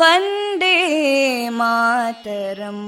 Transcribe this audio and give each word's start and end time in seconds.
वन्दे 0.00 0.76
मातरम् 1.58 2.86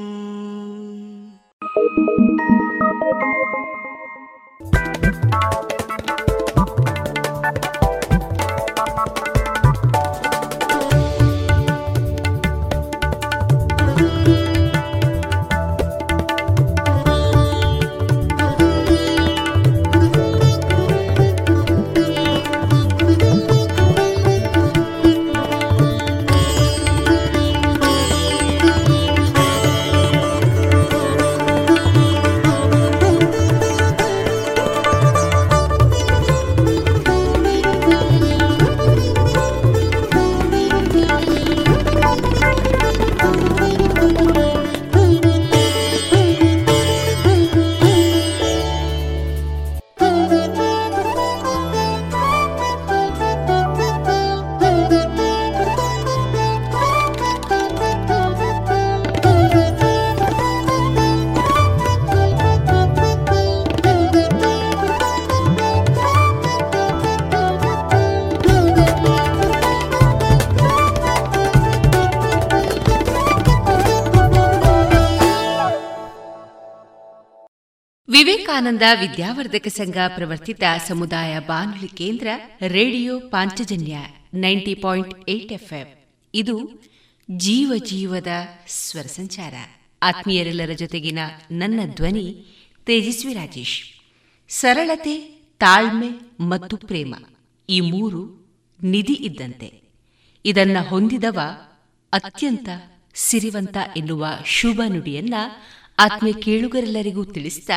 ವಿವೇಕಾನಂದ 78.48 78.82
ವಿದ್ಯಾವರ್ಧಕ 79.02 79.68
ಸಂಘ 79.68 79.98
ಪ್ರವರ್ತಿತ 80.16 80.64
ಸಮುದಾಯ 80.88 81.40
ಬಾನುಲಿ 81.40 81.88
ಕೇಂದ್ರ 81.88 82.28
radio 82.68 83.20
Panchajanya 83.20 83.98
ninety 84.34 84.76
point 84.76 85.30
eight 85.30 85.52
FM. 85.54 86.06
ಇದು 86.34 86.84
ಜೀವ 87.32 87.74
ಜೀವದ 87.78 88.28
ಸ್ವರ 88.68 89.02
ಸಂಚಾರ. 89.02 89.54
ಆತ್ಮೀಯರೆಲ್ಲರ 90.04 90.72
ಜೊತೆಗಿನ 90.72 91.20
ನನ್ನ 91.52 91.80
ಧ್ವನಿ 91.96 92.46
ತೇಜಸ್ವಿ 92.86 93.34
ರಾಜೇಶ್. 93.34 93.84
ಸರಳತೆ, 94.50 95.18
ತಾಳ್ಮೆ 95.60 96.10
ಮತ್ತು 96.40 96.78
ಪ್ರೇಮ 96.78 97.16
ಈ 97.70 97.80
ಮೂರು 97.80 98.48
ನಿಧಿ 98.84 99.14
ಇದ್ದಂತೆ. 99.14 99.82
ಇದನ್ನ 100.46 100.78
ಹೊಂದಿದವ 100.90 101.40
ಅತ್ಯಂತ 102.14 102.70
ಸಿರಿವಂತ 103.14 103.78
ಎನ್ನುವ 103.98 104.28
ಶುಭ 104.46 104.82
ನುಡಿಯನ್ನ 104.88 105.34
ಆತ್ಮೀಯ 106.00 106.34
ಕೇಳುಗರೆಲ್ಲರಿಗೂ 106.34 107.26
ತಿಳಿಸಿದ 107.26 107.70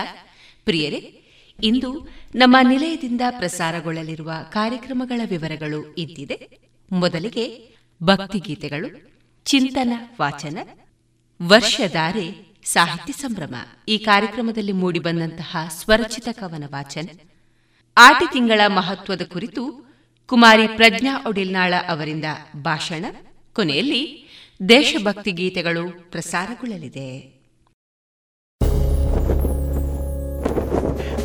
ಪ್ರಿಯರೇ, 0.64 1.22
ಇಂದು 1.62 2.08
ನಮ್ಮ 2.34 2.56
ನಿಲಯದಿಂದ 2.68 3.20
ಪ್ರಸಾರಗೊಳ್ಳಲಿರುವ 3.30 4.32
ಕಾರ್ಯಕ್ರಮಗಳ 4.50 5.20
ವಿವರಗಳು 5.24 5.94
ಇದ್ದಿದೆ. 5.98 6.58
ಮೊದಲಿಗೆ 6.92 7.74
ಭಕ್ತಿಗೀತೆಗಳು, 8.02 9.10
ಚಿಂತನ, 9.44 9.92
ವಾಚನ, 10.20 10.58
ವರ್ಷಧಾರೆ, 11.42 12.50
ಸಾಹಿತ್ಯ 12.64 13.12
ಸಂಭ್ರಮ 13.12 13.54
ಈ 13.88 13.98
ಕಾರ್ಯಕ್ರಮದಲ್ಲಿ 13.98 14.72
ಮೂಡಿಬಂದಂತಹ 14.72 15.56
ಸ್ವರಚಿತ 15.70 16.28
ಕವನ 16.32 16.64
ವಾಚನ, 16.66 17.08
ಆಟಿ 17.96 18.32
ತಿಂಗಳ 18.32 18.60
ಮಹತ್ವದ 18.66 19.22
ಕುರಿತು 19.22 19.90
ಕುಮಾರಿ 20.26 20.66
ಪ್ರಜ್ಞಾ 20.66 21.24
ಒಡಿಲ್ನಾಳ 21.26 21.74
ಅವರಿಂದ 21.88 22.24
ಭಾಷಣ, 22.56 23.04
ಕೊನೆಯಲ್ಲಿ 23.52 24.28
ದೇಶಭಕ್ತಿ 24.68 25.32
ಗೀತೆಗಳು 25.32 26.10
ಪ್ರಸಾರಗೊಳ್ಳಲಿದೆ. 26.10 27.39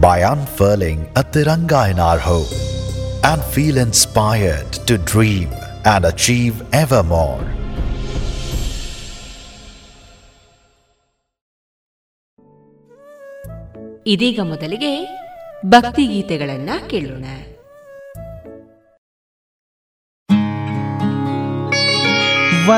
by 0.00 0.18
unfurling 0.24 1.00
a 1.14 1.22
tiranga 1.24 1.90
in 1.90 1.98
our 2.00 2.18
home 2.18 2.52
and 3.22 3.42
feel 3.44 3.76
inspired 3.78 4.72
to 4.88 4.96
dream 4.96 5.50
and 5.84 6.04
achieve 6.04 6.56
ever 6.74 7.02
more. 7.04 7.40
ಇದೀಗ 14.06 14.40
ಮೊದಲಿಗೆ 14.50 14.92
ಭಕ್ತಿ 15.66 16.04
ಗೀತೆಗಳನ್ನ 16.06 16.70
ಕೇಳೋಣ 16.90 17.24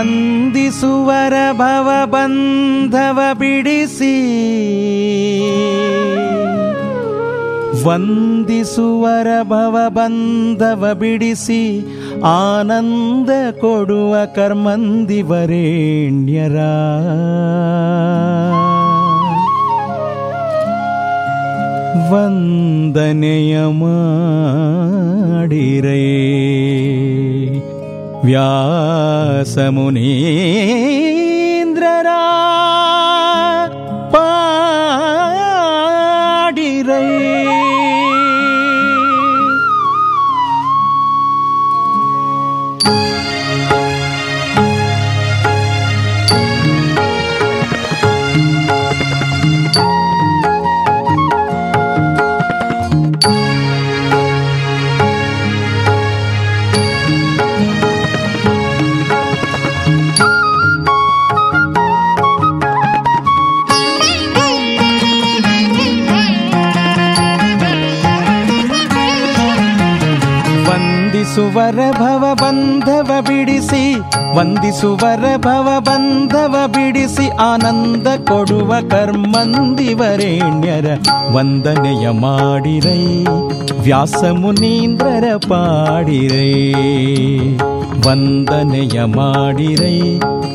ವಂದಿಸುವರ 0.05 1.35
ಭವ 1.53 1.89
ಬಂಧವ 2.07 3.19
ಬಿಡಿಸಿ 3.35 4.15
ವಂದಿಸುವರ 7.85 9.29
ಭವ 9.43 9.89
ಬಂಧವ 9.89 10.95
ಬಿಡಿಸಿ 10.95 11.87
ಆನಂದ 12.33 13.31
ಕೊಡುವ 13.61 14.17
ಕರ್ಮಂದಿವರೇಣ್ಯರ 14.35 16.59
ವಂದನೆಯ 22.13 23.65
ಮಾಡಿರೇ 23.75 26.01
ವ್ಯಾಸಮುನೀಂದ್ರರ 30.65 32.09
ವಂದಿಸುವರ 70.67 71.79
ಭವ 72.01 72.12
ಬಂಧವ 72.53 73.11
ಬಿಡಿಸಿ 73.27 73.83
ವಂದಿಸುವರ 74.37 75.25
ಭವ 75.45 75.69
ಬಂಧವ 75.81 76.55
ಬಿಡಿಸಿ 76.67 77.27
ಆನಂದ 77.45 78.09
ಕೊಡುವ 78.29 78.73
ಕರ್ಮಂದಿವರೇಣ್ಯರ 78.91 80.89
ವಂದನೆಯ 81.37 82.05
ಮಾಡಿರೈ 82.21 83.05
ವ್ಯಾಸ 83.81 84.23
ಮುನೀಂದ್ರರ 84.41 85.29
ಪಾಡಿರೈ 85.49 86.53
ವಂದನೆಯ 88.07 88.99
ಮಾಡಿರೈ 89.17 89.97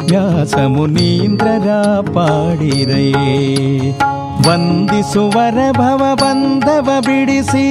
ವ್ಯಾಸ 0.09 0.55
ಮುನೀಂದ್ರರ 0.75 1.69
ಪಾಡಿರೈ 2.13 3.07
ವಂದಿಸುವರ 4.45 5.59
ಭವ 5.77 6.01
ಬಂಧವ 6.21 6.89
ಬಿಡಿಸಿ 7.05 7.63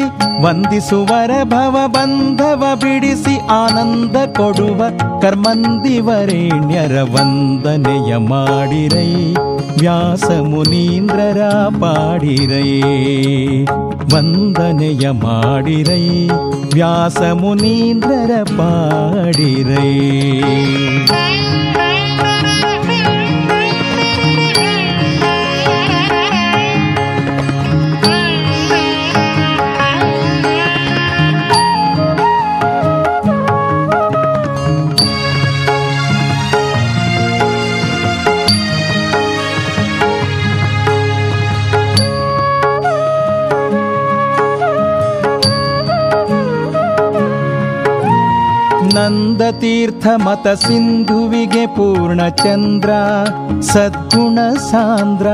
ವಂದಿಸುವರ 0.44 1.32
ಭವ 1.44 1.76
ಬಂಧವ 1.94 2.62
ಬಿಡಿಸಿ 2.82 3.34
ಆನಂದ 3.56 4.16
ಕೊಡುವ 4.36 4.80
ಕರ್ಮಂದಿವರೇಣ್ಯರ 5.22 6.96
ವಂದನೆಯ 7.14 8.16
ಮಾಡಿರೈ 8.28 9.10
ವ್ಯಾಸ 9.80 10.28
ಮುನೀಂದ್ರರ 10.50 11.40
ಪಾಡಿರೈ 11.80 12.70
ವಂದನೆಯ 14.12 15.06
ಮಾಡಿರೈ 15.22 16.04
ವ್ಯಾಸ 16.74 17.20
ಮುನೀಂದ್ರರ 17.40 18.32
ಪಾಡಿರೈ 18.58 19.90
ನಂದತೀರ್ಥ 48.96 50.06
ಮತ 50.16 50.48
ಸಿಂಧುವಿಗೆ 50.48 51.66
ಪೂರ್ಣ 51.66 52.28
ಚಂದ್ರ, 52.28 52.90
ಸದ್ಗುಣ 53.60 54.38
ಸಾಂದ್ರ, 54.70 55.26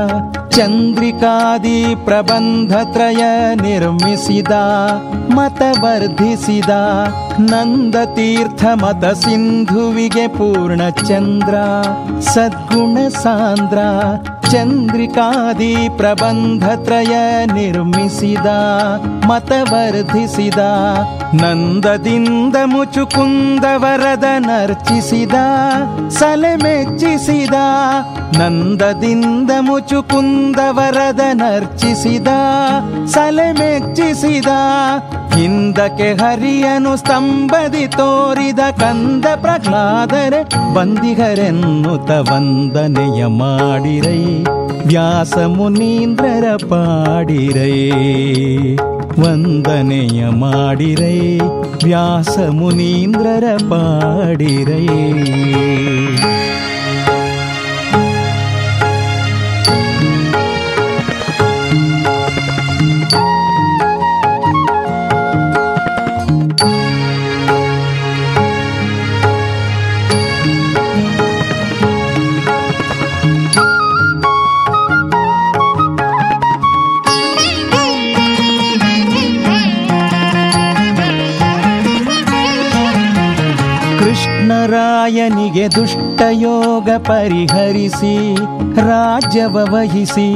ಚಂದ್ರಿಕಾದಿ 0.49 1.95
ಪ್ರಬಂಧ 2.05 2.73
ತ್ರಯ 2.93 3.23
ನಿರ್ಮಿಸಿದ, 3.61 4.51
ಮತ 5.35 5.61
ವರ್ಧಿಸಿದ 5.83 6.69
ನಂದತೀರ್ಥ 7.39 8.65
ಮತ 8.73 9.05
ಸಿಂಧುವಿಗೆ 9.05 10.27
ಪೂರ್ಣ 10.27 10.81
ಚಂದ್ರ, 10.89 11.55
ಸದ್ಗುಣ 12.19 12.97
ಸಾಂದ್ರ 13.07 13.79
ಚಂದ್ರಿಕಾದಿ 14.53 15.89
ಪ್ರಬಂಧತ್ರಯ 15.97 17.45
ನಿರ್ಮಿಸಿದ, 17.45 18.45
ಮತವರ್ಧಿಸಿದ, 19.27 20.57
ನಂದದಿಂದ 21.41 22.55
ಮುಚುಕುಂದ 22.65 23.65
ವರದ 23.75 24.23
ನರ್ಚಿಸಿದ, 24.37 25.33
ಸಲೆ 26.09 26.55
ಮೆಚ್ಚಿಸಿದ, 26.55 27.53
ನಂದದಿಂದ 28.37 29.51
ಮುಚುಕುಂದ 29.59 30.59
ವರದ 30.69 31.19
ನರ್ಚಿಸಿದ, 31.33 32.27
ಸಲೆ 33.05 33.51
ಮೆಚ್ಚಿಸಿದ, 33.51 34.47
ಹಿಂದಕ್ಕೆ 35.35 36.13
ಹರಿಯನು 36.13 36.97
ಸ್ತಂಭದಿ 36.97 37.87
ತೋರಿದ 37.87 38.59
ಕಂದ 38.59 39.25
ಪ್ರಹ್ಲಾದರೆ 39.35 40.73
ಬಂದಿಗರೆನ್ನುತ 40.73 42.11
ವಂದನೆಯ 42.11 43.25
ಮಾಡಿರೈ. 43.25 44.42
ವ್ಯಾಸ 44.87 45.35
ಮುನೀಂದ್ರರ 45.47 46.47
ಪಾಡಿರೈ 46.69 47.75
ವಂದನೆಯ 49.21 50.27
ಮಾಡಿರೈ 50.39 51.19
ವ್ಯಾಸ 51.83 52.35
ಮುನೀಂದ್ರರ 52.51 53.43
ಪಾಡಿರೈ 53.69 54.87
ರಾಯನಿಗೆ 85.03 85.63
ದುಷ್ಟಯೋಗ 85.69 86.89
ಪರಿಹರಿಸಿ, 86.97 88.35
ರಾಜ್ಯವ 88.81 89.55
ವಹಿಸಿ, 89.73 90.27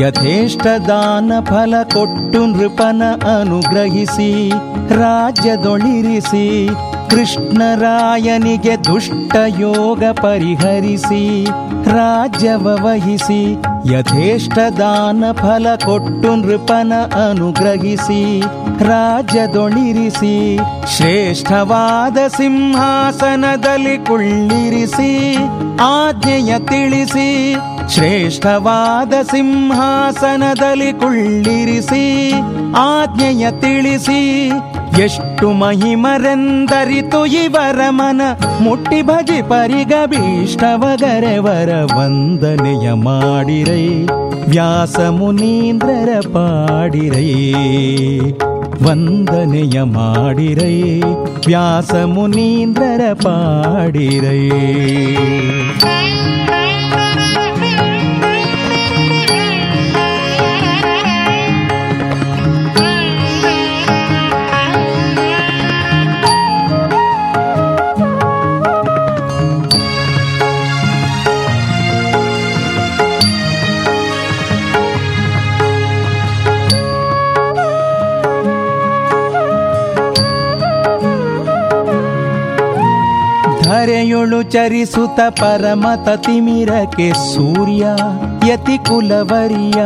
ಯಥೇಷ್ಟ 0.00 0.66
ದಾನ 0.88 1.32
ಫಲ 1.40 1.82
ಕೊಟ್ಟು 1.94 2.40
ನೃಪನ 2.46 3.02
ಅನುಗ್ರಹಿಸಿ, 3.40 4.50
ರಾಜ್ಯದೊಳಿರಿಸಿ, 4.94 6.68
ಕೃಷ್ಣರಾಯನಿಗೆ 7.10 8.76
ದುಷ್ಟ 8.84 9.36
ಯೋಗ 9.58 10.04
ಪರಿಹರಿಸಿ, 10.12 11.44
ರಾಜ್ಯವ 11.92 12.78
ವಹಿಸಿ 12.84 13.42
ಯಥೇಷ್ಟ 13.90 14.58
ದಾನ 14.78 15.24
ಫಲ 15.32 15.66
ಕೊಟ್ಟು 15.76 16.34
ನೃಪನ 16.34 16.92
ಅನುಗ್ರಹಿಸಿ 17.30 18.40
ರಾಜ್ಯದೊಳಿರಿಸಿ 18.82 20.58
ಶ್ರೇಷ್ಠವಾದ 20.96 22.18
ಸಿಂಹಾಸನದಲ್ಲಿ 22.28 23.98
ಕುಳ್ಳಿರಿಸಿ, 23.98 25.36
ಆಜ್ಞೆಯ 25.80 26.58
ತಿಳಿಸಿ, 26.58 27.54
ಶ್ರೇಷ್ಠವಾದ 27.88 29.14
ಸಿಂಹಾಸನದಲ್ಲಿ 29.22 30.92
ಕುಳ್ಳಿರಿಸಿ, 30.92 32.32
ಆಜ್ಞೆಯ 32.76 33.50
ತಿಳಿಸಿ 33.50 34.50
ಎಷ್ಟು 35.00 35.52
ಮಹಿಮರೆಂದರಿತು 35.52 37.26
ಇವರ 37.26 37.80
ಮನ. 37.90 38.20
ಮುಟ್ಟಿ 38.60 39.02
ಭಜಿ 39.02 39.42
ಪರಿಗಭೀಷ್ಟವಗರೆವರ 39.42 41.96
ವಂದನೆಯ 41.96 42.92
ಮಾಡಿರೈ. 42.92 44.06
ವ್ಯಾಸ 44.48 45.00
ಮುನೀಂದ್ರರ 45.00 46.20
ಪಾಡಿರೈ. 46.20 47.52
ವಂದನೆಯ 48.88 49.82
ಮಾಡಿರೈ. 49.82 51.02
ವ್ಯಾಸ 51.46 51.94
ಮುನೀಂದ್ರರ 51.94 53.12
ಪಾಡಿರೈ. 53.12 54.48
ಧರೆಯೊಳು 84.52 84.68
ಚರಿಸುತ್ತ 84.68 85.20
ಪರಮತ 85.40 86.08
ತಿಮಿರಕ್ಕೆ 86.08 87.12
ಸೂರ್ಯ, 87.12 87.86
ಯತಿ 88.52 88.78
ಕುಲವರಿಯ. 88.78 89.82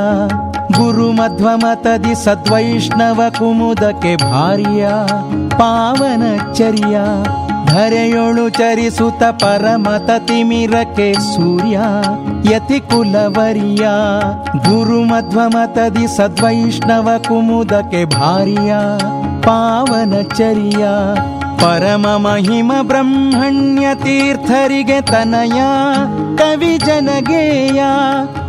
ಗುರು 0.77 1.13
ಮಧ್ವಮತದಿ 1.13 2.25
ಸದ್ವೈಷ್ಣವ 2.25 3.23
ಕುಮುದಕ್ಕೆ 3.39 4.17
ಭಾರ್ಯ 4.17 4.89
ಪಾವನಚರ್ಯ 5.51 6.97
ಧರೆಯೊಳು 7.67 8.49
ಚರಿಸುತ್ತ 8.49 9.23
ಪರಮತ 9.23 10.11
ತಿಮಿರಕ್ಕೆ 10.27 11.13
ಸೂರ್ಯ, 11.13 11.81
ಯತಿ 12.55 12.81
ಕುಲವರಿಯ. 12.81 13.87
ಗುರು 14.69 15.05
ಮಧ್ವಮತದಿ 15.05 16.17
ಸದ್ವೈಷ್ಣವ 16.17 17.11
ಕುಮುದಕ್ಕೆ 17.29 18.05
ಭಾರ್ಯ 18.05 18.75
ಪಾವನಚರ್ಯ 19.43 20.85
ಪರಮ 21.59 22.07
ಮಹಿಮ 22.17 22.73
ಬ್ರಹ್ಮಣ್ಯ 22.83 23.95
ತೀರ್ಥರಿಗೆ 23.95 25.01
ತನಯ 25.01 25.61
ಕವಿ 26.37 26.79
ಜನಗೇಯ. 26.79 27.83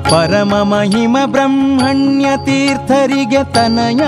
ಪರಮ 0.09 0.55
ಮಹಿಮ 0.55 1.17
ಬ್ರಹ್ಮಣ್ಯ 1.25 2.25
ತೀರ್ಥರಿಗೆ 2.45 3.53
ತನಯ 3.53 3.99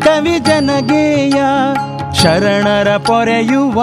ಕವಿ 0.00 0.38
ಜನಗೇಯ. 0.38 1.42
ಶರಣರ 2.14 2.96
ಪೊರೆಯುವ 2.96 3.82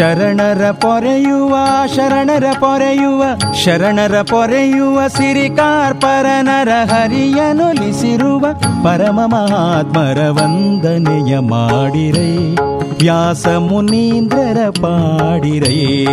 ಶರಣರ 0.00 0.70
ಪೊರೆಯುವ 0.70 1.56
ಶರಣರ 1.96 2.44
ಪೊರೆಯುವ 2.60 3.24
ಶರಣರ 3.64 4.22
ಪೊರೆಯುವ 4.22 5.08
ಸಿರಿಕಾರ್ಪರನರ 5.08 6.68
ಹರಿಯನುಲಿಸಿರುವ 6.84 8.46
ಪರಮ 8.84 9.20
ಮಹಾತ್ಮರ 9.26 10.18
ವಂದನೆಯ 10.28 11.38
ಮಾಡಿರೈ. 11.38 12.54
ವ್ಯಾಸ 13.00 13.48
ಮುನೀಂದ್ರರ 13.48 14.70
ಪಾಡಿರೈ. 14.70 16.06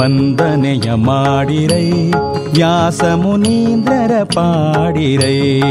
ವಂದನೆಯ 0.00 0.94
ಮಾಡಿರೈ. 0.94 1.90
ವ್ಯಾಸ 2.54 3.04
ಮುನೀಂದ್ರರ 3.04 4.22
ಪಾಡಿರೈ. 4.24 5.62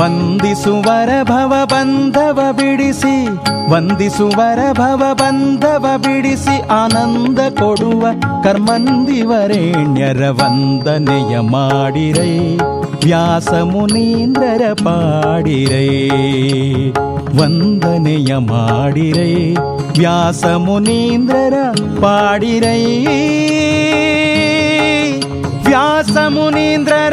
ವಂದಿಸುವರ 0.00 1.08
ಭವ 1.22 1.54
ಬಂಧವ 1.64 2.40
ಬಿಡಿಸಿ, 2.52 3.28
ವಂದಿಸುವರ 3.70 4.58
ಭವ 4.72 5.02
ಬಂಧವ 5.14 5.86
ಬಿಡಿಸಿ 5.98 6.68
ಆನಂದ 6.68 7.38
ಕೊಡುವ 7.38 8.06
ಕರ್ಮಂದಿವರೇಣ್ಯರ 8.42 10.30
ವಂದನೆಯ 10.30 11.40
ಮಾಡಿರೈ. 11.40 12.56
ವ್ಯಾಸ 13.04 13.52
ಮುನೀಂದ್ರರ 13.52 14.72
ಪಾಡಿರೈ, 14.72 16.10
ವಂದನೆಯ 17.42 18.36
ಮಾಡಿರೈ. 18.36 19.54
ವ್ಯಾಸ 19.98 20.44
ಮುನೀಂದ್ರರ 20.44 21.54
ಪಾಡಿರೈ. 22.00 23.06
ವ್ಯಾಸ 25.64 26.16
ಮುನೀಂದ್ರರ 26.28 27.12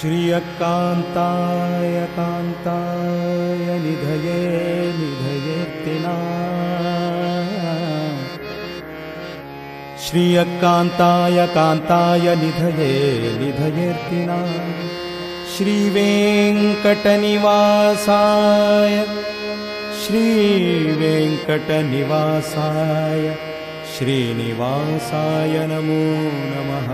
श्रियकान्ताय 0.00 1.94
कान्ताय 2.16 3.66
निधये 3.82 4.36
निधयेत्तिना 4.98 6.14
श्रियकान्ताय 10.04 11.36
कान्ताय 11.56 12.26
निधये 12.42 12.88
निधयेर्तिना 13.42 14.38
श्रीवेङ्कटनिवासाय 15.56 16.16
श्रीवेङ्कटनिवासाय 20.02 21.14
श्रीनिवासाय 23.94 25.54
नमो 25.72 26.04
नमः 26.52 26.88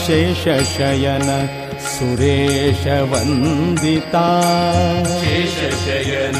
शेष 0.05 0.43
शयन 0.75 1.29
सुरेश 1.79 2.83
वन्दता। 2.87 4.27
शयन 5.21 6.39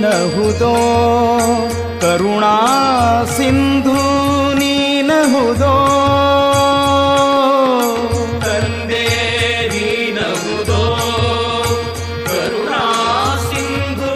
ನೀನಹುದೋ? 0.00 0.70
ಕರುಣಾ 2.00 2.52
ಸಿಂಧು 3.36 3.96
ನೀನಹುದೋ? 4.54 5.72
ತಂದೆ 8.44 9.02
ಕರುಣಾ 12.26 12.82
ಸಿಂಧು 13.50 14.12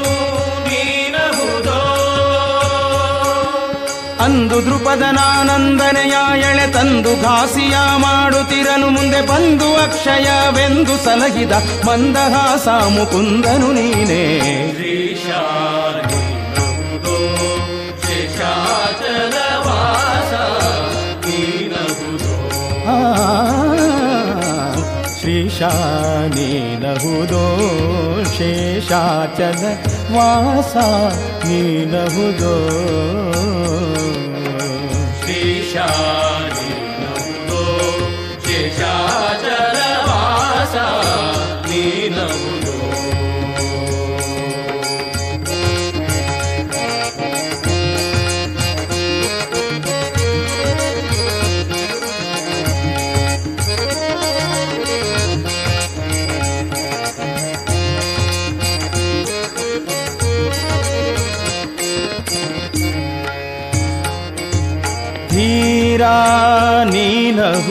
ಅಂದು 4.25 4.59
ದೃಪದನಾನಂದನೆಯ 4.64 6.14
ಎಳೆ 6.42 6.73
ತಂದು 6.73 7.14
ಘಾಸಿಯ 7.23 7.77
ಮಾಡುತ್ತಿರನು 7.97 8.88
ಮುಂದೆ 8.88 9.20
ಬಂದು 9.27 9.75
ಅಕ್ಷಯವೆಂದು 9.83 10.97
ಸಲಹಿದ 11.05 11.53
ಮಂದಹಾಸ 11.87 12.66
ಮುಕುಂದನು 12.97 13.73
ನೀನೇ. 13.73 14.25
ಶ್ರೀಶಾನಿ 14.73 15.74
नीलुो 26.35 27.46
शीषा 28.35 29.03
चासा 29.38 30.87
नीलुदो 31.44 32.55
शेषा 35.27 36.13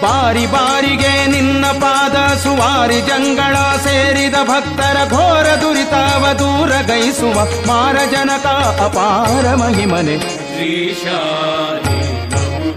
ಬಾರಿ 0.03 0.45
ಬಾರಿಗೆ 0.45 1.25
ನಿನ್ನ 1.25 1.65
ಪಾದ 1.65 2.33
ಸುವಾರಿ 2.33 3.01
ಜಂಗಳ 3.01 3.55
ಸೇರಿದ 3.55 4.35
ಭಕ್ತರ 4.43 5.09
ಘೋರ 5.09 5.45
ದುರಿತಾವ 5.61 6.33
ದೂರ 6.33 6.69
ಗೈಸುವ 6.81 7.67
ಮಾರಜನಕ 7.67 8.45
ಅಪಾರ 8.81 9.55
ಮಹಿಮನೆ. 9.55 10.17
ಶ್ರೀಶಾನಿ 10.19 11.72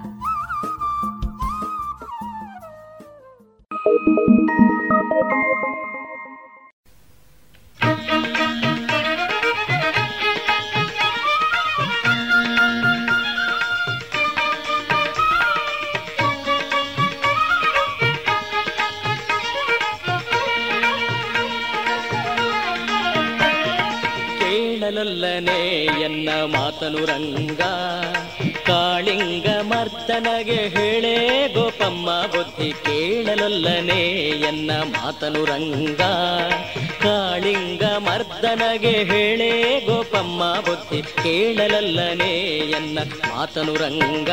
ಮಾತನು 35.03 35.45
ರಂಗ 35.45 36.01
ಕಾಳಿಂಗ 37.01 37.83
ಮರ್ದನಗೆ 37.83 39.03
ಹೇಳೇ 39.03 39.49
ಗೋಪಮ್ಮ 39.85 40.41
ಬುದ್ಧಿ 40.59 41.01
ಕೇಳಲಲ್ಲನೇ 41.01 42.33
ಎನ್ನ 42.77 42.99
ಮಾತನು 43.29 43.73
ರಂಗ. 43.73 44.29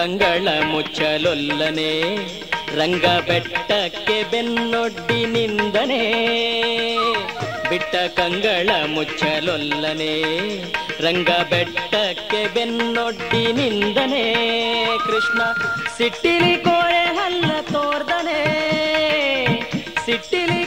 ಕಂಗಳ 0.00 0.48
ಮುಚ್ಚಲೊಲ್ಲನೆ 0.72 1.90
ರಂಗ 2.76 3.06
ಬೆಟ್ಟಕ್ಕೆ 3.26 4.16
ಬೆನ್ನೊಡ್ಡಿ 4.30 5.18
ನಿಂದನೆ. 5.26 5.98
ಬಿಟ್ಟ 7.70 7.94
ಕಂಗಳ 8.18 8.70
ಮುಚ್ಚಲೊಲ್ಲನೆ 8.94 10.14
ರಂಗ 11.00 11.30
ಬೆಟ್ಟಕ್ಕೆ 11.50 12.40
ಬೆನ್ನೊಡ್ಡಿ 12.54 13.42
ನಿಂದನೆ. 13.52 14.24
ಕೃಷ್ಣ 15.06 15.40
ಸಿಟ್ಟಿಲಿ 15.96 16.54
ಕೋರೆ 16.56 17.04
ಹಲ್ಲ 17.18 17.50
ತೋರ್ದನೆ, 17.72 18.40
ಸಿಟ್ಟಿಲಿ 20.06 20.64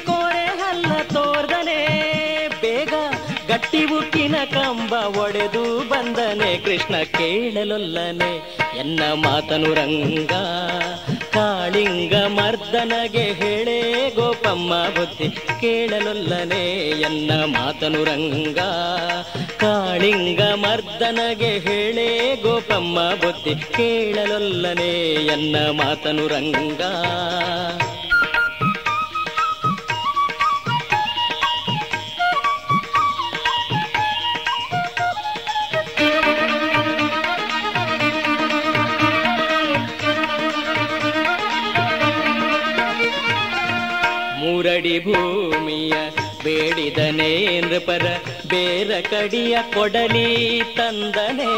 ಉಕ್ಕಿನ 3.82 4.36
ಕಂಬ 4.54 4.94
ಒಡೆದು 4.94 5.90
ಬಂದನೆ. 5.90 6.58
ಕೃಷ್ಣ 6.58 6.96
ಕೇಳಲೊಲ್ಲನೆ. 7.04 8.58
ಎನ್ನ 8.80 9.04
ಮಾತನು 9.14 9.74
ರಂಗ. 9.74 10.32
ಕಾಳಿಂಗ 11.34 12.14
ಮರ್ದನಗೆ 12.16 13.22
ಹೇಳೇ. 13.22 14.12
ಗೋಪಮ್ಮ 14.16 14.84
ಬುದ್ಧಿ 14.84 15.30
ಕೇಳಲೊಲ್ಲನೆ. 15.62 16.90
ಎನ್ನ 16.90 17.32
ಮಾತನು 17.34 18.04
ರಂಗ. 18.04 18.60
ಕಾಳಿಂಗ 19.58 20.42
ಮರ್ದನಗೆ 20.42 21.60
ಹೇಳೇ. 21.60 22.40
ಗೋಪಮ್ಮ 22.42 23.00
ಬುದ್ಧಿ 23.00 23.56
ಕೇಳಲೊಲ್ಲನೆ. 23.56 25.14
ಎನ್ನ 25.26 25.56
ಮಾತನು 25.56 26.28
ರಂಗ. 26.28 26.82
ಮೂರಡಿ 44.64 45.00
ಭೂಮಿಯ 45.00 45.94
ಬೇಡಿದನೆ 46.44 47.62
ನೃಪರ 47.62 48.06
ಬೇರ 48.50 48.92
ಕಡಿಯ 49.10 49.58
ಕೊಡಲಿ 49.74 50.62
ತಂದನೆ. 50.78 51.54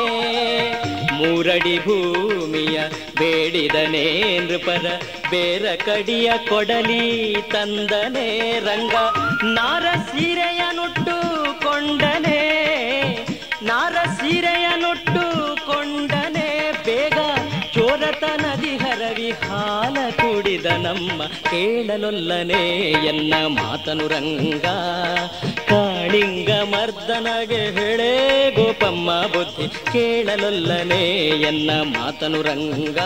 ಮೂರಡಿ 1.13 1.79
ಭೂಮಿಯ 1.79 2.79
ಬೇಡಿದನೆ 3.19 4.37
ನೃಪರ 4.39 4.85
ಬೇರ 5.29 5.65
ಕಡಿಯ 5.85 6.31
ಕೊಡಲಿ 6.49 7.35
ತಂದನೆ. 7.51 8.59
ರಂಗ 8.59 8.95
ನಾರ 9.43 9.81
ಸೀರೆಯ 9.81 10.61
ನುಟ್ಟು 10.71 11.19
ಕೊಂಡನೆ. 11.63 12.41
ನಾರ 13.61 13.95
ಸೀರೆಯ 14.05 14.67
ಕುಡಿದ 20.65 20.85
ನಮ್ಮ 20.85 21.23
ಕೇಳಲೊಲ್ಲನೆ 21.23 22.77
ಎನ್ನ 23.07 23.33
ಮಾತನು 23.47 24.07
ರಂಗ. 24.07 24.65
ಕಾಳಿಂಗ 25.69 26.49
ಮರ್ದನಗೆ 26.49 27.55
ಹೇಳೇ 27.55 28.51
ಗೋಪಮ್ಮ 28.55 29.11
ಬುದ್ಧಿ 29.21 29.67
ಕೇಳಲೊಲ್ಲನೆ 29.67 31.01
ಎನ್ನ 31.27 31.71
ಮಾತನು 31.71 32.41
ರಂಗ. 32.41 32.99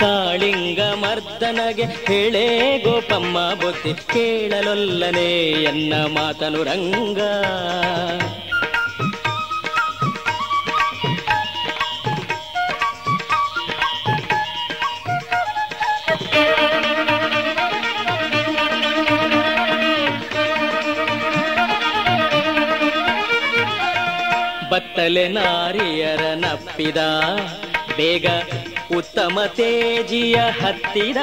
ಕಾಳಿಂಗ 0.00 0.80
ಮರ್ದನಗೆ 0.80 1.82
ಹೇಳೇ 1.82 2.78
ಗೋಪಮ್ಮ 2.78 3.38
ಬುದ್ಧಿ 3.54 3.94
ಕೇಳಲೊಲ್ಲನೆ 3.94 5.50
ಎನ್ನ 5.62 5.94
ಮಾತನು 5.94 6.62
ರಂಗ. 6.62 7.20
ಬತ್ತಲೆ 24.74 25.28
ನಾರಿಯರ 25.28 26.20
ನಪ್ಪಿದ, 26.34 26.96
ಬೇಗ 27.96 28.26
ಉತ್ತಮ 28.96 29.38
ತೇಜಿಯ 29.56 30.34
ಹತ್ತಿದ. 30.34 31.16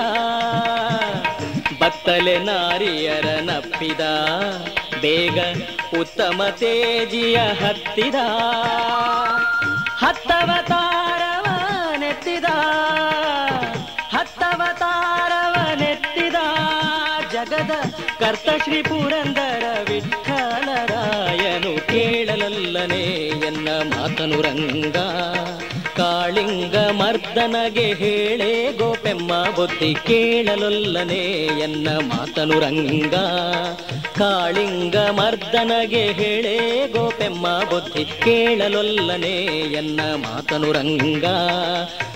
ಬತ್ತಲೆ 1.80 2.40
ನಾರಿಯರ 2.40 3.26
ನಪ್ಪಿದ, 3.26 4.00
ಬೇಗ 5.02 5.40
ಉತ್ತಮ 6.00 6.42
ತೇಜಿಯ 6.60 7.36
ಹತ್ತಿದ. 7.36 8.16
ಹತ್ತವತಾರವ 9.98 11.46
ನೆತ್ತಿದ 11.98 12.46
ಹತ್ತವತಾರವ 14.12 15.76
ನೆತ್ತಿದ 15.76 16.36
ಜಗದ 17.32 17.72
ಕರ್ತ 18.20 18.64
ಶ್ರೀ 18.64 18.82
ಪುರಂದರ 18.82 19.64
ವಿಠಲರಾಯನು 19.90 21.88
ಕೇಳಲಲ್ಲನೆ. 21.88 23.31
ಎನ್ನ 23.82 23.94
ಮಾತನು 23.94 24.38
ರಂಗ 24.42 24.98
ಕಾಳಿಂಗ 26.02 26.76
ಮರ್ದನಗೆ 26.76 27.94
ಹೇಳೇ 27.94 28.72
ಗೋಪೆಮ್ಮ 28.72 29.32
ಬುದ್ಧಿ 29.56 29.94
ಕೇಳಲೊಲ್ಲನೆ 29.94 31.20
ಎನ್ನ 31.60 31.90
ಮಾತನು 31.90 32.60
ರಂಗ. 32.60 33.16
ಕಾಳಿಂಗ 34.18 34.96
ಮರ್ದನಗೆ 34.96 36.12
ಹೇಳೇ 36.12 36.88
ಗೋಪೆಮ್ಮ 36.88 37.48
ಬುದ್ಧಿ 37.48 38.06
ಕೇಳಲೊಲ್ಲನೆ 38.06 39.32
ಎನ್ನ 39.72 40.02
ಮಾತನು 40.02 40.72
ರಂಗ. 40.72 41.26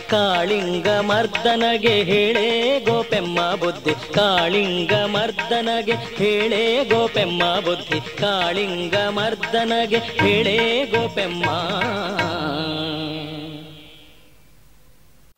ಕಾಳಿಂಗ 0.10 0.88
ಮರ್ದನಗೆ 0.88 2.04
ಹೇಳೇ 2.04 2.80
ಗೋಪೆಮ್ಮ 2.80 3.40
ಬುದ್ಧಿ 3.40 4.14
ಕಾಳಿಂಗ 4.14 4.94
ಮರ್ದನಗೆ 4.94 5.92
ಹೇಳೇ 5.92 6.84
ಗೋಪೆಮ್ಮ 6.84 7.44
ಬುದ್ಧಿ 7.44 8.18
ಕಾಳಿಂಗ 8.18 8.96
ಮರ್ದನಗೆ 8.96 9.98
ಹೇಳೇ 9.98 10.86
ಗೋಪೆಮ್ಮ. 10.86 11.46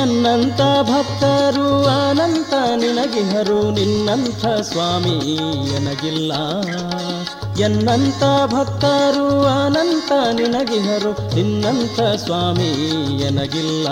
ಎನ್ನಂತ 0.00 0.60
ಭಕ್ತರು 0.82 1.84
ಅನಂತ 1.84 2.52
ನಿನಗಿಹರು 2.54 3.70
ನಿನ್ನಂಥ 3.70 4.46
ಸ್ವಾಮಿ 4.46 5.16
ಎನಗಿಲ್ಲ. 5.76 6.32
ಎನ್ನಂತ 7.58 8.52
ಭಕ್ತರು, 8.54 9.46
ಅನಂತ 9.46 10.12
ನಿನಗಿಹರು. 10.32 11.34
ನಿನ್ನಂತ 11.34 12.00
ಸ್ವಾಮಿ 12.00 12.70
ಎನಗಿಲ್ಲ 13.22 13.88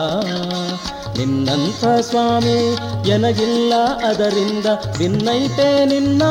ನಿನ್ನಂಥ 1.19 1.85
ಸ್ವಾಮಿ 2.01 2.77
ಎನಗಿಲ್ಲ. 3.09 3.75
ಅದರಿಂದ 4.09 4.67
ನಿನ್ನೈತೆ 4.99 5.85
ನಿನ್ನ 5.85 6.23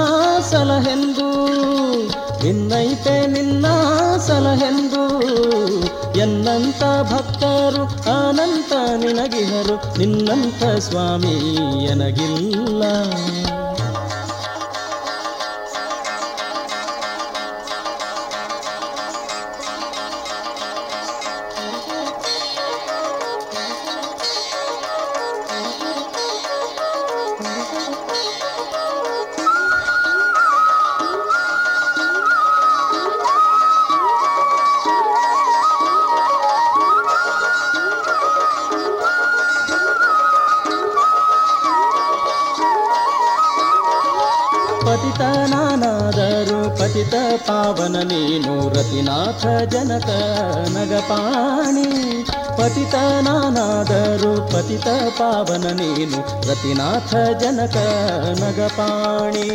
ಸಲಹೆಂದು 0.51 1.47
ಭಿನ್ನೈತೆ 2.41 3.27
ನಿನ್ನ 3.27 3.65
ಸಲಹೆಂದು. 4.27 5.19
ಎನ್ನಂತ 6.19 6.83
ಭಕ್ತರು, 7.13 7.83
ಅನಂತ 8.27 8.73
ನಿನಗಿಹರು. 8.97 9.97
ನಿನ್ನಂತ 9.97 10.79
ಸ್ವಾಮಿ 10.79 11.55
ಎನಗಿಲ್ಲ. 11.85 12.83
ಜನಕ 49.87 50.09
ನಗಪಾಣಿ, 50.75 51.89
ಪತಿತ 52.57 52.95
ನಾನಾದರು 52.95 54.31
ಪತಿತ 54.51 54.87
ಪಾವನ 55.19 55.65
ನೀನು, 55.79 56.19
ರತಿನಾಥ 56.49 57.13
ಜನಕ 57.39 57.77
ನಗಪಾಣಿ, 58.43 59.47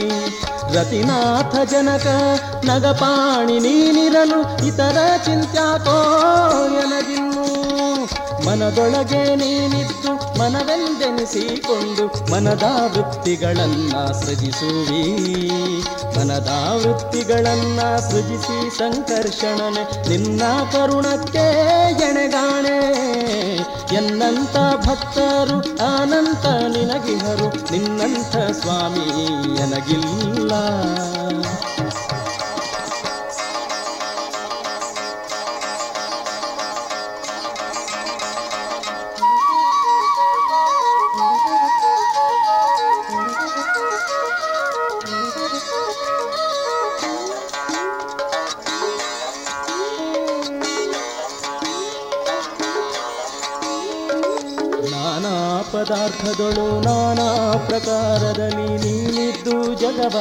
ರತಿನಾಥ 0.75 1.55
ಜನಕ 1.71 2.07
ನಗಪಾಣಿ, 2.65 3.59
ನೀನಿರಲು 3.59 4.41
ಇತರ 4.67 4.99
ಚಿಂತ್ಯಾಕೋ 5.25 5.99
ಎನಗಿನ್ನು 6.83 7.42
ಮನದೊಳಗೆ 8.47 9.37
ನೀನಿದ್ದು 9.37 10.39
ಮನವೆಂದೆನಿಸಿಕೊಂಡು 10.39 12.33
ಮನದ 12.33 12.63
ವೃತ್ತಿಗಳನ್ನ 12.63 14.13
ಸೃಜಿಸುವಿ 14.13 15.03
ಮನದ 16.19 16.51
ವೃತ್ತಿಗಳನ್ನ 16.75 17.81
ಸೃಜಿಸಿ 17.97 18.79
ಸಂಕರ್ಷಣನೆ, 18.79 20.09
ನಿನ್ನ 20.09 20.43
ಕರುಣಕ್ಕೆ 20.73 21.47
ಎಣೆಗಾಣೆ. 22.09 22.79
ಎನ್ನಂತ 23.95 24.57
ಭಕ್ತರು 24.87 25.59
ಅನಂತ 25.97 26.47
ನಿನಗಿಹರು, 26.47 27.49
ನಿನ್ನಂಥ 27.73 28.37
ಸ್ವಾಮಿ 28.37 29.07
ಎನಗಿಲ್ಲ. 29.57 30.53
ಪದಾರ್ಥದೊಳು 56.33 56.81
ನಾನಾ 56.81 57.57
ಪ್ರಕಾರದಲ್ಲಿ 57.67 58.67
ನೀನಿದ್ದು 58.67 59.75
ಜಗವ 59.75 60.19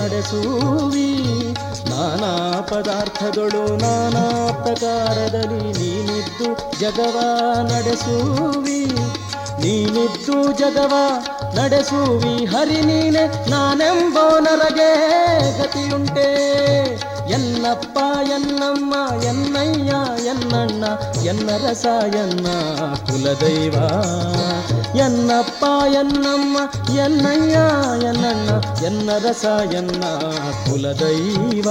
ನಡೆಸುವಿ. 0.00 1.16
ನಾನಾ 1.88 2.60
ಪದಾರ್ಥದೊಳು 2.60 3.76
ನಾನಾ 3.76 4.52
ಪ್ರಕಾರದಲ್ಲಿ 4.52 5.72
ನೀನಿದ್ದು 5.72 6.80
ಜಗವ 6.80 7.20
ನಡೆಸುವಿ. 7.62 8.84
ನೀನಿದ್ದು 9.60 10.52
ಜಗವ 10.52 10.92
ನಡೆಸುವಿ. 11.54 12.44
ಹರಿ 12.44 12.80
ನೀನೆ 12.80 13.50
ನಾನೆಂಬೋ 13.50 14.40
ನರಗೆ 14.40 14.92
ಗತಿಯುಂಟೆ. 15.58 16.28
ಎನ್ನಪ್ಪ, 17.30 17.98
ಎನ್ನಮ್ಮ, 18.28 18.94
ಎನ್ನಯ್ಯ, 19.24 19.94
ಎನ್ನಣ್ಣ 20.26 20.84
ಎನ್ನ 21.24 21.50
ರಸ 21.68 21.86
ಎನ್ನ 22.14 22.46
ಕುಲದೈವ. 23.06 23.72
ಎನ್ನಪ್ಪ, 24.96 25.64
ಎನ್ನಮ್ಮ, 25.86 26.58
ಎನ್ನಯ್ಯ, 26.98 27.58
ಎನ್ನಣ್ಣ 28.06 28.50
ಎನ್ನ 28.84 29.10
ರಸ 29.18 29.44
ಎನ್ನ 29.72 30.04
ಕುಲದೈವ. 30.70 31.68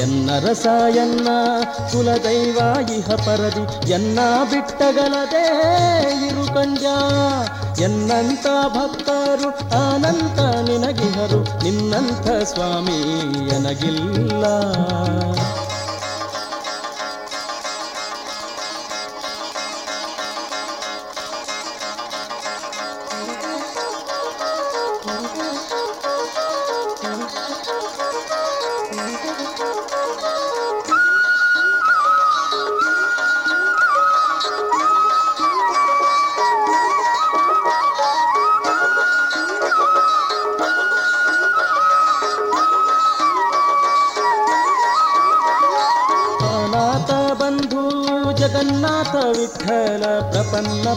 ಎನ್ನ 0.00 0.30
ರಸ 0.38 0.66
ಎನ್ನ 0.96 1.28
ಕುಲದೈವ, 1.92 2.58
ಇಹ 2.96 3.08
ಪರದಿ, 3.08 3.90
ಎನ್ನ 3.90 4.18
ಬಿಟ್ಟಗಲದೇ 4.50 5.46
ಇರು 6.26 6.54
ಕಂಜ 6.54 6.84
ಎನ್ನಂತ 7.82 8.46
ಭಕ್ತರು 8.68 9.50
ಅನಂತ 9.78 10.40
ನಿನಗಿಹರು 10.40 11.64
ನಿನ್ನಂಥ 11.64 12.28
ಸ್ವಾಮಿ 12.44 12.98
ಎನಗಿಲ್ಲ. 13.48 14.44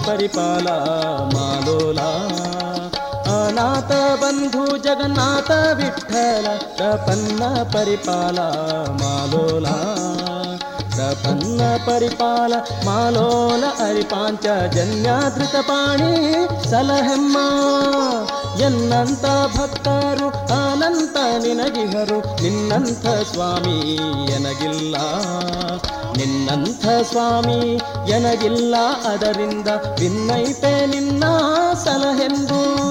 ಪರಿಪಾಲ 0.06 0.68
ಮಾಲೋಲ. 1.36 2.00
ಅನಾಥ 3.30 3.92
ಬಂಧು 4.22 4.78
ಜಗನ್ನಾಥ 4.78 5.52
ವಿಠಲ 5.52 6.48
ಪ್ರಪನ್ನ 6.76 7.64
ಪರಿಪಾಲ 7.64 8.40
ಮಾಲೋಲ. 9.02 9.68
ಪ್ರಪನ್ನ 10.90 11.62
ಪರಿಪಾಲ 11.86 12.54
ಮಾಲೋಲ 12.86 13.64
ಅರಿಪಾಂಚ 13.90 14.74
ಜನ್ಯಾದೃತ 14.74 15.56
ಪಾಣಿ 15.56 16.48
ಸಲಹೆಮ್ಮ. 16.70 17.38
ಎನ್ನಂತ 18.62 19.26
ಭಕ್ತರು 19.58 20.30
ಅನಂತ 20.30 21.18
ನಿನಗಿಹರು, 21.44 22.44
ನಿನ್ನಂಥ 22.44 23.32
ಸ್ವಾಮಿ 23.32 23.96
ಎನಗಿಲ್ಲ. 24.32 24.96
ನಿನ್ನಂಥ 26.18 26.86
ಸ್ವಾಮಿ 27.10 27.82
ಎನಗಿಲ್ಲ 28.10 28.76
ಅದರಿಂದ 29.12 29.67
ಭಿನ್ನೈತೆ 29.98 30.86
ನಿನ್ನ 30.86 31.24
ಸಲಹೆಂದು. 31.84 32.88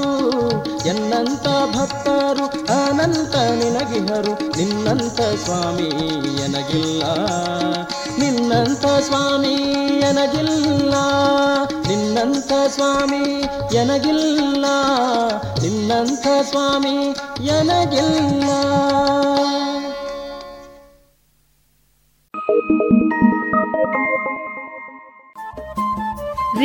ಎನ್ನಂತ 0.87 1.76
ಭಕ್ತರು, 1.76 2.46
ಅನಂತ 2.85 3.37
ನಿನಗಿಹರು. 3.37 4.57
ನಿನ್ನಂತ 4.57 5.20
ಸ್ವಾಮಿ 5.44 5.88
ಎನಗಿಲ್ಲ. 6.42 7.02
ನಿನ್ನಂತ 8.18 8.87
ಸ್ವಾಮಿ 8.87 9.55
ಎನಗಿಲ್ಲ. 10.00 10.94
ನಿನ್ನಂತ 11.88 12.52
ಸ್ವಾಮಿ 12.68 13.44
ಎನಗಿಲ್ಲ. 13.76 14.64
ನಿನ್ನಂಥ 15.62 16.26
ಸ್ವಾಮಿ 16.50 17.16
ಎನಗಿಲ್ಲ. 17.46 18.50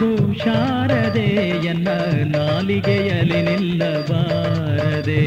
ಮುದು 0.00 0.38
ಶಾರದೆಯನ್ನ 0.38 1.88
ನಾಲಿಗೆಯಲಿ 2.36 3.42
ನಿಲ್ಲಬಾರದೆ. 3.42 5.24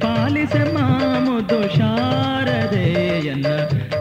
ಪಾಲಿಸೆಮ್ಮ 0.00 0.78
ಮುದು 1.18 1.76
ಶಾರದೆಯನ್ನ 1.76 3.46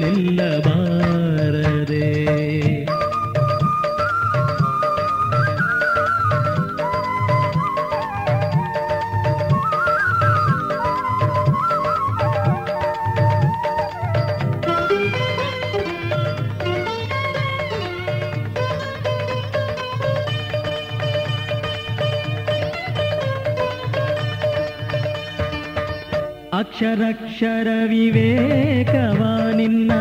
ಅಕ್ಷರಕ್ಷರ 27.38 27.88
ವಿವೇಕವ 27.88 29.50
ನಿನ್ನ 29.54 29.92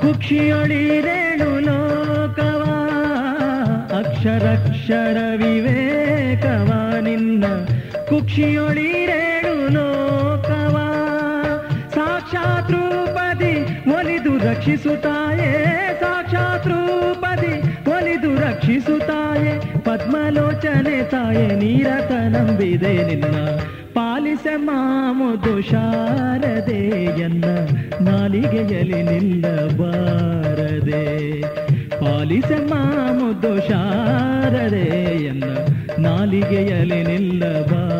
ಕುಕ್ಷಿಯೊಳಿದೇಳು 0.00 1.60
ಲೋಕವ? 1.60 2.62
ಅಕ್ಷರಕ್ಷರ 3.98 5.16
ವಿವೇಕವ 5.36 6.96
ನಿನ್ನ 7.00 7.44
ಕುಕ್ಷಿಯೊಳಿರೇಳು 8.08 9.68
ಲೋಕವ? 9.68 10.76
ಸಾಕ್ಷಾತ್ 11.94 12.70
ರೂಪದಿ 12.70 13.62
ಒಲಿದು 13.90 14.38
ರಕ್ಷಿಸುತ್ತಾಯೇ? 14.38 15.66
ಸಾಕ್ಷಾತ್ 16.00 16.66
ರೂಪದಿ 16.66 17.60
ಒಲಿದು 17.90 18.40
ರಕ್ಷಿಸುತ್ತಾಯೇ? 18.40 19.60
ಪದ್ಮಲೋಚನೆ 19.84 21.02
ತಾಯೆ, 21.02 21.46
ನೀರತ 21.46 22.12
ನಂಬಿದೆ 22.12 23.06
ನಿನ್ನ 23.06 23.60
ಮಾಮುದು 24.64 25.62
ಶಾರದೆಯನ್ನ 25.62 27.44
ನಾಲಿಗೆಯಲಿ 28.00 29.02
ನಿಲ್ಲಬಾರದೆ. 29.02 30.12
ಪಾಲಿಸ 32.00 32.50
ಮಾಮುದು 32.70 33.68
ಶಾರದೆಯನ್ನ 33.68 35.44
ನಾಲಿಗೆಯಲಿ 35.98 37.02
ನಿಲ್ಲಬಾರದೆ. 37.02 37.97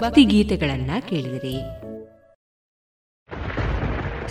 ಭಕ್ತಿ 0.00 0.24
ಗೀತೆಗಳನ್ನ 0.24 0.90
ಕೇಳಿದಿರಿ. 1.08 1.79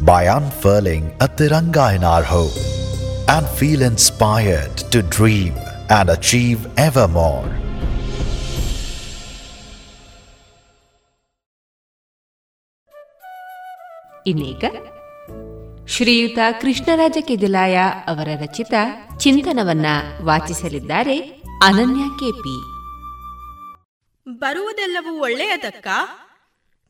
by 0.00 0.24
unfurling 0.24 1.12
a 1.20 1.28
Tiranga 1.28 1.94
in 1.94 2.04
our 2.04 2.22
home 2.22 2.56
and 3.28 3.46
feel 3.48 3.82
inspired 3.82 4.76
to 4.90 5.02
dream 5.02 5.54
and 5.90 6.10
achieve 6.10 6.66
ever 6.78 7.08
more. 7.08 7.44
ಇನ್ನೀಗ 14.26 14.64
ಶ್ರೀಯುತ 15.86 16.38
ಕೃಷ್ಣರಾಜ 16.60 17.18
ಕೆದಿಲಾಯ 17.20 17.76
ಅವರ 18.06 18.28
ರಚಿತ 18.40 18.74
ಚಿಂತನವನ್ನ 19.16 19.86
ವಾಚಿಸಲಿದ್ದಾರೆ 20.22 21.16
ಅನನ್ಯ 21.62 22.04
ಕೆಪಿ 22.20 22.56
ಬರುವುದೆಲ್ಲವೂ 24.26 25.12
ಒಳ್ಳೆಯದಕ್ಕ 25.20 25.86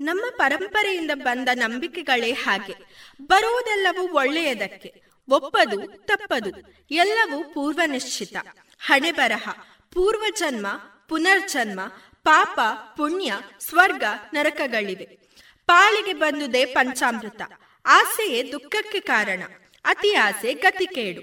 ನಮ್ಮ 0.00 0.24
ಪರಂಪರೆಯಿಂದ 0.36 1.10
ಬಂದ 1.14 1.48
ನಂಬಿಕೆಗಳೇ 1.54 2.32
ಹಾಗೆ. 2.32 2.74
ಬರುವುದೆಲ್ಲವೂ 3.22 4.08
ಒಳ್ಳೆಯದಕ್ಕೆ, 4.08 5.02
ಒಪ್ಪದು 5.28 5.86
ತಪ್ಪದು, 5.86 6.50
ಎಲ್ಲವೂ 6.90 7.44
ಪೂರ್ವ 7.44 7.80
ನಿಶ್ಚಿತ 7.86 8.36
ಹಣೆ 8.78 9.12
ಬರಹ, 9.12 9.48
ಪೂರ್ವಜನ್ಮ, 9.94 10.66
ಪುನರ್ಜನ್ಮ, 11.08 11.80
ಪಾಪ, 12.24 12.60
ಪುಣ್ಯ, 12.96 13.32
ಸ್ವರ್ಗ, 13.60 14.02
ನರಕಗಳಿವೆ. 14.34 15.18
ಪಾಳಿಗೆ 15.66 16.12
ಬಂದುದೇ 16.12 16.64
ಪಂಚಾಮೃತ. 16.64 17.42
ಆಸೆಯೇ 17.86 18.52
ದುಃಖಕ್ಕೆ 18.52 19.00
ಕಾರಣ, 19.00 19.42
ಅತಿ 19.84 20.14
ಆಸೆ 20.14 20.52
ಗತಿಕೇಡು 20.52 21.22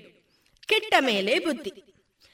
ಕೆಟ್ಟ 0.68 0.94
ಮೇಲೆ 1.00 1.40
ಬುದ್ಧಿ. 1.40 1.74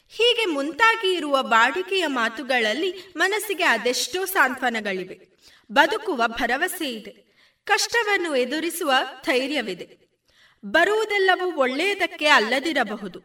ಹೀಗೆ 0.10 0.46
ಮುಂತಾಗಿ 0.46 1.14
ಇರುವ 1.14 1.44
ಬಾಡಿಕೆಯ 1.44 2.08
ಮಾತುಗಳಲ್ಲಿ 2.08 3.14
ಮನಸ್ಸಿಗೆ 3.18 3.64
ಅದೆಷ್ಟೋ 3.64 4.26
ಸಾಂತ್ವನಗಳಿವೆ. 4.26 5.30
ಬದುಕುವ 5.72 6.24
ಭರವಸೆ 6.28 6.92
ಇದೆ 6.92 7.30
ಕಷ್ಟವನ್ನು 7.66 8.36
ಎದುರಿಸುವ 8.36 8.94
ಧೈರ್ಯವಿದೆ. 9.26 10.00
ಬರುವುದೆಲ್ಲವೂ 10.66 11.52
ಒಳ್ಳೆಯದಕ್ಕೆ 11.52 12.28
ಅಲ್ಲದಿರಬಹುದು. 12.28 13.20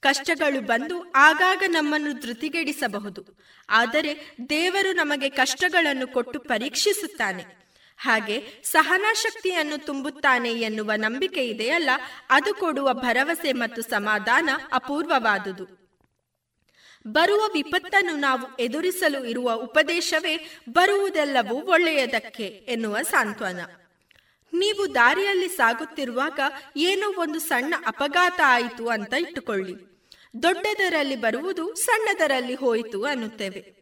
ಕಷ್ಟಗಳು 0.00 0.60
ಬಂದು 0.60 1.12
ಆಗಾಗ 1.14 1.62
ನಮ್ಮನ್ನು 1.66 2.12
ಧೃತಿಗೆಡಿಸಬಹುದು. 2.12 3.38
ಆದರೆ 3.70 4.36
ದೇವರು 4.48 4.92
ನಮಗೆ 4.92 5.28
ಕಷ್ಟಗಳನ್ನು 5.28 6.06
ಕೊಟ್ಟು 6.06 6.40
ಪರೀಕ್ಷಿಸುತ್ತಾನೆ. 6.40 7.44
ಹಾಗೆ 7.98 8.62
ಸಹನಾ 8.62 9.12
ಶಕ್ತಿಯನ್ನು 9.12 9.86
ತುಂಬುತ್ತಾನೆ 9.86 10.52
ಎನ್ನುವ 10.52 10.92
ನಂಬಿಕೆ 10.96 11.46
ಇದೆಯಲ್ಲ 11.46 11.90
ಅದು 12.30 12.54
ಕೊಡುವ 12.54 12.92
ಭರವಸೆ 12.92 13.52
ಮತ್ತು 13.52 13.82
ಸಮಾಧಾನ 13.82 14.48
ಅಪೂರ್ವವಾದುದು. 14.72 15.87
ಬರುವ 17.06 17.46
ವಿಪತ್ತನ್ನು 17.54 18.16
ನಾವು 18.16 18.56
ಎದುರಿಸಲು 18.56 19.24
ಇರುವ 19.24 19.52
ಉಪದೇಶವೇ 19.52 20.50
ಬರುವುದೆಲ್ಲವೂ 20.70 21.56
ಒಳ್ಳೆಯದಕ್ಕೆ 21.56 22.44
ಎನ್ನುವ 22.44 22.96
ಸಾಂತ್ವನ. 23.02 23.60
ನೀವು 24.52 24.94
ದಾರಿಯಲ್ಲಿ 24.94 25.48
ಸಾಗುತ್ತಿರುವಾಗ 25.48 26.40
ಏನೋ 26.76 27.20
ಒಂದು 27.20 27.38
ಸಣ್ಣ 27.38 27.74
ಅಪಘಾತ 27.86 28.40
ಆಯಿತು 28.46 28.88
ಅಂತ 28.88 29.14
ಇಟ್ಟುಕೊಳ್ಳಿ. 29.14 29.74
ದೊಡ್ಡದರಲ್ಲಿ 30.42 31.16
ಬರುವುದು 31.16 31.74
ಸಣ್ಣದರಲ್ಲಿ 31.74 32.54
ಹೋಯಿತು 32.54 33.04
ಅನ್ನುತ್ತೇವೆ. 33.04 33.78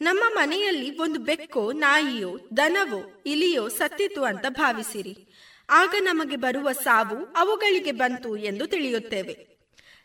ನಮ್ಮ 0.00 0.24
ಮನೆಯಲ್ಲಿ 0.28 0.98
ಒಂದು 0.98 1.20
ಬೆಕ್ಕೋ, 1.20 1.72
ನಾಯಿಯೋ, 1.72 2.38
ದನವೋ, 2.56 3.22
ಇಲಿಯೋ 3.26 3.68
ಸತ್ತಿತು 3.68 4.24
ಅಂತ 4.24 4.46
ಭಾವಿಸಿರಿ. 4.48 5.26
ಆಗ 5.70 5.94
ನಮಗೆ 6.00 6.36
ಬರುವ 6.36 6.72
ಸಾವು 6.72 7.24
ಅವುಗಳಿಗೆ 7.36 7.92
ಬಂತು 7.92 8.36
ಎಂದು 8.36 8.66
ತಿಳಿಯುತ್ತೇವೆ. 8.66 9.53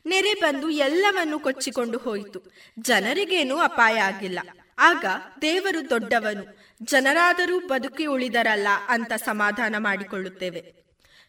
ನೆರೆ 0.05 0.33
ಬಂದು 0.33 0.69
ಎಲ್ಲವನ್ನೂ 0.69 1.39
ಕೊಚ್ಚಿಕೊಂಡು 1.39 1.97
ಹೋಯಿತು. 1.97 2.53
ಜನರಿಗೇನೂ 2.79 3.57
ಅಪಾಯ 3.57 3.99
ಆಗಿಲ್ಲ. 3.99 4.39
ಆಗ 4.79 5.05
ದೇವರು 5.41 5.89
ದೊಡ್ಡವನು, 5.89 6.57
ಜನರಾದರೂ 6.83 7.59
ಬದುಕಿ 7.59 8.05
ಉಳಿದರಲ್ಲ 8.05 8.67
ಅಂತ 8.87 9.13
ಸಮಾಧಾನ 9.13 9.75
ಮಾಡಿಕೊಳ್ಳುತ್ತೇವೆ. 9.77 10.73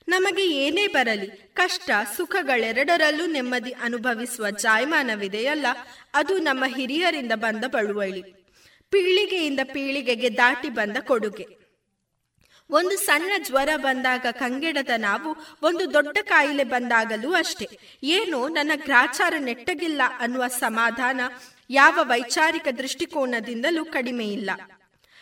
ನಮಗೆ 0.08 0.46
ಏನೇ 0.46 0.86
ಬರಲಿ, 0.86 1.26
ಕಷ್ಟ, 1.54 1.90
ಸುಖಗಳೆರಡರಲ್ಲೂ 2.16 3.26
ನೆಮ್ಮದಿ 3.26 3.70
ಅನುಭವಿಸುವ 3.70 4.50
ಜಾಯಮಾನವಿದೆಯಲ್ಲ, 4.50 5.66
ಅದು 6.14 6.38
ನಮ್ಮ 6.38 6.64
ಹಿರಿಯರಿಂದ 6.66 7.32
ಬಂದ 7.34 7.64
ಬಳುವಳಿ. 7.64 8.22
ಪೀಳಿಗೆಯಿಂದ 8.90 9.60
ಪೀಳಿಗೆಗೆ 9.64 10.36
ದಾಟಿ 10.36 10.68
ಬಂದ 10.68 10.96
ಕೊಡುಗೆ. 11.00 11.59
ಒಂದು 12.70 12.96
ಸಣ್ಣ 12.96 13.32
ಜ್ವರ 13.38 13.68
ಬಂದಾಗ 13.76 14.26
ಕಂಗೆಡದ 14.30 14.90
ನಾವು, 14.96 15.36
ಒಂದು 15.62 15.92
ದೊಡ್ಡ 15.92 16.18
ಕಾಯಿಲೆ 16.22 16.64
ಬಂದಾಗಲೂ 16.64 17.32
ಅಷ್ಟೆ. 17.32 17.98
ಏನು 18.02 18.48
ನನ್ನ 18.48 18.72
ಗ್ರಾಚಾರ 18.74 19.34
ನೆಟ್ಟಗಿಲ್ಲ 19.38 20.02
ಅನ್ನುವ 20.18 20.46
ಸಮಾಧಾನ 20.46 21.20
ಯಾವ 21.70 21.98
ವೈಚಾರಿಕ 22.02 22.68
ದೃಷ್ಟಿಕೋನದಿಂದಲೂ 22.78 23.84
ಕಡಿಮೆ 23.84 24.26
ಇಲ್ಲ. 24.28 24.50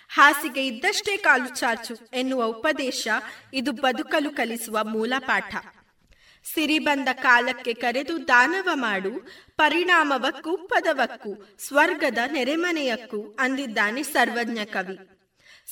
ಹಾಸಿಗೆ 0.08 0.66
ಇದ್ದಷ್ಟೇ 0.66 1.16
ಕಾಲು 1.16 1.56
ಚಾಚು 1.56 1.98
ಎನ್ನುವ 2.12 2.44
ಉಪದೇಶ 2.44 3.08
ಇದು 3.54 3.72
ಬದುಕಲು 3.72 4.30
ಕಲಿಸುವ 4.30 4.78
ಮೂಲ 4.84 5.12
ಪಾಠ. 5.18 5.56
ಸಿರಿ 6.54 6.78
ಬಂದ 6.78 7.08
ಕಾಲಕ್ಕೆ 7.12 7.74
ಕರೆದು 7.74 8.28
ದಾನವ 8.28 8.68
ಮಾಡು, 8.72 9.28
ಪರಿಣಾಮವಕ್ಕೂ 9.56 10.56
ಪದವಕ್ಕೂ, 10.56 11.56
ಸ್ವರ್ಗದ 11.58 12.18
ನೆರೆಮನೆಯಕ್ಕೂ 12.32 13.36
ಅಂದಿದ್ದಾನೆ 13.40 14.02
ಸರ್ವಜ್ಞ 14.02 14.58
ಕವಿ. 14.64 15.17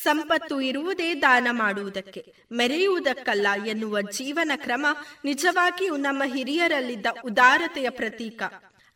ಸಂಪತ್ತು 0.06 0.60
ಇರುವುದೇ 0.60 1.14
ದಾನ 1.14 1.48
ಮಾಡುವುದಕ್ಕೆ. 1.50 2.22
ಮೆರೆಯುವುದಕ್ಕಲ್ಲ 2.52 3.46
ಎನ್ನುವ 3.66 4.00
ಜೀವನ 4.00 4.52
ಕ್ರಮ 4.56 4.86
ನಿಜವಾಗಿಯೂ 5.24 5.96
ನಮ್ಮ 5.96 6.22
ಹಿರಿಯರಲ್ಲಿದ್ದ 6.24 7.06
ಉದಾರತೆಯ 7.24 7.90
ಪ್ರತೀಕ. 7.90 8.42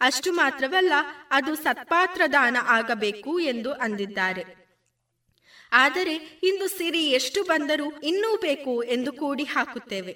ಅಷ್ಟು 0.01 0.33
ಮಾತ್ರವಲ್ಲ, 0.33 0.93
ಅದು 1.31 1.55
ಸತ್ಪಾತ್ರ 1.55 2.23
ದಾನ 2.33 2.57
ಆಗಬೇಕು 2.63 3.41
ಎಂದು 3.41 3.73
ಅಂದಿದ್ದಾರೆ. 3.73 4.45
ಆದರೆ 5.73 6.15
ಇಂದು 6.43 6.69
ಸಿರಿ 6.69 7.03
ಎಷ್ಟು 7.11 7.43
ಬಂದರೂ 7.43 7.91
ಇನ್ನೂ 7.99 8.37
ಬೇಕು 8.37 8.83
ಎಂದು 8.83 9.13
ಕೂಡಿ 9.13 9.45
ಹಾಕುತ್ತೇವೆ. 9.45 10.15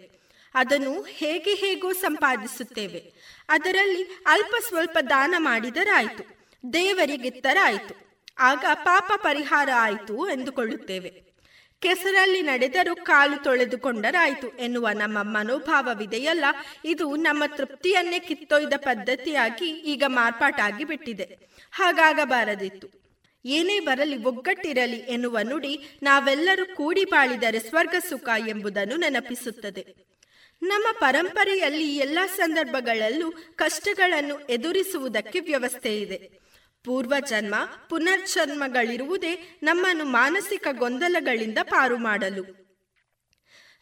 ಅದನ್ನು 0.55 1.03
ಹೇಗೆ 1.03 1.55
ಹೇಗೋ 1.55 1.93
ಸಂಪಾದಿಸುತ್ತೇವೆ. 1.93 3.01
ಅದರಲ್ಲಿ 3.49 4.03
ಅಲ್ಪ 4.27 4.55
ಸ್ವಲ್ಪ 4.69 4.99
ದಾನ 5.11 5.35
ಮಾಡಿದರಾಯಿತು. 5.39 6.25
ದೇವರಿಗಿತ್ತರಾಯಿತು 6.73 7.95
ಆಗ 8.39 8.64
ಪಾಪ 8.74 9.12
ಪರಿಹಾರ 9.16 9.68
ಆಯಿತು 9.76 10.28
ಎಂದುಕೊಳ್ಳುತ್ತೇವೆ. 10.28 11.24
ಕೆಸರಲ್ಲಿ 11.80 12.43
ನಡೆದರೂ 12.43 12.95
ಕಾಲು 12.95 13.45
ತೊಳೆದುಕೊಂಡರಾಯಿತು 13.45 14.49
ಎನ್ನುವ 14.49 14.89
ನಮ್ಮ 14.89 15.18
ಮನೋಭಾವವಿದೆಯಲ್ಲ, 15.22 16.45
ಇದು 16.85 17.16
ನಮ್ಮ 17.16 17.43
ತೃಪ್ತಿಯನ್ನೇ 17.47 18.18
ಕಿತ್ತೊಯ್ದ 18.18 18.72
ಪದ್ಧತಿಯಾಗಿ 18.76 19.66
ಈಗ 19.66 20.03
ಮಾರ್ಪಾಟಾಗಿ 20.07 20.85
ಬಿಟ್ಟಿದೆ. 20.85 21.39
ಹಾಗಾಗಬಾರದಿತ್ತು. 21.72 23.05
ಏನೇ 23.45 23.80
ಬರಲಿ 23.80 24.24
ಒಗ್ಗಟ್ಟಿರಲಿ 24.24 24.97
ಎನ್ನುವ 24.97 25.39
ನುಡಿ 25.43 25.99
ನಾವೆಲ್ಲರೂ 26.03 26.74
ಕೂಡಿ 26.74 27.05
ಬಾಳಿದರೆ 27.05 27.59
ಸ್ವರ್ಗ 27.59 27.95
ಸುಖ 28.09 28.28
ಎಂಬುದನ್ನು 28.49 28.97
ನೆನಪಿಸುತ್ತದೆ. 28.97 30.14
ನಮ್ಮ 30.62 30.87
ಪರಂಪರೆಯಲ್ಲಿ 31.01 31.97
ಎಲ್ಲ 31.97 32.18
ಸಂದರ್ಭಗಳಲ್ಲೂ 32.37 33.30
ಕಷ್ಟಗಳನ್ನು 33.57 34.39
ಎದುರಿಸುವುದಕ್ಕೆ 34.39 35.41
ವ್ಯವಸ್ಥೆ 35.41 36.01
ಇದೆ 36.01 36.44
ಪೂರ್ವ 36.85 37.14
ಜನ್ಮ 37.28 37.55
ಪುನರ್ಜನ್ಮಗಳಿರುವುದೇ 37.89 39.59
ನಮ್ಮನ್ನು 39.62 40.05
ಮಾನಸಿಕ 40.05 40.66
ಗೊಂದಲಗಳಿಂದ 40.72 41.59
ಪಾರು 41.62 41.97
ಮಾಡಲು. 41.97 42.64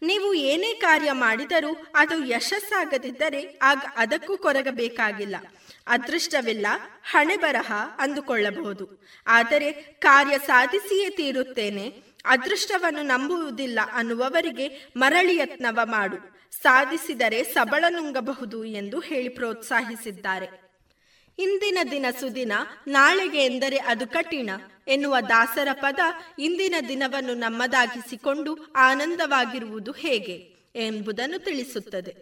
ನೀವು 0.02 0.34
ಏನೇ 0.34 0.74
ಕಾರ್ಯ 0.74 1.12
ಮಾಡಿದರೂ 1.12 1.86
ಅದು 1.94 2.24
ಯಶಸ್ಸಾಗದಿದ್ದರೆ 2.24 3.58
ಆಗ 3.62 3.78
ಅದಕ್ಕೂ 3.96 4.36
ಕೊರಗಬೇಕಾಗಿಲ್ಲ. 4.36 5.36
ಅದೃಷ್ಟವಿಲ್ಲ, 5.86 6.66
ಹಣೆ 7.02 7.36
ಬರಹ 7.36 7.72
ಅಂದುಕೊಳ್ಳಬಹುದು. 7.98 9.04
ಆದರೆ 9.26 9.72
ಕಾರ್ಯ 9.98 10.38
ಸಾಧಿಸಿಯೇ 10.46 11.10
ತೀರುತ್ತೇನೆ, 11.10 12.02
ಅದೃಷ್ಟವನ್ನು 12.24 13.02
ನಂಬುವುದಿಲ್ಲ 13.02 13.80
ಅನ್ನುವವರಿಗೆ 13.92 14.92
ಮರಳಿ 14.96 15.36
ಯತ್ನವ 15.36 15.78
ಮಾಡು. 15.84 16.16
ಸಾಧಿಸಿದರೆ 16.62 17.42
ಸಬಳ 17.44 17.84
ನುಂಗಬಹುದು 17.88 18.64
ಎಂದು 18.64 19.00
ಹೇಳಿ 19.00 19.28
ಪ್ರೋತ್ಸಾಹಿಸಿದ್ದಾರೆ. 19.28 20.61
ಇಂದಿನ 21.42 21.78
ದಿನ 21.90 22.06
ಸುದಿನ, 22.20 22.52
ನಾಳೆಗೆ 22.88 23.44
ಎಂದರೆ 23.44 23.76
ಅದು 23.76 24.06
ಕಠಿಣ 24.06 24.50
ಎನ್ನುವ 24.88 25.16
ದಾಸರ 25.28 25.68
ಪದ 25.72 26.00
ಇಂದಿನ 26.38 26.74
ದಿನವನ್ನು 26.88 27.34
ನಮ್ಮದಾಗಿಸಿಕೊಂಡು 27.34 28.58
ಆನಂದವಾಗಿರುವುದು 28.76 29.92
ಹೇಗೆ 29.92 30.56
ಎಂಬುದನ್ನು 30.74 31.38
ತಿಳಿಸುತ್ತದೆ. 31.38 32.16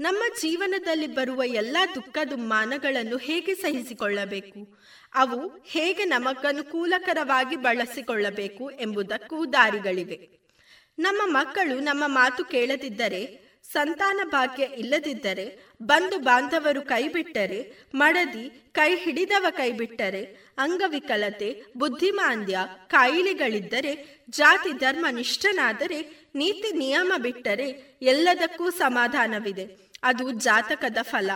ನಮ್ಮ 0.00 0.18
ಜೀವನದಲ್ಲಿ 0.40 1.06
ಬರುವ 1.06 1.42
ಎಲ್ಲ 1.42 1.76
ದುಃಖ 1.94 2.18
ದುಮ್ಮಾನಗಳನ್ನು 2.30 3.16
ಹೇಗೆ 3.16 3.54
ಸಹಿಸಿಕೊಳ್ಳಬೇಕು? 3.54 4.78
ಅವು 5.14 5.64
ಹೇಗೆ 5.66 6.04
ನಮಗನುಕೂಲಕರವಾಗಿ 6.04 7.56
ಬಳಸಿಕೊಳ್ಳಬೇಕು 7.56 8.70
ಎಂಬುದಕ್ಕೂ 8.70 9.46
ದಾರಿಗಳಿವೆ. 9.46 10.28
ನಮ್ಮ 10.98 11.22
ಮಕ್ಕಳು 11.24 11.80
ನಮ್ಮ 11.80 12.04
ಮಾತು 12.06 12.44
ಕೇಳದಿದ್ದರೆ, 12.44 13.46
ಸಂತಾನ 13.72 14.20
ಭಾಗ್ಯ 14.24 14.64
ಇಲ್ಲದಿದ್ದರೆ 14.64 15.65
ಬಂಧು 15.82 16.18
ಬಾಂಧವರು 16.18 16.82
ಕೈಬಿಟ್ಟರೆ, 16.82 17.78
ಮಡದಿ 17.94 18.70
ಕೈ 18.72 18.96
ಹಿಡಿದವ 18.96 19.46
ಕೈಬಿಟ್ಟರೆ, 19.50 20.24
ಅಂಗವಿಕಲತೆ, 20.58 21.62
ಬುದ್ಧಿಮಾಂದ್ಯ, 21.76 22.58
ಕಾಯಿಲೆಗಳಿದ್ದರೆ, 22.86 24.24
ಜಾತಿ 24.30 24.72
ಧರ್ಮ 24.72 25.06
ನಿಷ್ಠನಾದರೆ, 25.10 26.28
ನೀತಿ 26.34 26.76
ನಿಯಮ 26.76 27.12
ಬಿಟ್ಟರೆ 27.22 27.98
ಎಲ್ಲದಕ್ಕೂ 28.02 28.70
ಸಮಾಧಾನವಿದೆ. 28.70 29.86
ಅದು 30.02 30.30
ಜಾತಕದ 30.30 30.96
ಫಲ. 31.02 31.30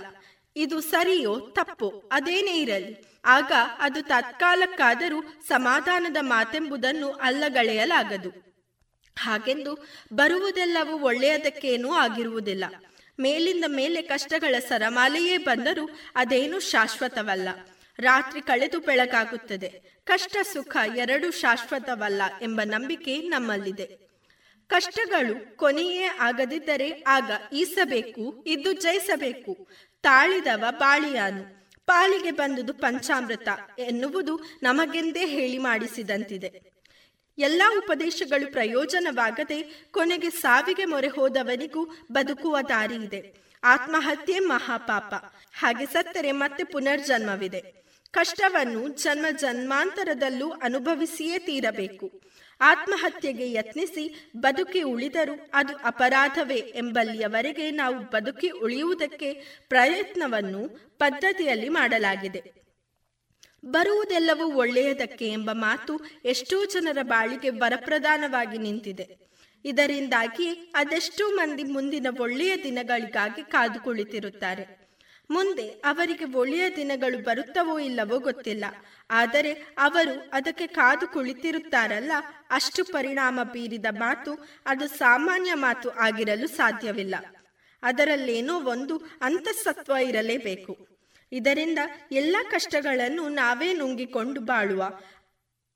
ಇದು 0.56 0.80
ಸರಿಯೋ 0.80 1.40
ತಪ್ಪೋ 1.40 1.88
ಅದೇನೇ 2.12 2.60
ಇರಲಿ. 2.60 3.04
ಆಗ 3.24 3.52
ಅದು 3.78 4.02
ತತ್ಕಾಲಕ್ಕಾದರೂ 4.02 5.22
ಸಮಾಧಾನದ 5.48 6.16
ಮಾತೆಂಬುದನ್ನು 6.20 7.10
ಅಲ್ಲಗಳೆಯಲಾಗದು. 7.12 8.50
ಹಾಗೆಂದು 9.18 9.86
ಬರುವುದೆಲ್ಲವೂ 10.12 10.98
ಒಳ್ಳೆಯದಕ್ಕೇನೂ 10.98 11.92
ಆಗಿರುವುದಿಲ್ಲ. 11.92 12.64
ಮೇಲಿಂದ 13.20 13.64
ಮೇಲೆ 13.68 14.02
ಕಷ್ಟಗಳ 14.02 14.58
ಸರಮಾಲೆಯೇ 14.58 15.36
ಬಂದರೂ 15.38 15.90
ಅದೇನು 16.16 16.60
ಶಾಶ್ವತವಲ್ಲ. 16.60 17.48
ರಾತ್ರಿ 17.98 18.40
ಕಳೆದು 18.40 18.80
ಬೆಳಕಾಗುತ್ತದೆ 18.80 19.82
ಕಷ್ಟ 20.04 20.36
ಸುಖ 20.42 20.76
ಎರಡೂ 20.96 21.30
ಶಾಶ್ವತವಲ್ಲ 21.30 22.22
ಎಂಬ 22.42 22.60
ನಂಬಿಕೆ 22.64 23.16
ನಮ್ಮಲ್ಲಿದೆ. 23.16 24.10
ಕಷ್ಟಗಳು 24.68 25.56
ಕೊನೆಯೇ 25.56 26.04
ಆಗದಿದ್ದರೆ 26.20 27.04
ಆಗ 27.06 27.30
ಈಸಬೇಕು, 27.52 28.44
ಇದ್ದು 28.46 28.72
ಜಯಿಸಬೇಕು. 28.72 29.68
ತಾಳಿದವ 30.02 30.64
ಬಾಳಿಯಾನು. 30.70 31.60
ಪಾಲಿಗೆ 31.86 32.30
ಬಂದುದು 32.30 32.74
ಪಂಚಾಮೃತ 32.74 33.48
ಎನ್ನುವುದು 33.78 34.40
ನಮಗೆಂದೇ 34.62 35.26
ಹೇಳಿ 35.26 35.58
ಮಾಡಿಸಿದಂತಿದೆ. 35.58 36.69
ಎಲ್ಲಾ 37.38 37.74
ಉಪದೇಶಗಳು 37.78 38.52
ಪ್ರಯೋಜನವಾಗದೆ 38.52 39.86
ಕೊನೆಗೆ 39.90 40.30
ಸಾವಿಗೆ 40.30 40.84
ಮೊರೆ 40.84 41.08
ಹೋದವನಿಗೂ 41.08 41.90
ಬದುಕುವ 42.12 42.56
ದಾರಿ 42.68 42.94
ಇದೆ. 42.94 43.34
ಆತ್ಮಹತ್ಯೆ 43.64 44.38
ಮಹಾಪಾಪ. 44.38 45.14
ಹಾಗೆ 45.58 45.86
ಸತ್ತರೆ 45.86 46.32
ಮತ್ತೆ 46.32 46.64
ಪುನರ್ಜನ್ಮವಿದೆ. 46.64 47.80
ಕಷ್ಟವನ್ನು 48.10 48.88
ಜನ್ಮ 48.88 49.26
ಜನ್ಮಾಂತರದಲ್ಲೂ 49.30 50.50
ಅನುಭವಿಸಿಯೇ 50.50 51.38
ತೀರಬೇಕು. 51.38 52.20
ಆತ್ಮಹತ್ಯೆಗೆ 52.60 53.52
ಯತ್ನಿಸಿ 53.52 54.30
ಬದುಕಿ 54.36 54.82
ಉಳಿದರೂ 54.82 55.50
ಅದು 55.54 55.76
ಅಪರಾಧವೇ 55.76 56.54
ಎಂಬಲ್ಲಿಯವರೆಗೆ 56.54 57.70
ನಾವು 57.70 57.98
ಬದುಕಿ 57.98 58.48
ಉಳಿಯುವುದಕ್ಕೆ 58.48 59.34
ಪ್ರಯತ್ನವನ್ನು 59.68 60.68
ಪದ್ಧತಿಯಲ್ಲಿ 60.98 61.68
ಮಾಡಲಾಗಿದೆ. 61.68 62.60
ಬರುವುದೆಲ್ಲವೂ 63.64 64.54
ಒಳ್ಳೆಯದಕ್ಕೆ 64.54 65.28
ಎಂಬ 65.28 65.50
ಮಾತು 65.52 66.00
ಎಷ್ಟೋ 66.24 66.64
ಜನರ 66.64 66.98
ಬಾಳಿಗೆ 67.02 67.50
ವರಪ್ರಧಾನವಾಗಿ 67.50 68.58
ನಿಂತಿದೆ. 68.58 69.18
ಇದರಿಂದಾಗಿ 69.64 70.72
ಅದೆಷ್ಟೋ 70.74 71.30
ಮಂದಿ 71.30 71.64
ಮುಂದಿನ 71.64 72.06
ಒಳ್ಳೆಯ 72.20 72.56
ದಿನಗಳಿಗಾಗಿ 72.56 73.42
ಕಾದು 73.42 73.80
ಕುಳಿತಿರುತ್ತಾರೆ 73.80 74.80
ಮುಂದೆ 75.30 75.68
ಅವರಿಗೆ 75.68 76.24
ಒಳ್ಳೆಯ 76.24 76.70
ದಿನಗಳು 76.76 77.24
ಬರುತ್ತವೋ 77.24 77.78
ಇಲ್ಲವೋ 77.78 78.18
ಗೊತ್ತಿಲ್ಲ. 78.18 78.64
ಆದರೆ 79.10 79.52
ಅವರು 79.78 80.30
ಅದಕ್ಕೆ 80.32 80.66
ಕಾದು 80.66 81.08
ಕುಳಿತಿರುತ್ತಾರಲ್ಲ 81.08 82.12
ಅಷ್ಟು 82.50 82.84
ಪರಿಣಾಮ 82.84 83.40
ಬೀರಿದ 83.42 83.86
ಮಾತು 83.90 84.48
ಅದು 84.66 84.88
ಸಾಮಾನ್ಯ 84.88 85.54
ಮಾತು 85.54 85.90
ಆಗಿರಲು 85.90 86.48
ಸಾಧ್ಯವಿಲ್ಲ. 86.48 87.14
ಅದರಲ್ಲೇನೋ 87.82 88.60
ಒಂದು 88.60 89.02
ಅಂತಸತ್ವ 89.20 89.92
ಇರಲೇಬೇಕು. 89.92 90.89
ಇದರಿಂದ 91.32 91.78
ಎಲ್ಲ 92.12 92.36
ಕಷ್ಟಗಳನ್ನು 92.50 93.28
ನಾವೇ 93.28 93.72
ನುಂಗಿಕೊಂಡು 93.72 94.40
ಬಾಳುವ. 94.40 95.00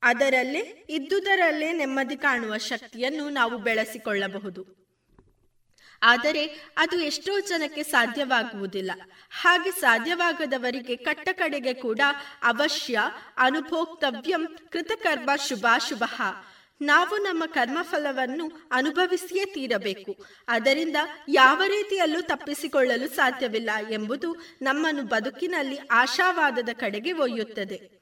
ಅದರಲ್ಲೇ 0.03 0.85
ಇದ್ದುದರಲ್ಲೇ 0.89 1.73
ನೆಮ್ಮದಿ 1.73 2.17
ಕಾಣುವ 2.17 2.57
ಶಕ್ತಿಯನ್ನು 2.57 3.29
ನಾವು 3.29 3.57
ಬೆಳೆಸಿಕೊಳ್ಳಬಹುದು. 3.57 4.85
ಆದರೆ 6.03 6.45
ಅದು 6.77 6.99
ಎಷ್ಟೋ 6.99 7.39
ಜನಕ್ಕೆ 7.39 7.83
ಸಾಧ್ಯವಾಗುವುದಿಲ್ಲ. 7.83 8.91
ಹಾಗೆ 9.29 9.71
ಸಾಧ್ಯವಾಗದವರಿಗೆ 9.71 10.95
ಕಟ್ಟ 10.95 11.29
ಕಡೆಗೆ 11.31 11.73
ಕೂಡ 11.73 11.99
ಅವಶ್ಯ 12.43 12.99
ಅನುಭೋಕ್ತವ್ಯಂ 13.37 14.57
ಕೃತಕರ್ಮ 14.71 15.29
ಶುಭಾಶುಭ. 15.35 16.03
ನಾವು 16.81 17.17
ನಮ್ಮ 17.17 17.43
ಕರ್ಮಫಲವನ್ನು 17.45 18.69
ಅನುಭವಿಸಿಯೇ 18.71 19.45
ತೀರಬೇಕು. 19.45 20.25
ಅದರಿಂದ 20.47 20.95
ಯಾವ 21.29 21.61
ರೀತಿಯಲ್ಲೂ 21.67 22.21
ತಪ್ಪಿಸಿಕೊಳ್ಳಲು 22.21 23.07
ಸಾಧ್ಯವಿಲ್ಲ 23.07 23.69
ಎಂಬುದು 23.89 24.35
ನಮ್ಮನ್ನು 24.61 25.03
ಬದುಕಿನಲ್ಲಿ 25.03 25.79
ಆಶಾವಾದದ 25.91 26.69
ಕಡೆಗೆ 26.73 27.11
ಒಯ್ಯುತ್ತದೆ. 27.11 27.95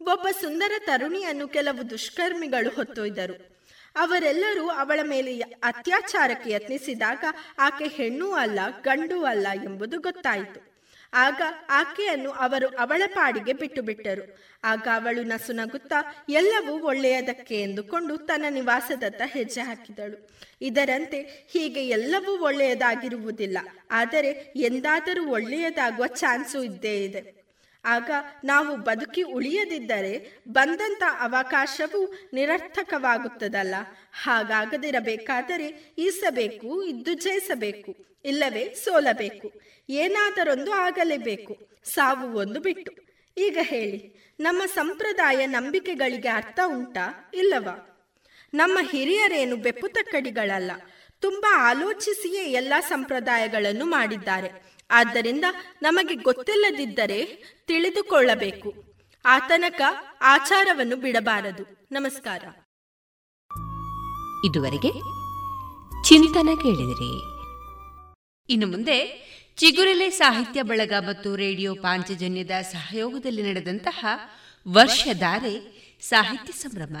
ಒಬ್ಬ 0.00 0.28
ಸುಂದರ 0.40 0.72
ತರುಣಿಯನ್ನು 0.86 1.48
ಕೆಲವು 1.48 1.90
ದುಷ್ಕರ್ಮಿಗಳು 1.90 2.70
ಹೊತ್ತೊಯ್ದರು. 2.70 3.56
ಅವರೆಲ್ಲರೂ 3.96 4.68
ಅವಳ 4.68 5.00
ಮೇಲೆ 5.02 5.40
ಅತ್ಯಾಚಾರಕ್ಕೆ 5.40 6.50
ಯತ್ನಿಸಿದಾಗ 6.50 7.24
ಆಕೆ 7.58 7.86
ಹೆಣ್ಣೂ 7.86 8.32
ಅಲ್ಲ, 8.32 8.58
ಗಂಡು 8.82 9.24
ಅಲ್ಲ 9.24 9.46
ಎಂಬುದು 9.64 10.00
ಗೊತ್ತಾಯಿತು. 10.00 10.75
ಆಗ 11.16 11.42
ಆಕೆಯನ್ನು 11.70 12.30
ಅವರು 12.30 12.68
ಅವಳ 12.68 13.02
ಪಾಡಿಗೆ 13.14 13.52
ಬಿಟ್ಟು 13.52 13.82
ಬಿಟ್ಟರು 13.82 14.36
ಆಗ 14.64 14.88
ಅವಳು 14.94 15.22
ನಸು 15.22 15.52
ನಗುತ್ತಾ 15.52 16.24
ಎಲ್ಲವೂ 16.28 16.78
ಒಳ್ಳೆಯದಕ್ಕೆ 16.78 17.62
ಎಂದುಕೊಂಡು 17.62 18.16
ತನ್ನ 18.16 18.44
ನಿವಾಸದತ್ತ 18.50 19.22
ಹೆಜ್ಜೆ 19.24 19.60
ಹಾಕಿದಳು. 19.60 20.28
ಇದರಂತೆ 20.62 21.48
ಹೀಗೆ 21.50 21.88
ಎಲ್ಲವೂ 21.88 22.44
ಒಳ್ಳೆಯದಾಗಿರುವುದಿಲ್ಲ. 22.44 23.58
ಆದರೆ 23.90 24.52
ಎಂದಾದರೂ 24.56 25.28
ಒಳ್ಳೆಯದಾಗುವ 25.28 26.06
ಚಾನ್ಸು 26.06 26.62
ಇದ್ದೇ 26.62 27.04
ಇದೆ. 27.04 27.36
ಆಗ 27.84 28.10
ನಾವು 28.44 28.76
ಬದುಕಿ 28.76 29.22
ಉಳಿಯದಿದ್ದರೆ 29.22 30.42
ಬಂದಂತ 30.48 31.02
ಅವಕಾಶವು 31.20 32.14
ನಿರರ್ಥಕವಾಗುತ್ತದಲ್ಲ. 32.32 33.74
ಹಾಗಾಗದಿರಬೇಕಾದರೆ 34.22 35.94
ಈಸಬೇಕು, 35.98 36.82
ಇದ್ದು 36.82 37.14
ಜಯಿಸಬೇಕು. 37.14 38.15
ಇಲ್ಲವೇ 38.26 38.74
ಸೋಲಬೇಕು. 38.74 39.52
ಏನಾದರೊಂದು 39.88 40.72
ಆಗಲೇಬೇಕು. 40.72 41.80
ಸಾವು 41.84 42.38
ಒಂದು 42.38 42.60
ಬಿಟ್ಟು. 42.60 42.92
ಈಗ 43.38 43.58
ಹೇಳಿ, 43.60 44.26
ನಮ್ಮ 44.40 44.62
ಸಂಪ್ರದಾಯ 44.66 45.46
ನಂಬಿಕೆಗಳಿಗೆ 45.46 46.28
ಅರ್ಥ 46.28 46.58
ಉಂಟಾ 46.66 47.30
ಇಲ್ಲವಾ? 47.34 47.92
ನಮ್ಮ 48.54 48.78
ಹಿರಿಯರೇನು 48.90 49.56
ಬೆಪ್ಪು 49.56 49.88
ತಕ್ಕಡಿಗಳಲ್ಲ 49.88 50.70
ತುಂಬಾ 51.20 51.70
ಆಲೋಚಿಸಿಯೇ 51.70 52.52
ಎಲ್ಲ 52.52 52.72
ಸಂಪ್ರದಾಯಗಳನ್ನು 52.80 53.84
ಮಾಡಿದ್ದಾರೆ. 53.84 54.76
ಆದ್ದರಿಂದ 54.90 55.44
ನಮಗೆ 55.82 56.14
ಗೊತ್ತಿಲ್ಲದಿದ್ದರೆ 56.14 57.24
ತಿಳಿದುಕೊಳ್ಳಬೇಕು. 57.66 58.74
ಆತನಕ 59.26 59.80
ಆಚಾರವನ್ನು 60.20 60.96
ಬಿಡಬಾರದು. 60.96 61.86
ನಮಸ್ಕಾರ. 61.92 62.42
ಇದುವರೆಗೆ 64.44 64.90
ಚಿಂತನ 66.08 66.48
ಕೇಳಿದಿರಿ. 66.62 67.35
ಇನ್ನು 68.48 68.66
ಮುಂದೆ 68.66 69.26
ಚಿಗುರೆಲೆ 69.56 70.10
ಸಾಹಿತ್ಯ 70.10 70.62
ಬಳಗ 70.62 70.92
ಮತ್ತು 71.06 71.36
ರೇಡಿಯೋ 71.36 71.74
ಪಾಂಚಜನ್ಯದ 71.74 72.50
ಸಹಯೋಗದಲ್ಲಿ 72.50 73.42
ನಡೆದಂತಹ 73.42 74.06
ವರ್ಷಧಾರೆ 74.68 75.76
ಸಾಹಿತ್ಯ 76.00 76.52
ಸಂಭ್ರಮ. 76.52 76.96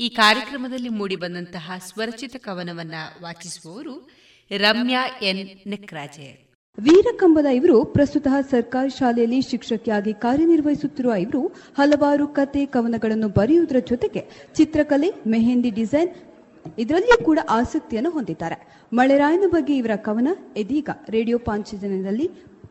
ಈ 0.00 0.08
ಕಾರ್ಯಕ್ರಮದಲ್ಲಿ 0.08 0.88
ಮೂಡಿಬಂದಂತಹ 0.88 1.72
ಸ್ವರಚಿತ 1.86 2.36
ಕವನವನ್ನ 2.36 2.94
ವಾಚಿಸುವವರು 3.22 4.10
ರಮ್ಯಾ 4.58 5.06
ಎನ್. 5.22 5.48
ನೆಕ್ರಾಜೆ. 5.66 6.50
ವೀರಕಂಬದ 6.78 7.46
ಇವರು 7.46 7.84
ಪ್ರಸ್ತುತ 7.84 8.26
ಸರ್ಕಾರಿ 8.50 8.98
ಶಾಲೆಯಲ್ಲಿ 8.98 9.42
ಶಿಕ್ಷಕಿಯಾಗಿ 9.42 10.12
ಕಾರ್ಯನಿರ್ವಹಿಸುತ್ತಿರುವ 10.12 11.12
ಇವರು 11.12 11.46
ಹಲವಾರು 11.78 12.26
ಕತೆ 12.26 12.66
ಕವನಗಳನ್ನು 12.66 13.28
ಬರೆಯುವುದರ 13.28 13.76
ಜೊತೆಗೆ 13.78 14.48
ಚಿತ್ರಕಲೆ, 14.54 15.10
ಮೆಹಂದಿ 15.26 15.70
ಡಿಸೈನ್ 15.70 16.29
ಇದರಲ್ಲಿಯೂ 16.78 17.24
ಕೂಡ 17.24 17.38
ಆಸಕ್ತಿಯನ್ನು 17.50 18.10
ಹೊಂದಿದ್ದಾರೆ. 18.10 18.56
ಮಳೆರಾಯನ 18.92 19.44
ಬಗ್ಗೆ 19.46 19.76
ಇವರ 19.76 19.90
ಕವನ 19.96 20.28
ಇದೀಗ 20.56 20.88
ರೇಡಿಯೋ 21.08 21.38
ಪಾಂಚಜನದಲ್ಲಿ 21.38 22.30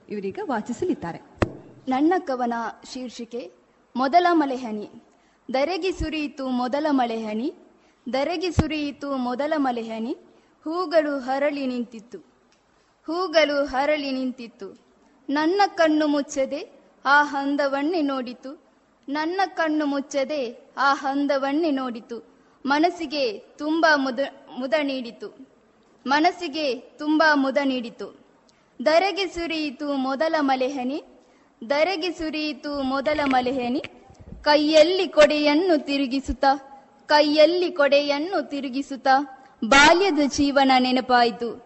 ಇವರೀಗ 0.09 0.39
ವಾಚಿಸಲಿದ್ದಾರೆ. 0.43 1.21
ನನ್ನ 1.87 2.13
ಕವನ 2.19 2.53
ಶೀರ್ಷಿಕೆ, 2.93 3.51
ಮೊದಲ 3.95 4.27
ಮಳೆಹನಿ 4.31 4.89
ದರೆಗೆ 5.53 5.91
ಸುರಿಯಿತು 5.91 6.47
ಮೊದಲ 6.47 6.87
ಮಳೆಹನಿ 6.89 7.53
ದರೆಗೆ 8.13 8.51
ಸುರಿಯಿತು 8.51 9.17
ಮೊದಲ 9.17 9.53
ಮಲೆಹನಿ 9.57 10.17
ಹೂಗಳು 10.63 11.19
ಹರಳಿ 11.19 11.65
ನಿಂತಿತ್ತು. 11.65 12.17
ಹೂಗಳು 13.07 13.65
ಹರಳಿ 13.65 14.11
ನಿಂತಿತ್ತು. 14.11 14.77
ನನ್ನ 15.29 15.61
ಕಣ್ಣು 15.75 16.07
ಮುಚ್ಚದೆ 16.07 16.79
ಆ 17.05 17.23
ಹಂದವನ್ನೇ 17.23 18.01
ನೋಡಿತು. 18.01 18.63
ನನ್ನ 19.09 19.41
ಕಣ್ಣು 19.45 19.85
ಮುಚ್ಚದೆ 19.85 20.69
ಆ 20.77 20.93
ಹಂದವನ್ನೇ 20.93 21.71
ನೋಡಿತು. 21.71 22.38
ಮನಸ್ಸಿಗೆ 22.65 23.39
ತುಂಬ 23.39 23.85
ಮುದ 23.95 24.19
ಮುದ 24.59 24.73
ನೀಡಿತು. 24.83 25.47
ಮನಸ್ಸಿಗೆ 26.07 26.75
ತುಂಬ 26.75 27.23
ಮುದ 27.33 27.57
ನೀಡಿತು. 27.63 28.19
ದರೆಗೆ 28.85 29.25
ಸುರಿಯಿತು 29.27 29.93
ಮೊದಲ 29.93 30.35
ಮಲೆಹನಿ, 30.39 31.03
ದರೆಗೆ 31.69 32.11
ಸುರಿಯಿತು 32.11 32.81
ಮೊದಲ 32.81 33.19
ಮಲೆಹನಿ. 33.25 33.83
ಕೈಯಲ್ಲಿ 34.41 35.07
ಕೊಡೆಯನ್ನು 35.07 35.85
ತಿರುಗಿಸುತ್ತಾ, 35.85 36.55
ಕೈಯಲ್ಲಿ 37.07 37.71
ಕೊಡೆಯನ್ನು 37.71 38.49
ತಿರುಗಿಸುತ್ತಾ 38.49 39.45
ಬಾಲ್ಯದ 39.65 40.19
ಜೀವನ 40.27 40.71
ನೆನಪಾಯಿತು. 40.79 41.65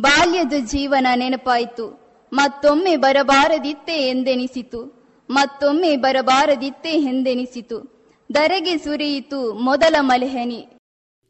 ಬಾಲ್ಯದ 0.00 0.52
ಜೀವನ 0.64 1.06
ನೆನಪಾಯಿತು. 1.14 2.04
ಮತ್ತೊಮ್ಮೆ 2.32 2.96
ಬರಬಾರದಿತ್ತೇ 2.96 4.08
ಎಂದೆನಿಸಿತು. 4.08 5.04
ಮತ್ತೊಮ್ಮೆ 5.30 5.96
ಬರಬಾರದಿತ್ತೇ 5.96 6.90
ಎಂದೆನಿಸಿತು. 6.90 7.93
ದರೆಗೆ 8.34 8.78
ಸುರಿಯಿತು 8.78 9.52
ಮೊದಲ 9.52 9.96
ಮಲೆಹನಿ. 10.00 10.66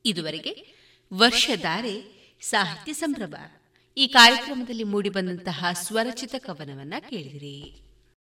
ಇದುವರೆಗೆ 0.05 0.75
ವರ್ಷಧಾರೆ 1.15 2.15
ಸಾಹಿತ್ಯ 2.41 2.93
ಸಂಭ್ರಮ. 2.93 3.35
ಈ 3.97 4.07
ಕಾರ್ಯಕ್ರಮದಲ್ಲಿ 4.07 4.85
ಮೂಡಿಬಂದಂತಹ 4.85 5.67
ಸ್ವರಚಿತ 5.73 6.35
ಕವನವನ್ನ 6.39 6.95
ಕೇಳಿದಿರಿ. 7.11 7.84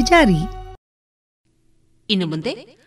ಜಾರಿ. 0.00 0.64
ಇನ್ನು 2.10 2.26
ಮುಂದೆ, 2.26 2.84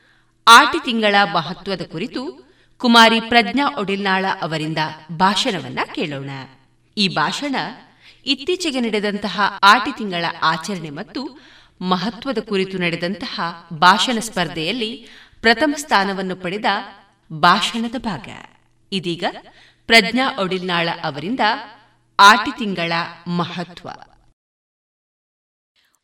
ಆಟಿ 0.47 0.85
ತಿಂಗಳ 0.85 1.15
ಮಹತ್ವದ 1.33 1.81
ಕುರಿತು 1.81 2.47
ಕುಮಾರಿ 2.77 3.19
ಪ್ರಜ್ಞಾ 3.19 3.69
ಒಡಿಲ್ನಾಳ 3.79 4.25
ಅವರಿಂದ 4.41 4.77
ಭಾಷಣವನ್ನ 5.11 5.79
ಕೇಳೋಣ. 5.95 6.29
ಈ 6.97 7.07
ಭಾಷಣ 7.07 7.55
ಇತ್ತೀಚೆಗೆ 8.25 8.79
ನಡೆದಂತಹ 8.79 9.41
ಆಟಿ 9.63 9.97
ತಿಂಗಳ 9.97 10.25
ಆಚರಣೆ 10.41 10.89
ಮತ್ತು 10.89 11.39
ಮಹತ್ವದ 11.81 12.37
ಕುರಿತು 12.37 12.77
ನಡೆದಂತಹ 12.77 13.67
ಭಾಷಣ 13.73 14.19
ಸ್ಪರ್ಧೆಯಲ್ಲಿ 14.19 15.07
ಪ್ರಥಮ 15.41 15.73
ಸ್ಥಾನವನ್ನು 15.77 16.35
ಪಡೆದ 16.35 16.65
ಭಾಷಣದ 17.33 17.95
ಭಾಗ. 17.97 18.29
ಇದೀಗ 18.91 19.23
ಪ್ರಜ್ಞಾ 19.85 20.29
ಒಡಿಲ್ನಾಳ 20.39 20.89
ಅವರಿಂದ 21.03 21.39
ಆಟಿ 22.19 22.57
ತಿಂಗಳ 22.57 22.91
ಮಹತ್ವ. 23.27 23.89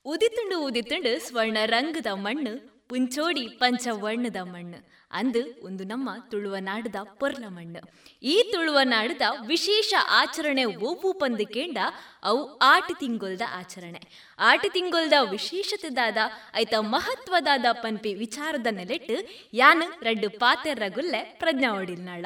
ಉದಿತುಂಡು 0.05 0.65
ಉದಿತುಂಡು 0.65 1.27
ಸ್ವರ್ಣ 1.27 1.57
ರಂಗದ 1.65 2.05
ಮಣ್ಣು, 2.13 2.83
ಪುಂಚೋಡಿ 2.89 3.47
ಪಂಚವರ್ಣದ 3.47 4.35
ಮಣ್ಣು. 4.43 4.93
ಅಂದು 5.11 5.65
ಒಂದು 5.65 5.83
ನಮ್ಮ 5.83 6.09
ತುಳುವ 6.31 6.55
ನಾಡದ 6.59 6.95
ಪೊರ್ಲ 7.03 7.45
ಮಣ್ಣು. 7.47 7.81
ಈ 8.23 8.49
ತುಳುವ 8.51 8.79
ನಾಡದ 8.83 9.21
ವಿಶೇಷ 9.47 9.93
ಆಚರಣೆ 10.09 10.65
ಒಪ್ಪು 10.65 11.13
ಪಂದು 11.13 11.45
ಕೇಂದ 11.45 11.77
ಅವು 12.23 12.57
ಆಟಿ 12.57 12.99
ತಿಂಗೊಲ್ದ 12.99 13.41
ಆಚರಣೆ. 13.51 14.01
ಆಟಿ 14.39 14.69
ತಿಂಗೊಲ್ದ 14.69 15.13
ವಿಶೇಷತೆದಾದ, 15.31 16.17
ಐತ 16.55 16.73
ಮಹತ್ವದಾದ 16.79 17.65
ಪನ್ಪಿ 17.71 18.13
ವಿಚಾರದ 18.13 18.67
ನೆಲೆಟ್ಟು 18.71 19.27
ಯಾನ್ 19.53 20.03
ರಡ್ಡು 20.03 20.29
ಪಾತೆರ್ರ 20.29 20.83
ಗುಲ್ಲೆ 20.87 21.23
ಪ್ರಜ್ಞಾ 21.39 21.73
ಒಡಿಲ್ನಾಳ. 21.73 22.25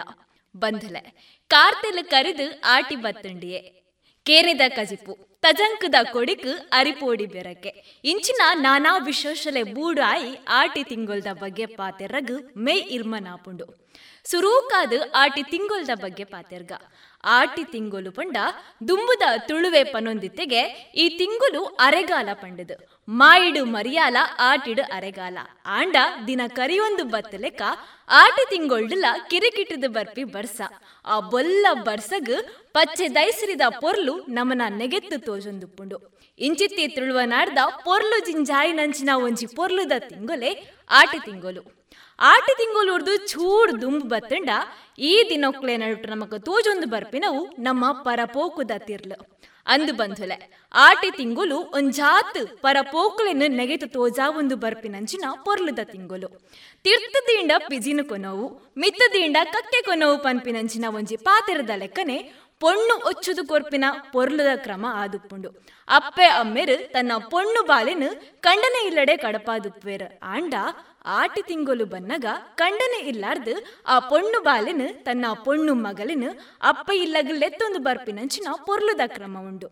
ಬಂದಲೆ 0.58 1.34
ಕಾರ್ತೆಲು 1.48 2.10
ಕರೆದು 2.10 2.62
ಆಟಿ 2.62 2.96
ಬತ್ತಂಡಿಯೇ. 2.96 3.60
ಕೇರಿದ 4.26 4.62
ಕಜಿಪು 4.68 5.37
ತಜಂಕದ 5.48 5.96
ಕೊಡಿಕು 6.12 6.54
ಅರಿಪೋಡಿ 6.74 7.26
ಬೆರಕೆ. 7.26 7.72
ಇಂಚಿನ 8.04 8.42
ನಾನಾ 8.54 8.98
ವಿಶೇಷಲೆ 8.98 9.62
ಬೂಡಾಯಿ 9.64 10.32
ಆಟಿ 10.52 10.84
ತಿಂಗೊಲ್ದ 10.84 11.28
ಬಗ್ಗೆ 11.34 11.66
ಪಾತೆರಗು 11.66 12.38
ಮೇ 12.58 12.76
ಇರ್ಮನಾಪುಂಡು. 12.96 13.66
ಸುರೂಕಾದ 14.32 14.94
ಆಟಿ 15.16 15.44
ತಿಂಗೊಲ್ದ 15.44 15.90
ಬಗ್ಗೆ 15.96 16.24
ಪಾತೆರ್ಗ. 16.24 16.74
ಆಟಿ 17.36 17.64
ತಿಂಗುಲು 17.74 18.12
ಪಂಡ 18.18 18.38
ದುಂಬುದ 18.88 19.24
ತುಳುವೆ 19.48 19.84
ಪನೊಂದಿತ್ತೆಗೆ 19.94 20.62
ಈ 21.04 21.06
ತಿಂಗುಲು 21.20 21.62
ಅರೆಗಾಲ 21.86 22.30
ಪಂಡದು. 22.42 22.76
ಮಾಯಿಡು 23.20 23.62
ಮರಿಯಾಲ, 23.76 24.18
ಆಟಿಡು 24.50 24.84
ಅರೆಗಾಲ. 24.98 25.38
ಆಂಡ 25.78 25.96
ದಿನ 26.28 26.42
ಕರಿಯೊಂದು 26.60 27.04
ಬತ್ತಲೆಕ್ಕ 27.14 27.62
ಆಟಿ 28.22 28.44
ತಿಂಗೊಳ್ಡುಲ 28.50 29.06
ಕಿರಿಕಿಟದ 29.30 29.86
ಬರ್ಪಿ 29.96 30.26
ಬರ್ಸ. 30.36 30.62
ಆ 31.06 31.16
ಬೊಲ್ಲ 31.34 31.68
ಬರ್ಸಗ್ 31.88 32.36
ಪಚ್ಚೆ 32.78 33.08
ದೈಸರಿದ 33.18 33.66
ಪೊರ್ಲು 33.82 34.16
ನಮನ 34.38 34.62
ನೆಗೆತ್ತು 34.82 35.18
ತೋಜೊಂದುಪ್ಪುಂಡು 35.30 36.00
ಇಂಚಿತ್ತಿ 36.40 36.86
ತುಳುವ 36.96 37.20
ನಾಡ್ದ 37.34 37.60
ಪೊರ್ಲು 37.86 38.18
ಜಿಂಜಾಯಿ 38.26 38.74
ನಂಚಿನ 38.80 39.12
ಒಂಜಿ 39.28 39.48
ಪೊರ್ಲುದ 39.58 39.94
ತಿಂಗೊಲೆ 40.10 40.52
ಆಟಿ 41.00 41.20
ತಿಂಗೊಲು. 41.28 41.64
ಆಟಿ 42.20 42.54
ತಿಂಗೋಲು 42.60 42.92
ಉರ್ದು 42.98 43.14
ಚೂಡ್ 43.32 43.72
ದುಂಬ್ 43.82 44.06
ಬತ್ತಂಡ 44.12 44.52
ಈ 45.10 45.12
ದಿನೊಕ್ಲೆ 45.30 45.74
ನಡುಟು 45.82 46.08
ನಮಕ್ 46.14 46.38
ತೋಜೊಂದು 46.48 46.88
ಬರ್ಪಿನವು 46.94 47.42
ನಮ್ಮ 47.68 47.92
ಪರಪೋಕುದ 48.08 48.72
ತಿರ್ಲು. 48.88 49.18
ಅಂದು 49.74 49.94
ಬಂಧುಲೆ, 49.94 50.38
ಆಟಿ 50.86 51.10
ತಿಂಗುಲು 51.18 51.58
ಒಂಜಾತ್ 51.78 52.40
ಪರಪೋಕುಲೆನು 52.66 53.48
ನೆಗೆತು 53.60 53.88
ತೋಜಾ 53.96 54.26
ಒಂದು 54.40 54.56
ಬರ್ಪಿನಂಚಿನ 54.64 55.26
ಪೊರ್ಲುದ 55.46 55.82
ತಿಂಗುಲು. 55.94 56.30
ತೀರ್ಥದೀಂಡ 56.86 57.52
ಪಿಜಿನು 57.70 58.04
ಕೊನವು 58.12 58.46
ಮಿತ್ತದೀಂಡ 58.84 59.38
ಕಕ್ಕೆ 59.56 59.82
ಕೊನವು 59.90 60.18
ಪನ್ಪಿನಂಚಿನ 60.28 60.86
ಒಂಜಿ 61.00 61.18
ಪಾತಿರದ 61.28 61.76
ಲೆಕ್ಕನೆ 61.84 62.18
ಪೊಣ್ಣು 62.62 62.94
ಒಚ್ಚುದು 63.10 63.44
ಕೊರ್ಪಿನ 63.48 63.86
ಪೊರ್ಲುದ 64.14 64.52
ಕ್ರಮ 64.66 64.86
ಆದುಪ್ಪುಂಡು. 65.02 65.50
ಅಪ್ಪೆ 65.88 66.28
ಅಮ್ಮೆರು 66.42 66.78
ತನ್ನ 66.94 67.12
ಪೊಣ್ಣು 67.32 67.62
ಬಾಲೆನು 67.72 68.10
ಕಂಡನೆ 68.46 68.80
ಇಲ್ಲಡೆ 68.88 69.16
ಕಡಪಾದುಪ್ಪೇರು 69.26 70.08
ಆಂಡ 70.36 70.54
ಆಟಿ 71.08 71.42
ತಿಂಗೊಲು 71.42 71.86
ಬನ್ನಗ 71.86 72.26
ಕಂಡನೆ 72.56 73.00
ಇಲ್ಲಾರ್ದು 73.12 73.56
ಆ 73.86 74.00
ಪೊಣ್ಣು 74.00 74.40
ಬಾಲೆನ್ 74.44 74.88
ತನ್ನ 75.04 75.26
ಪೊಣ್ಣು 75.46 75.76
ಮಗಲಿನ 75.76 76.24
ಅಪ್ಪ 76.62 76.90
ಇಲ್ಲಗಲ್ಲೆತ್ತೊಂದು 76.96 77.80
ಬರ್ಪಿನಂಚಿನ 77.80 78.48
ಪೊರ್ಲುದ 78.66 79.02
ಕ್ರಮ 79.08 79.38
ಉಂಡು 79.40 79.70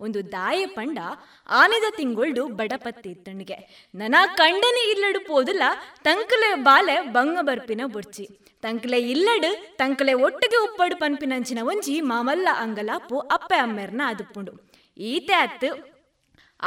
ಒಂದು 0.00 0.20
ದಾಯ 0.32 0.66
ಪಂಡ 0.66 0.98
ಆನೆದ 1.48 1.84
ತಿಂಗೊಳ್ಡು 1.96 2.46
ಬಡಪತ್ತಿ 2.46 3.08
ಇತ್ತಣಿಗೆ 3.08 3.58
ನನ 3.94 4.14
ಕಂಡನೆ 4.36 4.90
ಇಲ್ಲಡು 4.92 5.20
ಪೋದುಲ 5.26 5.62
ತಂಕಲೆ 6.02 6.54
ಬಾಲೆ 6.54 7.00
ಬಂಗ 7.00 7.38
ಬರ್ಪಿನ 7.42 7.80
ಬುಡ್ಚಿ. 7.86 8.24
ತಂಕಲೆ 8.62 8.98
ಇಲ್ಲಡು 8.98 9.76
ತಂಕಲೆ 9.76 10.12
ಒಟ್ಟಿಗೆ 10.12 10.56
ಉಪ್ಪಡು 10.56 10.96
ಪನ್ಪಿನಂಚಿನ 10.96 11.58
ಒಂಜಿ 11.62 12.00
ಮಾಮಲ್ಲ 12.00 12.48
ಅಂಗಲಾಪು 12.58 13.18
ಅಪ್ಪೆ 13.18 13.56
ಅಮ್ಮೆರ್ನ 13.56 14.02
ಅದುಪ್ಪುಂಡು. 14.06 14.52
ಈತೆ 14.96 15.34
ಅತ್ತು 15.34 15.93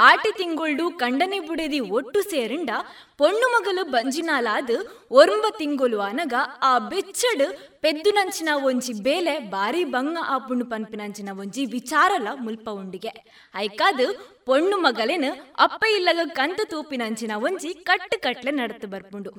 ಆಟಿ 0.06 0.32
ತಿಂಗೊಳ್ಡು 0.38 0.86
ಕಂಡನೆ 1.02 1.40
ಬುಡೆದಿ 1.48 1.80
ಒಟ್ಟು 1.98 2.20
ಸೇರಿಂಡ 2.22 2.72
ಪೊಣ್ಣು 3.20 3.48
ಮಗಲು 3.54 3.84
ಬಂಜಿನಾಲಾದು 3.96 4.78
ಒರ್ಂಬ 5.20 5.46
ತಿಂಗೊಲು 5.58 6.00
ಅನಗ 6.00 6.34
ಆ 6.62 6.72
ಬೆಚ್ಚಡು 6.92 7.48
ಪೆದ್ದುನಂಚಿನ 7.82 8.50
ಒಂಜಿ 8.70 8.94
ಬೇಲೆ 9.08 9.34
ಬಾರಿ 9.56 9.84
ಬಂಗ 9.96 10.18
ಆಪುಂಡು 10.36 10.66
ಪನ್ಪಿನಂಚಿನ 10.66 11.30
ಒಂಜಿ 11.42 11.66
ವಿಚಾರಲ 11.66 12.28
ಮುಲ್ಪ 12.46 12.68
ಉಂಡಿಗೆ. 12.70 13.14
ಐಕಾದು 13.56 14.08
ಪೊಣ್ಣು 14.46 14.78
ಮಗಲೇನು 14.78 15.32
ಅಪ್ಪ 15.66 15.84
ಇಲ್ಲಗ 15.98 16.20
ಕಂತು 16.40 16.66
ತೂಪಿನಂಚಿನ 16.70 17.32
ಒಂಜಿ 17.48 17.74
ಕಟ್ಟು 17.90 18.18
ಕಟ್ಲೆ 18.22 18.52
ನಡತು 18.52 18.88
ಬರ್ಪುಂಡು. 18.88 19.32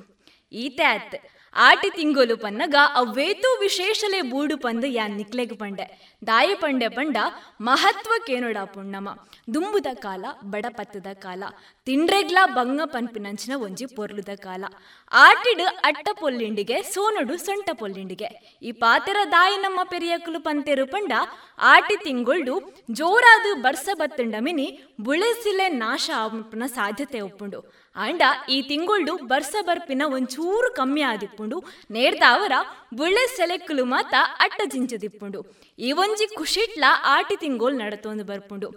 ಈತೆ 0.63 0.83
ಆತ್. 0.95 1.17
ಆಟಿ 1.53 1.89
ತಿಂಗೋಲು 1.89 2.35
ಪನ್ನಗ 2.37 2.75
ಅವೇತೂ 2.95 3.49
ವಿಶೇಷಲೆ 3.59 4.21
ಬೂಡು 4.31 4.57
ಪಂದ 4.57 4.83
ಯಾನ್ 4.87 5.15
ನಿಕ್ಲೆಗ್ 5.17 5.55
ಪಂಡೆ. 5.59 5.85
ದಾಯಿ 6.27 6.55
ಪಂಡೆ 6.55 6.87
ಪಂಡ 6.87 7.17
ಮಹತ್ವ 7.61 8.11
ಕೇನೋಡ 8.27 8.57
ಪುಣ್ಣಮ. 8.73 9.09
ದುಂಬುದ 9.53 9.87
ಕಾಲ 10.05 10.25
ಬಡಪತ್ತದ 10.51 11.07
ಕಾಲ, 11.13 11.43
ತಿಂಡ್ರೆಗ್ಲ 11.87 12.37
ಬಂಗ 12.55 12.81
ಪನ್ಪಿನಂಚಿನ 12.85 13.53
ಒಂಜಿ 13.65 13.85
ಪೊರ್ಲುದ 13.85 14.29
ಕಾಲ. 14.43 14.63
ಆಟಿಡು 15.11 15.65
ಅಟ್ಟ 15.89 16.07
ಪೊಲ್ಲಿಂಡಿಗೆ, 16.19 16.81
ಸೋನುಡು 16.81 17.37
ಸೊಂಟ 17.37 17.69
ಪೊಲ್ಲಿಂಡಿಗೆ. 17.73 18.29
ಈ 18.61 18.71
ಪಾತೆರ 18.71 19.17
ದಾಯಿ 19.31 19.57
ನಮ್ಮ 19.57 19.79
ಪೆರಿಯಕ್ಕಲು 19.83 20.39
ಪಂತೆರು 20.39 20.85
ಪಂಡ, 20.85 21.13
ಆಟಿ 21.59 21.97
ತಿಂಗೊಳ್ಡು 22.03 22.55
ಜೋರಾದು 22.91 23.61
ಬರ್ಸ 23.61 23.89
ಬತ್ತುಂಡ 23.93 24.35
ಮಿನಿ, 24.39 24.67
ಬುಳೆಸಿಲೆ 25.01 25.69
ನಾಶ 25.69 26.09
ಆಪುನ 26.15 26.63
ಸಾಧ್ಯತೆ 26.67 27.21
ಒಪ್ಪುಂಡು. 27.21 27.78
ಅಂಡ 27.95 28.21
ಈ 28.55 28.57
ತಿಂಗಳು 28.69 29.13
ಬರ್ಸ 29.31 29.55
ಬರ್ಪಿನ 29.67 30.03
ಒಂಚೂರು 30.17 30.69
ಕಮ್ಮಿ 30.75 31.01
ಆದಿಪ್ಪುಂಡು. 31.11 31.57
ನೇರ್ದಾವರ 31.91 32.53
ಬುಳೆ 32.99 33.25
ಸೆಲೆಕ್ಕಲು 33.37 33.83
ಮಾತ 33.85 34.13
ಅಟ್ಟ 34.43 34.61
ಜಿಂಚದಿಪ್ಪುಂಡು. 34.73 35.39
ಈ 35.79 35.91
ಒಂಜಿ 36.03 36.25
ಖುಷಿಟ್ಲ 36.35 36.85
ಆಟಿ 37.15 37.35
ತಿಂಗೋಲ್ 37.35 37.75
ನಡತೊಂದು 37.81 38.23
ಬರ್ಪುಂಡು. 38.29 38.67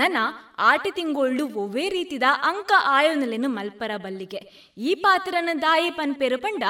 ನನ 0.00 0.16
ಆಟಿ 0.70 0.90
ತಿಂಗೋಳ್ಡು 0.90 1.44
ಒವ್ವೇ 1.62 1.88
ರೀತಿದ 1.88 2.26
ಅಂಕ 2.50 2.72
ಆಯೋನಲೆನು 2.96 3.48
ಮಲ್ಪರ 3.48 3.92
ಬಲ್ಲಿಗೆ. 4.04 4.40
ಈ 4.78 4.94
ಪಾತ್ರನ 4.94 5.54
ದಾಯಿ 5.62 5.90
ಪನ್ಪೆರು 5.90 6.38
ಪಂಡ 6.44 6.64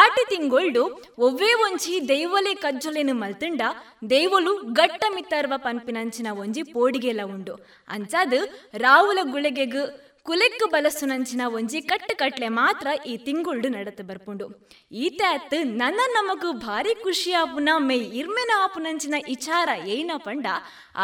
ಆಟಿ 0.00 0.24
ತಿಂಗೋಳ್ಡು 0.30 0.84
ಒವ್ವೇ 1.18 1.52
ಒಂಜಿ 1.66 2.08
ದೈವಲೆ 2.08 2.54
ಕಜ್ಜೊಲೆನು 2.54 3.14
ಮಲ್ತಂಡ 3.14 3.62
ದೈವಲು 4.10 4.54
ಗಟ್ಟ 4.80 5.04
ಮಿತ್ತರ್ವ 5.14 5.54
ಪನ್ಪಿನಂಚಿನ 5.56 6.26
ಒಂಜಿ 6.44 6.64
ಪೋಡಿಗೆಲ 6.74 7.20
ಉಂಡು. 7.34 7.54
ಅಂಚಾದು 7.88 8.40
ರಾವುಲ 8.86 9.18
ಗುಳೆಗೆಗು 9.34 9.84
ಕುಲೆಕ್ಕು 10.26 10.66
ಬಲಸುನಂಚಿನ 10.72 11.42
ಒಂಜಿ 11.58 11.80
ಕಟ್ಟು 11.90 12.14
ಕಟ್ಲೆ 12.20 12.48
ಮಾತ್ರ 12.58 12.86
ಈ 13.10 13.12
ತಿಂಗುಳ್ಡು 13.26 13.68
ನಡತೆ 13.74 14.04
ಬರ್ಪುಂಡು. 14.08 14.46
ಈತ 15.04 15.20
ಅತ್ತು 15.36 15.58
ನನ್ನ 15.80 16.00
ನಮಗೂ 16.14 16.50
ಭಾರಿ 16.66 16.94
ಖುಷಿ 17.02 17.32
ಆಪುನ, 17.40 17.68
ಮೈ 17.88 17.98
ಇರ್ಮೆನ 18.20 18.52
ಆಪುನಂಚಿನ 18.64 19.14
ಇಚಾರ 19.34 19.68
ಏನ 19.96 20.10
ಪಂಡ, 20.26 20.46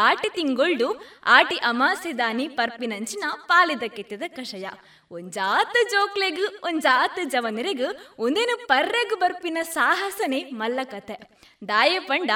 ಆಟಿ 0.06 0.30
ತಿಂಗೊಳ್ಡು 0.38 0.88
ಆಟಿ 1.36 1.58
ಅಮಾಸೆ 1.70 2.12
ದಾನಿ 2.22 2.46
ಪರ್ಪಿನಂಚಿನ 2.58 3.24
ಪಾಲಿದ 3.50 3.82
ಕೆತ್ತದ 3.96 4.22
ಕಷಯ. 4.38 4.66
ಒಂಜಾತ 5.12 5.74
ಜೋಕ್ಲೆಗು 5.92 6.44
ಒಂಜಾತ 6.68 7.18
ಜವನರೆಗು, 7.24 7.88
ಒಂದೇನು 8.18 8.54
ಪರ್ರೆಗು 8.66 9.16
ಬರ್ಪಿನ 9.16 9.58
ಸಾಹಸನೆ 9.74 10.40
ಮಲ್ಲ 10.52 10.80
ಕತೆ 10.84 11.16
ದಾಯೆ 11.62 11.98
ಪಂಡ 12.00 12.30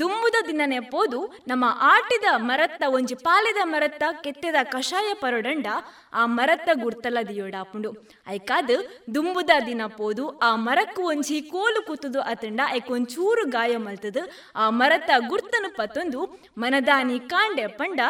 ದುಮ್ಮುದ 0.00 0.36
ದಿನನೆ 0.46 0.78
ಪೋದು 0.92 1.20
ನಮ್ಮ 1.48 1.64
ಆಟಿದ 1.94 2.26
ಮರತ್ತ, 2.50 2.82
ಒಂಜಿ 2.88 3.16
ಪಾಲೆದ 3.26 3.60
ಮರತ್ತ, 3.64 4.02
ಕೆತ್ತೆದ 4.24 4.58
ಕಷಾಯ 4.72 5.08
ಪರೊಡಂಡ 5.14 5.66
ಆ 6.12 6.22
ಮರತ್ತ 6.36 6.68
ಗುರ್ತಲ 6.74 7.18
ದಿಯೋಡಾಪುಂಡು 7.28 7.90
ಐಕಾದ್ 8.28 8.76
ದುಂಬುದ 9.14 9.50
ದಿನ 9.66 9.82
ಪೋದು 9.98 10.24
ಆ 10.42 10.50
ಮರಕ್ಕು 10.66 11.02
ಒಂಜಿ 11.02 11.38
ಕೋಲು 11.52 11.82
ಕೂತದು 11.82 12.20
ಅತಂಡ 12.32 12.60
ಐಕೊಂಚೂರು 12.72 13.44
ಗಾಯ 13.50 13.74
ಮಲ್ತದು 13.76 14.22
ಆ 14.56 14.66
ಮರತ್ತ 14.70 15.10
ಗುರ್ತನು 15.28 15.70
ಪತ್ತೊಂದು 15.76 16.20
ಮನದಾನಿ 16.58 17.18
ಕಾಂಡೆ 17.32 17.66
ಪಂಡ 17.66 18.00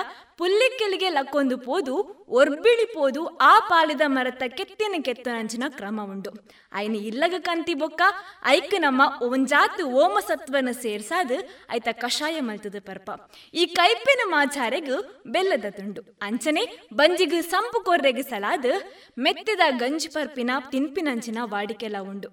ಪುಲ್ಲಿಕ್ಕೆಲಿಗೆ 0.40 1.08
ಲಕ್ಕೊಂದು 1.08 1.56
ಪೋದು 1.58 1.94
ಒರ್ಬಿಳಿ 2.30 2.84
ಪೋದು 2.94 3.22
ಆ 3.26 3.54
ಪಾಲಿದ 3.68 4.04
ಮರತ 4.06 4.42
ಕೆತ್ತಿನ 4.56 5.00
ಕೆತ್ತನಂಚಿನ 5.02 5.64
ಕ್ರಮ 5.68 6.00
ಉಂಡು 6.02 6.30
ಐನ 6.74 6.94
ಇಲ್ಲಗ 6.94 7.34
ಕಂತಿ 7.38 7.74
ಬೊಕ್ಕ, 7.74 8.02
ಐಕ್ 8.46 8.80
ನಮ್ಮ 8.80 9.02
ಒಂಜಾತು 9.22 9.88
ಓಮ 9.88 10.18
ಸತ್ವನ 10.18 10.68
ಸೇರ್ಸಾದು 10.70 11.66
ಐತ 11.70 11.88
ಕಷಾಯ 11.92 12.40
ಮಲ್ತದ 12.40 12.76
ಪರ್ಪ. 12.80 13.10
ಈ 13.54 13.66
ಕೈಪಿನ 13.66 14.20
ಮಾಚಾರೆಗು 14.24 15.22
ಬೆಲ್ಲದ 15.26 15.64
ತುಂಡು. 15.70 16.18
ಅಂಚನೆ 16.22 16.88
ಬಂಜಿಗು 16.94 17.42
ಸಂಪು 17.42 17.84
ಕೊರ್ರೆಗೆ 17.84 18.22
ಸಲಾದ್ 18.22 18.72
ಮೆತ್ತಿದ 19.18 19.60
ಗಂಜಿ 19.70 20.08
ಪರ್ಪಿನ 20.08 20.50
ತಿನ್ಪಿನಂಚಿನ 20.70 21.38
ವಾಡಿಕೆಲ 21.42 21.96
ಉಂಡು. 22.00 22.28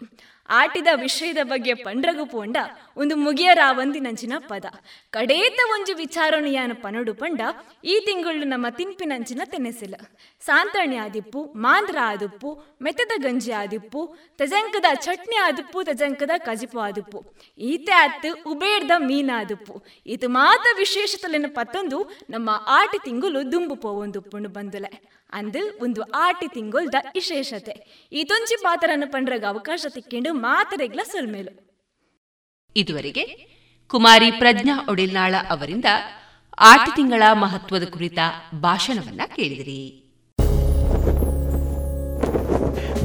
ಆಟಿದ 0.50 0.88
ವಿಷಯದ 0.96 1.38
ಬಗ್ಗೆ 1.44 1.74
ಪಂಡ್ರಗು 1.74 2.26
ಪೋಂಡ 2.26 2.58
ಒಂದು 2.98 3.16
ಮುಗಿಯರ 3.16 3.60
ನಂಚಿನ 3.86 4.34
ಪದ. 4.48 4.66
ಕಡೇತ 5.10 5.60
ಒಂಜು 5.72 5.96
ವಿಚಾರಣೆಯಾನ 5.96 6.72
ಪನಡು 6.82 7.14
ಪಂಡ 7.14 7.42
ಈ 7.84 8.00
ತಿಂಗಳು 8.06 8.46
ನಮ್ಮ 8.46 8.70
ತಿನ್ಪಿನಂಚಿನ 8.70 9.42
ತೆನೆಸಿಲ. 9.46 9.96
ಸಾಂತಣಿ 10.42 10.98
ಆದಿಪ್ಪು, 10.98 11.44
ಮಾಂದ್ರ 11.44 11.98
ಆದಿಪ್ಪು, 12.04 12.78
ಮೆತ್ತದ 12.82 13.12
ಗಂಜಿ 13.18 13.52
ಆದಿಪ್ಪು 13.52 14.18
ತಜಂಕದ 14.40 14.86
ಚಟ್ನಿ 14.94 15.36
ಆದುಪ್ಪು 15.36 15.84
ತಜಂಕದ 15.84 16.30
ಕಜಿಪು 16.38 16.80
ಆದುಪ್ಪು. 16.80 17.36
ಈತೆ 17.58 17.92
ಅತ್ತು 17.92 18.52
ಉಬೇಡ್ದ 18.52 18.92
ಮೀನ 18.98 19.32
ಆದುಪ್ಪು. 19.36 19.86
ಇದು 20.06 20.30
ಮಾತ 20.30 20.66
ವಿಶೇಷತಲೆನ 20.78 21.46
ಪತ್ತೊಂದು 21.50 22.04
ನಮ್ಮ 22.30 22.50
ಆಟಿ 22.68 22.98
ತಿಂಗುಲು 23.04 23.52
ದುಂಬು 23.52 23.76
ಪೋವೊಂದು 23.76 24.48
ಬಂದುಲೆ. 24.48 25.18
ಅಂದು 25.34 25.80
ಒಂದು 25.80 26.02
ಆಟಿ 26.02 26.48
ತಿಂಗಳ್ದ 26.48 26.96
ವಿಶೇಷತೆ. 27.14 28.06
ಇದೊಂಜಿ 28.12 28.56
ಪಾತ್ರನ 28.64 29.04
ಪಂಡ್ರಗ 29.12 29.46
ಅವಕಾಶ 29.48 29.86
ತಿಕ್ಕೊಂಡು 29.94 30.34
ಮಾತರೆಗ್ಲ 30.34 31.00
ಸುಲ್ಮೇಲು. 31.04 31.54
ಇದುವರೆಗೆ 32.76 33.26
ಕುಮಾರಿ 33.90 34.32
ಪ್ರಜ್ಞಾ 34.32 34.86
ಒಡಿಲ್ನಾಳ 34.90 35.36
ಅವರಿಂದ 35.50 35.86
ಆಟಿ 36.58 36.96
ತಿಂಗಳ 36.96 37.24
ಮಹತ್ವದ 37.34 37.84
ಕುರಿತ 37.84 38.20
ಭಾಷಣವನ್ನ 38.62 39.22
ಕೇಳಿದಿರಿ. 39.36 40.07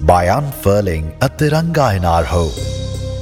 by 0.00 0.24
unfurling 0.24 1.06
a 1.20 1.28
Tiranga 1.28 1.96
in 1.96 2.04
our 2.04 2.24
home 2.24 2.58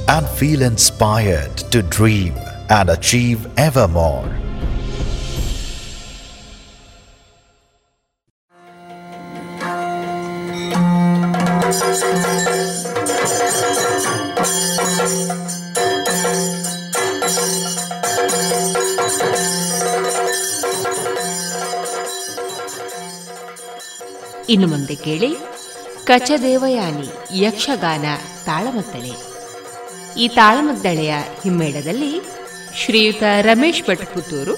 and 0.07 0.27
feel 0.27 0.61
inspired 0.61 1.57
to 1.73 1.81
dream 1.81 2.33
and 2.69 2.89
achieve 2.89 3.47
ever 3.57 3.87
more. 3.87 4.25
ಇನ್ನು 24.53 24.67
ಮುಂದೆ 24.67 24.95
ಕೇಳಿ 24.95 25.31
ಕಚದೇವಯಾನಿ, 26.08 27.08
ಯಕ್ಷಗಾನ 27.44 28.06
ತಾಳಮದ್ದಳೆ 28.44 29.12
ಈ 30.16 30.28
ತಾಳಮದ್ದಳೆಯ 30.28 31.14
ಹಿಮ್ಮೇಳದಲ್ಲಿ 31.42 32.12
ಶ್ರೀಯುತ 32.80 33.22
ರಮೇಶ್ 33.40 33.82
ಭಟ್ 33.82 34.14
ಪುತ್ತೂರು, 34.14 34.54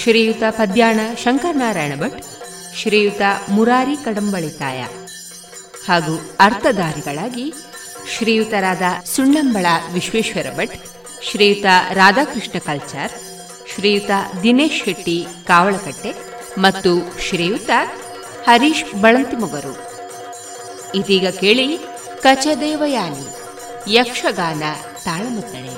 ಶ್ರೀಯುತ 0.00 0.42
ಪದ್ಯಾಣ 0.50 1.00
ಶಂಕರನಾರಾಯಣ 1.22 1.94
ಭಟ್, 2.00 2.20
ಶ್ರೀಯುತ 2.80 3.22
ಮುರಾರಿ 3.50 3.96
ಕಡಂಬಳಿತಾಯ 4.04 4.80
ಹಾಗೂ 5.88 6.14
ಅರ್ಥಧಾರಿಗಳಾಗಿ 6.40 7.46
ಶ್ರೀಯುತರಾದ 8.14 8.82
ಸುಣ್ಣಂಬಳ 9.04 9.66
ವಿಶ್ವೇಶ್ವರ 9.92 10.46
ಭಟ್, 10.56 10.76
ಶ್ರೀಯುತ 11.30 11.66
ರಾಧಾಕೃಷ್ಣ 11.92 12.58
ಕಲ್ಚಾರ್, 12.58 13.12
ಶ್ರೀಯುತ 13.74 14.10
ದಿನೇಶ್ 14.42 14.84
ಶೆಟ್ಟಿ 14.84 15.26
ಕಾವಳಕಟ್ಟೆ 15.46 16.12
ಮತ್ತು 16.58 16.92
ಶ್ರೀಯುತ 17.28 17.70
ಹರೀಶ್ 18.46 18.84
ಬಳಂತಿಮೊಗರು 19.00 19.93
ಇದೀಗ 20.94 21.28
ಕೇಳಿ 21.28 21.78
ಕಚದೇವಯಾನಿ 22.22 23.24
ಯಕ್ಷಗಾನ 23.94 24.62
ತಾಳಮತ್ತಳೆ. 25.04 25.74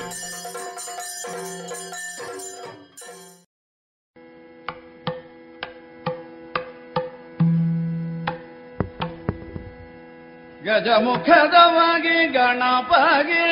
ಗಜಮುಖದವಾಗಿ 10.64 12.32
ಗಣಪಗೆ 12.32 13.44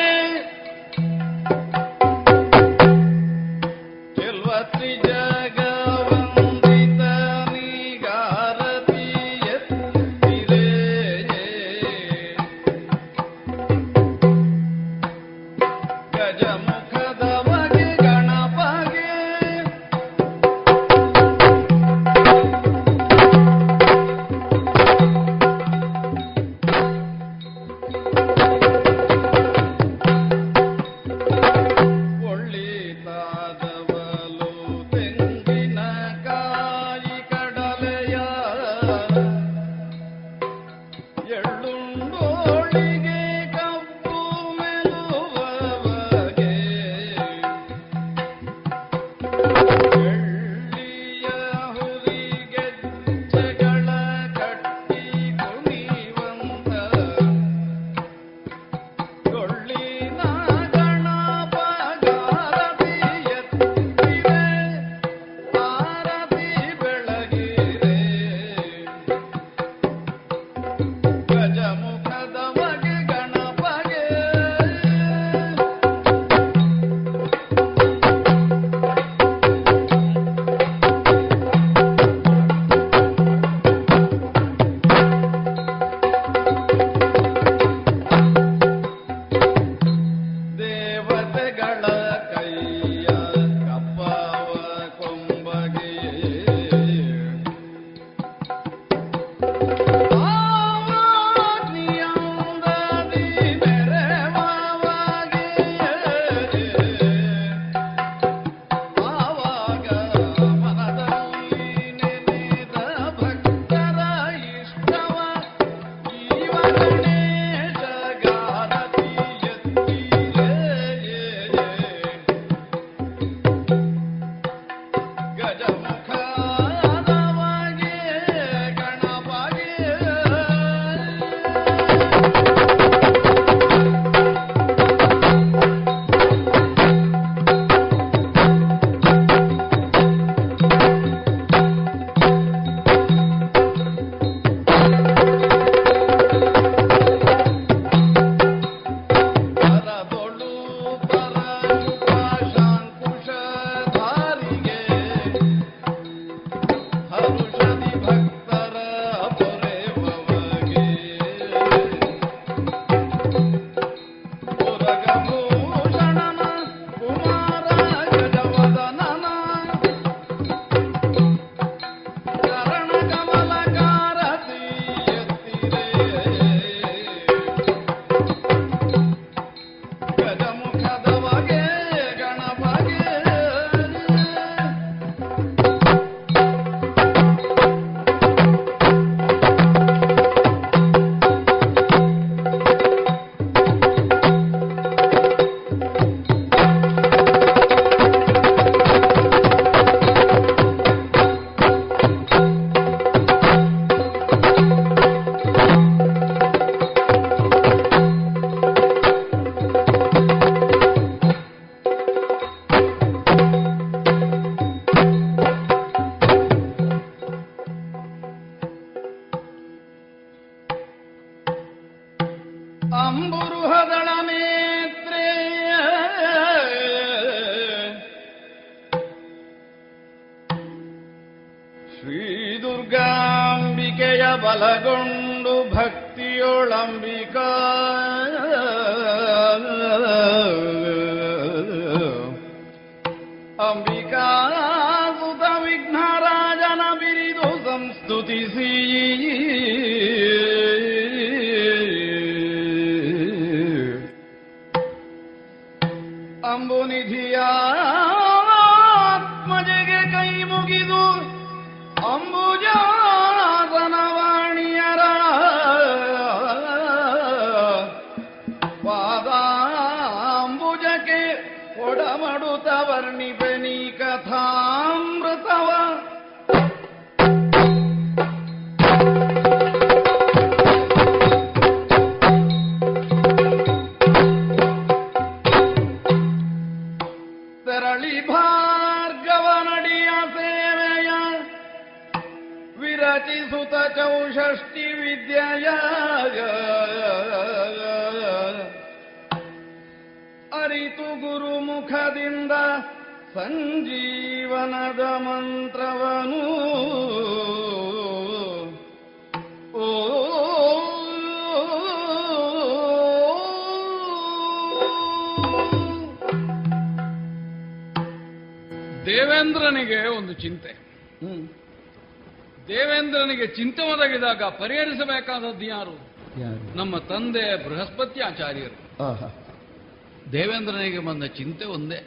ದೇವೇಂದ್ರನಿಗೆ 330.55 330.99
ಬಂದ 330.99 331.23
ಚಿಂತೆ 331.23 331.65
ಒಂದೇ. 331.65 331.99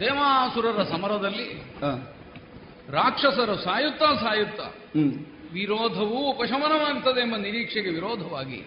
ದೇವಾಸುರರ 0.00 0.82
ಸಮರದಲ್ಲಿ 0.82 1.48
ರಾಕ್ಷಸರು 2.90 3.56
ಸಾಯುತ್ತಾ 3.56 4.06
ಸಾಯುತ್ತಾ 4.14 4.66
ವಿರೋಧವೂ 5.52 6.18
ಉಪಶಮನವಾಗ್ತದೆ 6.32 7.20
ಎಂಬ 7.20 7.36
ನಿರೀಕ್ಷೆಗೆ 7.36 7.90
ವಿರೋಧವಾಗಿ 7.90 8.60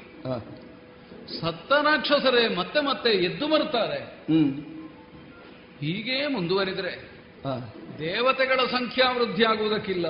ಸತ್ತ 1.40 1.72
ರಾಕ್ಷಸರೇ 1.72 2.56
ಮತ್ತೆ 2.56 2.80
ಮತ್ತೆ 2.82 3.10
ಎದ್ದು 3.10 3.48
ಬರುತ್ತಾರೆ 3.48 4.00
ಹೀಗೇ 5.82 6.28
ಮುಂದುವರಿದರೆ 6.28 6.94
ದೇವತೆಗಳ 8.00 8.60
ಸಂಖ್ಯಾ 8.72 9.12
ವೃದ್ಧಿ 9.12 9.44
ಆಗುವುದಕ್ಕಿಲ್ಲ. 9.44 10.08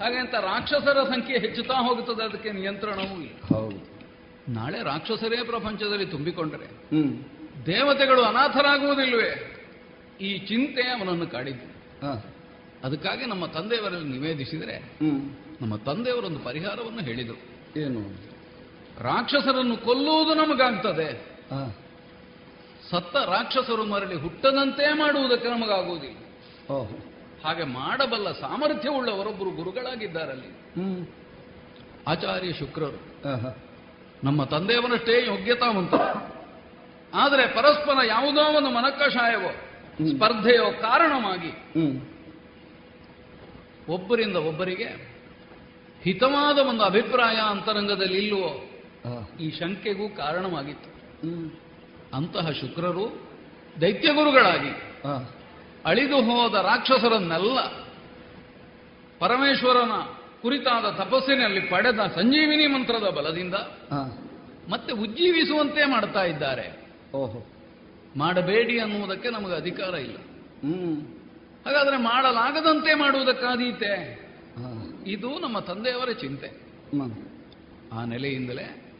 ಹಾಗೆ 0.00 0.16
ಅಂತ 0.16 0.34
ರಾಕ್ಷಸರ 0.34 1.02
ಸಂಖ್ಯೆ 1.02 1.38
ಹೆಚ್ಚುತ್ತಾ 1.38 1.74
ಹೋಗುತ್ತದೆ 1.74 2.24
ಅದಕ್ಕೆ 2.24 2.52
ನಿಯಂತ್ರಣವೂ 2.52 3.16
ಇಲ್ಲ. 3.22 3.54
ಹೌದು. 3.54 3.99
ನಾಳೆ 4.48 4.82
ರಾಕ್ಷಸರೇ 4.82 5.44
ಪ್ರಪಂಚದಲ್ಲಿ 5.44 6.06
ತುಂಬಿಕೊಂಡರೆ. 6.06 6.90
ದೇವತೆಗಳು 7.66 8.22
ಅನಾಥರಾಗುವುದಿಲ್ವೇ 8.22 9.56
ಈ 10.20 10.38
ಚಿಂತೆ 10.38 10.82
ಅವನನ್ನು 10.82 11.26
ಕಾಡಿದ್ದು. 11.26 11.66
ಅದಕ್ಕಾಗಿ 12.84 13.26
ನಮ್ಮ 13.26 13.46
ತಂದೆಯವರಲ್ಲಿ 13.46 14.08
ನಿವೇದಿಸಿದರೆ 14.08 14.98
ನಮ್ಮ 15.60 15.76
ತಂದೆಯವರೊಂದು 15.76 16.38
ಪರಿಹಾರವನ್ನು 16.38 17.00
ಹೇಳಿದರು. 17.00 17.38
ಏನು? 17.80 18.00
ರಾಕ್ಷಸರನ್ನು 19.02 19.76
ಕೊಲ್ಲುವುದು 19.76 20.34
ನಮಗಾಗ್ತದೆ. 20.34 21.38
ಸತ್ತ 22.90 23.16
ರಾಕ್ಷಸರು 23.16 23.84
ಮರಳಿ 23.84 24.14
ಹುಟ್ಟದಂತೆ 24.14 24.92
ಮಾಡುವುದಕ್ಕೆ 24.92 25.48
ನಮಗಾಗುವುದಿಲ್ಲ. 25.48 26.16
ಹಾಗೆ 27.44 27.64
ಮಾಡಬಲ್ಲ 27.64 28.32
ಸಾಮರ್ಥ್ಯವುಳ್ಳವರೊಬ್ಬರು 28.32 29.50
ಗುರುಗಳಾಗಿದ್ದಾರಲ್ಲಿ. 29.50 30.48
ಆಚಾರ್ಯ 32.06 32.52
ಶುಕ್ರರು. 32.52 33.30
ನಮ್ಮ 34.24 34.44
ತಂದೆಯವನಷ್ಟೇ 34.44 35.14
ಯೋಗ್ಯತಾವಂತ. 35.26 35.94
ಆದರೆ 37.14 37.44
ಪರಸ್ಪರ 37.46 37.98
ಯಾವುದೋ 38.06 38.42
ಒಂದು 38.56 38.70
ಮನಕಷಾಯವೋ 38.70 39.50
ಸ್ಪರ್ಧೆಯೋ 40.10 40.66
ಕಾರಣವಾಗಿ 40.80 41.52
ಒಬ್ಬರಿಂದ 43.88 44.36
ಒಬ್ಬರಿಗೆ 44.36 44.90
ಹಿತವಾದ 46.04 46.58
ಒಂದು 46.58 46.82
ಅಭಿಪ್ರಾಯ 46.82 47.36
ಅಂತರಂಗದಲ್ಲಿ 47.36 48.18
ಇಲ್ಲವೋ 48.18 48.50
ಈ 49.40 49.50
ಶಂಕೆಗೂ 49.58 50.06
ಕಾರಣವಾಗಿತ್ತು. 50.16 50.90
ಅಂತಹ 52.16 52.46
ಶುಕ್ರರು 52.50 53.06
ದೈತ್ಯಗುರುಗಳಾಗಿ 53.80 54.72
ಅಳಿದು 55.84 56.18
ಹೋದ 56.22 56.54
ರಾಕ್ಷಸರನ್ನೆಲ್ಲ 56.54 57.60
ಪರಮೇಶ್ವರನ 59.18 59.94
ಕುರಿತಾದ 60.42 60.90
ತಪಸ್ಸಿನಲ್ಲಿ 60.90 61.60
ಪಡೆದ 61.60 62.00
ಸಂಜೀವಿನಿ 62.14 62.66
ಮಂತ್ರದ 62.66 63.10
ಬಲದಿಂದ 63.10 63.54
ಮತ್ತೆ 64.68 64.92
ಉಜ್ಜೀವಿಸುವಂತೆ 64.92 65.84
ಮಾಡ್ತಾ 65.84 66.24
ಇದ್ದಾರೆ. 66.24 66.82
ಓಹೋ. 67.14 67.46
ಮಾಡಬೇಡಿ 68.16 68.80
ಅನ್ನುವುದಕ್ಕೆ 68.80 69.30
ನಮಗೆ 69.30 69.54
ಅಧಿಕಾರ 69.54 69.94
ಇಲ್ಲ. 69.94 70.16
ಹಾಗಾದ್ರೆ 71.66 71.96
ಮಾಡಲಾಗದಂತೆ 71.96 72.94
ಮಾಡುವುದಕ್ಕಾದೀತೆ 72.94 73.92
ಇದು 75.06 75.38
ನಮ್ಮ 75.38 75.58
ತಂದೆಯವರ 75.58 76.10
ಚಿಂತೆ. 76.12 76.48
ಆ 77.92 78.04
ನೆಲೆಯಿಂದಲೇ 78.04 78.96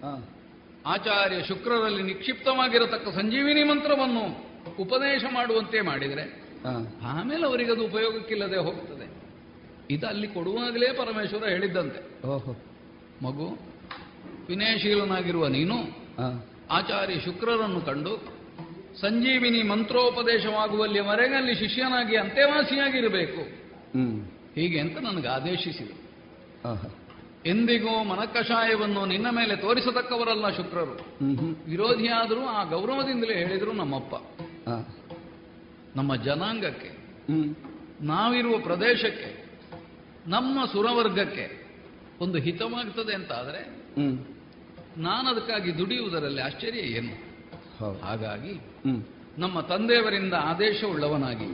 ಆಚಾರ್ಯ 0.86 1.44
ಶುಕ್ರರಲ್ಲಿ 1.44 2.02
ನಿಕ್ಷಿಪ್ತವಾಗಿರತಕ್ಕ 2.02 3.08
ಸಂಜೀವಿನಿ 3.08 3.64
ಮಂತ್ರವನ್ನು 3.64 4.24
ಉಪದೇಶ 4.78 5.24
ಮಾಡುವಂತೆ 5.34 5.80
ಮಾಡಿದರೆ 5.80 6.42
ಆಮೇಲೆ 7.04 7.46
ಅವರಿಗದು 7.46 7.84
ಉಪಯೋಗಕ್ಕಿಲ್ಲದೆ 7.84 8.56
ಹೋಗ್ತದೆ. 8.56 8.99
ಇದು 9.90 10.06
ಅಲ್ಲಿ 10.06 10.28
ಕೊಡುವಾಗಲೇ 10.28 10.92
ಪರಮೇಶ್ವರ 10.92 11.48
ಹೇಳಿದ್ದಂತೆ. 11.48 12.26
ಓಹೋ. 12.26 12.52
ಮಗು 13.22 13.58
ವಿನಯಶೀಲನಾಗಿರುವ 14.48 15.46
ನೀನು 15.46 15.76
ಆಚಾರ್ಯ 16.70 17.20
ಶುಕ್ರರನ್ನು 17.20 17.80
ಕಂಡು 17.80 18.40
ಸಂಜೀವಿನಿ 19.00 19.62
ಮಂತ್ರೋಪದೇಶವಾಗುವಲ್ಲಿವರೆಗೆ 19.62 21.34
ಅಲ್ಲಿ 21.34 21.54
ಶಿಷ್ಯನಾಗಿ 21.54 22.16
ಅಂತೆವಾಸಿಯಾಗಿರಬೇಕು. 22.16 23.40
ಹೀಗೆ 24.54 24.80
ಅಂತ 24.80 24.98
ನನಗೆ 24.98 25.28
ಆದೇಶಿಸಿದೆ. 25.28 26.00
ಎಂದಿಗೂ 27.48 28.04
ಮನಕಷಾಯವನ್ನು 28.04 29.06
ನಿನ್ನ 29.06 29.26
ಮೇಲೆ 29.30 29.56
ತೋರಿಸತಕ್ಕವರಲ್ಲ 29.56 30.56
ಶುಕ್ರರು. 30.56 30.96
ವಿರೋಧಿಯಾದರೂ 31.70 32.46
ಆ 32.46 32.64
ಗೌರವದಿಂದಲೇ 32.64 33.34
ಹೇಳಿದರು 33.34 33.72
ನಮ್ಮಪ್ಪ. 33.72 34.14
ನಮ್ಮ 35.96 36.16
ಜನಾಂಗಕ್ಕೆ 36.16 36.90
ನಾವಿರುವ 38.04 38.58
ಪ್ರದೇಶಕ್ಕೆ 38.58 39.39
ನಮ್ಮ 40.26 40.64
ಸುರವರ್ಗಕ್ಕೆ 40.64 41.46
ಒಂದು 42.20 42.38
ಹಿತವಾಗ್ತದೆ 42.38 43.14
ಅಂತ 43.14 43.32
ಆದರೆ 43.32 43.62
ನಾನು 44.96 45.28
ಅದಕ್ಕಾಗಿ 45.28 45.78
ದುಡಿಯುವುದರಲ್ಲಿ 45.78 46.40
ಆಶ್ಚರ್ಯ 46.40 46.78
ಏನು? 46.78 47.12
ಹಾಗಾಗಿ 48.00 48.52
ನಮ್ಮ 49.38 49.60
ತಂದೆಯವರಿಂದ 49.60 50.34
ಆದೇಶವುಳ್ಳವನಾಗಿ 50.34 51.48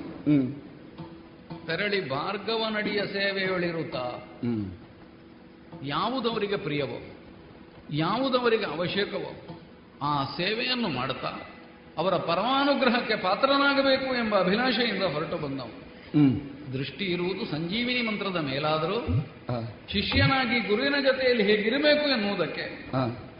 ತೆರಳಿ 1.66 2.08
ಭಾರ್ಗವ 2.10 2.68
ನಡಿಯ 2.72 3.06
ಸೇವೆಯೊಳಿರುತ್ತಾ 3.06 4.04
ಯಾವುದವರಿಗೆ 5.82 6.56
ಪ್ರಿಯವೋ 6.56 6.98
ಯಾವುದವರಿಗೆ 7.90 8.64
ಅವಶ್ಯಕವೋ 8.64 9.32
ಆ 10.02 10.24
ಸೇವೆಯನ್ನು 10.36 10.88
ಮಾಡುತ್ತಾ 10.88 11.32
ಅವರ 11.96 12.16
ಪರಮಾನುಗ್ರಹಕ್ಕೆ 12.16 13.16
ಪಾತ್ರನಾಗಬೇಕು 13.16 14.14
ಎಂಬ 14.14 14.38
ಅಭಿಲಾಷೆಯಿಂದ 14.38 15.02
ಹೊರಟು 15.02 15.36
ಬಂದವು 15.36 15.74
ದೃಷ್ಟಿ 16.72 17.04
ಇರುವುದು 17.04 17.50
ಸಂಜೀವಿನಿ 17.50 18.02
ಮಂತ್ರದ 18.02 18.36
ಮೇಲಾದರೂ 18.36 18.98
ಶಿಷ್ಯನಾಗಿ 19.92 20.68
ಗುರುವಿನ 20.68 20.94
ಜೊತೆಯಲ್ಲಿ 21.02 21.42
ಹೇಗಿರಬೇಕು 21.42 22.08
ಎನ್ನುವುದಕ್ಕೆ 22.08 22.92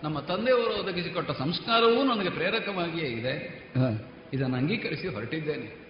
ನಮ್ಮ 0.04 0.20
ತಂದೆಯವರು 0.20 0.84
ಒದಗಿಸಿಕೊಟ್ಟ 0.84 1.30
ಸಂಸ್ಕಾರವೂ 1.30 2.02
ನನಗೆ 2.02 2.30
ಪ್ರೇರಕವಾಗಿಯೇ 2.30 3.06
ಇದೆ. 3.06 3.34
ಇದನ್ನು 4.34 4.56
ಅಂಗೀಕರಿಸಿ 4.56 5.08
ಹೊರಟಿದ್ದೇನೆ. 5.08 5.86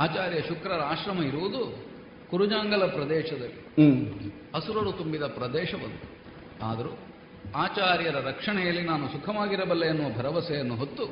ಆಚಾರ್ಯ 0.00 0.40
ಶುಕ್ರರ 0.48 0.80
ಆಶ್ರಮ 0.80 1.22
ಇರುವುದು 1.22 1.86
ಕುರುಜಾಂಗಲ 2.30 2.86
ಪ್ರದೇಶದಲ್ಲಿ. 2.86 3.60
ಹಸುರರು 4.56 4.92
ತುಂಬಿದ 4.92 5.22
ಪ್ರದೇಶವದು. 5.22 5.98
ಆದರೂ 6.62 6.98
ಆಚಾರ್ಯರ 7.56 8.16
ರಕ್ಷಣೆಯಲ್ಲಿ 8.16 8.82
ನಾನು 8.82 9.08
ಸುಖವಾಗಿರಬಲ್ಲೆ 9.08 9.86
ಎನ್ನುವ 9.86 10.12
ಭರವಸೆಯನ್ನು 10.18 10.76
ಹೊತ್ತು 10.76 11.04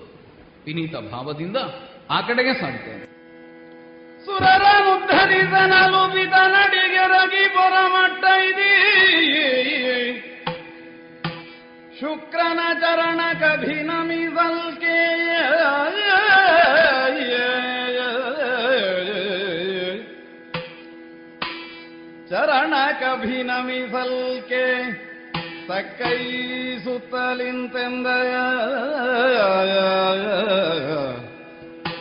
ವಿನೀತ 0.67 0.97
ಭಾವದಿಂದ 0.97 1.57
ಆ 2.11 2.21
ಕಡೆಗೆ 2.21 2.53
ಸಾಗ್ತೇನೆ 4.27 5.39
ಸುರರನುದ್ಧರಿಸಿ 5.39 5.41
ಬಿದನಲು 5.45 6.03
ಬಿದನಡಿಗೆರಗಿ 6.15 7.45
ಬೊರಮಟ್ಟ 7.55 8.25
ಇದೀ 8.49 8.73
ಶುಕ್ರನ 12.01 12.61
ಚರಣ 12.81 13.21
ಕಭಿನಮಿಸಲ್ಕೆ 13.41 14.99
ಚರಣ 22.31 22.75
ಕಭಿನಮಿಸಲ್ಕೆ 23.01 24.65
ತಕ್ಕೈ 25.69 26.19
ಸುತ್ತಲಿಂತೆಂದಯ. 26.85 28.33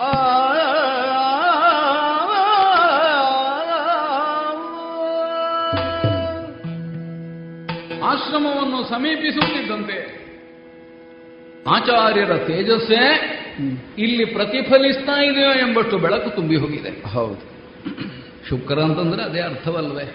ಆ 0.01 0.11
ಆಶ್ರಮವನ್ನು 8.43 8.89
ಸಮೀಪಿಸುತ್ತಿದ್ದಂತೆ. 8.89 10.21
ಆಚಾರ್ಯರ 11.67 12.37
ತೇಜಸ್ಸೇ 12.37 13.03
ಇಲ್ಲಿ 13.97 14.25
ಪ್ರತಿಫಲಿಸ್ತಾ 14.25 15.23
ಇದೆಯೋ 15.23 15.51
ಎಂಬಷ್ಟು 15.51 15.97
ಬೆಳಕು 15.97 16.35
ತುಂಬಿ 16.35 16.55
ಹೋಗಿದೆ. 16.55 17.07
ಹೌದು. 17.07 17.41
ಶುಕ್ರ 18.49 18.79
ಅಂತಂದ್ರೆ 18.79 19.23
ಅದೇ 19.23 19.39
ಅರ್ಥವಲ್ವೇ? 19.39 20.05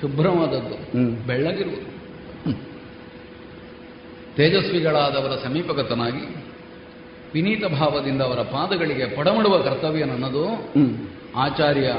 ಶುಭ್ರವಾದದ್ದು 0.00 0.76
ಬೆಳ್ಳಗಿರುವುದು. 1.26 1.98
ತೇಜಸ್ವಿಗಳಾದವರ 4.36 5.36
ಸಮೀಪಗತನಾಗಿ 5.44 6.36
ವಿನೀತ 7.34 7.64
ಭಾವದಿಂದ 7.64 8.22
ಅವರ 8.22 8.38
ಪಾದಗಳಿಗೆ 8.38 9.16
ಪಡಮಡುವ 9.16 9.58
ಕರ್ತವ್ಯ 9.58 10.04
ನನ್ನದು. 10.04 10.44
ಆಚಾರ್ಯ 11.36 11.92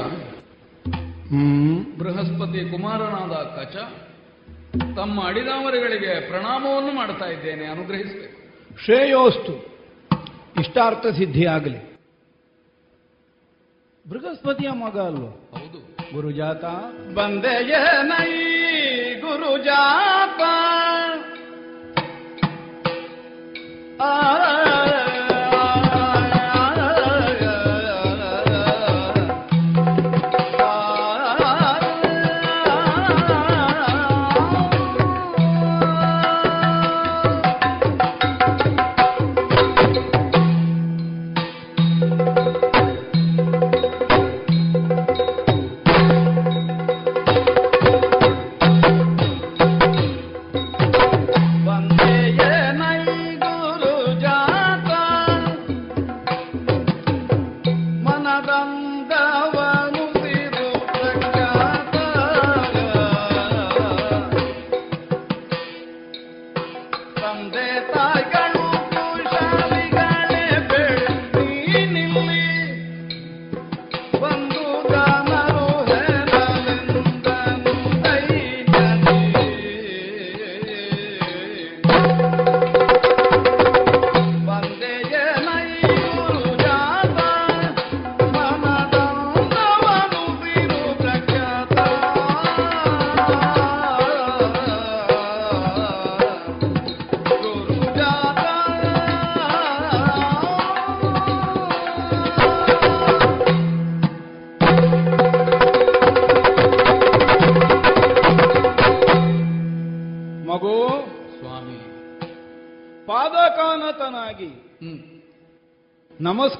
ಬೃಹಸ್ಪತಿ 1.98 2.70
ಕುಮಾರನಾದ 2.70 3.32
ಕಚ 3.32 3.76
ತಮ್ಮ 4.72 5.26
ಅಡಿದಾವರಿಗಳಿಗೆ 5.26 6.28
ಪ್ರಣಾಮವನ್ನು 6.28 6.92
ಮಾಡ್ತಾ 6.92 7.24
ಇದ್ದೇನೆ 7.24 7.66
ಅನುಗ್ರಹಿಸಬೇಕು. 7.66 8.40
ಶ್ರೇಯೋಸ್ತು. 8.84 9.52
ಇಷ್ಟಾರ್ಥ 10.60 11.06
ಸಿದ್ಧಿಯಾಗಲಿ 11.06 11.90
ಬೃಹಸ್ಪತಿಯ 14.08 14.70
ಮಗ 14.70 15.00
ಅಲ್ವ? 15.00 15.26
ಹೌದು. 15.26 15.96
ಗುರುಜಾತ. 16.12 16.64
ಬಂದೆಯ 17.14 17.76
ನೈ 18.02 18.30
ಗುರುಜಾತ. 19.20 20.40
ಆ 24.02 24.34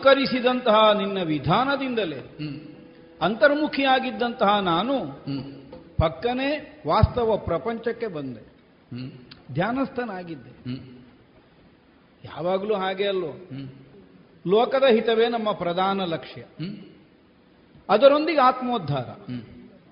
ನಮಸ್ಕರಿಸಿದಂತಹ 0.00 0.92
ನಿನ್ನ 0.98 1.22
ವಿಧಾನದಿಂದಲೇ 1.22 2.20
ಅಂತರ್ಮುಖಿಯಾಗಿದ್ದಂತಹ 3.22 4.58
ನಾನು 4.58 4.94
ಪಕ್ಕನೆ 5.96 6.48
ವಾಸ್ತವ 6.86 7.36
ಪ್ರಪಂಚಕ್ಕೆ 7.36 8.06
ಬಂದೆ. 8.06 8.40
ಧ್ಯಾನಸ್ಥನಾಗಿದ್ದೆ. 9.52 10.52
ಯಾವಾಗಲೂ 12.24 12.74
ಹಾಗೆ 12.74 13.08
ಅಲ್ಲೋ 13.08 13.32
ಲೋಕದ 14.46 14.84
ಹಿತವೇ 14.92 15.28
ನಮ್ಮ 15.28 15.52
ಪ್ರಧಾನ 15.52 16.04
ಲಕ್ಷ್ಯ. 16.04 16.42
ಅದರೊಂದಿಗೆ 17.88 18.40
ಆತ್ಮೋದ್ಧಾರ. 18.40 19.08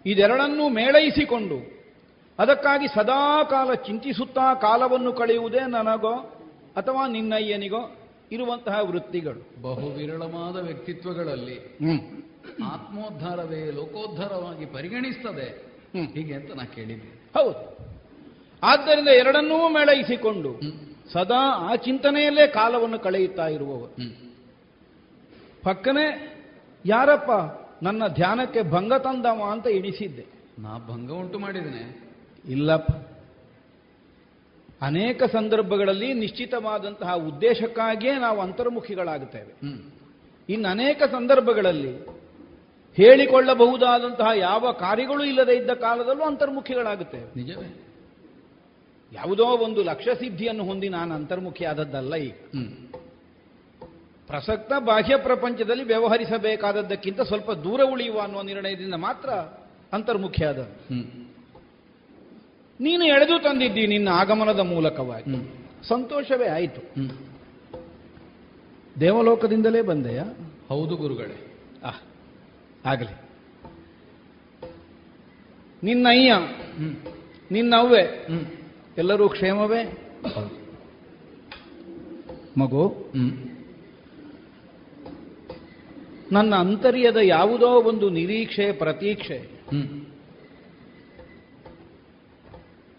ಇದೆರಡನ್ನೂ 0.06 0.68
ಮೇಳೈಸಿಕೊಂಡು 0.68 1.58
ಅದಕ್ಕಾಗಿ 2.38 2.88
ಸದಾ 2.88 3.42
ಕಾಲ 3.42 3.74
ಚಿಂತಿಸುತ್ತಾ 3.74 4.54
ಕಾಲವನ್ನು 4.54 5.12
ಕಳೆಯುವುದೇ 5.12 5.60
ನನಗೋ 5.60 6.14
ಅಥವಾ 6.76 7.06
ನಿನ್ನಯ್ಯನಿಗೋ? 7.06 7.96
ಇರುವಂತಹ 8.32 8.78
ವೃತ್ತಿಗಳು. 8.82 9.62
ಬಹು 9.62 9.88
ವಿರಳವಾದ 9.88 10.56
ವ್ಯಕ್ತಿತ್ವಗಳಲ್ಲಿ 10.56 11.78
ಆತ್ಮೋದ್ಧಾರವೇ 12.64 13.70
ಲೋಕೋದ್ಧಾರವಾಗಿ 13.70 14.66
ಪರಿಗಣಿಸ್ತದೆ. 14.66 15.68
ಹೀಗೆ 16.12 16.34
ಅಂತ 16.34 16.52
ನಾ 16.52 16.64
ಕೇಳಿದ್ದೆ. 16.64 17.38
ಹೌದು. 17.38 17.78
ಆದ್ದರಿಂದ 18.62 19.08
ಎರಡನ್ನೂ 19.08 19.68
ಮೇಳೈಸಿಕೊಂಡು 19.68 20.60
ಸದಾ 21.12 21.50
ಆ 21.50 21.74
ಚಿಂತನೆಯಲ್ಲೇ 21.74 22.46
ಕಾಲವನ್ನು 22.46 22.98
ಕಳೆಯುತ್ತಾ 22.98 23.48
ಇರುವವರು. 23.48 23.96
ಪಕ್ಕನೆ 25.62 26.38
ಯಾರಪ್ಪ 26.86 27.30
ನನ್ನ 27.84 28.06
ಧ್ಯಾನಕ್ಕೆ 28.06 28.62
ಭಂಗ 28.62 28.92
ತಂದವ 28.92 29.42
ಅಂತ 29.50 29.66
ಇಡಿಸಿದ್ದೆ. 29.66 30.26
ನಾ 30.58 30.78
ಭಂಗ 30.78 31.10
ಉಂಟು 31.10 31.38
ಮಾಡಿದ್ದೇನೆ. 31.38 32.12
ಇಲ್ಲಪ್ಪ. 32.48 33.07
ಅನೇಕ 34.82 35.22
ಸಂದರ್ಭಗಳಲ್ಲಿ 35.22 36.14
ನಿಶ್ಚಿತವಾದಂತಹ 36.14 37.14
ಉದ್ದೇಶಕ್ಕಾಗಿಯೇ 37.14 38.18
ನಾವು 38.18 38.40
ಅಂತರ್ಮುಖಿಗಳಾಗುತ್ತೇವೆ. 38.40 39.58
ಇನ್ನು 40.48 40.68
ಅನೇಕ 40.68 41.02
ಸಂದರ್ಭಗಳಲ್ಲಿ 41.02 41.92
ಹೇಳಿಕೊಳ್ಳಬಹುದಾದಂತಹ 42.96 44.28
ಯಾವ 44.34 44.72
ಕಾರ್ಯಗಳು 44.72 45.24
ಇಲ್ಲದೆ 45.24 45.56
ಇದ್ದ 45.56 45.70
ಕಾಲದಲ್ಲೂ 45.70 46.24
ಅಂತರ್ಮುಖಿಗಳಾಗುತ್ತೇವೆ. 46.24 47.36
ನಿಜವೇ. 47.36 47.84
ಯಾವುದೋ 49.12 49.44
ಒಂದು 49.44 49.82
ಲಕ್ಷ್ಯ 49.82 50.14
ಸಿದ್ಧಿಯನ್ನು 50.14 50.64
ಹೊಂದಿ 50.64 50.88
ನಾನು 50.88 51.14
ಅಂತರ್ಮುಖಿಯಾದದ್ದಲ್ಲ 51.14 52.14
ಈಗ. 52.14 52.32
ಪ್ರಸಕ್ತ 54.26 54.72
ಬಾಹ್ಯ 54.78 55.16
ಪ್ರಪಂಚದಲ್ಲಿ 55.16 55.84
ವ್ಯವಹರಿಸಬೇಕಾದದ್ದಕ್ಕಿಂತ 55.84 57.20
ಸ್ವಲ್ಪ 57.20 57.50
ದೂರ 57.50 57.80
ಉಳಿಯುವ 57.92 58.20
ಅನ್ನುವ 58.20 58.42
ನಿರ್ಣಯದಿಂದ 58.42 58.94
ಮಾತ್ರ 58.94 59.30
ಅಂತರ್ಮುಖಿಯಾದ 59.92 60.58
ನೀನು 62.80 63.04
ಎಳೆದು 63.04 63.42
ತಂದಿದ್ದಿ 63.42 63.86
ನಿನ್ನ 63.86 64.08
ಆಗಮನದ 64.08 64.58
ಮೂಲಕವಾಗಿ. 64.58 65.34
ಸಂತೋಷವೇ 65.88 66.46
ಆಯಿತು. 66.46 66.82
ದೇವಲೋಕದಿಂದಲೇ 69.00 69.82
ಬಂದೆಯ? 69.82 70.20
ಹೌದು 70.68 70.96
ಗುರುಗಳೇ. 70.96 71.36
ಆ 71.84 71.90
ಆಗಲಿ. 72.86 73.14
ನಿನ್ನ 75.82 76.06
ನಿನ್ನವ್ವೆ 77.50 78.26
ಎಲ್ಲರೂ 78.98 79.28
ಕ್ಷೇಮವೇ? 79.28 79.82
ಮಗು 82.58 83.12
ನನ್ನ 86.32 86.54
ಅಂತರ್ಯದ 86.54 87.16
ಯಾವುದೋ 87.16 87.66
ಒಂದು 87.66 88.10
ನಿರೀಕ್ಷೆ 88.10 88.72
ಪ್ರತೀಕ್ಷೆ. 88.72 89.38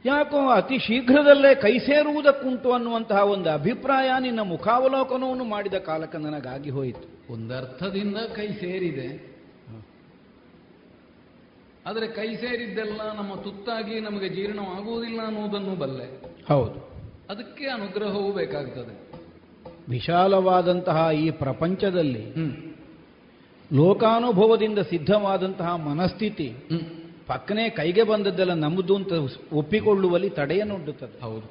ಯಾಕೋ 0.09 0.49
ಅತಿ 0.49 0.79
ಶೀಘ್ರದಲ್ಲೇ 0.79 1.55
ಕೈ 1.55 1.79
ಸೇರುವುದಕ್ಕುಂಟು 1.79 2.71
ಅನ್ನುವಂತಹ 2.71 3.23
ಒಂದು 3.23 3.49
ಅಭಿಪ್ರಾಯ 3.49 4.11
ನಿನ್ನ 4.19 4.39
ಮುಖಾವಲೋಕನವನ್ನು 4.39 5.43
ಮಾಡಿದ 5.43 5.73
ಕಾಲಕ್ಕೆ 5.73 6.17
ನನಗಾಗಿ 6.17 6.69
ಹೋಯಿತು. 6.69 7.33
ಒಂದರ್ಥದಿಂದ 7.33 8.15
ಕೈ 8.15 8.47
ಸೇರಿದೆ. 8.47 9.29
ಆದರೆ 11.85 12.07
ಕೈ 12.07 12.35
ಸೇರಿದ್ದೆಲ್ಲ 12.35 13.17
ನಮ್ಮ 13.17 13.35
ತುತ್ತಾಗಿ 13.35 13.99
ನಮಗೆ 13.99 14.29
ಜೀರ್ಣವಾಗುವುದಿಲ್ಲ 14.29 15.25
ಅನ್ನುವುದನ್ನು 15.25 15.75
ಬಲ್ಲೆ. 15.75 16.21
ಹೌದು. 16.47 16.89
ಅದಕ್ಕೆ 17.29 17.67
ಅನುಗ್ರಹವೂ 17.67 18.31
ಬೇಕಾಗ್ತದೆ. 18.31 19.09
ವಿಶಾಲವಾದಂತಹ 19.89 21.09
ಈ 21.15 21.31
ಪ್ರಪಂಚದಲ್ಲಿ 21.31 22.25
ಲೋಕಾನುಭವದಿಂದ 23.73 24.79
ಸಿದ್ಧವಾದಂತಹ 24.79 25.75
ಮನಸ್ಥಿತಿ 25.75 26.55
ಪಕ್ಕನೆ 27.29 27.69
ಕೈಗೆ 27.69 28.03
ಬಂದದ್ದೆಲ್ಲ 28.03 28.53
ನಮ್ಮದು 28.53 28.95
ಅಂತ 28.95 29.11
ಒಪ್ಪಿಕೊಳ್ಳುವಲ್ಲಿ 29.53 30.29
ತಡೆಯನ್ನೊಡ್ಡುತ್ತದೆ 30.29 31.21
ಹೌದು. 31.21 31.41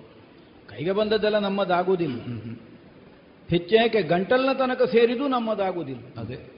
ಕೈಗೆ 0.68 0.92
ಬಂದದ್ದೆಲ್ಲ 0.92 1.38
ನಮ್ಮದಾಗುವುದಿಲ್ಲ. 1.38 2.20
ಹೆಚ್ಚೇಕೆ 3.48 4.02
ಗಂಟಲ್ನ 4.02 4.52
ತನಕ 4.52 4.82
ಸೇರಿದು 4.82 5.28
ನಮ್ಮದಾಗುವುದಿಲ್ಲ. 5.28 6.20
ಅದೇ. 6.20 6.52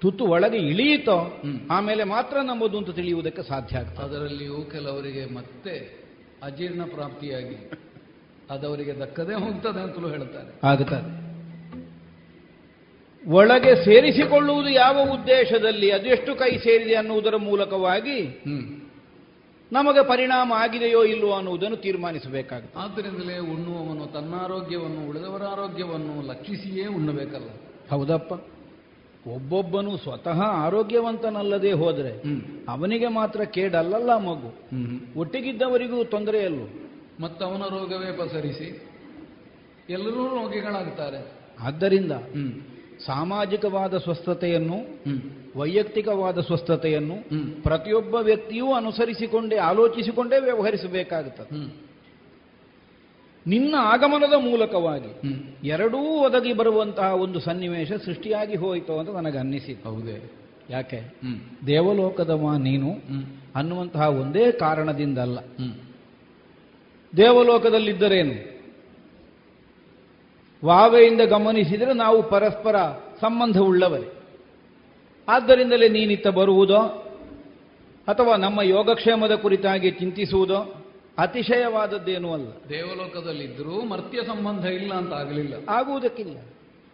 ತುತ್ತು 0.00 0.24
ಒಳಗೆ 0.24 0.56
ಇಳಿಯಿತೋ 0.56 1.42
ಆಮೇಲೆ 1.70 2.04
ಮಾತ್ರ 2.04 2.36
ನಮ್ಮದು 2.40 2.78
ಅಂತ 2.78 2.90
ತಿಳಿಯುವುದಕ್ಕೆ 2.90 3.42
ಸಾಧ್ಯ 3.42 3.78
ಆಗ್ತದೆ. 3.78 4.04
ಅದರಲ್ಲಿಯೂ 4.04 4.62
ಕೆಲವರಿಗೆ 4.62 5.34
ಮತ್ತೆ 5.34 6.04
ಅಜೀರ್ಣ 6.42 6.82
ಪ್ರಾಪ್ತಿಯಾಗಿ 6.84 7.70
ಅದವರಿಗೆ 8.50 8.98
ದಕ್ಕದೇ 8.98 9.34
ಹೋಗ್ತದೆ 9.34 9.82
ಅಂತಲೂ 9.82 10.08
ಹೇಳ್ತಾರೆ. 10.08 10.66
ಆಗುತ್ತದೆ 10.66 11.27
ಒಳಗೆ 13.28 13.84
ಸೇರಿಸಿಕೊಳ್ಳುವುದು 13.84 14.68
ಯಾವ 14.68 14.96
ಉದ್ದೇಶದಲ್ಲಿ 15.10 15.90
ಅದೆಷ್ಟು 15.90 16.34
ಕೈ 16.34 16.50
ಸೇರಿದೆ 16.58 16.94
ಅನ್ನುವುದರ 16.94 17.36
ಮೂಲಕವಾಗಿ 17.36 18.18
ನಮಗೆ 19.72 20.02
ಪರಿಣಾಮ 20.08 20.52
ಆಗಿದೆಯೋ 20.56 21.04
ಇಲ್ಲವೋ 21.04 21.32
ಅನ್ನುವುದನ್ನು 21.32 21.76
ತೀರ್ಮಾನಿಸಬೇಕಾಗುತ್ತೆ. 21.76 22.78
ಆದ್ದರಿಂದಲೇ 22.78 23.38
ಉಣ್ಣುವವನು 23.38 24.06
ತನ್ನ 24.06 24.34
ಆರೋಗ್ಯವನ್ನು 24.34 25.08
ಉಳಿದವರ 25.08 25.42
ಆರೋಗ್ಯವನ್ನು 25.42 26.26
ಲಕ್ಷಿಸಿಯೇ 26.26 26.86
ಉಣ್ಣಬೇಕಲ್ಲ. 26.86 27.50
ಹೌದಪ್ಪ. 27.90 28.32
ಒಬ್ಬೊಬ್ಬನು 29.28 29.96
ಸ್ವತಃ 29.96 30.40
ಆರೋಗ್ಯವಂತನಲ್ಲದೆ 30.40 31.72
ಹೋದರೆ 31.72 32.12
ಅವನಿಗೆ 32.68 33.08
ಮಾತ್ರ 33.08 33.40
ಕೇಡಲ್ಲಲ್ಲ 33.44 34.16
ಮಗು. 34.16 34.50
ಒಟ್ಟಿಗಿದ್ದವರಿಗೂ 35.20 36.04
ತೊಂದರೆ 36.04 36.44
ಅಲ್ಲ 36.44 36.62
ಮತ್ತು 37.20 37.44
ಅವನ 37.44 37.62
ರೋಗವೇ 37.62 38.10
ಪಸರಿಸಿ 38.12 38.68
ಎಲ್ಲರೂ 39.90 40.24
ರೋಗಿಗಳಾಗ್ತಾರೆ. 40.38 41.20
ಆದ್ದರಿಂದ 41.60 42.12
ಸಾಮಾಜಿಕವಾದ 43.06 43.98
ಸ್ವಸ್ಥತೆಯನ್ನು 43.98 44.78
ವೈಯಕ್ತಿಕವಾದ 45.56 46.40
ಸ್ವಸ್ಥತೆಯನ್ನು 46.40 47.16
ಪ್ರತಿಯೊಬ್ಬ 47.62 48.14
ವ್ಯಕ್ತಿಯೂ 48.14 48.72
ಅನುಸರಿಸಿಕೊಂಡೇ 48.72 49.56
ಆಲೋಚಿಸಿಕೊಂಡೇ 49.56 50.40
ವ್ಯವಹರಿಸಬೇಕಾಗುತ್ತದೆ 50.40 51.88
ನಿನ್ನ 53.46 53.74
ಆಗಮನದ 53.78 54.32
ಮೂಲಕವಾಗಿ 54.32 55.38
ಎರಡೂ 55.68 55.98
ಒದಗಿ 55.98 56.52
ಬರುವಂತಹ 56.52 57.14
ಒಂದು 57.14 57.40
ಸನ್ನಿವೇಶ 57.40 57.92
ಸೃಷ್ಟಿಯಾಗಿ 57.92 58.56
ಹೋಯಿತು 58.56 58.98
ಅಂತ 58.98 59.10
ನನಗೆ 59.10 59.38
ಅನ್ನಿಸಿತು 59.38 59.88
ಹೌದೇ. 59.88 60.32
ಯಾಕೆ? 60.70 61.14
ದೇವಲೋಕದವ 61.66 62.54
ನೀನು 62.58 62.90
ಅನ್ನುವಂತಹ 63.54 64.08
ಒಂದೇ 64.08 64.52
ಕಾರಣದಿಂದಲ್ಲ. 64.52 65.38
ದೇವಲೋಕದಲ್ಲಿದ್ದರೇನು? 67.16 68.57
ವಾವೆಯಿಂದ 70.64 71.20
ಗಮನಿಸಿದರೆ 71.20 71.92
ನಾವು 71.92 72.22
ಪರಸ್ಪರ 72.22 72.76
ಸಂಬಂಧವುಳ್ಳವರೇ. 73.20 74.12
ಆದ್ದರಿಂದಲೇ 75.28 75.88
ನೀನಿತ್ತ 75.88 76.28
ಬರುವುದೋ 76.28 76.78
ಅಥವಾ 78.08 78.36
ನಮ್ಮ 78.36 78.60
ಯೋಗಕ್ಷೇಮದ 78.62 79.34
ಕುರಿತಾಗಿ 79.34 79.90
ಚಿಂತಿಸುವುದೋ 79.90 80.84
ಅತಿಶಯವಾದದ್ದೇನೂ 81.18 82.32
ಅಲ್ಲ. 82.32 82.48
ದೇವಲೋಕದಲ್ಲಿದ್ದರೂ 82.68 83.84
ಮರ್ತ್ಯ 83.84 84.22
ಸಂಬಂಧ 84.22 84.64
ಇಲ್ಲ 84.64 84.94
ಅಂತ 84.94 85.12
ಆಗಲಿಲ್ಲ. 85.12 85.54
ಆಗುವುದಕ್ಕಿಲ್ಲ. 85.68 86.38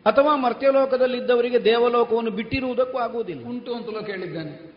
ಅಥವಾ 0.07 0.36
ಮರ್ತ್ಯಲೋಕದಲ್ಲಿದ್ದವರಿಗೆ 0.36 1.65
ದೇವಲೋಕವನ್ನು 1.65 2.31
ಬಿಟ್ಟಿರುವುದಕ್ಕೂ 2.31 2.99
ಆಗುವುದಿಲ್ಲ. 2.99 3.49
ಉಂಟು 3.49 3.74
ಅಂತಲೂ 3.74 4.05
ಕೇಳಿದ್ದಾನೆ. 4.05 4.74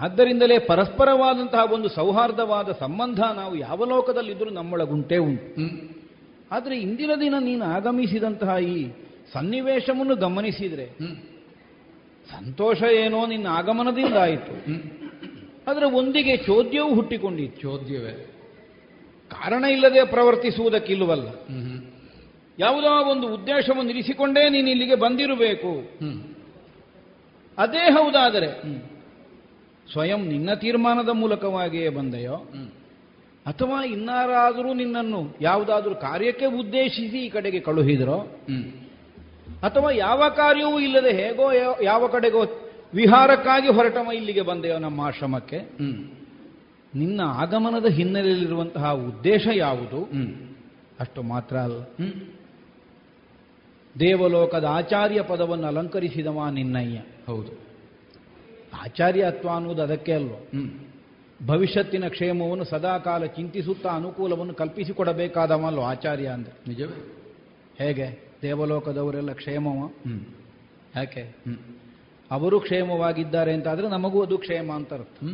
ಆದ್ದರಿಂದಲೇ 0.00 0.58
ಪರಸ್ಪರವಾದಂತಹ 0.58 1.72
ಒಂದು 1.72 1.88
ಸೌಹಾರ್ದವಾದ 1.88 2.68
ಸಂಬಂಧ 2.72 3.20
ನಾವು 3.20 3.56
ಯಾವ 3.56 3.84
ಲೋಕದಲ್ಲಿದ್ದರೂ 3.84 4.50
ನಮ್ಮೊಳಗುಂಟೇ 4.50 5.16
ಉಂಟು. 5.16 5.64
ಆದರೆ 6.50 6.80
ಇಂದಿನ 6.80 7.10
ದಿನ 7.20 7.34
ನೀನು 7.38 7.64
ಆಗಮಿಸಿದಂತಹ 7.64 8.58
ಈ 8.58 8.90
ಸನ್ನಿವೇಶವನ್ನು 9.32 10.16
ಗಮನಿಸಿದರೆ 10.16 10.86
ಸಂತೋಷ 12.30 12.82
ಏನೋ 12.82 13.26
ನಿನ್ನ 13.26 13.46
ಆಗಮನದಿಂದ 13.46 14.14
ಆಯಿತು. 14.14 14.54
ಆದರೆ 15.70 15.86
ಒಂದಿಗೆ 15.86 16.36
ಚೋದ್ಯವೂ 16.36 16.94
ಹುಟ್ಟಿಕೊಂಡಿತ್ತು. 16.94 17.60
ಚೋದ್ಯವೇ? 17.60 18.12
ಕಾರಣ 19.30 19.64
ಇಲ್ಲದೆ 19.64 20.04
ಪ್ರವರ್ತಿಸುವುದಕ್ಕಿಲ್ಲವಲ್ಲ 20.04 21.28
ಯಾವುದೋ 22.58 23.10
ಒಂದು 23.10 23.34
ಉದ್ದೇಶವನ್ನು 23.34 23.90
ಇರಿಸಿಕೊಂಡೇ 23.90 24.48
ನೀನು 24.48 24.68
ಇಲ್ಲಿಗೆ 24.68 24.94
ಬಂದಿರಬೇಕು. 24.94 25.72
ಅದೇ 27.58 27.84
ಹೌದಾದರೆ 27.90 28.48
ಸ್ವಯಂ 29.92 30.26
ನಿನ್ನ 30.28 30.54
ತೀರ್ಮಾನದ 30.54 31.08
ಮೂಲಕವಾಗಿಯೇ 31.08 31.88
ಬಂದೆಯೋ? 31.88 32.36
ಅಥವಾ 33.46 33.84
ಇನ್ನಾರಾದರೂ 33.84 34.74
ನಿನ್ನನ್ನು 34.74 35.36
ಯಾವುದಾದ್ರೂ 35.40 35.94
ಕಾರ್ಯಕ್ಕೆ 35.94 36.46
ಉದ್ದೇಶಿಸಿ 36.46 37.18
ಈ 37.18 37.28
ಕಡೆಗೆ 37.28 37.60
ಕಳುಹಿದರೋ? 37.60 38.18
ಅಥವಾ 39.62 39.90
ಯಾವ 39.90 40.28
ಕಾರ್ಯವೂ 40.28 40.80
ಇಲ್ಲದೆ 40.80 41.12
ಹೇಗೋ 41.12 41.52
ಯಾವ- 41.82 42.12
ಕಡೆಗೋ 42.12 42.44
ವಿಹಾರಕ್ಕಾಗಿ 42.94 43.68
ಹೊರಟವ 43.68 44.12
ಇಲ್ಲಿಗೆ 44.12 44.40
ಬಂದೆಯೋ 44.40 44.78
ನಮ್ಮ 44.78 45.00
ಆಶ್ರಮಕ್ಕೆ? 45.00 45.56
ನಿನ್ನ 46.94 47.20
ಆಗಮನದ 47.24 47.86
ಹಿನ್ನೆಲೆಯಲ್ಲಿರುವಂತಹ 47.86 48.92
ಉದ್ದೇಶ 48.92 49.46
ಯಾವುದು? 49.54 50.02
ಅಷ್ಟು 51.00 51.22
ಮಾತ್ರ 51.22 51.56
ಅಲ್ಲ. 51.56 51.80
ದೇವಲೋಕದ 54.00 54.64
ಆಚಾರ್ಯ 54.64 55.22
ಪದವನ್ನು 55.22 55.66
ಅಲಂಕರಿಸಿದವ 55.66 56.48
ನಿನ್ನಯ್ಯ. 56.52 57.00
ಹೌದು. 57.26 57.50
ಆಚಾರ್ಯತ್ವ 58.82 59.48
ಅನ್ನುವುದು 59.48 59.82
ಅದಕ್ಕೆ 59.82 60.12
ಅಲ್ವೋ? 60.12 60.48
ಭವಿಷ್ಯತ್ತಿನ 61.46 62.08
ಕ್ಷೇಮವನ್ನು 62.08 62.64
ಸದಾಕಾಲ 62.64 63.24
ಚಿಂತಿಸುತ್ತಾ 63.24 63.88
ಅನುಕೂಲವನ್ನು 63.88 64.54
ಕಲ್ಪಿಸಿಕೊಡಬೇಕಾದವಲ್ಲೋ 64.54 65.82
ಆಚಾರ್ಯ 65.82 66.26
ಅಂದ್ರೆ. 66.26 66.68
ನಿಜವೇ? 66.68 67.16
ಹೇಗೆ? 67.78 68.32
ದೇವಲೋಕದವರೆಲ್ಲ 68.42 69.32
ಕ್ಷೇಮವ? 69.32 69.90
ಯಾಕೆ? 70.96 71.36
ಅವರು 72.30 72.60
ಕ್ಷೇಮವಾಗಿದ್ದಾರೆ 72.60 73.52
ಅಂತಾದರೆ 73.52 73.88
ನಮಗೂ 73.88 74.22
ಅದು 74.22 74.38
ಕ್ಷೇಮ 74.38 74.72
ಅಂತ 74.72 74.94
ಅರ್ಥ. 74.94 75.24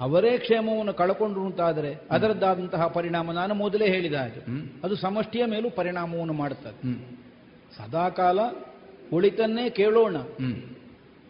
ಅವರೇ 0.00 0.38
ಕ್ಷೇಮವನ್ನು 0.38 0.94
ಕಳ್ಕೊಂಡ್ರು 0.94 1.46
ಅಂತಾದರೆ 1.46 1.94
ಅದರದ್ದಾದಂತಹ 2.10 2.86
ಪರಿಣಾಮ 2.86 3.32
ನಾನು 3.32 3.54
ಮೊದಲೇ 3.54 3.86
ಹೇಳಿದ 3.86 4.14
ಹಾಗೆ. 4.14 4.40
ಅದು 4.84 4.96
ಸಮಷ್ಟಿಯ 4.96 5.44
ಮೇಲೂ 5.44 5.70
ಪರಿಣಾಮವನ್ನು 5.70 6.32
ಮಾಡುತ್ತದೆ 6.32 6.82
ಸದಾಕಾಲ 7.76 8.38
ಉಳಿತನ್ನೇ 9.12 9.70
ಕೇಳೋಣ. 9.70 10.16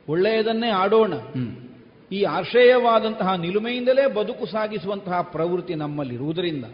ಒಳ್ಳೆಯದನ್ನೇ 0.09 0.71
ಆಡೋಣ. 0.71 1.13
ಈ 2.13 2.23
ಆಶ್ರಯವಾದಂತಹ 2.23 3.35
ನಿಲುಮೆಯಿಂದಲೇ 3.35 4.07
ಬದುಕು 4.07 4.47
ಸಾಗಿಸುವಂತಹ 4.47 5.21
ಪ್ರವೃತ್ತಿ 5.21 5.75
ನಮ್ಮಲ್ಲಿರುವುದರಿಂದ 5.75 6.65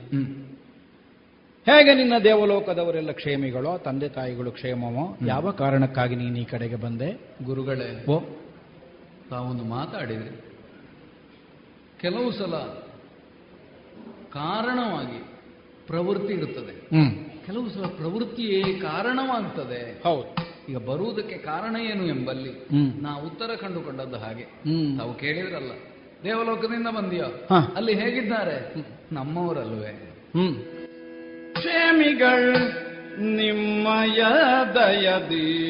ಹೇಗೆ 1.66 1.94
ನಿನ್ನ 1.94 2.12
ದೇವಲೋಕದವರೆಲ್ಲ 2.24 3.10
ಕ್ಷೇಮಿಗಳೋ 3.10 3.78
ತಂದೆ 3.78 4.08
ತಾಯಿಗಳು 4.08 4.52
ಕ್ಷೇಮವೋ 4.52 5.16
ಯಾವ 5.26 5.50
ಕಾರಣಕ್ಕಾಗಿ 5.50 6.16
ನೀನು 6.16 6.38
ಈ 6.38 6.44
ಕಡೆಗೆ 6.44 6.76
ಬಂದೆ? 6.76 7.20
ಗುರುಗಳೇ 7.44 8.04
ಓ. 8.04 8.20
ತಾವೊಂದು 9.30 9.64
ಮಾತಾಡಿದ್ರಿ 9.64 10.40
ಕೆಲವು 12.00 12.32
ಸಲ 12.32 12.54
ಕಾರಣವಾಗಿ 14.32 15.18
ಪ್ರವೃತ್ತಿ 15.86 16.32
ಇರುತ್ತದೆ. 16.32 16.88
ಕೆಲವು 17.46 17.70
ಸಲ 17.70 17.86
ಪ್ರವೃತ್ತಿಯೇ 17.86 18.62
ಕಾರಣವಾಗ್ತದೆ. 18.62 20.02
ಹೌದು. 20.02 20.45
ಈಗ 20.68 20.76
ಬರುವುದಕ್ಕೆ 20.76 21.38
ಕಾರಣ 21.38 21.76
ಏನು 21.76 22.06
ಎಂಬಲ್ಲಿ 22.06 22.51
ಹ್ಮ್. 22.51 23.02
ನಾ 23.02 23.16
ಉತ್ತರ 23.16 23.51
ಕಂಡುಕೊಂಡದ್ದು 23.55 24.16
ಹಾಗೆ. 24.16 24.43
ಹ್ಮ್. 24.43 24.98
ತಾವು 24.98 25.14
ಕೇಳಿದ್ರಲ್ಲ. 25.14 25.70
ದೇವಲೋಕದಿಂದ 26.24 26.86
ಬಂದಿಯೋ? 26.86 27.24
ಅಲ್ಲಿ 27.76 28.01
ಹೇಗಿದ್ದಾರೆ? 28.01 28.74
ನಮ್ಮವರಲ್ವೇ. 29.12 29.90
ಹ್ಮ್. 30.34 30.55
ಕ್ಷೇಮಿಗಳ್ 31.55 32.55
ನಿಮ್ಮಯ 33.20 34.22
ದಯದಿ. 34.74 35.66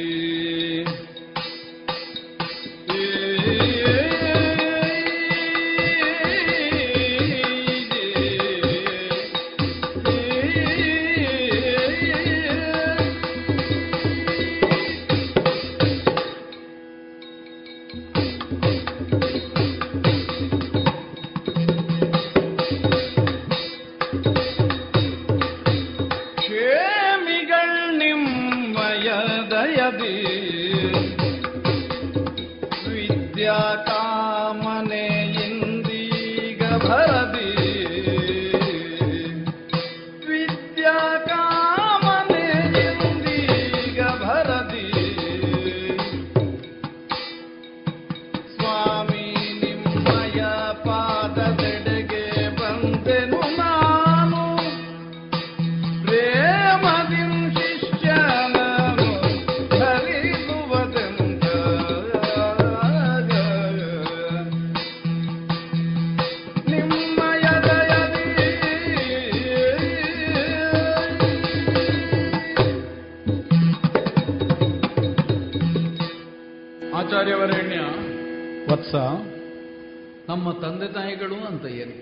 ತಾಯಿಗಳು 80.97 81.39
ಅಂತ 81.47 81.65
ಏನು? 81.83 81.97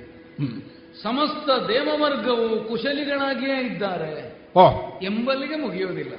ಸಮಸ್ತ 1.03 1.49
ದೇವವರ್ಗವು 1.69 2.49
ಕುಶಲಿಗಳಾಗಿಯೇ 2.69 3.59
ಇದ್ದಾರೆ. 3.67 4.11
ಎಂಬಲ್ಲಿಗೆ 5.03 5.57
ಮುಗಿಯೋದಿಲ್ಲ. 5.57 6.15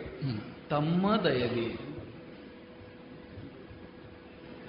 ತಮ್ಮ 0.69 1.03
ದಯದಿ 1.23 1.67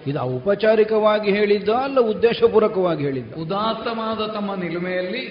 ಇದು 0.06 0.18
ಔಪಚಾರಿಕವಾಗಿ 0.20 1.30
ಹೇಳಿದ್ದ 1.30 1.68
ಅಲ್ಲ 1.84 1.98
ಉದ್ದೇಶಪೂರ್ವಕವಾಗಿ 2.00 3.02
ಹೇಳಿದ್ದ? 3.04 3.32
ಉದಾತ್ತವಾದ 3.34 4.20
ತಮ್ಮ 4.26 4.50
ನಿಲುಮೆಯಲ್ಲಿ 4.54 5.22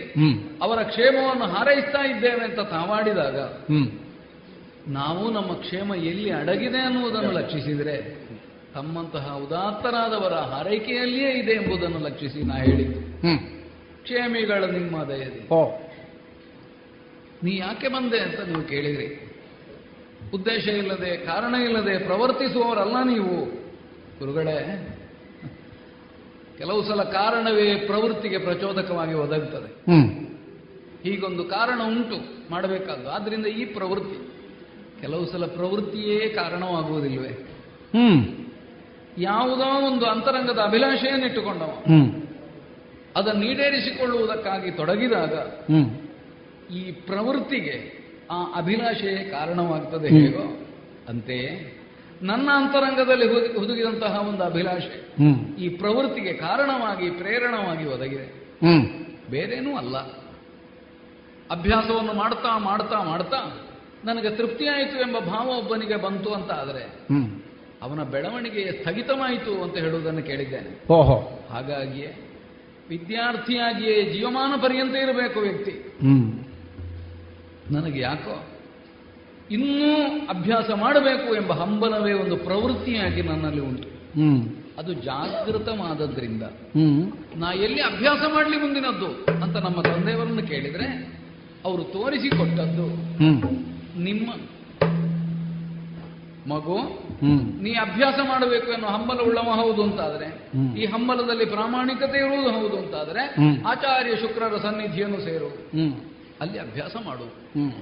ಅವರ 0.62 0.80
ಕ್ಷೇಮವನ್ನು 0.84 1.46
ಹಾರೈಸ್ತಾ 1.46 2.02
ಇದ್ದೇವೆ 2.12 2.44
ಅಂತ 2.44 2.60
ತಾವಾಡಿದಾಗ 2.70 3.38
ನಾವು 4.94 5.24
ನಮ್ಮ 5.32 5.52
ಕ್ಷೇಮ 5.54 5.92
ಎಲ್ಲಿ 6.06 6.32
ಅಡಗಿದೆ 6.32 6.80
ಅನ್ನುವುದನ್ನು 6.80 7.32
ಲಕ್ಷಿಸಿದರೆ 7.32 7.96
ತಮ್ಮಂತಹ 8.76 9.36
ಉದಾತ್ತರಾದವರ 9.46 10.34
ಹಾರೈಕೆಯಲ್ಲಿಯೇ 10.34 11.32
ಇದೆ 11.32 11.52
ಎಂಬುದನ್ನು 11.52 12.00
ಲಕ್ಷಿಸಿ 12.00 12.44
ನಾ 12.44 12.56
ಹೇಳಿದ್ದು. 12.56 13.00
ಕ್ಷೇಮಿಗಳ 14.04 14.64
ನಿಮ್ಮ 14.64 15.04
ದಯದಿ 15.04 15.48
ನೀ 17.44 17.58
ಯಾಕೆ 17.58 17.88
ಬಂದೆ 17.88 18.20
ಅಂತ 18.20 18.40
ನೀವು 18.40 18.64
ಕೇಳಿದ್ರಿ. 18.64 19.08
ಉದ್ದೇಶ 20.34 20.68
ಇಲ್ಲದೆ 20.68 21.18
ಕಾರಣ 21.18 21.56
ಇಲ್ಲದೆ 21.56 21.98
ಪ್ರವರ್ತಿಸುವವರಲ್ಲ 21.98 23.04
ನೀವು. 23.04 23.36
ಗುರುಗಳೇ 24.20 24.58
ಕೆಲವು 26.58 26.84
ಸಲ 26.84 27.04
ಕಾರಣವೇ 27.04 27.76
ಪ್ರವೃತ್ತಿಗೆ 27.76 28.38
ಪ್ರಚೋದಕವಾಗಿ 28.38 29.14
ಒದಗುತ್ತದೆ. 29.14 29.70
ಹೀಗೊಂದು 31.04 31.44
ಕಾರಣ 31.44 31.82
ಉಂಟು 31.88 32.18
ಮಾಡಬೇಕಾದ್ದು. 32.52 33.10
ಆದ್ರಿಂದ 33.10 33.46
ಈ 33.46 33.66
ಪ್ರವೃತ್ತಿ 33.66 34.18
ಕೆಲವು 35.02 35.32
ಸಲ 35.32 35.46
ಪ್ರವೃತ್ತಿಯೇ 35.46 36.30
ಕಾರಣವಾಗುವುದಿಲ್ವೇ 36.30 37.30
ಹ್ಮ್. 37.96 38.45
ಯಾವುದೋ 39.18 39.88
ಒಂದು 39.88 40.06
ಅಂತರಂಗದ 40.06 40.60
ಅಭಿಲಾಷೆಯನ್ನಿಟ್ಟುಕೊಂಡವ 40.60 41.66
ಇಟ್ಟುಕೊಂಡವ. 41.66 42.22
ಅದನ್ನು 43.16 43.46
ಈಡೇರಿಸಿಕೊಳ್ಳುವುದಕ್ಕಾಗಿ 43.46 44.72
ತೊಡಗಿದಾಗ 44.72 45.34
ಈ 46.74 46.92
ಪ್ರವೃತ್ತಿಗೆ 46.92 48.06
ಆ 48.32 48.44
ಅಭಿಲಾಷೆಯೇ 48.56 49.30
ಕಾರಣವಾಗ್ತದೆ. 49.30 50.08
ಹೇಗೋ? 50.08 50.68
ಅಂತೆಯೇ 51.10 51.82
ನನ್ನ 52.22 52.50
ಅಂತರಂಗದಲ್ಲಿ 52.54 53.58
ಹುದುಗಿದಂತಹ 53.58 54.28
ಒಂದು 54.28 54.44
ಅಭಿಲಾಷೆ 54.44 55.16
ಈ 55.56 55.70
ಪ್ರವೃತ್ತಿಗೆ 55.70 56.34
ಕಾರಣವಾಗಿ 56.34 57.10
ಪ್ರೇರಣವಾಗಿ 57.10 57.86
ಒದಗಿದೆ. 57.86 58.28
ಬೇರೇನೂ 59.30 59.78
ಅಲ್ಲ. 59.78 59.98
ಅಭ್ಯಾಸವನ್ನು 61.52 62.14
ಮಾಡ್ತಾ 62.14 62.58
ಮಾಡ್ತಾ 62.58 63.04
ಮಾಡ್ತಾ 63.04 63.68
ನನಗೆ 64.06 64.30
ತೃಪ್ತಿಯಾಯಿತು 64.30 64.98
ಎಂಬ 64.98 65.20
ಭಾವ 65.20 65.48
ಒಬ್ಬನಿಗೆ 65.48 65.96
ಬಂತು 65.96 66.34
ಅಂತ 66.34 66.52
ಆದರೆ 66.52 67.08
ಅವನ 67.86 68.04
ಬೆಳವಣಿಗೆ 68.04 68.72
ಸ್ಥಗಿತವಾಯಿತು 68.72 69.64
ಅಂತ 69.64 69.78
ಹೇಳುವುದನ್ನು 69.78 70.24
ಕೇಳಿದ್ದೇನೆ. 70.24 70.94
ಓಹೋ. 70.94 71.48
ಹಾಗಾಗಿಯೇ 71.52 72.32
ವಿದ್ಯಾರ್ಥಿಯಾಗಿಯೇ 72.90 74.14
ಜೀವಮಾನ 74.14 74.62
ಪರ್ಯಂತ 74.62 74.96
ಇರಬೇಕು 74.96 75.40
ವ್ಯಕ್ತಿ. 75.40 75.72
ಹ್ಮ್. 76.02 76.40
ನನಗೆ 77.72 78.00
ಯಾಕೋ 78.00 78.48
ಇನ್ನೂ 79.52 80.20
ಅಭ್ಯಾಸ 80.30 80.72
ಮಾಡಬೇಕು 80.76 81.36
ಎಂಬ 81.36 81.54
ಹಂಬಲವೇ 81.54 82.14
ಒಂದು 82.14 82.38
ಪ್ರವೃತ್ತಿಯಾಗಿ 82.38 83.22
ನನ್ನಲ್ಲಿ 83.22 83.62
ಉಂಟು. 83.62 83.88
ಹ್ಮ್. 83.88 84.50
ಅದು 84.78 84.94
ಜಾಗೃತವಾದದ್ರಿಂದ. 84.94 86.44
ಹ್ಮ್. 86.44 87.12
ನಾ 87.36 87.54
ಎಲ್ಲಿ 87.54 87.82
ಅಭ್ಯಾಸ 87.82 88.18
ಮಾಡಲಿ 88.34 88.58
ಮುಂದಿನದ್ದು 88.58 89.42
ಅಂತ 89.44 89.58
ನಮ್ಮ 89.58 89.82
ತಂದೆಯವರನ್ನು 89.82 90.44
ಕೇಳಿದ್ರೆ 90.48 91.16
ಅವರು 91.66 91.84
ತೋರಿಸಿಕೊಟ್ಟದ್ದು 91.84 92.88
ಹ್ಮ್. 93.18 93.42
ನಿಮ್ಮ 94.04 94.32
ಮಗು 96.54 97.05
ನೀ 97.62 97.74
ಅಭ್ಯಾಸ 97.74 98.20
ಮಾಡಬೇಕು 98.28 98.72
ಎನ್ನುವ 98.72 98.90
ಹಂಬಲ 98.90 99.20
ಉಳ್ಳವ 99.20 99.42
ಹೌದು 99.42 99.84
ಅಂತಾದ್ರೆ. 99.84 100.50
ಈ 100.80 100.86
ಹಂಬಲದಲ್ಲಿ 100.86 101.46
ಪ್ರಾಮಾಣಿಕತೆ 101.46 102.18
ಇರುವುದು 102.18 102.52
ಹೌದು 102.52 102.78
ಅಂತಾದ್ರೆ 102.78 103.36
ಆಚಾರ್ಯ 103.66 104.16
ಶುಕ್ರರ 104.16 104.58
ಸನ್ನಿಧಿಯನ್ನು 104.58 105.20
ಸೇರು. 105.22 105.70
ಅಲ್ಲಿ 106.42 106.60
ಅಭ್ಯಾಸ 106.60 106.96
ಮಾಡು. 107.06 107.34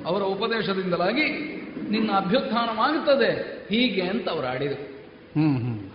ಅವರ 0.06 0.22
ಉಪದೇಶದಿಂದಲಾಗಿ 0.22 1.24
ನಿನ್ನ 1.90 2.12
ಅಭ್ಯುತ್ಥಾನವಾಗುತ್ತದೆ 2.12 3.30
ಹೀಗೆ 3.70 4.02
ಅಂತ 4.02 4.30
ಅವರು 4.30 4.48
ಆಡಿದರು. 4.48 4.94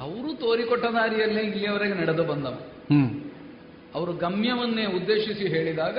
ಅವರು 0.00 0.34
ತೋರಿಕೊಟ್ಟ 0.34 0.86
ದಾರಿಯಲ್ಲೇ 0.86 1.40
ಇಲ್ಲಿಯವರೆಗೆ 1.40 1.94
ನಡೆದು 1.94 2.24
ಬಂದವ. 2.24 2.54
ಹ್ಮ್. 2.90 3.10
ಅವರು 3.94 4.12
ಗಮ್ಯವನ್ನೇ 4.12 4.84
ಉದ್ದೇಶಿಸಿ 4.84 5.48
ಹೇಳಿದಾಗ 5.48 5.98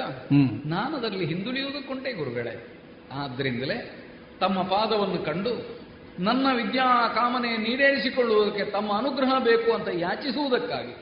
ನಾನು 0.65 0.97
ಅದರಲ್ಲಿ 0.97 1.25
ಹಿಂದುಳಿಯುವುದಕ್ಕುಂಟೆ 1.25 2.11
ಗುರುಗಳೇ. 2.11 2.67
ಆದ್ದರಿಂದಲೇ 3.11 4.05
ತಮ್ಮ 4.39 4.61
ಪಾದವನ್ನು 4.61 5.25
ಕಂಡು 5.25 5.78
ನನ್ನ 6.19 6.47
ವಿದ್ಯಾ 6.55 7.07
ಕಾಮನೆ 7.07 7.57
ನೀಡೇರಿಸಿಕೊಳ್ಳುವುದಕ್ಕೆ 7.57 8.65
ತಮ್ಮ 8.65 8.97
ಅನುಗ್ರಹ 8.97 9.39
ಬೇಕು 9.39 9.73
ಅಂತ 9.73 9.87
ಯಾಚಿಸುವುದಕ್ಕಾಗಿ 9.91 10.95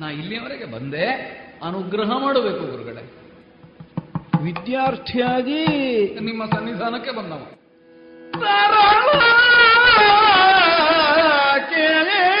ನಾ 0.00 0.10
ಇಲ್ಲಿಯವರೆಗೆ 0.10 0.64
ಬಂದೆ 0.64 1.06
ಅನುಗ್ರಹ 1.64 2.10
ಮಾಡಬೇಕು 2.18 2.70
ಗುರುಗಳೇ. 2.70 3.12
ವಿದ್ಯಾರ್ಥಿಯಾಗಿ 4.42 5.64
ನಿಮ್ಮ 6.20 6.44
ಸನ್ನಿಧಾನಕ್ಕೆ 6.44 7.10
ಬಂದವ. 7.10 7.46
ನಿನ್ನಯ 11.66 12.39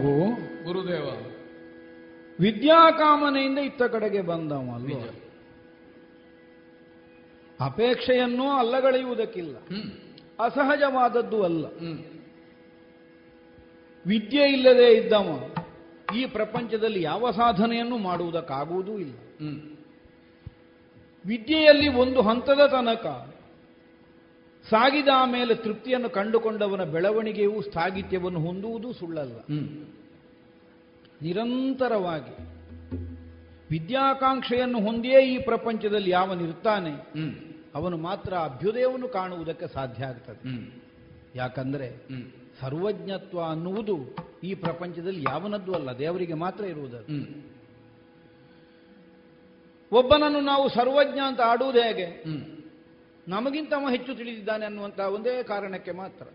ಮಗು 0.00 0.30
ಗುರುದೇವ. 0.64 1.06
ವಿದ್ಯಾಕಾಮನೆಯಿಂದ 2.40 3.58
ಇತ್ತ 3.58 3.82
ಕಡೆಗೆ 3.82 4.20
ಬಂದವ 4.20 4.72
ಅಲ್ವ 4.74 5.08
ಅಪೇಕ್ಷೆಯನ್ನು 7.60 8.50
ಅಲ್ಲಗಳೆಯುವುದಕ್ಕಿಲ್ಲ. 8.50 9.56
ಅಸಹಜವಾದದ್ದು 10.40 11.42
ಅಲ್ಲ. 11.42 11.64
ವಿದ್ಯೆ 14.06 14.48
ಇಲ್ಲದೆ 14.48 14.92
ಇದ್ದವ 14.92 15.54
ಈ 16.16 16.26
ಪ್ರಪಂಚದಲ್ಲಿ 16.26 17.02
ಯಾವ 17.02 17.30
ಸಾಧನೆಯನ್ನು 17.30 17.98
ಮಾಡುವುದಕ್ಕಾಗುವುದೂ 17.98 18.98
ಇಲ್ಲ. 18.98 19.14
ವಿದ್ಯೆಯಲ್ಲಿ 21.26 21.88
ಒಂದು 21.88 22.22
ಹಂತದ 22.22 22.66
ತನಕ 22.66 23.29
ಸಾಗಿದ 24.64 25.08
ಮೇಲೆ 25.26 25.54
ತೃಪ್ತಿಯನ್ನು 25.54 26.10
ಕಂಡುಕೊಂಡವನ 26.10 26.84
ಬೆಳವಣಿಗೆಯು 26.84 27.62
ಸ್ಥಾಗಿತ್ಯವನ್ನು 27.62 28.40
ಹೊಂದುವುದು 28.40 28.92
ಸುಳ್ಳಲ್ಲ. 28.92 29.38
ನಿರಂತರವಾಗಿ 31.22 32.34
ವಿದ್ಯಾಕಾಂಕ್ಷೆಯನ್ನು 33.70 34.78
ಹೊಂದಿಯೇ 34.80 35.20
ಈ 35.34 35.38
ಪ್ರಪಂಚದಲ್ಲಿ 35.38 36.10
ಯಾವನಿರ್ತಾನೆ 36.10 36.92
ಅವನು 37.74 37.96
ಮಾತ್ರ 37.96 38.34
ಅಭ್ಯುದಯವನ್ನು 38.34 39.08
ಕಾಣುವುದಕ್ಕೆ 39.08 39.66
ಸಾಧ್ಯ 39.66 40.04
ಆಗ್ತದೆ. 40.04 40.42
ಯಾಕಂದ್ರೆ 41.34 41.88
ಸರ್ವಜ್ಞತ್ವ 42.60 43.40
ಅನ್ನುವುದು 43.50 43.96
ಈ 44.44 44.54
ಪ್ರಪಂಚದಲ್ಲಿ 44.54 45.22
ಯಾವನದ್ದು 45.22 45.72
ಅಲ್ಲ 45.74 45.90
ದೇವರಿಗೆ 45.98 46.34
ಮಾತ್ರ 46.34 46.64
ಇರುವುದದು. 46.64 47.06
ಒಬ್ಬನನ್ನು 49.92 50.40
ನಾವು 50.40 50.68
ಸರ್ವಜ್ಞ 50.68 51.18
ಅಂತ 51.18 51.40
ಆಡುವುದು 51.40 51.80
ಹೇಗೆ? 51.80 52.06
ನಮಗಿಂತ 53.28 53.74
ಅವ 53.74 53.90
ಹೆಚ್ಚು 53.90 54.14
ತಿಳಿದಿದ್ದಾನೆ 54.14 54.66
ಅನ್ನುವಂತಹ 54.66 55.08
ಒಂದೇ 55.08 55.42
ಕಾರಣಕ್ಕೆ 55.42 55.92
ಮಾತ್ರ. 55.92 56.26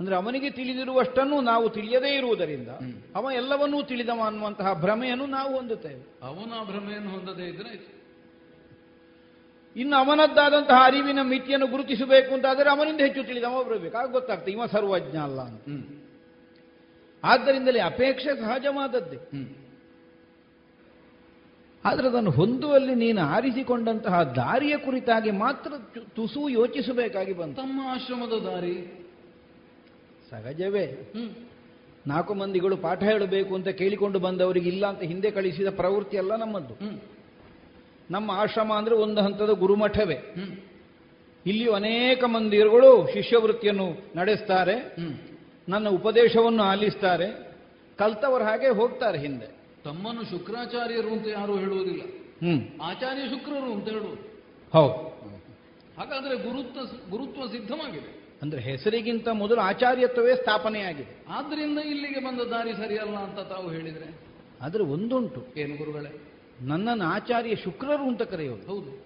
ಅಂದ್ರೆ 0.00 0.16
ಅವನಿಗೆ 0.16 0.50
ತಿಳಿದಿರುವಷ್ಟನ್ನು 0.50 1.40
ನಾವು 1.40 1.68
ತಿಳಿಯದೇ 1.68 2.16
ಇರುವುದರಿಂದ 2.16 2.68
ಅವ 3.14 3.30
ಎಲ್ಲವನ್ನೂ 3.34 3.82
ತಿಳಿದವ 3.82 4.20
ಅನ್ನುವಂತಹ 4.26 4.80
ಭ್ರಮೆಯನ್ನು 4.80 5.26
ನಾವು 5.26 5.54
ಹೊಂದುತ್ತೇವೆ. 5.54 6.18
ಅವನ 6.22 6.52
ಆ 6.52 6.64
ಭ್ರಮೆಯನ್ನು 6.64 7.10
ಹೊಂದದೇ 7.10 7.44
ಇದ್ರೆ 7.44 7.94
ಇನ್ನು 9.76 9.96
ಅವನದ್ದಾದಂತಹ 9.96 10.74
ಅರಿವಿನ 10.84 11.18
ಮಿತಿಯನ್ನು 11.22 11.66
ಗುರುತಿಸಬೇಕು 11.66 12.34
ಅಂತಾದರೆ 12.34 12.70
ಅವನಿಂದ 12.70 13.00
ಹೆಚ್ಚು 13.00 13.24
ತಿಳಿದವ 13.24 13.62
ಬರಬೇಕು 13.62 13.96
ಆಗ 13.96 14.12
ಗೊತ್ತಾಗ್ತದೆ 14.12 14.50
ಇವ 14.50 14.66
ಸರ್ವಜ್ಞ 14.66 15.16
ಅಲ್ಲ 15.16 15.40
ಅಂತ. 15.40 15.62
ಆದ್ದರಿಂದಲೇ 17.24 17.80
ಅಪೇಕ್ಷೆ 17.80 18.40
ಸಹಜವಾದದ್ದೇ. 18.40 19.16
ಆದರೆ 21.84 22.08
ಅದನ್ನು 22.08 22.30
ಹೊಂದುವಲ್ಲಿ 22.30 22.94
ನೀನು 22.94 23.20
ಆರಿಸಿಕೊಂಡಂತಹ 23.20 24.22
ದಾರಿಯ 24.22 24.76
ಕುರಿತಾಗಿ 24.76 25.30
ಮಾತ್ರ 25.30 25.72
ತುಸು 26.14 26.48
ಯೋಚಿಸಬೇಕಾಗಿ 26.48 27.32
ಬಂತು. 27.32 27.62
ತಮ್ಮ 27.62 27.80
ಆಶ್ರಮದ 27.84 28.32
ದಾರಿ. 28.42 29.00
ಸಹಜವೇ. 30.30 31.12
ನಾಲ್ಕು 32.06 32.34
ಮಂದಿಗಳು 32.34 32.76
ಪಾಠ 32.76 33.02
ಹೇಳಬೇಕು 33.02 33.54
ಅಂತ 33.54 33.68
ಕೇಳಿಕೊಂಡು 33.68 34.18
ಬಂದವರಿಗೆ 34.18 34.68
ಇಲ್ಲ 34.68 34.86
ಅಂತ 34.86 35.00
ಹಿಂದೆ 35.00 35.30
ಕಳಿಸಿದ 35.30 35.66
ಪ್ರವೃತ್ತಿ 35.66 36.18
ಅಲ್ಲ 36.18 36.36
ನಮ್ಮದು 36.36 37.00
ನಮ್ಮ 38.10 38.30
ಆಶ್ರಮ 38.30 38.72
ಅಂದ್ರೆ 38.72 38.94
ಒಂದು 38.94 39.20
ಹಂತದ 39.20 39.50
ಗುರುಮಠವೇ. 39.50 40.34
ಇಲ್ಲಿಯೂ 41.46 41.72
ಅನೇಕ 41.72 42.24
ಮಂದಿರುಗಳು 42.24 43.08
ಶಿಷ್ಯವೃತ್ತಿಯನ್ನು 43.12 43.86
ನಡೆಸ್ತಾರೆ. 44.16 44.96
ನನ್ನ 45.68 45.88
ಉಪದೇಶವನ್ನು 45.88 46.62
ಆಲಿಸ್ತಾರೆ. 46.62 47.56
ಕಲ್ತವರು 47.98 48.44
ಹಾಗೆ 48.44 48.68
ಹೋಗ್ತಾರೆ 48.68 49.18
ಹಿಂದೆ. 49.18 49.63
ತಮ್ಮನ್ನು 49.84 50.24
ಶುಕ್ರಾಚಾರ್ಯರು 50.24 51.12
ಅಂತ 51.12 51.26
ಯಾರು 51.26 51.56
ಹೇಳುವುದಿಲ್ಲ. 51.56 52.02
ಹ್ಮ್. 52.46 52.68
ಆಚಾರ್ಯ 52.82 53.22
ಶುಕ್ರರು 53.30 53.72
ಅಂತ 53.72 53.88
ಹೇಳುವುದು. 53.88 54.42
ಹೌದು. 54.72 55.14
ಹಾಗಾದ್ರೆ 55.98 56.36
ಗುರುತ್ವ 56.36 56.80
ಗುರುತ್ವ 57.10 57.46
ಸಿದ್ಧವಾಗಿದೆ. 57.46 58.24
ಅಂದ್ರೆ 58.42 58.62
ಹೆಸರಿಗಿಂತ 58.62 59.28
ಮೊದಲು 59.28 59.60
ಆಚಾರ್ಯತ್ವವೇ 59.60 60.36
ಸ್ಥಾಪನೆಯಾಗಿದೆ. 60.36 61.24
ಆದ್ರಿಂದ 61.28 61.78
ಇಲ್ಲಿಗೆ 61.78 62.20
ಬಂದ 62.20 62.40
ದಾರಿ 62.40 62.72
ಸರಿಯಲ್ಲ 62.72 63.16
ಅಂತ 63.16 63.38
ತಾವು 63.38 63.70
ಹೇಳಿದ್ರೆ? 63.70 64.20
ಆದ್ರೆ 64.60 64.84
ಒಂದುಂಟು. 64.84 65.46
ಏನು 65.56 65.76
ಗುರುಗಳೇ? 65.76 66.32
ನನ್ನನ್ನು 66.60 67.04
ಆಚಾರ್ಯ 67.04 67.56
ಶುಕ್ರರು 67.56 68.02
ಅಂತ 68.02 68.22
ಕರೆಯೋದು. 68.22 68.66
ಹೌದು. 68.66 69.04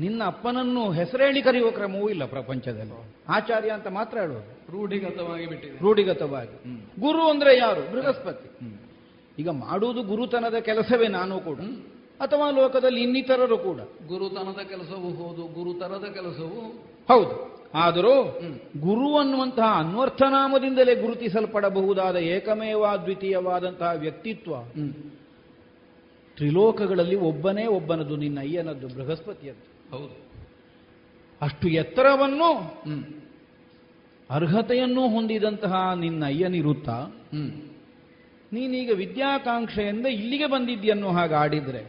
ನಿನ್ನ 0.00 0.24
ಅಪ್ಪನನ್ನು 0.24 0.92
ಹೆಸರೇಳಿ 0.92 1.42
ಕರೆಯುವ 1.42 1.70
ಕ್ರಮವೂ 1.70 2.08
ಇಲ್ಲ 2.08 2.24
ಪ್ರಪಂಚದಲ್ಲಿ. 2.24 3.14
ಆಚಾರ್ಯ 3.28 3.70
ಅಂತ 3.70 3.86
ಮಾತ್ರ 3.86 4.18
ಹೇಳೋದು. 4.18 4.72
ರೂಢಿಗತವಾಗಿ 4.72 5.46
ಬಿಟ್ಟಿದೆ. 5.46 5.78
ರೂಢಿಗತವಾಗಿ. 5.78 6.84
ಗುರು 7.00 7.30
ಅಂದ್ರೆ 7.30 7.58
ಯಾರು? 7.58 7.92
ಬೃಹಸ್ಪತಿ. 7.92 8.77
ಈಗ 9.38 9.48
ಮಾಡುವುದು 9.48 10.02
ಗುರುತನದ 10.02 10.54
ಕೆಲಸವೇ 10.54 11.08
ನಾನು 11.08 11.40
ಕೂಡ. 11.40 11.58
ಅಥವಾ 12.20 12.50
ಲೋಕದಲ್ಲಿ 12.50 13.02
ಇನ್ನಿತರರು 13.02 13.58
ಕೂಡ. 13.58 13.80
ಗುರುತನದ 14.06 14.62
ಕೆಲಸವೂ 14.66 15.24
ಹೌದು 15.24 15.42
ಗುರುತರದ 15.42 16.04
ಕೆಲಸವೂ 16.14 16.86
ಹೌದು. 17.08 17.58
ಆದರೂ 17.74 18.40
ಗುರು 18.80 19.18
ಅನ್ನುವಂತಹ 19.18 19.64
ಅನ್ವರ್ಥನಾಮದಿಂದಲೇ 19.74 20.94
ಗುರುತಿಸಲ್ಪಡಬಹುದಾದ 20.94 22.16
ಏಕಮೇವ 22.16 22.84
ದ್ವಿತೀಯವಾದಂತಹ 23.04 23.92
ವ್ಯಕ್ತಿತ್ವ. 23.96 24.52
ತ್ರಿಲೋಕಗಳಲ್ಲಿ 26.36 27.16
ಒಬ್ಬನೇ 27.16 27.66
ಒಬ್ಬನದು 27.66 28.16
ನಿನ್ನ 28.16 28.40
ಅಯ್ಯನದ್ದು 28.40 28.88
ಬೃಹಸ್ಪತಿಯದ್ದು. 28.88 29.98
ಹೌದು. 29.98 30.28
ಅಷ್ಟು 31.42 31.68
ಎತ್ತರವನ್ನು 31.68 32.50
ಅರ್ಹತೆಯನ್ನು 34.30 35.08
ಹೊಂದಿದಂತಹ 35.08 35.92
ನಿನ್ನ 35.94 36.24
ಅಯ್ಯನಿರುತ್ತಾ 36.26 37.06
ನೀನೀಗ 38.52 38.90
ವಿದ್ಯಾಕಾಂಕ್ಷೆಯಿಂದ 38.90 40.06
ಇಲ್ಲಿಗೆ 40.06 40.46
ಬಂದಿದ್ಯನ್ನೋ 40.46 41.08
ಹಾಗೆ 41.08 41.34
ಆಡಿದ್ರೆ 41.34 41.82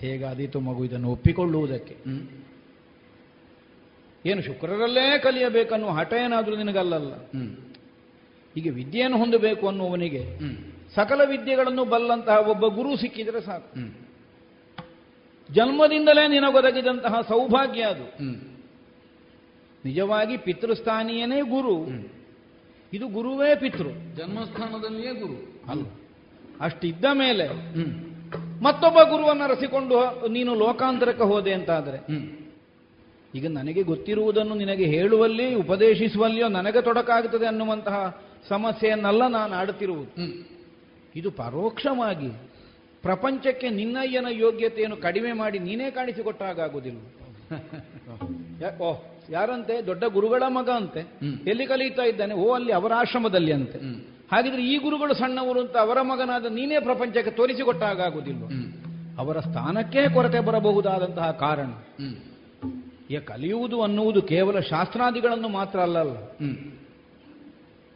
ಹೇಗಾದೀತು 0.00 0.60
ಮಗು 0.60 0.84
ಇದನ್ನು 0.84 1.08
ಒಪ್ಪಿಕೊಳ್ಳುವುದಕ್ಕೆ? 1.10 1.94
ಏನು 4.26 4.42
ಶುಕ್ರರಲ್ಲೇ 4.42 5.18
ಕಲಿಯಬೇಕನ್ನೋ 5.18 5.88
ಹಠ 5.88 6.12
ಏನಾದರೂ 6.12 6.56
ನಿನಗಲ್ಲಲ್ಲ? 6.56 7.12
ಈಗ 8.56 8.74
ವಿದ್ಯೆಯನ್ನು 8.74 9.18
ಹೊಂದಬೇಕು 9.18 9.68
ಅನ್ನುವನಿಗೆ 9.68 10.38
ಸಕಲ 10.94 11.20
ವಿದ್ಯೆಗಳನ್ನು 11.24 11.84
ಬಲ್ಲಂತಹ 11.84 12.36
ಒಬ್ಬ 12.48 12.66
ಗುರು 12.66 12.96
ಸಿಕ್ಕಿದ್ರೆ 12.96 13.40
ಸಾಕು. 13.40 13.70
ಜನ್ಮದಿಂದಲೇ 15.54 16.28
ನಿನಗೊದಗಿದಂತಹ 16.28 17.20
ಸೌಭಾಗ್ಯ 17.20 17.82
ಅದು. 17.82 18.06
ನಿಜವಾಗಿ 19.84 20.36
ಪಿತೃಸ್ಥಾನಿಯನೇ 20.36 21.40
ಗುರು. 21.40 21.76
ಇದು 22.92 23.08
ಗುರುವೇ 23.08 23.54
ಪಿತೃ. 23.54 23.88
ಜನ್ಮಸ್ಥಾನದಲ್ಲಿಯೇ 24.16 25.12
ಗುರು. 25.12 25.62
ಅಲ್ಲ. 25.70 25.84
ಅಷ್ಟಿದ್ದ 26.60 27.04
ಮೇಲೆ 27.12 27.48
ಮತ್ತೊಬ್ಬ 28.62 29.02
ಗುರುವನ್ನು 29.10 29.46
ರಸಿಕೊಂಡು 29.46 30.28
ನೀನು 30.28 30.54
ಲೋಕಾಂತರಕ್ಕೆ 30.54 31.22
ಹೋದೆ 31.22 31.52
ಅಂತಾದರೆ. 31.52 31.98
ಈಗ 33.34 33.46
ನನಗೆ 33.46 33.82
ಗೊತ್ತಿರುವುದನ್ನು 33.82 34.54
ನಿನಗೆ 34.54 34.84
ಹೇಳುವಲ್ಲಿ 34.84 35.54
ಉಪದೇಶಿಸುವಲ್ಲಿಯೋ 35.54 36.48
ನನಗೆ 36.48 36.82
ತೊಡಕಾಗುತ್ತದೆ 36.82 37.46
ಅನ್ನುವಂತಹ 37.46 38.22
ಸಮಸ್ಯೆಯನ್ನೆಲ್ಲ 38.48 39.26
ನಾನು 39.26 39.54
ಆಡುತ್ತಿರುವುದು. 39.54 40.10
ಇದು 41.16 41.30
ಪರೋಕ್ಷವಾಗಿ 41.30 42.28
ಪ್ರಪಂಚಕ್ಕೆ 43.02 43.70
ನಿನ್ನಯ್ಯನ 43.70 44.26
ಯೋಗ್ಯತೆಯನ್ನು 44.30 44.96
ಕಡಿಮೆ 44.96 45.32
ಮಾಡಿ 45.32 45.58
ನೀನೇ 45.58 45.90
ಕಾಣಿಸಿಕೊಟ್ಟಾಗುವುದಿಲ್ಲ 45.90 46.98
ಓ 48.80 48.94
ಯಾರಂತೆ? 49.30 49.86
ದೊಡ್ಡ 49.86 50.04
ಗುರುಗಳ 50.04 50.42
ಮಗ 50.48 50.70
ಅಂತೆ. 50.70 51.00
ಎಲ್ಲಿ 51.46 51.66
ಕಲಿಯುತ್ತಾ 51.66 52.02
ಇದ್ದಾನೆ? 52.02 52.34
ಓ 52.34 52.54
ಅಲ್ಲಿ 52.54 52.72
ಅವರ 52.72 52.92
ಆಶ್ರಮದಲ್ಲಿ 52.94 53.52
ಅಂತೆ. 53.52 53.78
ಹಾಗಿದ್ರೆ 54.32 54.66
ಈ 54.66 54.78
ಗುರುಗಳು 54.78 55.14
ಸಣ್ಣವರು 55.14 55.60
ಅಂತ 55.60 55.76
ಅವರ 55.76 56.00
ಮಗನಾದ 56.00 56.46
ನೀನೇ 56.46 56.80
ಪ್ರಪಂಚಕ್ಕೆ 56.80 57.30
ತೋರಿಸಿಕೊಟ್ಟಾಗುವುದಿಲ್ಲ 57.30 58.42
ಅವರ 59.18 59.40
ಸ್ಥಾನಕ್ಕೆ 59.40 60.14
ಕೊರತೆ 60.14 60.40
ಬರಬಹುದಾದಂತಹ 60.40 61.30
ಕಾರಣ. 61.30 61.70
ಕಲಿಯುವುದು 63.26 63.82
ಅನ್ನುವುದು 63.82 64.22
ಕೇವಲ 64.22 64.60
ಶಾಸ್ತ್ರಾದಿಗಳನ್ನು 64.60 65.48
ಮಾತ್ರ 65.48 65.78
ಅಲ್ಲಲ್ಲ. 65.78 66.16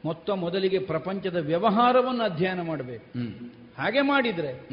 ಮೊತ್ತ 0.05 0.31
ಮೊದಲಿಗೆ 0.31 0.78
ಪ್ರಪಂಚದ 0.78 1.36
ವ್ಯವಹಾರವನ್ನು 1.36 2.24
ಅಧ್ಯಯನ 2.24 2.61
ಮಾಡಬೇಕು. 2.62 3.19
ಹಾಗೆ 3.82 4.01
ಮಾಡಿದ್ರೆ 4.01 4.69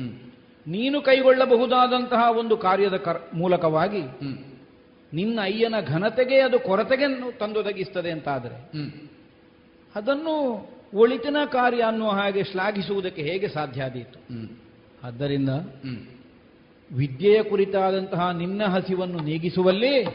ನೀನು 0.67 1.01
ಕೈಗೊಳ್ಳಬಹುದಾದಂತಹ 1.01 2.37
ಒಂದು 2.37 2.57
ಕಾರ್ಯದ 2.57 2.95
ಕರ್ 2.95 3.21
ಮೂಲಕವಾಗಿ 3.33 4.01
ನಿನ್ನ 5.13 5.39
ಅಯ್ಯನ 5.43 5.75
ಘನತೆಗೆ 5.87 6.39
ಅದು 6.39 6.59
ಕೊರತೆಗೆ 6.59 7.31
ತಂದೊದಗಿಸ್ತದೆ 7.31 8.11
ಅಂತಾದರೆ? 8.11 8.71
ಅದನ್ನು 9.95 10.35
ಒಳಿತಿನ 10.93 11.37
ಕಾರ್ಯ 11.45 11.81
ಅನ್ನುವ 11.81 12.09
ಹಾಗೆ 12.09 12.43
ಶ್ಲಾಘಿಸುವುದಕ್ಕೆ 12.43 13.21
ಹೇಗೆ 13.21 13.47
ಸಾಧ್ಯ 13.47 13.83
ಆದೀತು? 13.83 14.19
ಆದ್ದರಿಂದ 15.03 15.49
ವಿದ್ಯೆಯ 16.91 17.43
ಕುರಿತಾದಂತಹ 17.43 18.31
ನಿನ್ನ 18.31 18.65
ಹಸಿವನ್ನು 18.65 19.19
ನೀಗಿಸುವಲ್ಲಿ 19.19 20.05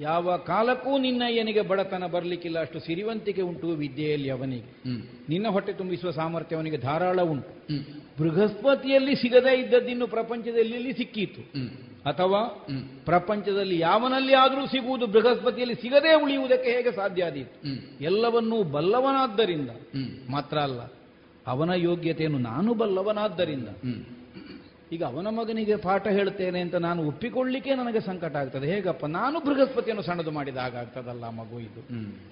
ಯಾವ 0.00 0.36
ಕಾಲಕ್ಕೂ 0.36 0.98
ನಿನ್ನ 0.98 1.22
ಅಯ್ಯನಿಗೆ 1.26 1.60
ಬಡತನ 1.60 2.06
ಬರಲಿಕ್ಕಿಲ್ಲ. 2.06 2.60
ಅಷ್ಟು 2.60 2.80
ಸಿರಿವಂತಿಕೆ 2.80 3.42
ಉಂಟು 3.42 3.66
ವಿದ್ಯೆಯಲ್ಲಿ 3.66 4.30
ಅವನಿಗೆ. 4.30 4.88
ನಿನ್ನ 5.28 5.48
ಹೊಟ್ಟೆ 5.48 5.72
ತುಂಬಿಸುವ 5.72 6.10
ಸಾಮರ್ಥ್ಯ 6.10 6.56
ಅವನಿಗೆ 6.56 6.76
ಧಾರಾಳ 6.76 7.20
ಉಂಟು. 7.20 7.76
ಬೃಹಸ್ಪತಿಯಲ್ಲಿ 8.18 9.16
ಸಿಗದೇ 9.16 9.56
ಇದ್ದದ್ದಿನ್ನು 9.56 10.06
ಪ್ರಪಂಚದಲ್ಲಿ 10.06 10.92
ಸಿಕ್ಕಿತ್ತು? 10.92 11.42
ಸಿಕ್ಕೀತು 11.42 12.08
ಅಥವಾ 12.08 12.66
ಪ್ರಪಂಚದಲ್ಲಿ 13.04 13.78
ಯಾವನಲ್ಲಿ 13.78 14.34
ಆದರೂ 14.34 14.66
ಸಿಗುವುದು 14.66 15.06
ಬೃಹಸ್ಪತಿಯಲ್ಲಿ 15.06 15.74
ಸಿಗದೇ 15.74 16.22
ಉಳಿಯುವುದಕ್ಕೆ 16.22 16.70
ಹೇಗೆ 16.70 16.92
ಸಾಧ್ಯ 16.92 17.24
ಆದೀತು? 17.24 17.66
ಎಲ್ಲವನ್ನೂ 18.04 18.62
ಬಲ್ಲವನಾದ್ದರಿಂದ. 18.62 19.70
ಮಾತ್ರ 20.30 20.58
ಅಲ್ಲ 20.58 20.80
ಅವನ 21.46 21.70
ಯೋಗ್ಯತೆಯನ್ನು 21.76 22.38
ನಾನು 22.38 22.74
ಬಲ್ಲವನಾದ್ದರಿಂದ. 22.74 23.68
ಈಗ 24.92 25.04
ಅವನ 25.04 25.26
ಮಗನಿಗೆ 25.26 25.76
ಪಾಠ 25.76 26.06
ಹೇಳ್ತೇನೆ 26.06 26.60
ಅಂತ 26.60 26.74
ನಾನು 26.74 27.06
ಒಪ್ಪಿಕೊಳ್ಳಿಕ್ಕೆ 27.06 27.74
ನನಗೆ 27.74 28.00
ಸಂಕಟ 28.00 28.36
ಆಗ್ತದೆ. 28.36 28.74
ಹೇಗಪ್ಪ? 28.74 29.06
ನಾನು 29.06 29.40
ಬೃಹಸ್ಪತಿಯನ್ನು 29.40 30.02
ಸಣ್ಣದು 30.02 30.30
ಮಾಡಿದ 30.30 30.56
ಹಾಗಾಗ್ತದಲ್ಲ 30.56 31.24
ಮಗು 31.24 31.60
ಇದು. 31.60 31.80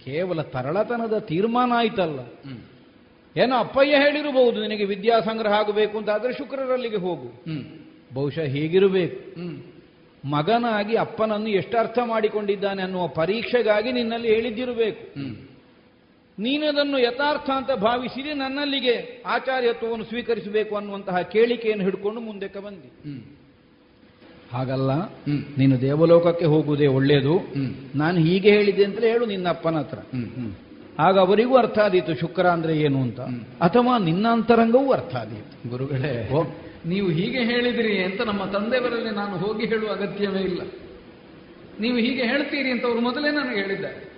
ಕೇವಲ 0.05 0.43
ತರಳತನದ 0.43 1.19
ತೀರ್ಮಾನ 1.19 1.73
ಆಯ್ತಲ್ಲ. 1.77 2.21
ಏನೋ 3.37 3.55
ಅಪ್ಪಯ್ಯ 3.57 3.95
ಹೇಳಿರಬಹುದು 3.97 4.61
ನಿನಗೆ 4.61 4.85
ವಿದ್ಯಾ 4.85 5.21
ಸಂಗ್ರಹ 5.21 5.53
ಆಗಬೇಕು 5.53 5.99
ಅಂತ 5.99 6.11
ಆದರೆ 6.11 6.33
ಶುಕ್ರರಲ್ಲಿಗೆ 6.33 6.97
ಹೋಗು. 6.97 7.29
ಬಹುಶಃ 8.15 8.47
ಹೀಗಿರಬೇಕು. 8.57 9.19
ಮಗನಾಗಿ 10.25 10.95
ಅಪ್ಪನನ್ನು 10.97 11.51
ಎಷ್ಟು 11.51 11.79
ಅರ್ಥ 11.79 11.99
ಮಾಡಿಕೊಂಡಿದ್ದಾನೆ 12.05 12.83
ಅನ್ನುವ 12.83 13.07
ಪರೀಕ್ಷೆಗಾಗಿ 13.09 13.93
ನಿನ್ನಲ್ಲಿ 13.93 14.29
ಹೇಳಿದ್ದಿರಬೇಕು. 14.29 15.03
ನೀನದನ್ನು 16.39 16.99
ಯಥಾರ್ಥ 16.99 17.51
ಅಂತ 17.51 17.71
ಭಾವಿಸಿದೆ 17.71 18.33
ನನ್ನಲ್ಲಿಗೆ 18.35 19.23
ಆಚಾರ್ಯತ್ವವನ್ನು 19.27 20.05
ಸ್ವೀಕರಿಸಬೇಕು 20.05 20.77
ಅನ್ನುವಂತಹ 20.77 21.21
ಕೇಳಿಕೆಯನ್ನು 21.35 21.85
ಹಿಡ್ಕೊಂಡು 21.85 22.21
ಮುಂದಕ್ಕೆ 22.21 22.59
ಬಂದಿ. 22.59 22.91
ಹಾಗಲ್ಲ 24.53 24.93
ನೀನು 25.59 25.81
ದೇವಲೋಕಕ್ಕೆ 25.81 26.45
ಹೋಗುವುದೇ 26.45 26.87
ಒಳ್ಳೆಯದು. 26.87 27.35
ನಾನು 27.95 28.17
ಹೀಗೆ 28.19 28.51
ಹೇಳಿದೆ 28.51 28.85
ಅಂತಲೇ 28.85 29.11
ಹೇಳು 29.11 29.27
ನಿನ್ನ 29.27 29.49
ಅಪ್ಪನ 29.49 29.77
ಹತ್ರ 29.79 29.99
ಆಗ 30.99 31.19
ಅವರಿಗೂ 31.19 31.57
ಅರ್ಥ 31.57 31.79
ಆದೀತು 31.79 32.15
ಶುಕ್ರ 32.15 32.47
ಅಂದ್ರೆ 32.47 32.77
ಏನು 32.77 33.03
ಅಂತ. 33.03 33.21
ಅಥವಾ 33.61 33.99
ನಿನ್ನ 33.99 34.29
ಅಂತರಂಗವೂ 34.29 34.93
ಅರ್ಥ 34.93 35.17
ಆದೀತು. 35.17 35.71
ಗುರುಗಳೇ 35.71 36.31
ನೀವು 36.87 37.09
ಹೀಗೆ 37.09 37.45
ಹೇಳಿದಿರಿ 37.45 38.05
ಅಂತ 38.05 38.21
ನಮ್ಮ 38.23 38.45
ತಂದೆಯವರಲ್ಲಿ 38.45 39.11
ನಾನು 39.11 39.37
ಹೋಗಿ 39.37 39.67
ಹೇಳುವ 39.67 39.93
ಅಗತ್ಯವೇ 39.93 40.41
ಇಲ್ಲ. 40.41 40.61
ನೀವು 41.81 41.97
ಹೀಗೆ 41.97 42.23
ಹೇಳ್ತೀರಿ 42.23 42.71
ಅಂತ 42.71 42.87
ಅವರು 42.87 43.01
ಮೊದಲೇ 43.01 43.31
ನನಗೆ 43.31 43.61
ಹೇಳಿದ್ದಾರೆ. 43.61 44.15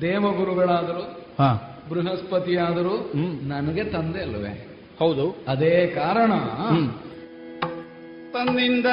ದೇವಗುರುಗಳಾದರು 0.00 1.26
ಹಾ. 1.38 1.78
ಬೃಹಸ್ಪತಿಯಾದರು 1.90 3.12
ನನಗೆ 3.48 3.84
ತಂದೆ 3.84 4.20
ಅಲ್ವೇ? 4.20 4.68
ಹೌದು. 4.98 5.44
ಅದೇ 5.48 5.86
ಕಾರಣ. 5.86 6.32
ತನ್ನಿಂದ 8.32 8.86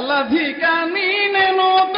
ಲಭಿಕ 0.00 0.64
ನೀನೆನು 0.84 1.94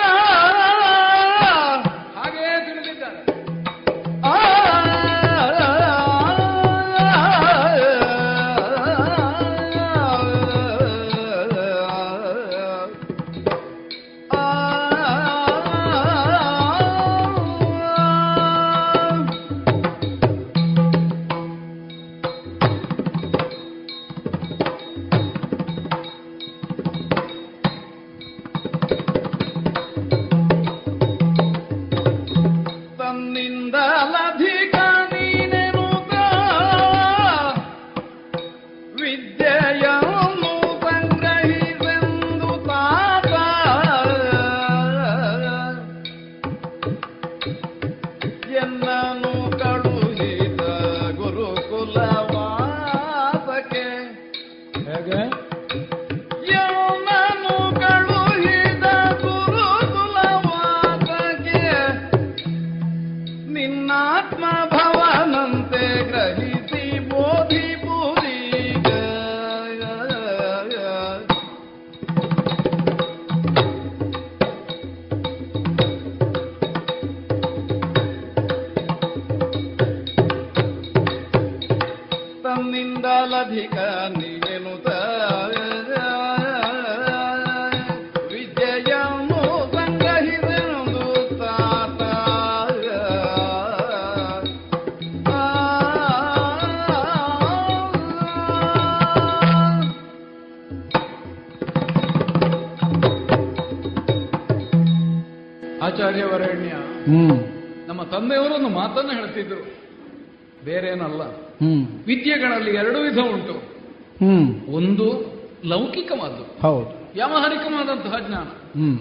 ಲೌಕಿಕವಾದ್ದು. 115.92 116.60
ಹೌದು. 116.60 117.12
ವ್ಯಾವಹಾರಿಕವಾದಂತಹ 117.12 118.28
ಜ್ಞಾನ 118.28 118.78
ಹ್ಮ್. 118.80 118.98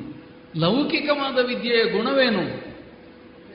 ಲೌಕಿಕವಾದ 0.58 1.46
ವಿದ್ಯೆಯ 1.46 1.84
ಗುಣವೇನು? 1.84 2.72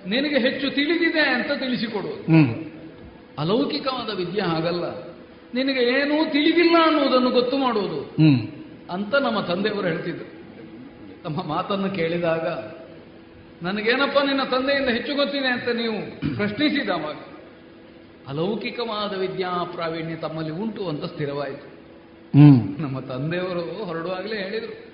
ನಿನಗೆ 0.09 0.39
ಹೆಚ್ಚು 0.39 0.71
ತಿಳಿದಿದೆ 0.71 1.21
ಅಂತ 1.21 1.47
ತಿಳಿಸಿಕೊಡು. 1.47 2.25
ಅಲೌಕಿಕವಾದ 3.39 4.17
ವಿದ್ಯೆ 4.17 4.43
ಹಾಗಲ್ಲ. 4.43 4.85
ನಿನಗೆ 5.55 5.81
ಏನೂ 5.83 6.31
ತಿಳಿದಿಲ್ಲ 6.31 6.77
ಅನ್ನುವುದನ್ನು 6.87 7.31
ಗೊತ್ತು 7.31 7.59
ಮಾಡುವುದು. 7.59 8.15
ಅಂತ 8.91 9.15
ನಮ್ಮ 9.15 9.41
ತಂದೆಯವರು 9.41 9.89
ಹೇಳ್ತಿದ್ರು. 9.89 10.37
ತಮ್ಮ 11.23 11.43
ಮಾತನ್ನು 11.43 11.91
ಕೇಳಿದಾಗ 11.91 12.49
ನನಗೇನಪ್ಪ 13.63 14.19
ನಿನ್ನ 14.19 14.43
ತಂದೆಯಿಂದ 14.43 14.89
ಹೆಚ್ಚು 14.89 15.15
ಗೊತ್ತಿದೆ 15.15 15.47
ಅಂತ 15.47 15.69
ನೀವು 15.69 16.21
ಪ್ರಶ್ನಿಸಿದ 16.37 16.91
ಅವಾಗ 16.91 17.17
ಅಲೌಕಿಕವಾದ 18.29 19.19
ವಿದ್ಯಾ 19.19 19.65
ಪ್ರಾವೀಣ್ಯ 19.65 20.15
ತಮ್ಮಲ್ಲಿ 20.15 20.53
ಉಂಟು 20.53 20.89
ಅಂತ 20.89 21.05
ಸ್ಥಿರವಾಯಿತು. 21.05 21.76
ನಮ್ಮ 22.83 23.01
ತಂದೆಯವರು 23.01 23.85
ಹೊರಡುವಾಗಲೇ 23.85 24.37
ಹೇಳಿದರು 24.37 24.87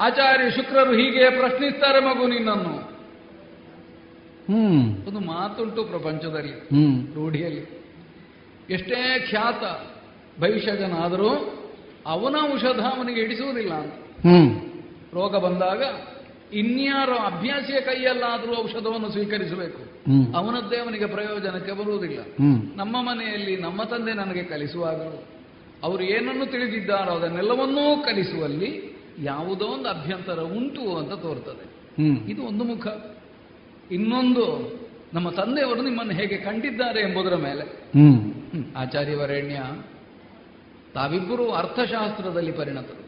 ಆಚಾರ್ಯ 0.00 0.50
ಶುಕ್ರರು 0.50 0.92
ಹೀಗೆ 0.92 1.30
ಪ್ರಶ್ನಿಸ್ತಾರೆ 1.30 2.00
ಮಗು 2.00 2.26
ನಿನ್ನನ್ನು. 2.26 2.96
ಒಂದು 5.08 5.20
ಮಾತುಂಟು 5.20 5.84
ಪ್ರಪಂಚದಲ್ಲಿ 5.84 6.52
ರೂಢಿಯಲ್ಲಿ. 7.14 7.86
ಎಷ್ಟೇ 8.70 9.26
ಖ್ಯಾತ 9.28 9.62
ಭವಿಷ್ಯಜನಾದರೂ 10.40 11.62
ಅವನ 12.06 12.36
ಔಷಧ 12.52 12.80
ಅವನಿಗೆ 12.80 13.20
ಇಡಿಸುವುದಿಲ್ಲ 13.20 13.72
ಅಂತ. 13.74 13.92
ಹ್ಮ್. 14.26 14.60
ರೋಗ 15.14 15.36
ಬಂದಾಗ 15.36 15.82
ಇನ್ಯಾರ 16.54 17.10
ಅಭ್ಯಾಸಿಯ 17.10 17.80
ಕೈಯಲ್ಲಾದರೂ 17.80 18.62
ಔಷಧವನ್ನು 18.62 19.10
ಸ್ವೀಕರಿಸಬೇಕು. 19.10 19.82
ಅವನದ್ದೇ 20.36 20.76
ಅವನಿಗೆ 20.76 21.06
ಪ್ರಯೋಜನಕ್ಕೆ 21.06 21.72
ಬರುವುದಿಲ್ಲ. 21.72 22.18
ನಮ್ಮ 22.76 23.02
ಮನೆಯಲ್ಲಿ 23.02 23.56
ನಮ್ಮ 23.56 23.82
ತಂದೆ 23.82 24.12
ನನಗೆ 24.12 24.42
ಕಲಿಸುವಾಗಲೂ 24.42 25.24
ಅವರು 25.82 26.02
ಏನನ್ನು 26.02 26.46
ತಿಳಿದಿದ್ದಾರೋ 26.46 27.10
ಅದನ್ನೆಲ್ಲವನ್ನೂ 27.10 28.02
ಕಲಿಸುವಲ್ಲಿ 28.02 28.96
ಯಾವುದೋ 29.22 29.64
ಒಂದು 29.64 29.88
ಅಭ್ಯಂತರ 29.88 30.40
ಉಂಟು 30.40 30.96
ಅಂತ 30.96 31.12
ತೋರ್ತದೆ. 31.12 31.76
ಇದು 32.32 32.42
ಒಂದು 32.42 32.64
ಮುಖ. 32.64 32.86
ಇನ್ನೊಂದು 33.90 34.76
ನಮ್ಮ 35.14 35.30
ತಂದೆಯವರು 35.30 35.82
ನಿಮ್ಮನ್ನು 35.82 36.12
ಹೇಗೆ 36.12 36.36
ಕಂಡಿದ್ದಾರೆ 36.36 37.00
ಎಂಬುದರ 37.00 37.36
ಮೇಲೆ. 37.36 37.62
ಆಚಾರ್ಯ 37.62 39.14
ವರೇಣ್ಯ 39.14 39.56
ಆಚಾರ್ಯವರೇಣ್ಯ 39.56 39.56
ತಾವಿಬ್ಬರು 40.94 41.52
ಅರ್ಥಶಾಸ್ತ್ರದಲ್ಲಿ 41.52 42.52
ಪರಿಣತರು. 42.52 43.06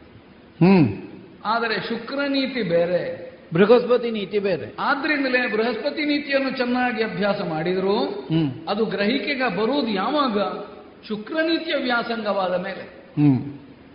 ಹ್ಮ್. 0.65 0.97
ಆದರೆ 1.45 1.87
ಶುಕ್ರ 1.89 2.19
ನೀತಿ 2.27 2.61
ಬೇರೆ. 2.61 3.29
ಬೃಹಸ್ಪತಿ 3.53 4.11
ನೀತಿ 4.11 4.39
ಬೇರೆ. 4.39 4.75
ಆದ್ರಿಂದಲೇ 4.79 5.51
ಬೃಹಸ್ಪತಿ 5.51 6.05
ನೀತಿಯನ್ನು 6.05 6.51
ಚೆನ್ನಾಗಿ 6.51 7.03
ಅಭ್ಯಾಸ 7.03 7.41
ಮಾಡಿದ್ರು 7.41 8.27
ಅದು 8.67 8.85
ಗ್ರಹಿಕೆಗೆ 8.85 9.57
ಬರುವುದು 9.57 9.87
ಯಾವಾಗ? 9.87 10.39
ಶುಕ್ರ 11.07 11.35
ನೀತಿಯ 11.41 11.75
ವ್ಯಾಸಂಗವಾದ 11.75 12.63
ಮೇಲೆ 12.63 12.83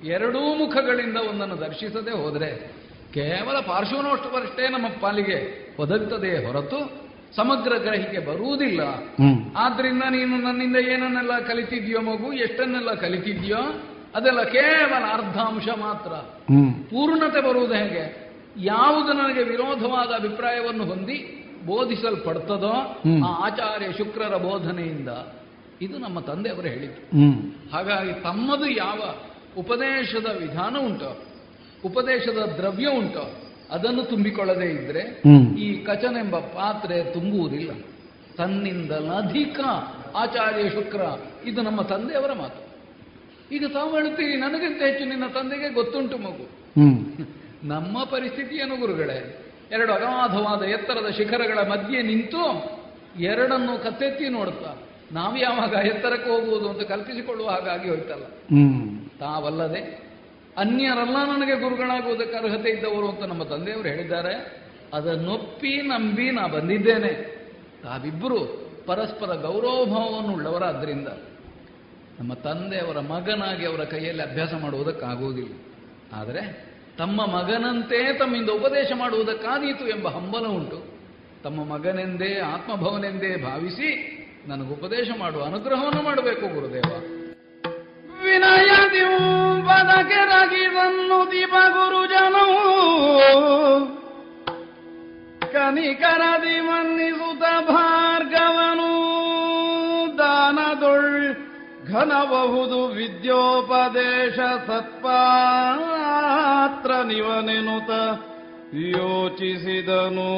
ಎರಡೂ 0.09 0.41
ಮುಖಗಳಿಂದ 0.41 1.17
ಒಂದನ್ನು 1.17 1.61
ದರ್ಶಿಸದೆ 1.61 2.11
ಹೋದರೆ 2.11 2.75
ಕೇವಲ 3.15 3.61
ಪಾರ್ಶ್ವನೋಷ್ಟವರಷ್ಟೇ 3.61 4.69
ನಮ್ಮ 4.69 4.87
ಪಾಲಿಗೆ 5.01 5.69
ಒದಗುತ್ತದೆ 5.79 6.47
ಹೊರತು 6.47 7.05
ಸಮಗ್ರ 7.37 7.73
ಗ್ರಹಿಕೆ 7.77 8.19
ಬರುವುದಿಲ್ಲ. 8.19 8.81
ಆದ್ರಿಂದ 9.57 10.03
ನೀನು 10.11 10.37
ನನ್ನಿಂದ 10.37 10.77
ಏನನ್ನೆಲ್ಲ 10.77 11.39
ಕಲಿತಿದ್ಯೋ 11.39 12.01
ಮಗು 12.01 12.33
ಎಷ್ಟನ್ನೆಲ್ಲ 12.33 12.95
ಕಲಿತಿದ್ಯೋ 12.95 13.57
ಅದೆಲ್ಲ 14.15 14.43
ಕೇವಲ 14.43 15.05
ಅರ್ಧಾಂಶ 15.13 15.69
ಮಾತ್ರ. 15.69 16.13
ಪೂರ್ಣತೆ 16.91 17.41
ಬರುವುದು 17.41 17.75
ಹೇಗೆ? 17.75 18.35
ಯಾವುದು 18.57 19.13
ನನಗೆ 19.13 19.43
ವಿರೋಧವಾದ 19.43 20.09
ಅಭಿಪ್ರಾಯವನ್ನು 20.15 20.85
ಹೊಂದಿ 20.85 21.41
ಬೋಧಿಸಲ್ಪಡ್ತದೋ 21.67 23.03
ಆ 23.27 23.47
ಆಚಾರ್ಯ 23.47 23.93
ಶುಕ್ರರ 23.93 24.37
ಬೋಧನೆಯಿಂದ. 24.37 25.09
ಇದು 25.85 25.99
ನಮ್ಮ 25.99 26.21
ತಂದೆಯವರು 26.21 26.69
ಹೇಳಿದ್ದು. 26.69 27.01
ಹ್ಮ್. 27.19 27.37
ಹಾಗಾಗಿ 27.73 28.23
ತಮ್ಮದು 28.23 28.67
ಯಾವ 28.77 29.01
ಉಪದೇಶದ 29.57 30.27
ವಿಧಾನ 30.39 30.77
ಉಂಟೋ 30.79 31.11
ಉಪದೇಶದ 31.85 32.55
ದ್ರವ್ಯ 32.57 32.89
ಉಂಟು 32.89 33.25
ಅದನ್ನು 33.71 34.03
ತುಂಬಿಕೊಳ್ಳದೇ 34.03 34.65
ಇದ್ರೆ 34.71 35.03
ಈ 35.59 35.85
ಕಚನೆಂಬ 35.85 36.37
ಪಾತ್ರೆ 36.55 37.13
ತುಂಬುವುದಿಲ್ಲ 37.13 37.71
ತನ್ನಿಂದಲಧಿಕ 38.37 39.61
ಆಚಾರ್ಯ 40.15 40.71
ಶುಕ್ರ 40.71 41.01
ಇದು 41.45 41.63
ನಮ್ಮ 41.63 41.83
ತಂದೆಯವರ 41.83 42.33
ಮಾತು. 42.33 42.61
ಈಗ 43.55 43.67
ತಾವು 43.73 43.95
ಹೇಳ್ತೀರಿ 43.95 44.37
ನನಗಿಂತ 44.37 44.83
ಹೆಚ್ಚು 44.83 45.05
ನಿನ್ನ 45.05 45.27
ತಂದೆಗೆ 45.27 45.69
ಗೊತ್ತುಂಟು 45.69 46.19
ಮಗು. 46.19 46.45
ನಮ್ಮ 47.65 48.05
ಪರಿಸ್ಥಿತಿ 48.05 48.57
ಏನು 48.57 48.77
ಗುರುಗಳೇ 48.77 49.19
ಎರಡು 49.73 49.93
ಅಗಾಧವಾದ 49.93 50.63
ಎತ್ತರದ 50.63 51.11
ಶಿಖರಗಳ 51.11 51.59
ಮಧ್ಯೆ 51.69 52.03
ನಿಂತು 52.03 52.43
ಎರಡನ್ನು 53.21 53.83
ಕತ್ತೆತ್ತಿ 53.83 54.29
ನೋಡ್ತಾ 54.29 54.71
ನಾವು 55.13 55.37
ಯಾವಾಗ 55.37 55.87
ಎತ್ತರಕ್ಕೆ 55.87 56.31
ಹೋಗುವುದು 56.31 56.69
ಅಂತ 56.69 56.81
ಕಲ್ಪಿಸಿಕೊಳ್ಳುವ 56.81 57.49
ಹಾಗಾಗಿ 57.49 57.89
ಹೋಯ್ತಲ್ಲ. 57.89 58.25
ತಾವಲ್ಲದೆ 59.21 60.05
ಅನ್ಯರೆಲ್ಲ 60.57 61.17
ನನಗೆ 61.17 61.61
ಗುರುಗಳಾಗುವುದಕ್ಕೆ 61.61 62.37
ಅರ್ಹತೆ 62.37 62.71
ಇದ್ದವರು 62.71 63.09
ಅಂತ 63.09 63.23
ನಮ್ಮ 63.23 63.43
ತಂದೆಯವರು 63.43 63.89
ಹೇಳಿದ್ದಾರೆ. 63.89 64.65
ಅದನ್ನೊಪ್ಪಿ 64.95 65.83
ನಂಬಿ 65.83 66.31
ನಾ 66.31 66.47
ಬಂದಿದ್ದೇನೆ. 66.47 67.35
ತಾವಿಬ್ಬರು 67.83 68.65
ಪರಸ್ಪರ 68.87 69.27
ಗೌರವಭಾವವನ್ನು 69.27 70.33
ಉಳ್ಳವರಾದ್ದರಿಂದ 70.33 71.09
ನಮ್ಮ 72.21 72.35
ತಂದೆಯವರ 72.35 73.01
ಮಗನಾಗಿ 73.01 73.67
ಅವರ 73.67 73.85
ಕೈಯಲ್ಲಿ 73.85 74.23
ಅಭ್ಯಾಸ 74.23 74.55
ಮಾಡುವುದಕ್ಕಾಗುವುದಿಲ್ಲ. 74.55 75.53
ಆದರೆ 76.13 76.75
ತಮ್ಮ 76.99 77.27
ಮಗನಂತೆ 77.27 78.19
ತಮ್ಮಿಂದ 78.19 78.51
ಉಪದೇಶ 78.51 78.93
ಮಾಡುವುದಕ್ಕಾದೀತು 78.97 79.89
ಎಂಬ 79.89 80.09
ಹಂಬಲ 80.09 80.47
ಉಂಟು. 80.47 80.85
ತಮ್ಮ 81.43 81.65
ಮಗನೆಂದೇ 81.65 82.41
ಆತ್ಮಭವನೆಂದೇ 82.41 83.37
ಭಾವಿಸಿ 83.37 84.14
ನನಗೆ 84.49 84.73
ಉಪದೇಶ 84.73 85.09
ಮಾಡುವ 85.19 85.45
ಅನುಗ್ರಹವನ್ನು 85.45 86.03
ಮಾಡಬೇಕು 86.03 86.55
ಗುರುದೇವ. 86.55 86.91
ವಿನಯದಿ 88.25 89.01
ದೀಪ 90.51 90.77
ದಿಪ 91.31 91.51
ಗುರುಜನವು. 91.51 92.61
ಕನಿಕರದಿ 95.53 96.61
ಮನ್ನಿಸುತ 96.61 97.71
ಭಾರ್ಗವನು. 97.71 98.93
ದಾನದೊಳ್ 100.19 101.35
ಘನಬಹುದು 101.87 102.87
ವಿದ್ಯೋಪದೇಶ 102.87 104.39
ಸತ್ಪಾತ್ರ 104.67 106.91
ನಿವನೆನುತ 106.91 107.91
ಯೋಚಿಸಿದನು. 108.75 110.35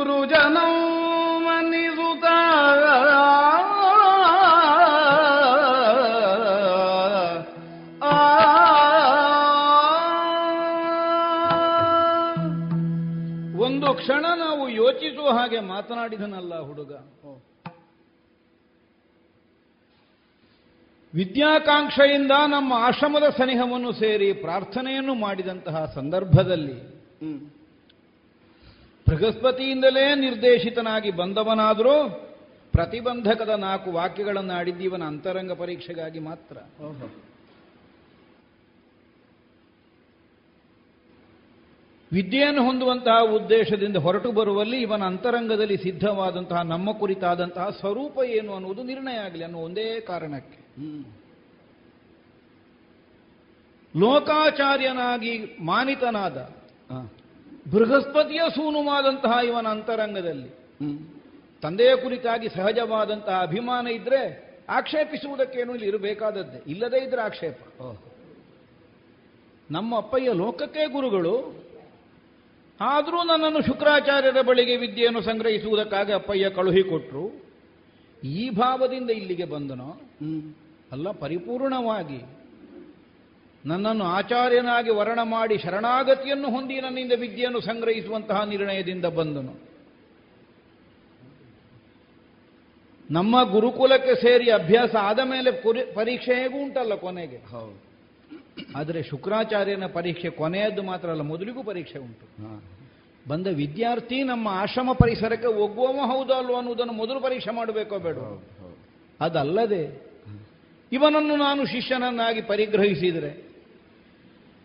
ಗುರುಜನೌ 0.00 0.72
ಮನ್ನಿಸುತ್ತ 1.38 2.26
ಆ. 8.02 8.14
ಒಂದು 13.60 13.94
ಕ್ಷಣ 13.94 14.26
ನಾವು 14.36 14.68
ಯೋಚಿಸುವ 14.68 15.30
ಹಾಗೆ 15.30 15.60
ಮಾತನಾಡಿದನಲ್ಲ 15.60 16.60
ಹುಡುಗ. 16.60 16.92
ವಿದ್ಯಾಕಾಂಕ್ಷೆಯಿಂದ 21.14 22.30
ನಮ್ಮ 22.46 22.72
ಆಶ್ರಮದ 22.72 23.28
ಸನಿಹವನ್ನು 23.38 23.92
ಸೇರಿ 23.92 24.32
ಪ್ರಾರ್ಥನೆಯನ್ನು 24.32 25.14
ಮಾಡಿದಂತಹ 25.14 25.92
ಸಂದರ್ಭದಲ್ಲಿ 25.94 26.76
ಬೃಹಸ್ಪತಿಯಿಂದಲೇ 29.08 30.14
ನಿರ್ದೇಶಿತನಾಗಿ 30.14 31.10
ಬಂದವನಾದರೂ 31.10 31.94
ಪ್ರತಿಬಂಧಕದ 32.72 33.48
ನಾಲ್ಕು 33.48 33.90
ವಾಕ್ಯಗಳನ್ನು 33.92 34.52
ಆಡಿದ್ದು 34.52 34.84
ಇವನ 34.84 35.02
ಅಂತರಂಗ 35.02 35.52
ಪರೀಕ್ಷೆಗಾಗಿ 35.52 36.18
ಮಾತ್ರ. 36.18 36.56
ವಿದ್ಯೆಯನ್ನು 42.12 42.62
ಹೊಂದುವಂತಹ 42.66 43.18
ಉದ್ದೇಶದಿಂದ 43.34 43.96
ಹೊರಟು 43.96 44.32
ಬರುವಲ್ಲಿ 44.32 44.80
ಇವನ 44.80 45.02
ಅಂತರಂಗದಲ್ಲಿ 45.02 45.76
ಸಿದ್ಧವಾದಂತಹ 45.76 46.62
ನಮ್ಮ 46.62 46.92
ಕುರಿತಾದಂತಹ 46.92 47.68
ಸ್ವರೂಪ 47.70 48.18
ಏನು 48.24 48.54
ಅನ್ನುವುದು 48.54 48.82
ನಿರ್ಣಯ 48.82 49.16
ಆಗಲಿ 49.16 49.44
ಅನ್ನೋ 49.44 49.58
ಒಂದೇ 49.58 50.00
ಕಾರಣಕ್ಕೆ. 50.00 50.58
ಲೋಕಾಚಾರ್ಯನಾಗಿ 53.94 55.38
ಮಾನಿತನಾದ 55.60 56.36
ಬೃಹಸ್ಪತಿಯ 57.72 58.40
ಸೂನುವಾದಂತಹ 58.54 59.44
ಇವನ 59.44 59.66
ಅಂತರಂಗದಲ್ಲಿ. 59.66 60.48
ತಂದೆಯ 61.62 61.96
ಕುರಿತಾಗಿ 61.96 62.48
ಸಹಜವಾದಂತಹ 62.48 63.40
ಅಭಿಮಾನ 63.42 63.86
ಇದ್ರೆ 63.86 64.50
ಆಕ್ಷೇಪಿಸುವುದಕ್ಕೇನು 64.68 65.72
ಇಲ್ಲಿ 65.72 65.88
ಇರಬೇಕಾದದ್ದೇ. 65.88 66.62
ಇಲ್ಲದೇ 66.66 67.04
ಇದ್ರೆ 67.04 67.22
ಆಕ್ಷೇಪ. 67.22 67.58
ನಮ್ಮ 69.70 69.96
ಅಪ್ಪಯ್ಯ 69.96 70.32
ಲೋಕಕ್ಕೆ 70.32 70.92
ಗುರುಗಳು. 70.92 71.60
ಆದರೂ 72.80 73.24
ನನ್ನನ್ನು 73.24 73.66
ಶುಕ್ರಾಚಾರ್ಯರ 73.66 74.40
ಬಳಿಗೆ 74.40 74.76
ವಿದ್ಯೆಯನ್ನು 74.76 75.20
ಸಂಗ್ರಹಿಸುವುದಕ್ಕಾಗಿ 75.20 76.12
ಅಪ್ಪಯ್ಯ 76.12 76.50
ಕಳುಹಿಕೊಟ್ರು 76.50 77.44
ಈ 78.24 78.50
ಭಾವದಿಂದ 78.50 79.10
ಇಲ್ಲಿಗೆ 79.10 79.44
ಬಂದನೋ? 79.44 80.00
ಅಲ್ಲ 80.92 81.10
ಪರಿಪೂರ್ಣವಾಗಿ 81.10 82.39
ನನ್ನನ್ನು 83.64 84.04
ಆಚಾರ್ಯನಾಗಿ 84.04 84.90
ವರ್ಣ 84.90 85.18
ಮಾಡಿ 85.22 85.58
ಶರಣಾಗತಿಯನ್ನು 85.58 86.50
ಹೊಂದಿ 86.50 86.80
ನನ್ನಿಂದ 86.80 87.12
ವಿದ್ಯೆಯನ್ನು 87.12 87.60
ಸಂಗ್ರಹಿಸುವಂತಹ 87.60 88.44
ನಿರ್ಣಯದಿಂದ 88.44 89.04
ಬಂದನು. 89.04 89.70
ನಮ್ಮ 93.10 93.42
ಗುರುಕುಲಕ್ಕೆ 93.42 94.14
ಸೇರಿ 94.14 94.50
ಅಭ್ಯಾಸ 94.50 94.96
ಆದ 94.96 95.18
ಮೇಲೆ 95.18 95.50
ಪರೀಕ್ಷೆ 95.94 96.34
ಹೇಗೂ 96.34 96.62
ಉಂಟಲ್ಲ 96.62 96.94
ಕೊನೆಗೆ. 96.94 97.36
ಆದರೆ 98.76 99.02
ಶುಕ್ರಾಚಾರ್ಯನ 99.02 99.86
ಪರೀಕ್ಷೆ 99.86 100.30
ಕೊನೆಯದ್ದು 100.30 100.82
ಮಾತ್ರ 100.82 101.10
ಅಲ್ಲ 101.10 101.20
ಮೊದಲಿಗೂ 101.20 101.62
ಪರೀಕ್ಷೆ 101.62 101.98
ಉಂಟು. 101.98 102.26
ಬಂದ 103.28 103.46
ವಿದ್ಯಾರ್ಥಿ 103.46 104.22
ನಮ್ಮ 104.22 104.48
ಆಶ್ರಮ 104.48 104.92
ಪರಿಸರಕ್ಕೆ 104.92 105.46
ಒಗ್ಗುವವ 105.46 105.96
ಹೌದಾ 105.96 106.38
ಅಲ್ವೋ 106.38 106.56
ಅನ್ನುವುದನ್ನು 106.56 106.92
ಮೊದಲು 106.92 107.20
ಪರೀಕ್ಷೆ 107.20 107.50
ಮಾಡಬೇಕೋ 107.50 107.98
ಬೇಡ 107.98 108.16
ಅದಲ್ಲದೆ 109.20 110.10
ಇವನನ್ನು 110.92 111.36
ನಾನು 111.36 111.66
ಶಿಷ್ಯನನ್ನಾಗಿ 111.66 112.42
ಪರಿಗ್ರಹಿಸಿದರೆ 112.42 113.49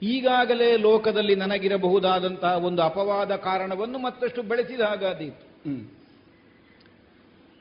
ಈಗಾಗಲೇ 0.01 0.77
ಲೋಕದಲ್ಲಿ 0.77 1.35
ನನಗಿರಬಹುದಾದಂತಹ 1.35 2.57
ಒಂದು 2.65 2.81
ಅಪವಾದ 2.81 3.35
ಕಾರಣವನ್ನು 3.35 3.99
ಮತ್ತಷ್ಟು 3.99 4.41
ಬೆಳೆಸಿದ 4.41 4.81
ಹಾಗಾದೀತು. 4.81 5.55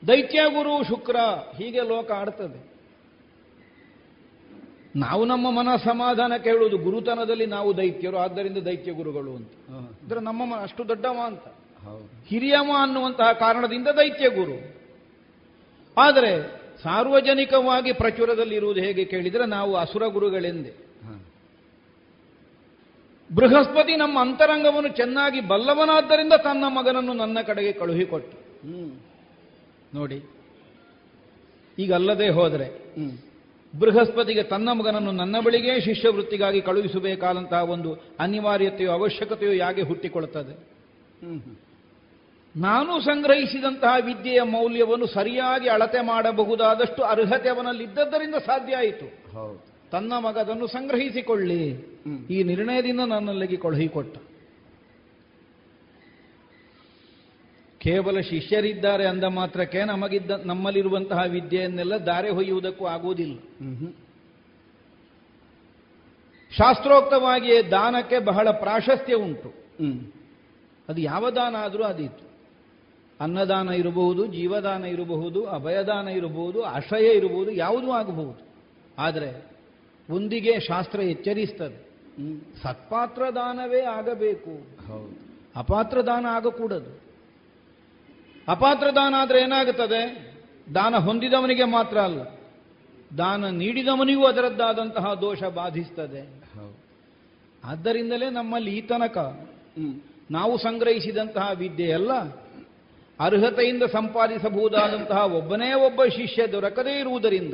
ದೈತ್ಯ 0.07 0.39
ಗುರು 0.49 0.83
ಶುಕ್ರ 0.83 1.15
ಹೀಗೆ 1.57 1.81
ಲೋಕ 1.81 2.11
ಆಡ್ತದೆ. 2.11 2.75
ನಾವು 4.95 5.25
ನಮ್ಮ 5.25 5.51
ಮನ 5.51 5.75
ಸಮಾಧಾನ 5.75 6.33
ಕೇಳುವುದು 6.43 6.77
ಗುರುತನದಲ್ಲಿ 6.77 7.45
ನಾವು 7.45 7.77
ದೈತ್ಯರು 7.77 8.17
ಆದ್ದರಿಂದ 8.17 8.57
ದೈತ್ಯ 8.57 8.91
ಗುರುಗಳು 8.91 9.35
ಅಂತ. 9.35 9.51
ಅಂದ್ರೆ 9.69 10.19
ನಮ್ಮ 10.19 10.55
ಅಷ್ಟು 10.55 10.87
ದೊಡ್ಡವ 10.87 11.17
ಅಂತ. 11.25 11.47
ಹಿರಿಯವ 12.27 12.71
ಅನ್ನುವಂತಹ 12.81 13.31
ಕಾರಣದಿಂದ 13.31 13.87
ದೈತ್ಯ 13.87 14.29
ಗುರು. 14.29 14.75
ಆದರೆ 15.97 16.61
ಸಾರ್ವಜನಿಕವಾಗಿ 16.83 17.93
ಪ್ರಚುರದಲ್ಲಿರುವುದು 17.93 18.79
ಹೇಗೆ 18.79 19.05
ಕೇಳಿದರೆ 19.05 19.45
ನಾವು 19.45 19.75
ಅಸುರ 19.75 20.07
ಗುರುಗಳೆಂದೇ. 20.07 20.84
ಬೃಹಸ್ಪತಿ 23.31 23.95
ನಮ್ಮ 23.95 24.19
ಅಂತರಂಗವನ್ನು 24.19 24.89
ಚೆನ್ನಾಗಿ 24.89 25.41
ಬಲ್ಲವನಾದ್ದರಿಂದ 25.41 26.33
ತನ್ನ 26.33 26.65
ಮಗನನ್ನು 26.67 27.13
ನನ್ನ 27.13 27.41
ಕಡೆಗೆ 27.41 27.71
ಕಳುಹಿಕೊಟ್ಟು 27.71 28.37
ನೋಡಿ 29.93 30.23
ಈಗ 31.79 31.93
ಅಲ್ಲದೆ 31.93 32.29
ಹೋದರೆ 32.29 32.67
ಬೃಹಸ್ಪತಿಗೆ 33.79 34.43
ತನ್ನ 34.43 34.69
ಮಗನನ್ನು 34.71 35.11
ನನ್ನ 35.11 35.35
ಬಳಿಗೆ 35.39 35.81
ಶಿಷ್ಯವೃತ್ತಿಗಾಗಿ 35.81 36.61
ಕಳುಹಿಸಬೇಕಾದಂತಹ 36.61 37.63
ಒಂದು 37.63 37.93
ಅನಿವಾರ್ಯತೆಯೋ 38.19 38.91
ಅವಶ್ಯಕತೆಯೋ 38.91 39.51
ಯಾಕೆ 39.51 39.81
ಹುಟ್ಟಿಕೊಳ್ಳುತ್ತದೆ 39.81 40.53
ನಾನು 42.55 42.99
ಸಂಗ್ರಹಿಸಿದಂತಹ 42.99 43.95
ವಿದ್ಯೆಯ 44.05 44.41
ಮೌಲ್ಯವನ್ನು 44.41 45.05
ಸರಿಯಾಗಿ 45.05 45.69
ಅಳತೆ 45.69 46.01
ಮಾಡಬಹುದಾದಷ್ಟು 46.01 47.03
ಅರ್ಹತೆ 47.03 47.49
ಅವನಲ್ಲಿದ್ದದ್ದರಿಂದ 47.49 48.35
ಸಾಧ್ಯ 48.35 48.75
ಆಯಿತು. 48.75 49.05
ತನ್ನ 49.95 50.13
ಮಗದನ್ನು 50.19 50.67
ಸಂಗ್ರಹಿಸಿಕೊಳ್ಳಿ. 50.67 51.63
ಈ 52.29 52.43
ನಿರ್ಣಯದಿಂದ 52.43 52.99
ನನ್ನಲ್ಲಿಗೆ 52.99 53.55
ಕಳುಹಿಕೊಟ್ಟ 53.55 54.17
ಕೇವಲ 57.77 58.19
ಶಿಷ್ಯರಿದ್ದಾರೆ 58.19 59.07
ಅಂದ 59.07 59.23
ಮಾತ್ರಕ್ಕೆ 59.23 59.83
ನಮಗಿದ್ದ 59.83 60.31
ನಮ್ಮಲ್ಲಿರುವಂತಹ 60.31 61.19
ವಿದ್ಯೆಯನ್ನೆಲ್ಲ 61.29 61.93
ದಾರೆ 61.95 62.29
ಹೊಯ್ಯುವುದಕ್ಕೂ 62.29 62.85
ಆಗುವುದಿಲ್ಲ. 62.85 63.39
ಶಾಸ್ತ್ರೋಕ್ತವಾಗಿಯೇ 66.51 67.61
ದಾನಕ್ಕೆ 67.61 68.19
ಬಹಳ 68.19 68.51
ಪ್ರಾಶಸ್ತ್ಯ 68.51 69.13
ಉಂಟು. 69.13 69.53
ಅದು 70.89 71.01
ಯಾವ 71.01 71.29
ದಾನ 71.29 71.55
ಆದರೂ 71.55 71.83
ಅದಿತ್ತು. 71.83 72.25
ಅನ್ನದಾನ 73.19 73.69
ಇರಬಹುದು 73.69 74.25
ಜೀವದಾನ 74.25 74.83
ಇರಬಹುದು 74.83 75.45
ಅಭಯದಾನ 75.45 76.07
ಇರಬಹುದು 76.07 76.63
ಆಶ್ರಯ 76.63 77.17
ಇರಬಹುದು 77.17 77.51
ಯಾವುದೂ 77.51 77.91
ಆಗಬಹುದು. 77.91 78.41
ಆದರೆ 78.97 79.54
ಒಂದಿಗೆ 80.09 80.59
ಶಾಸ್ತ್ರ 80.59 80.99
ಎಚ್ಚರಿಸ್ತದೆ. 80.99 81.77
ಸತ್ಪಾತ್ರ 82.63 83.21
ದಾನವೇ 83.35 83.81
ಆಗಬೇಕು. 83.81 84.53
ಅಪಾತ್ರ 85.55 86.01
ದಾನ 86.01 86.25
ಆಗಕೂಡದು. 86.25 87.01
ಅಪಾತ್ರ 88.47 88.87
ದಾನ 88.95 89.13
ಆದರೆ 89.17 89.41
ಏನಾಗುತ್ತದೆ? 89.41 90.33
ದಾನ 90.75 90.95
ಹೊಂದಿದವನಿಗೆ 90.95 91.63
ಮಾತ್ರ 91.63 91.97
ಅಲ್ಲ. 91.97 92.21
ದಾನ 93.17 93.49
ನೀಡಿದವನಿಗೂ 93.49 94.25
ಅದರದ್ದಾದಂತಹ 94.25 95.13
ದೋಷ 95.13 95.43
ಬಾಧಿಸ್ತದೆ. 95.43 96.45
ಆದ್ದರಿಂದಲೇ 97.63 98.29
ನಮ್ಮಲ್ಲಿ 98.29 98.77
ಈ 98.77 98.81
ತನಕ 98.81 99.17
ನಾವು 100.31 100.57
ಸಂಗ್ರಹಿಸಿದಂತಹ 100.57 101.49
ವಿದ್ಯೆಯಲ್ಲ 101.55 102.13
ಅರ್ಹತೆಯಿಂದ 103.19 103.83
ಸಂಪಾದಿಸಬಹುದಾದಂತಹ 103.83 105.33
ಒಬ್ಬನೇ 105.33 105.73
ಒಬ್ಬ 105.73 106.03
ಶಿಷ್ಯ 106.03 106.47
ದೊರಕದೇ 106.47 106.99
ಇರುವುದರಿಂದ 106.99 107.53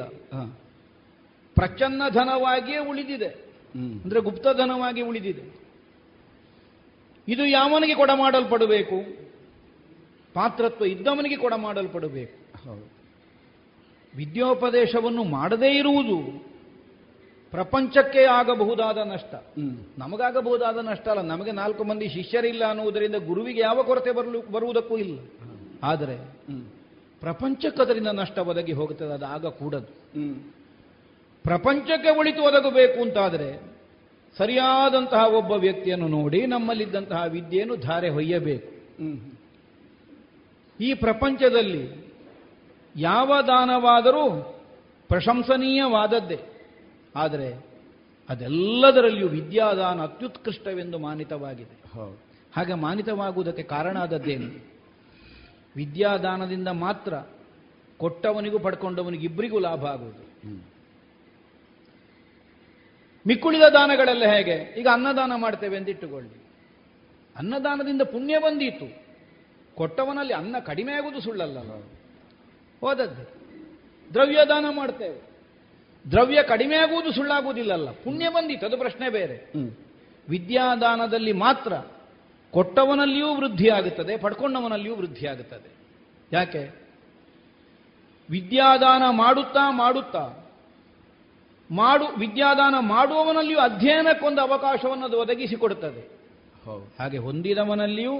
ಪ್ರಚನ್ನ 1.56 2.02
ಧನವಾಗಿಯೇ 2.10 2.78
ಉಳಿದಿದೆ 2.78 3.30
ಅಂದ್ರೆ 4.04 4.20
ಗುಪ್ತಧನವಾಗಿ 4.20 5.02
ಉಳಿದಿದೆ. 5.02 5.44
ಇದು 7.28 7.46
ಯಾವನಿಗೆ 7.46 7.96
ಕೊಡಮಾಡಲ್ಪಡಬೇಕು? 7.96 8.98
ಪಾತ್ರತ್ವ 10.34 10.86
ಇದ್ದವನಿಗೆ 10.86 11.38
ಕೊಡಮಾಡಲ್ಪಡಬೇಕು. 11.38 12.38
ವಿದ್ಯೋಪದೇಶವನ್ನು 14.16 15.24
ಮಾಡದೇ 15.24 15.72
ಇರುವುದು 15.78 16.18
ಪ್ರಪಂಚಕ್ಕೆ 17.54 18.24
ಆಗಬಹುದಾದ 18.24 18.98
ನಷ್ಟ. 18.98 19.34
ನಮಗಾಗಬಹುದಾದ 19.98 20.78
ನಷ್ಟ 20.82 21.08
ಅಲ್ಲ 21.08 21.22
ನಮಗೆ 21.22 21.52
ನಾಲ್ಕು 21.52 21.84
ಮಂದಿ 21.84 22.08
ಶಿಷ್ಯರಿಲ್ಲ 22.08 22.64
ಅನ್ನುವುದರಿಂದ 22.66 23.16
ಗುರುವಿಗೆ 23.16 23.62
ಯಾವ 23.62 23.84
ಕೊರತೆ 23.84 24.12
ಬರಲು 24.12 24.42
ಬರುವುದಕ್ಕೂ 24.42 24.98
ಇಲ್ಲ. 24.98 25.20
ಆದರೆ 25.84 26.16
ಪ್ರಪಂಚಕ್ಕೆ 27.22 27.82
ಅದರಿಂದ 27.82 28.08
ನಷ್ಟ 28.08 28.38
ಒದಗಿ 28.38 28.72
ಹೋಗುತ್ತದೆ 28.72 29.14
ಅದು 29.14 29.26
ಆಗ 29.26 29.46
ಕೂಡದು. 29.46 29.92
ಪ್ರಪಂಚಕ್ಕೆ 31.44 32.10
ಒಳಿತು 32.10 32.44
ಒದಗಬೇಕು 32.44 33.02
ಅಂತಾದರೆ 33.02 33.72
ಸರಿಯಾದಂತಹ 34.38 35.24
ಒಬ್ಬ 35.26 35.52
ವ್ಯಕ್ತಿಯನ್ನು 35.52 36.08
ನೋಡಿ 36.08 36.46
ನಮ್ಮಲ್ಲಿದ್ದಂತಹ 36.46 37.24
ವಿದ್ಯೆಯನ್ನು 37.24 37.76
ಧಾರೆ 37.76 38.10
ಹೊಯ್ಯಬೇಕು. 38.10 38.70
ಈ 40.80 40.94
ಪ್ರಪಂಚದಲ್ಲಿ 40.94 42.12
ಯಾವ 42.96 43.42
ದಾನವಾದರೂ 43.48 44.58
ಪ್ರಶಂಸನೀಯವಾದದ್ದೇ. 45.08 46.40
ಆದರೆ 47.16 47.66
ಅದೆಲ್ಲದರಲ್ಲಿಯೂ 48.30 49.28
ವಿದ್ಯಾದಾನ 49.28 50.02
ಅತ್ಯುತ್ಕೃಷ್ಟವೆಂದು 50.02 51.00
ಮಾನಿತವಾಗಿದೆ. 51.00 51.76
ಹಾಗೆ 52.56 52.74
ಮಾನಿತವಾಗುವುದಕ್ಕೆ 52.74 53.64
ಕಾರಣ 53.64 53.98
ಆದದ್ದೇನು? 53.98 54.64
ವಿದ್ಯಾದಾನದಿಂದ 55.76 56.68
ಮಾತ್ರ 56.68 57.14
ಕೊಟ್ಟವನಿಗೂ 57.98 58.60
ಪಡ್ಕೊಂಡವನಿಗಿಬ್ಬರಿಗೂ 58.60 59.60
ಲಾಭ 59.60 59.86
ಆಗುವುದು. 59.86 60.42
ಮಿಕ್ಕುಳಿದ 63.28 63.62
ದಾನಗಳೆಲ್ಲ 63.62 64.26
ಹೇಗೆ? 64.26 64.80
ಈಗ 64.80 64.88
ಅನ್ನದಾನ 64.94 65.32
ಮಾಡ್ತೇವೆ 65.36 65.78
ಎಂದಿಟ್ಟುಕೊಳ್ಳಿ 65.78 66.30
ಇಟ್ಟುಕೊಳ್ಳಿ. 66.30 67.36
ಅನ್ನದಾನದಿಂದ 67.38 68.02
ಪುಣ್ಯ 68.02 68.40
ಬಂದೀತು. 68.40 69.02
ಕೊಟ್ಟವನಲ್ಲಿ 69.76 70.34
ಅನ್ನ 70.34 70.56
ಕಡಿಮೆ 70.66 70.94
ಆಗುವುದು 70.94 71.22
ಸುಳ್ಳಲ್ಲ 71.22 71.58
ಹೋದದ್ದೇ. 72.82 73.28
ದ್ರವ್ಯದಾನ 74.14 74.66
ಮಾಡ್ತೇವೆ. 74.76 75.32
ದ್ರವ್ಯ 76.12 76.44
ಕಡಿಮೆ 76.44 76.76
ಆಗುವುದು 76.76 77.12
ಸುಳ್ಳಾಗುವುದಿಲ್ಲಲ್ಲ. 77.12 77.92
ಪುಣ್ಯ 77.92 78.30
ಬಂದಿತ್ತು 78.30 78.68
ಅದು 78.68 78.78
ಪ್ರಶ್ನೆ 78.78 79.10
ಬೇರೆ. 79.10 79.52
ವಿದ್ಯಾದಾನದಲ್ಲಿ 80.30 81.32
ಮಾತ್ರ 81.32 81.74
ಕೊಟ್ಟವನಲ್ಲಿಯೂ 82.52 83.36
ವೃದ್ಧಿಯಾಗುತ್ತದೆ 83.36 84.18
ಪಡ್ಕೊಂಡವನಲ್ಲಿಯೂ 84.18 84.96
ವೃದ್ಧಿಯಾಗುತ್ತದೆ. 84.96 85.72
ಯಾಕೆ? 86.34 86.82
ವಿದ್ಯಾದಾನ 88.30 89.04
ಮಾಡುತ್ತಾ 89.10 89.72
ಮಾಡುತ್ತಾ 89.72 90.41
ಮಾಡು 91.72 92.06
ವಿದ್ಯಾದಾನ 92.20 92.76
ಮಾಡುವವನಲ್ಲಿಯೂ 92.80 93.60
ಅಧ್ಯಯನಕ್ಕೊಂದು 93.60 94.42
ಅವಕಾಶವನ್ನು 94.42 95.06
ಅದು 95.06 95.20
ಒದಗಿಸಿಕೊಡುತ್ತದೆ. 95.20 96.02
ಹಾಗೆ 97.00 97.18
ಹೊಂದಿದವನಲ್ಲಿಯೂ 97.18 98.16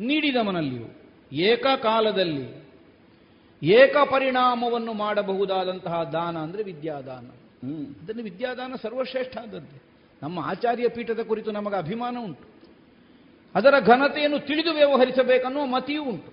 ನೀಡಿದವನಲ್ಲಿಯೂ 0.00 0.88
ಏಕಕಾಲದಲ್ಲಿ 1.32 2.46
ಏಕ 3.62 3.96
ಪರಿಣಾಮವನ್ನು 4.10 4.92
ಮಾಡಬಹುದಾದಂತಹ 4.92 6.02
ದಾನ 6.02 6.38
ಅಂದರೆ 6.38 6.62
ವಿದ್ಯಾದಾನ. 6.62 7.26
ಅದನ್ನು 8.00 8.22
ವಿದ್ಯಾದಾನ 8.22 8.72
ಸರ್ವಶ್ರೇಷ್ಠ 8.82 9.38
ಆದದ್ದು. 9.38 9.78
ನಮ್ಮ 10.22 10.38
ಆಚಾರ್ಯ 10.38 10.88
ಪೀಠದ 10.88 11.20
ಕುರಿತು 11.20 11.50
ನಮಗೆ 11.50 11.76
ಅಭಿಮಾನ 11.76 12.16
ಉಂಟು. 12.24 12.44
ಅದರ 13.54 13.74
ಘನತೆಯನ್ನು 13.80 14.38
ತಿಳಿದು 14.38 14.72
ವ್ಯವಹರಿಸಬೇಕನ್ನುವ 14.72 15.66
ಮತಿಯೂ 15.66 16.02
ಉಂಟು. 16.04 16.30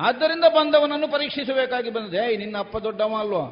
ಆದ್ದರಿಂದ 0.00 0.44
ಬಂದವನನ್ನು 0.44 1.08
ಪರೀಕ್ಷಿಸಬೇಕಾಗಿ 1.08 1.90
ಬಂದಿದೆ 1.90 2.30
ಏಯ್ 2.30 2.38
ನಿನ್ನ 2.38 2.56
ಅಪ್ಪ 2.58 2.76
ದೊಡ್ಡವ 2.76 3.14
ಅಲ್ವಾ? 3.18 3.46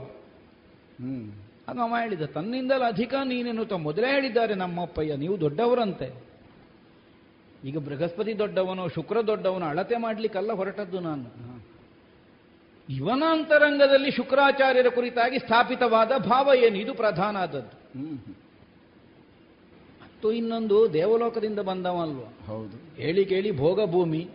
ಆಗ 1.68 1.78
ಹೇಳಿದ 2.00 2.22
ತನ್ನಿಂದಲೂ 2.22 2.84
ಅಧಿಕ 2.84 3.14
ನೀನೆನ್ನುತ್ತ 3.24 3.72
ಮೊದಲೇ 3.72 4.10
ಹೇಳಿದ್ದಾರೆ 4.10 4.54
ನಮ್ಮಪ್ಪಯ್ಯ 4.54 5.16
ನೀವು 5.16 5.40
ದೊಡ್ಡವರಂತೆ. 5.40 6.32
ಈಗ 7.64 7.78
ಬೃಹಸ್ಪತಿ 7.78 8.38
ದೊಡ್ಡವನು 8.38 8.88
ಶುಕ್ರ 8.88 9.20
ದೊಡ್ಡವನು 9.20 9.66
ಅಳತೆ 9.66 9.96
ಮಾಡ್ಲಿಕ್ಕಲ್ಲ 9.96 10.52
ಹೊರಟದ್ದು 10.52 11.00
ನಾನು. 11.00 11.52
ಇವನ 12.88 13.22
ಅಂತರಂಗದಲ್ಲಿ 13.30 14.10
ಶುಕ್ರಾಚಾರ್ಯರ 14.10 14.86
ಕುರಿತಾಗಿ 14.88 15.38
ಸ್ಥಾಪಿತವಾದ 15.38 16.12
ಭಾವ 16.16 16.50
ಏನು? 16.56 16.76
ಇದು 16.76 16.94
ಪ್ರಧಾನ 16.94 17.36
ಆದದ್ದು. 17.36 17.76
ಮತ್ತು 20.02 20.32
ಇನ್ನೊಂದು 20.32 20.92
ದೇವಲೋಕದಿಂದ 20.92 21.58
ಬಂದವಲ್ವ 21.58 22.20
ಹೌದು. 22.46 23.02
ಹೇಳಿ 23.02 23.24
ಕೇಳಿ 23.24 23.56
ಭೋಗ 23.56 23.84
ಭೂಮಿ 23.84 24.28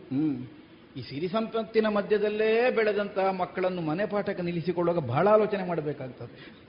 ಈ 0.98 1.02
ಸಿರಿ 1.02 1.28
ಸಂಪತ್ತಿನ 1.28 1.88
ಮಧ್ಯದಲ್ಲೇ 1.88 2.72
ಬೆಳೆದಂತಹ 2.72 3.32
ಮಕ್ಕಳನ್ನು 3.32 3.82
ಮನೆ 3.82 4.06
ಪಾಠಕ್ಕೆ 4.06 4.44
ನಿಲ್ಲಿಸಿಕೊಳ್ಳುವಾಗ 4.44 5.08
ಬಹಳ 5.08 5.28
ಆಲೋಚನೆ 5.28 5.68
ಮಾಡಬೇಕಾಗ್ತದೆ. 5.68 6.67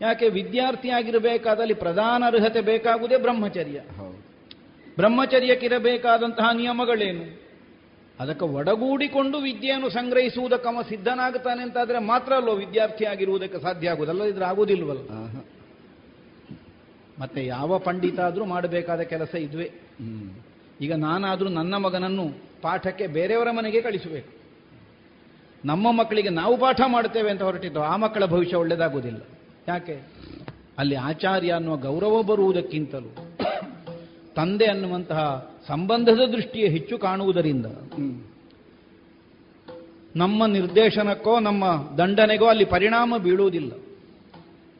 ಯಾಕೆ 0.00 0.28
ವಿದ್ಯಾರ್ಥಿಯಾಗಿರಬೇಕಾದಲ್ಲಿ 0.28 1.74
ಪ್ರಧಾನ 1.74 2.22
ಅರ್ಹತೆ 2.26 2.60
ಬೇಕಾಗುವುದೇ 2.60 3.16
ಬ್ರಹ್ಮಚರ್ಯ. 3.16 3.80
ಬ್ರಹ್ಮಚರ್ಯಕ್ಕಿರಬೇಕಾದಂತಹ 4.96 6.50
ನಿಯಮಗಳೇನು? 6.54 7.40
ಅದಕ್ಕೆ 8.20 8.44
ಒಡಗೂಡಿಕೊಂಡು 8.44 9.38
ವಿದ್ಯೆಯನ್ನು 9.38 9.88
ಸಂಗ್ರಹಿಸುವುದಕ್ಕವ 9.88 10.82
ಸಿದ್ಧನಾಗುತ್ತಾನೆ 10.88 11.62
ಅಂತಾದರೆ 11.62 11.98
ಮಾತ್ರ 11.98 12.32
ಅಲ್ಲೋ 12.32 12.54
ವಿದ್ಯಾರ್ಥಿಯಾಗಿರುವುದಕ್ಕೆ 12.54 13.60
ಸಾಧ್ಯ 13.60 13.90
ಆಗುವುದಲ್ಲ 13.90 14.22
ಇದ್ರೆ 14.22 14.44
ಆಗುವುದಿಲ್ವಲ್ಲ? 14.44 15.00
ಮತ್ತೆ 17.18 17.46
ಯಾವ 17.46 17.78
ಪಂಡಿತ 17.78 18.20
ಆದರೂ 18.20 18.44
ಮಾಡಬೇಕಾದ 18.44 19.00
ಕೆಲಸ 19.00 19.34
ಇದ್ವೇ. 19.34 19.70
ಈಗ 20.80 20.92
ನಾನಾದರೂ 20.92 21.48
ನನ್ನ 21.48 21.76
ಮಗನನ್ನು 21.76 22.24
ಪಾಠಕ್ಕೆ 22.62 23.06
ಬೇರೆಯವರ 23.06 23.50
ಮನೆಗೆ 23.50 23.80
ಕಳಿಸಬೇಕು. 23.80 24.32
ನಮ್ಮ 25.64 25.92
ಮಕ್ಕಳಿಗೆ 25.92 26.28
ನಾವು 26.28 26.56
ಪಾಠ 26.56 26.80
ಮಾಡ್ತೇವೆ 26.86 27.30
ಅಂತ 27.30 27.42
ಹೊರಟಿದ್ದು 27.42 27.82
ಆ 27.82 27.96
ಮಕ್ಕಳ 27.96 28.26
ಭವಿಷ್ಯ 28.26 28.56
ಒಳ್ಳೆಯದಾಗುವುದಿಲ್ಲ 28.56 29.18
ಯಾಕೆ? 29.70 29.96
ಅಲ್ಲಿ 30.78 30.96
ಆಚಾರ್ಯ 30.96 31.52
ಅನ್ನುವ 31.52 31.76
ಗೌರವ 31.76 32.22
ಬರುವುದಕ್ಕಿಂತಲೂ 32.22 33.10
ತಂದೆ 34.36 34.66
ಅನ್ನುವಂತಹ 34.66 35.22
ಸಂಬಂಧದ 35.68 36.20
ದೃಷ್ಟಿಯೇ 36.32 36.68
ಹೆಚ್ಚು 36.68 36.98
ಕಾಣುವುದರಿಂದ 36.98 37.66
ನಮ್ಮ 40.16 40.46
ನಿರ್ದೇಶನಕ್ಕೋ 40.46 41.40
ನಮ್ಮ 41.40 41.64
ದಂಡನೆಗೋ 41.98 42.46
ಅಲ್ಲಿ 42.46 42.64
ಪರಿಣಾಮ 42.64 43.16
ಬೀಳುವುದಿಲ್ಲ. 43.16 43.72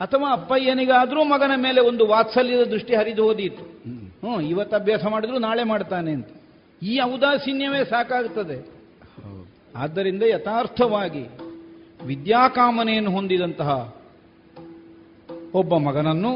ಅಥವಾ 0.00 0.32
ಅಪ್ಪಯ್ಯನಿಗಾದರೂ 0.32 1.24
ಮಗನ 1.24 1.52
ಮೇಲೆ 1.56 1.80
ಒಂದು 1.80 2.06
ವಾತ್ಸಲ್ಯದ 2.06 2.62
ದೃಷ್ಟಿ 2.62 2.94
ಹರಿದು 2.94 3.22
ಹೋದೀತು. 3.22 3.62
ಹ್ಞೂ 3.62 4.40
ಇವತ್ತು 4.40 4.76
ಅಭ್ಯಾಸ 4.76 5.04
ಮಾಡಿದ್ರು 5.06 5.38
ನಾಳೆ 5.38 5.64
ಮಾಡ್ತಾನೆ 5.64 6.10
ಅಂತ. 6.12 6.28
ಈ 6.82 7.00
ಔದಾಸೀನ್ಯವೇ 7.04 7.84
ಸಾಕಾಗುತ್ತದೆ 7.84 8.58
ಆದ್ದರಿಂದ 9.76 10.22
ಯಥಾರ್ಥವಾಗಿ 10.22 11.24
ವಿದ್ಯಾಕಾಮನೆಯನ್ನು 12.06 13.10
ಹೊಂದಿದಂತಹ 13.10 13.99
ಒಬ್ಬ 15.54 15.76
ಮಗನನ್ನು 15.76 16.32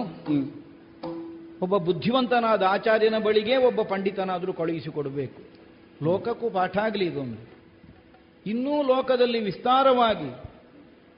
ಒಬ್ಬ 1.62 1.76
ಬುದ್ಧಿವಂತನಾದ 1.76 2.62
ಆಚಾರ್ಯನ 2.62 3.18
ಬಳಿಗೆ 3.18 3.56
ಒಬ್ಬ 3.56 3.82
ಪಂಡಿತನಾದರೂ 3.82 4.52
ಕಳುಹಿಸಿಕೊಡಬೇಕು. 4.52 5.42
ಲೋಕಕ್ಕೂ 6.04 6.50
ಪಾಠ 6.50 6.78
ಆಗಲಿ 6.78 7.04
ಇದೊಂದು. 7.04 7.48
ಇನ್ನೂ 8.46 8.82
ಲೋಕದಲ್ಲಿ 8.82 9.40
ವಿಸ್ತಾರವಾಗಿ 9.40 10.42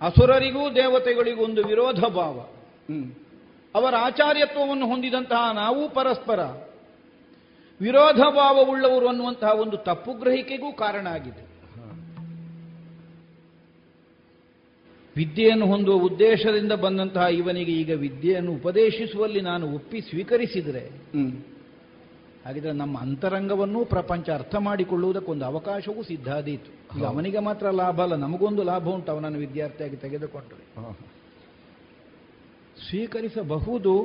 ಅಸುರರಿಗೂ 0.00 0.70
ದೇವತೆಗಳಿಗೂ 0.70 1.44
ಒಂದು 1.44 1.66
ವಿರೋಧ 1.66 2.00
ಭಾವ. 2.00 2.40
ಅವರ 3.74 3.94
ಆಚಾರ್ಯತ್ವವನ್ನು 3.98 4.86
ಹೊಂದಿದಂತಹ 4.86 5.52
ನಾವು 5.52 5.88
ಪರಸ್ಪರ 5.88 6.40
ವಿರೋಧ 7.80 8.16
ಭಾವವುಳ್ಳವರು 8.16 9.08
ಅನ್ನುವಂತಹ 9.08 9.50
ಒಂದು 9.50 9.76
ತಪ್ಪು 9.76 10.12
ಗ್ರಹಿಕೆಗೂ 10.12 10.72
ಕಾರಣ 10.72 11.06
ಆಗಿದೆ. 11.06 11.45
ವಿದ್ಯೆಯನ್ನು 15.16 15.66
ಹೊಂದುವ 15.66 15.94
ಉದ್ದೇಶದಿಂದ 15.94 16.72
ಬಂದಂತಹ 16.72 17.26
ಇವನಿಗೆ 17.26 17.72
ಈಗ 17.72 17.90
ವಿದ್ಯೆಯನ್ನು 17.90 18.52
ಉಪದೇಶಿಸುವಲ್ಲಿ 18.52 19.40
ನಾನು 19.40 19.74
ಒಪ್ಪಿ 19.74 20.00
ಸ್ವೀಕರಿಸಿದರೆ 20.00 20.90
ಹಾಗಿದ್ರೆ 22.46 22.72
ನಮ್ಮ 22.72 22.98
ಅಂತರಂಗವನ್ನೂ 22.98 23.84
ಪ್ರಪಂಚ 23.84 24.30
ಅರ್ಥ 24.30 24.54
ಮಾಡಿಕೊಳ್ಳುವುದಕ್ಕೊಂದು 24.56 25.44
ಅವಕಾಶವೂ 25.44 26.02
ಸಿದ್ಧಾದೀತು 26.02 26.98
ಈಗ 26.98 27.04
ಅವನಿಗೆ 27.04 27.38
ಮಾತ್ರ 27.38 27.70
ಲಾಭ 27.70 28.02
ಅಲ್ಲ 28.02 28.14
ನಮಗೊಂದು 28.14 28.62
ಲಾಭ 28.62 28.88
ಉಂಟು 28.88 29.12
ಅವನನ್ನು 29.12 29.38
ವಿದ್ಯಾರ್ಥಿಯಾಗಿ 29.38 29.96
ತೆಗೆದುಕೊಂಡ್ರೆ. 29.96 30.94
ಸ್ವೀಕರಿಸಬಹುದು. 32.90 34.00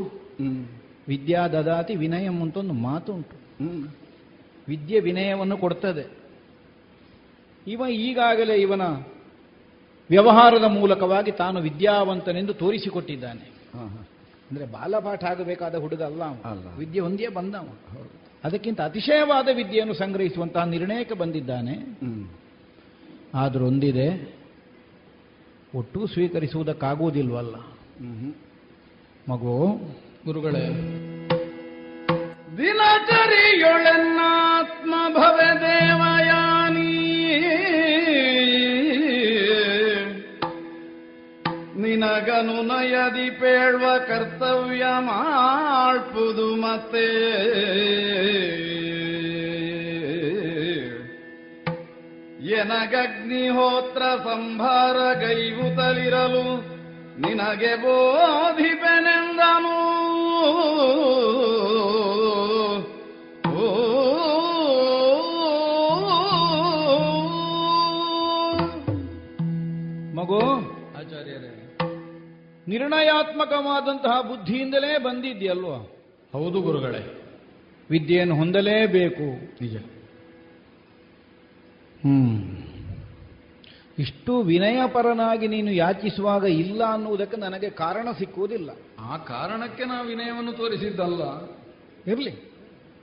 ವಿದ್ಯಾ 1.07 1.47
ದದಾತಿ 1.47 1.95
ವಿನಯಂ 1.95 2.41
ಅಂತ 2.41 2.57
ಮಾತುಂಟು. 2.57 3.37
ವಿದ್ಯೆ 4.67 4.99
ವಿನಯವನ್ನು 4.99 5.57
ಕೊಡ್ತದೆ. 5.57 6.05
ಇವ 7.67 7.81
ಈಗಾಗಲೇ 7.89 8.55
ಇವನ 8.55 8.81
ವ್ಯವಹಾರದ 10.11 10.63
ಮೂಲಕವಾಗಿ 10.63 11.31
ತಾನು 11.31 11.59
ವಿದ್ಯಾವಂತನೆಂದು 11.59 12.53
ತೋರಿಸಿಕೊಟ್ಟಿದ್ದಾನೆ. 12.53 13.61
ಅಂದ್ರೆ 14.51 14.65
ಬಾಲಪಾಠ 14.65 15.23
ಆಗಬೇಕಾದ 15.23 15.75
ಹುಡುಗ 15.75 16.03
ಅಲ್ಲ. 16.03 16.21
ವಿದ್ಯೆ 16.77 16.99
ಹೊಂದಿಯೇ 16.99 17.29
ಬಂದವ 17.29 17.67
ಅದಕ್ಕಿಂತ 18.43 18.81
ಅತಿಶಯವಾದ 18.81 19.47
ವಿದ್ಯೆಯನ್ನು 19.55 19.93
ಸಂಗ್ರಹಿಸುವಂತಹ 19.93 20.63
ನಿರ್ಣಯಕ್ಕೆ 20.63 21.15
ಬಂದಿದ್ದಾನೆ. 21.15 21.97
ಆದರೂ 23.35 23.65
ಒಂದಿದೆ 23.65 24.37
ಒಟ್ಟು 25.75 26.07
ಸ್ವೀಕರಿಸುವುದಕ್ಕಾಗುವುದಿಲ್ವಲ್ಲ? 26.07 27.55
ಮಗು 29.29 29.81
ಗುರುಗಳೇ 30.25 30.67
ದಿನಚರಿಯೊಳೆನ್ನಾತ್ಮ 32.57 34.95
ಭವೆ 35.13 35.51
ದೇವಯಾನಿ 42.01 42.21
ನಿನಗನು 42.25 42.61
ನಯದಿ 42.61 43.29
ಪೇಳ್ವ 43.29 43.97
ಕರ್ತವ್ಯ 43.97 44.83
ಮಾಡ್ಪುದು 44.99 46.55
ಮತ್ತೆ. 46.55 47.07
ಎನಗಗ್ನಿಹೋತ್ರ 52.49 54.01
ಸಂಭಾರ 54.01 55.13
ಗೈವುತಲಿರಲು 55.13 56.61
ನಿನಗೆ 57.21 57.75
ಬೋಧಿಪೆನೆಂದನು. 57.75 58.71
ಮಗು 70.15 70.60
ನಿರ್ಣಯಾತ್ಮಕವಾದಂತಹ 72.67 74.21
ಬುದ್ಧಿಯಿಂದಲೇ 74.21 74.97
ಬಂದಿದ್ಯಲ್ವಾ 74.97 75.91
ಹೌದು 76.33 76.61
ಗುರುಗಳೇ. 76.61 77.17
ವಿದ್ಯೆಯನ್ನು 77.89 78.35
ಹೊಂದಲೇಬೇಕು. 78.35 79.23
ನಿಜ. 79.61 79.77
ಹ್ಮ್. 82.01 82.57
ಇಷ್ಟು 83.99 84.41
ವಿನಯಪರನಾಗಿ 84.41 85.47
ನೀನು 85.47 85.71
ಯಾಚಿಸುವಾಗ 85.71 86.43
ಇಲ್ಲ 86.43 86.83
ಅನ್ನುವುದಕ್ಕೆ 86.83 87.37
ನನಗೆ 87.37 87.69
ಕಾರಣ 87.69 88.07
ಸಿಕ್ಕುವುದಿಲ್ಲ. 88.17 88.69
ಆ 88.99 89.17
ಕಾರಣಕ್ಕೆ 89.17 89.85
ನಾವು 89.85 90.07
ವಿನಯವನ್ನು 90.07 90.51
ತೋರಿಸಿದ್ದಲ್ಲ. 90.53 91.23
ಇರಲಿ. 92.11 92.31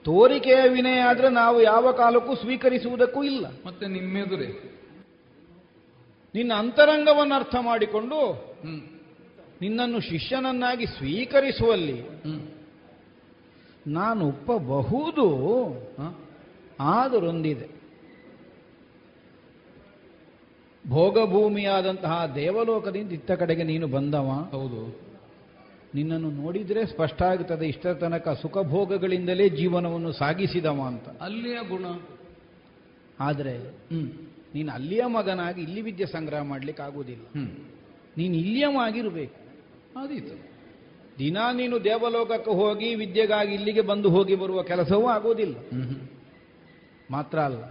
ತೋರಿಕೆಯ 0.05 0.69
ವಿನಯ 0.69 1.01
ಆದರೆ 1.01 1.29
ನಾವು 1.29 1.63
ಯಾವ 1.63 1.93
ಕಾಲಕ್ಕೂ 1.93 2.35
ಸ್ವೀಕರಿಸುವುದಕ್ಕೂ 2.35 3.23
ಇಲ್ಲ. 3.23 3.47
ಮತ್ತೆ 3.67 3.87
ನಿಮ್ಮೆದುರೇ? 3.87 4.75
ನಿನ್ನ 6.35 6.53
ಅಂತರಂಗವನ್ನು 6.55 7.35
ಅರ್ಥ 7.35 7.55
ಮಾಡಿಕೊಂಡು 7.61 8.33
ಹ್ಮ್. 8.33 8.98
ನಿನ್ನನ್ನು 9.61 10.01
ಶಿಷ್ಯನನ್ನಾಗಿ 10.01 10.87
ಸ್ವೀಕರಿಸುವಲ್ಲಿ 10.87 11.99
ನಾನು 13.87 14.29
ಒಪ್ಪಬಹುದು 14.29 15.27
ಆದರೊಂದಿದೆ. 16.81 17.79
ಭೋಗಭೂಮಿಯಾದಂತಹ 20.89 22.33
ದೇವಲೋಕದಿಂದ 22.35 23.13
ಇತ್ತ 23.13 23.31
ಕಡೆಗೆ 23.31 23.63
ನೀನು 23.63 23.87
ಬಂದವ? 23.87 24.49
ಹೌದು. 24.51 25.09
ನಿನ್ನನ್ನು 25.95 26.31
ನೋಡಿದ್ರೆ 26.31 26.87
ಸ್ಪಷ್ಟ 26.87 27.23
ಆಗುತ್ತದೆ 27.23 27.67
ಇಷ್ಟರ 27.67 27.95
ತನಕ 27.95 28.29
ಸುಖಭೋಗಗಳಿಂದಲೇ 28.29 29.49
ಜೀವನವನ್ನು 29.49 30.13
ಸಾಗಿಸಿದವ 30.13 30.81
ಅಂತ. 30.87 31.09
ಅಲ್ಲಿಯ 31.09 31.59
ಗುಣ. 31.69 31.85
ಆದರೆ 33.21 33.59
ನೀನು 34.55 34.73
ಅಲ್ಲಿಯ 34.73 35.05
ಮಗನಾಗಿ 35.07 35.63
ಇಲ್ಲಿ 35.63 35.81
ವಿದ್ಯೆ 35.81 36.07
ಸಂಗ್ರಹ 36.07 36.43
ಮಾಡ್ಲಿಕ್ಕೆ 36.43 36.83
ಆಗುವುದಿಲ್ಲ 36.83 37.27
ನೀನು 38.17 38.35
ಇಲ್ಲಿಯವಾಗಿರಬೇಕು. 38.35 39.48
ಆದೀತು 40.01 40.49
ದಿನ 41.19 41.39
ನೀನು 41.53 41.85
ದೇವಲೋಕಕ್ಕೆ 41.85 42.51
ಹೋಗಿ 42.51 42.95
ವಿದ್ಯೆಗಾಗಿ 42.95 43.55
ಇಲ್ಲಿಗೆ 43.55 43.81
ಬಂದು 43.81 44.11
ಹೋಗಿ 44.11 44.35
ಬರುವ 44.35 44.63
ಕೆಲಸವೂ 44.63 45.07
ಆಗೋದಿಲ್ಲ 45.07 45.57
ಹ್ಮ್ 45.57 46.09
ಮಾತ್ರ 47.11 47.39
ಅಲ್ಲ. 47.39 47.63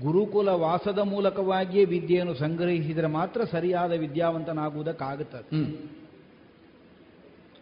ಗುರುಕುಲ 0.00 0.48
ವಾಸದ 0.48 0.98
ಮೂಲಕವಾಗಿಯೇ 0.98 1.84
ವಿದ್ಯೆಯನ್ನು 1.84 2.34
ಸಂಗ್ರಹಿಸಿದರೆ 2.34 3.06
ಮಾತ್ರ 3.06 3.44
ಸರಿಯಾದ 3.44 3.92
ವಿದ್ಯಾವಂತನಾಗುವುದಕ್ಕಾಗುತ್ತದೆ. 3.92 5.48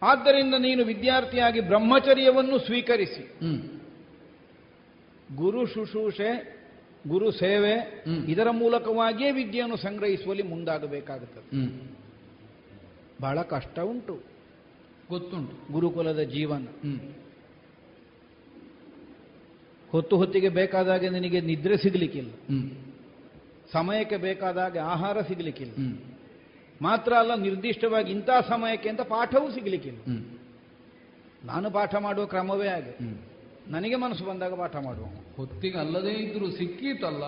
ಆದ್ದರಿಂದ 0.01 0.53
ನೀನು 0.53 0.85
ವಿದ್ಯಾರ್ಥಿಯಾಗಿ 0.85 1.59
ಬ್ರಹ್ಮಚರ್ಯವನ್ನು 1.59 2.59
ಸ್ವೀಕರಿಸಿ. 2.59 3.23
ಗುರು 5.35 5.65
ಶುಶ್ರೂಷೆ 5.65 6.61
ಗುರು 7.07 7.31
ಸೇವೆ. 7.31 8.03
ಇದರ 8.27 8.49
ಮೂಲಕವಾಗಿಯೇ 8.51 9.31
ವಿದ್ಯೆಯನ್ನು 9.31 9.77
ಸಂಗ್ರಹಿಸುವಲ್ಲಿ 9.77 10.43
ಮುಂದಾಗಬೇಕಾಗುತ್ತದೆ. 10.43 11.49
ಬಹಳ 13.21 13.41
ಕಷ್ಟ 13.41 13.79
ಉಂಟು. 13.79 14.19
ಗೊತ್ತುಂಟು. 15.09 15.73
ಗುರುಕುಲದ 15.73 16.19
ಜೀವನ. 16.19 16.63
ಹ್ಮ್. 16.63 16.99
ಹೊತ್ತು 19.89 20.17
ಹೊತ್ತಿಗೆ 20.17 20.49
ಬೇಕಾದಾಗ 20.49 21.05
ನಿನಗೆ 21.05 21.41
ನಿದ್ರೆ 21.41 21.77
ಸಿಗಲಿಕ್ಕಿಲ್ಲ. 21.77 22.31
ಸಮಯಕ್ಕೆ 23.71 24.17
ಬೇಕಾದಾಗ 24.17 24.77
ಆಹಾರ 24.77 25.21
ಸಿಗಲಿಕ್ಕಿಲ್ಲ. 25.21 25.73
ಮಾತ್ರ 26.81 27.13
ಅಲ್ಲ 27.13 27.35
ನಿರ್ದಿಷ್ಟವಾಗಿ 27.35 28.11
ಇಂಥ 28.11 28.29
ಸಮಯಕ್ಕೆ 28.49 28.89
ಅಂತ 28.89 29.01
ಪಾಠವೂ 29.01 29.51
ಸಿಗಲಿಕ್ಕಿಲ್ಲ. 29.51 29.99
ನಾನು 31.45 31.71
ಪಾಠ 31.71 31.95
ಮಾಡುವ 31.95 32.25
ಕ್ರಮವೇ 32.25 32.67
ಹಾಗೆ. 32.67 32.89
ಹ್ಮ್. 32.89 33.17
ನನಗೆ 33.67 33.95
ಮನಸ್ಸು 33.95 34.25
ಬಂದಾಗ 34.25 34.53
ಪಾಠ 34.53 34.75
ಮಾಡುವ. 34.75 35.05
ಹೊತ್ತಿಗೆ 35.37 35.77
ಅಲ್ಲದೇ 35.77 36.11
ಇದ್ರು 36.11 36.51
ಸಿಕ್ಕೀತಲ್ಲ 36.51 37.23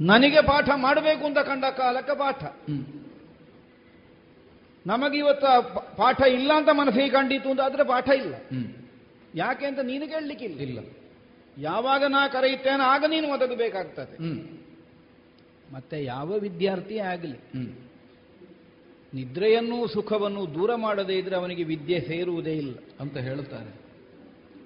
ನನಗೆ 0.00 0.42
ಪಾಠ 0.42 0.68
ಮಾಡಬೇಕು 0.76 1.26
ಅಂತ 1.26 1.38
ಕಂಡ 1.38 1.64
ಕಾಲಕ್ಕೆ 1.64 2.18
ಪಾಠ. 2.18 2.44
ನಮಗಿವತ್ತು 4.86 5.96
ಪಾಠ 5.96 6.20
ಇಲ್ಲ 6.20 6.52
ಅಂತ 6.56 6.68
ಮನಸ್ಸಿಗೆ 6.72 7.08
ಕಂಡಿತು 7.08 7.50
ಅಂತ 7.50 7.60
ಆದರೆ 7.60 7.84
ಪಾಠ 7.84 8.08
ಇಲ್ಲ. 8.08 8.34
ಯಾಕೆ 9.34 9.66
ಅಂತ 9.66 9.78
ನೀನು 9.78 10.08
ಕೇಳಲಿಕ್ಕಿಲ್ಲ. 10.08 10.60
ಇಲ್ಲ. 10.60 10.78
ಯಾವಾಗ 11.58 12.04
ನಾ 12.04 12.28
ಕರೆಯುತ್ತೇನೆ 12.28 12.82
ಆಗ 12.82 13.04
ನೀನು 13.08 13.28
ಒದಗಬೇಕಾಗ್ತದೆ. 13.28 14.16
ಹ್ಮ್. 14.16 14.58
ಮತ್ತೆ 15.74 16.04
ಯಾವ 16.04 16.32
ವಿದ್ಯಾರ್ಥಿ 16.32 16.98
ಆಗಲಿ. 16.98 17.38
ನಿದ್ರೆಯನ್ನು 19.14 19.86
ಸುಖವನ್ನು 19.86 20.54
ದೂರ 20.54 20.74
ಮಾಡದೇ 20.74 21.18
ಇದ್ರೆ 21.18 21.36
ಅವನಿಗೆ 21.36 21.64
ವಿದ್ಯೆ 21.64 22.00
ಸೇರುವುದೇ 22.00 22.52
ಇಲ್ಲ. 22.52 22.74
ಅಂತ 23.00 23.16
ಹೇಳುತ್ತಾರೆ. 23.16 23.82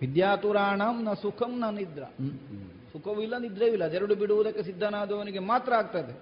ವಿದ್ಯಾತುರಾಣಂ 0.01 1.05
ನ 1.05 1.13
ಸುಖಂ 1.13 1.59
ನ 1.59 1.65
ನಿದ್ರ. 1.71 2.03
ಸುಖವೂ 2.93 3.21
ಇಲ್ಲ 3.21 3.39
ನಿದ್ರೆಯೂ 3.39 3.73
ಇಲ್ಲ 3.73 3.85
ಅದೆರಡು 3.85 4.15
ಬಿಡುವುದಕ್ಕೆ 4.15 4.63
ಸಿದ್ಧನಾದವನಿಗೆ 4.63 5.39
ಮಾತ್ರ 5.39 5.75
ಆಗ್ತದೆ. 5.75 6.13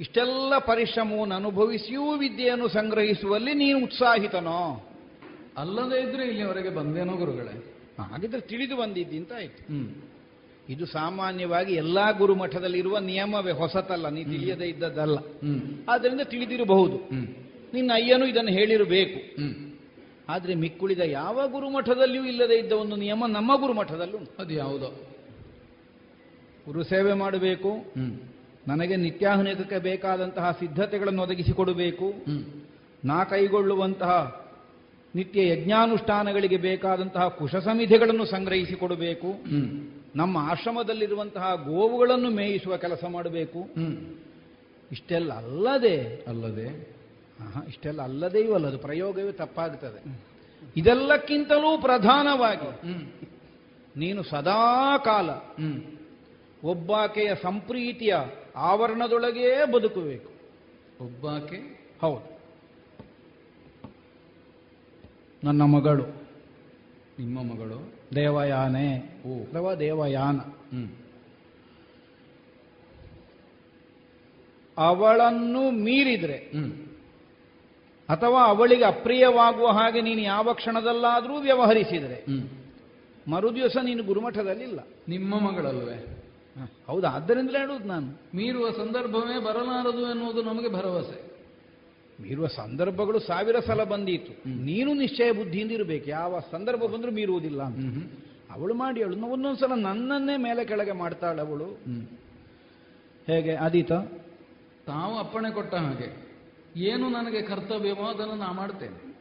ಇಷ್ಟೆಲ್ಲ 0.00 0.58
ಪರಿಶ್ರಮವನ್ನು 0.58 1.34
ಅನುಭವಿಸಿಯೂ 1.34 2.12
ವಿದ್ಯೆಯನ್ನು 2.12 2.68
ಸಂಗ್ರಹಿಸುವಲ್ಲಿ 2.68 3.54
ನೀನು 3.54 3.84
ಉತ್ಸಾಹಿತನೋ? 3.84 4.90
ಅಲ್ಲದೇ 5.56 6.08
ಇದ್ರೆ 6.08 6.26
ಇಲ್ಲಿವರೆಗೆ 6.26 6.68
ಬಂದೇನೋ 6.68 7.16
ಗುರುಗಳೇ. 7.16 7.74
ಹಾಗಿದ್ರೆ 7.98 8.40
ತಿಳಿದು 8.40 8.76
ಬಂದಿದ್ದಿ 8.76 9.16
ಅಂತ 9.16 9.32
ಆಯ್ತು. 9.32 9.74
ಹ್ಮ್. 9.74 9.94
ಇದು 10.68 10.86
ಸಾಮಾನ್ಯವಾಗಿ 10.86 11.74
ಎಲ್ಲಾ 11.74 12.10
ಗುರುಮಠದಲ್ಲಿರುವ 12.10 12.98
ನಿಯಮವೇ 12.98 13.52
ಹೊಸತಲ್ಲ 13.52 14.08
ನೀ 14.08 14.24
ತಿಳಿಯದೇ 14.24 14.64
ಇದ್ದದ್ದಲ್ಲ. 14.64 15.18
ಆದ್ರಿಂದ 15.18 15.80
ಆದ್ದರಿಂದ 15.88 16.20
ತಿಳಿದಿರಬಹುದು 16.20 16.96
ನಿನ್ನ 17.74 17.90
ಅಯ್ಯನು 17.94 18.26
ಇದನ್ನು 18.26 18.50
ಹೇಳಿರಬೇಕು. 18.50 19.42
ಆದರೆ 20.28 20.54
ಮಿಕ್ಕುಳಿದ 20.54 20.98
ಯಾವ 20.98 21.48
ಗುರುಮಠದಲ್ಲಿಯೂ 21.48 22.24
ಇಲ್ಲದೇ 22.24 22.54
ಇದ್ದ 22.54 22.72
ಒಂದು 22.72 22.96
ನಿಯಮ 22.96 23.26
ನಮ್ಮ 23.26 23.60
ಗುರುಮಠದಲ್ಲೂ. 23.60 24.18
ಅದು 24.38 24.54
ಯಾವುದೋ 24.54 24.86
ಗುರು 26.66 26.84
ಸೇವೆ 26.84 27.12
ಮಾಡಬೇಕು. 27.12 27.70
ಹ್ಮ್. 27.70 28.18
ನನಗೆ 28.68 28.96
ನಿತ್ಯಾಹುನಿತಕ್ಕೆ 28.96 29.78
ಬೇಕಾದಂತಹ 29.78 30.50
ಸಿದ್ಧತೆಗಳನ್ನು 30.50 31.22
ಒದಗಿಸಿಕೊಡಬೇಕು. 31.22 32.12
ನಾ 33.04 33.24
ಕೈಗೊಳ್ಳುವಂತಹ 33.24 34.46
ನಿತ್ಯ 35.14 35.48
ಯಜ್ಞಾನುಷ್ಠಾನಗಳಿಗೆ 35.48 36.56
ಬೇಕಾದಂತಹ 36.56 37.28
ಕುಶಸಮಿಧಿಗಳನ್ನು 37.28 38.24
ಸಂಗ್ರಹಿಸಿಕೊಡಬೇಕು. 38.24 39.28
ನಮ್ಮ 40.16 40.36
ಆಶ್ರಮದಲ್ಲಿರುವಂತಹ 40.38 41.54
ಗೋವುಗಳನ್ನು 41.54 42.30
ಮೇಯಿಸುವ 42.30 42.76
ಕೆಲಸ 42.76 43.04
ಮಾಡಬೇಕು. 43.08 43.60
ಇಷ್ಟೆಲ್ಲ 44.92 45.32
ಅಲ್ಲದೆ 45.32 46.24
ಅಲ್ಲದೆ? 46.28 46.96
ಇಷ್ಟೆಲ್ಲ 47.68 48.02
ಅಲ್ಲದೆಯೂ 48.02 48.54
ಅಲ್ಲದು 48.54 48.78
ಪ್ರಯೋಗವೇ 48.78 49.32
ತಪ್ಪಾಗುತ್ತದೆ 49.32 50.00
ಇದೆಲ್ಲಕ್ಕಿಂತಲೂ 50.76 51.78
ಪ್ರಧಾನವಾಗಿ 51.80 52.94
ನೀನು 53.96 54.22
ಸದಾ 54.22 54.98
ಕಾಲ 54.98 55.30
ಒಬ್ಬಾಕೆಯ 56.64 57.34
ಸಂಪ್ರೀತಿಯ 57.42 58.16
ಆವರಣದೊಳಗೇ 58.56 59.64
ಬದುಕಬೇಕು. 59.72 60.30
ಒಬ್ಬಾಕೆ? 61.04 61.56
ಹೌದು. 62.00 62.36
ನನ್ನ 65.44 65.62
ಮಗಳು. 65.62 66.02
ನಿಮ್ಮ 67.18 67.42
ಮಗಳು? 67.42 67.92
ದೇವಯಾನೆ. 68.14 68.98
ಓ. 69.26 69.42
ಅಥವಾ 69.42 69.74
ದೇವಯಾನ. 69.74 70.38
ಹ್ಮ್. 70.38 70.88
ಅವಳನ್ನು 74.78 75.70
ಮೀರಿದ್ರೆ 75.70 76.36
ಹ್ಮ್. 76.36 76.72
ಅಥವಾ 78.08 78.46
ಅವಳಿಗೆ 78.46 78.84
ಅಪ್ರಿಯವಾಗುವ 78.84 79.66
ಹಾಗೆ 79.66 80.00
ನೀನು 80.00 80.20
ಯಾವ 80.20 80.52
ಕ್ಷಣದಲ್ಲಾದರೂ 80.52 81.38
ವ್ಯವಹರಿಸಿದರೆ 81.38 82.14
ಹ್ಮ್. 82.14 82.48
ಮರುದಿವಸ 83.30 83.76
ನೀನು 83.82 84.02
ಗುರುಮಠದಲ್ಲಿಲ್ಲ. 84.02 84.80
ನಿಮ್ಮ 85.08 85.40
ಮಗಳಲ್ವೇ? 85.40 86.15
ಹೌದಾ? 86.86 87.08
ಆದ್ದರಿಂದಲೇ 87.08 87.58
ಹೇಳುವುದು 87.58 87.84
ನಾನು. 87.84 88.36
ಮೀರುವ 88.36 88.70
ಸಂದರ್ಭವೇ 88.70 89.40
ಬರಲಾರದು 89.40 90.00
ಎನ್ನುವುದು 90.00 90.42
ನಮಗೆ 90.42 90.72
ಭರವಸೆ. 90.72 91.36
ಮೀರುವ 92.22 92.46
ಸಂದರ್ಭಗಳು 92.46 93.18
ಸಾವಿರ 93.18 93.60
ಸಲ 93.60 93.84
ಬಂದೀತು. 93.84 94.48
ನೀನು 94.48 94.94
ನಿಶ್ಚಯ 94.94 95.32
ಬುದ್ಧಿಯಿಂದ 95.32 95.70
ಇರಬೇಕು. 95.70 96.10
ಯಾವ 96.10 96.38
ಸಂದರ್ಭ 96.52 96.80
ಬಂದರೂ 96.80 97.10
ಮೀರುವುದಿಲ್ಲ 97.10 97.62
ಅವಳು 98.50 98.74
ಮಾಡಿ 98.74 99.02
ಅವಳು 99.02 99.26
ಒಂದೊಂದ್ಸಲ 99.26 99.74
ನನ್ನನ್ನೇ 99.74 100.36
ಮೇಲೆ 100.36 100.64
ಕೆಳಗೆ 100.64 100.92
ಮಾಡ್ತಾಳೆ 100.92 101.40
ಅವಳು. 101.40 101.66
ಹೇಗೆ? 103.26 103.54
ಆದೀತ? 103.54 103.92
ತಾವು 104.86 105.18
ಅಪ್ಪಣೆ 105.18 105.50
ಕೊಟ್ಟ 105.50 105.74
ಹಾಗೆ. 105.74 106.26
ಏನು 106.76 107.08
ನನಗೆ 107.08 107.42
ಕರ್ತವ್ಯವೋ 107.42 108.04
ಅದನ್ನು 108.04 108.34
ನಾ 108.34 108.52
ಮಾಡ್ತೇನೆ. 108.52 109.12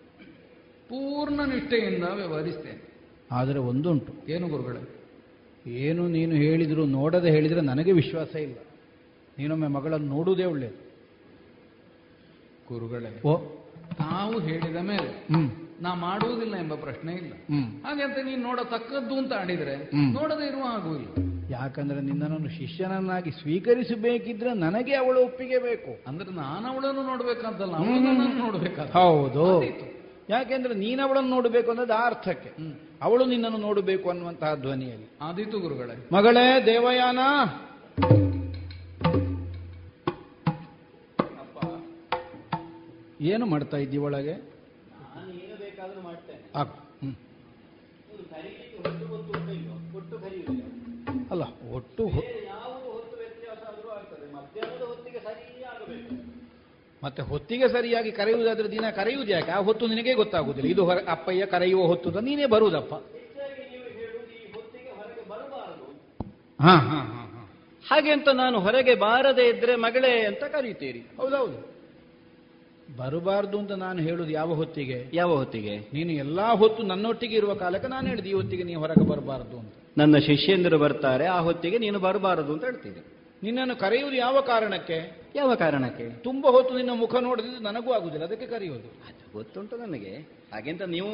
ಪೂರ್ಣ 0.88 1.42
ನಿಷ್ಠೆಯಿಂದ 1.42 2.04
ವ್ಯವಹರಿಸ್ತೇನೆ. 2.04 2.94
ಆದರೆ 3.32 3.60
ಒಂದುಂಟು. 3.60 4.32
ಏನು 4.32 4.48
ಗುರುಗಳೇ? 4.48 4.95
ಏನು 5.66 6.08
ನೀನು 6.08 6.36
ಹೇಳಿದ್ರು 6.36 6.86
ನೋಡದೆ 6.86 7.32
ಹೇಳಿದ್ರೆ 7.32 7.62
ನನಗೆ 7.62 7.92
ವಿಶ್ವಾಸ 7.92 8.36
ಇಲ್ಲ. 8.36 8.58
ನೀನೊಮ್ಮೆ 9.38 9.68
ಮಗಳನ್ನು 9.68 10.08
ನೋಡುವುದೇ 10.08 10.46
ಒಳ್ಳೆಯದು 10.46 10.82
ಗುರುಗಳೇ 12.70 13.22
ಓ. 13.24 13.38
ತಾವು 13.98 14.40
ಹೇಳಿದ 14.40 14.76
ಮೇಲೆ 14.76 15.10
ನಾ 15.82 15.94
ಮಾಡುವುದಿಲ್ಲ 15.94 16.56
ಎಂಬ 16.56 16.74
ಪ್ರಶ್ನೆ 16.76 17.14
ಇಲ್ಲ. 17.14 17.34
ಹಾಗಂತ 17.34 17.86
ಹಾಗೆ 17.86 18.04
ಅಂತ 18.04 18.18
ನೀನು 18.26 18.42
ನೋಡತಕ್ಕದ್ದು 18.42 19.18
ಅಂತ 19.18 19.34
ಆಡಿದ್ರೆ 19.34 19.76
ನೋಡದೆ 20.14 20.48
ಇರುವ 20.48 20.64
ಆಗುವುದಿಲ್ಲ 20.68 21.14
ಇಲ್ಲ. 21.18 21.32
ಯಾಕಂದ್ರೆ 21.50 22.02
ನಿನ್ನನ್ನು 22.02 22.50
ಶಿಷ್ಯನನ್ನಾಗಿ 22.50 23.32
ಸ್ವೀಕರಿಸಬೇಕಿದ್ರೆ 23.32 24.54
ನನಗೆ 24.54 24.96
ಅವಳ 24.96 25.18
ಒಪ್ಪಿಗೆ 25.18 25.60
ಬೇಕು. 25.60 25.92
ಅಂದ್ರೆ 26.08 26.32
ನಾನು 26.32 26.68
ಅವಳನ್ನು 26.68 27.04
ನೋಡ್ಬೇಕಂತಲ್ಲ 27.04 27.76
ನೋಡ್ಬೇಕಾದ. 28.40 28.90
ಹೌದು. 28.92 29.46
ಯಾಕೆಂದ್ರೆ 30.30 30.74
ನೀನವಳನ್ನು 30.74 31.30
ನೋಡಬೇಕು 31.30 31.70
ಅನ್ನೋದು 31.70 31.94
ಆ 31.94 32.06
ಅರ್ಥಕ್ಕೆ. 32.06 32.52
ಅವಳು 33.02 33.26
ನಿನ್ನನ್ನು 33.26 33.58
ನೋಡಬೇಕು 33.58 34.10
ಅನ್ನುವಂತಹ 34.10 34.56
ಧ್ವನಿಯಲ್ಲಿ. 34.56 35.08
ಆದಿತು 35.22 35.60
ಗುರುಗಳೇ. 35.60 36.10
ಮಗಳೇ 36.12 36.66
ದೇವಯಾನ. 36.66 37.20
ಏನು 43.22 43.46
ಮಾಡ್ತಾ 43.46 43.78
ಇದ್ದಿ 43.78 43.98
ಒಳಗೆ. 43.98 44.56
ಅಲ್ಲ 51.32 51.44
ಒಟ್ಟು 51.74 52.10
ಮತ್ತೆ 57.06 57.22
ಹೊತ್ತಿಗೆ 57.22 57.68
ಸರಿಯಾಗಿ 57.68 58.12
ಕರೆಯುವುದಾದ್ರೆ 58.12 58.72
ದಿನ 58.72 58.90
ಕರೆಯುವುದು 58.96 59.32
ಯಾಕೆ? 59.32 59.52
ಆ 59.52 59.58
ಹೊತ್ತು 59.58 59.88
ನಿನಗೆ 59.88 60.14
ಗೊತ್ತಾಗುದಿಲ್ಲ 60.14 60.70
ಇದು 60.70 60.86
ಹೊರ- 60.86 61.08
ಅಪ್ಪಯ್ಯ 61.08 61.46
ಕರೆಯುವ 61.46 61.86
ಹೊತ್ತು 61.86 62.10
ಅಂತ 62.10 62.18
ನೀನೇ 62.18 62.46
ಬರುವುದಪ್ಪ. 62.46 62.94
ಹಾ 66.60 66.70
ಹಾ 66.70 66.98
ಹಾ 66.98 67.22
ಹಾ. 67.34 67.50
ಹಾಗೆ 67.86 68.12
ಅಂತ 68.12 68.30
ನಾನು 68.30 68.60
ಹೊರಗೆ 68.60 68.96
ಬಾರದೆ 68.96 69.50
ಇದ್ರೆ 69.50 69.76
ಮಗಳೇ 69.76 70.26
ಅಂತ 70.26 70.44
ಕರೀತೀರಿ. 70.44 71.00
ಹೌದೌದು. 71.00 71.76
ಬರಬಾರ್ದು 72.98 73.60
ಅಂತ 73.60 73.72
ನಾನು 73.72 74.02
ಹೇಳುದು 74.02 74.30
ಯಾವ 74.30 74.54
ಹೊತ್ತಿಗೆ? 74.54 75.10
ಯಾವ 75.14 75.36
ಹೊತ್ತಿಗೆ? 75.36 75.78
ನೀನು 75.94 76.12
ಎಲ್ಲಾ 76.12 76.54
ಹೊತ್ತು 76.54 76.84
ನನ್ನೊಟ್ಟಿಗೆ 76.84 77.36
ಇರುವ 77.36 77.54
ಕಾಲಕ್ಕೆ 77.54 77.88
ನಾನು 77.88 78.08
ಹೇಳಿದೆ 78.08 78.30
ಈ 78.30 78.34
ಹೊತ್ತಿಗೆ 78.34 78.64
ನೀವು 78.64 78.82
ಹೊರಗೆ 78.82 79.08
ಬರಬಾರದು 79.08 79.60
ಅಂತ. 79.60 79.74
ನನ್ನ 79.98 80.18
ಶಿಷ್ಯಂದರು 80.18 80.78
ಬರ್ತಾರೆ 80.78 81.26
ಆ 81.26 81.40
ಹೊತ್ತಿಗೆ 81.40 81.78
ನೀನು 81.78 82.00
ಬರಬಾರದು 82.00 82.54
ಅಂತ 82.54 82.64
ಹೇಳ್ತೀನಿ 82.64 83.15
ನಿನ್ನನ್ನು 83.44 83.76
ಕರೆಯುವುದು 83.76 84.18
ಯಾವ 84.18 84.42
ಕಾರಣಕ್ಕೆ? 84.42 85.22
ಯಾವ 85.36 85.56
ಕಾರಣಕ್ಕೆ? 85.56 86.10
ತುಂಬಾ 86.10 86.52
ಹೊತ್ತು 86.52 86.78
ನಿನ್ನ 86.78 86.90
ಮುಖ 86.94 87.16
ನೋಡದಿದ್ದು 87.16 87.60
ನನಗೂ 87.60 87.94
ಆಗುದಿಲ್ಲ 87.94 88.26
ಅದಕ್ಕೆ 88.26 88.48
ಕರೆಯುವುದು 88.48 89.02
ಗೊತ್ತುಂಟು 89.34 89.78
ನನಗೆ. 89.78 90.16
ಹಾಗೆಂತ 90.54 90.82
ನೀವು 90.82 91.08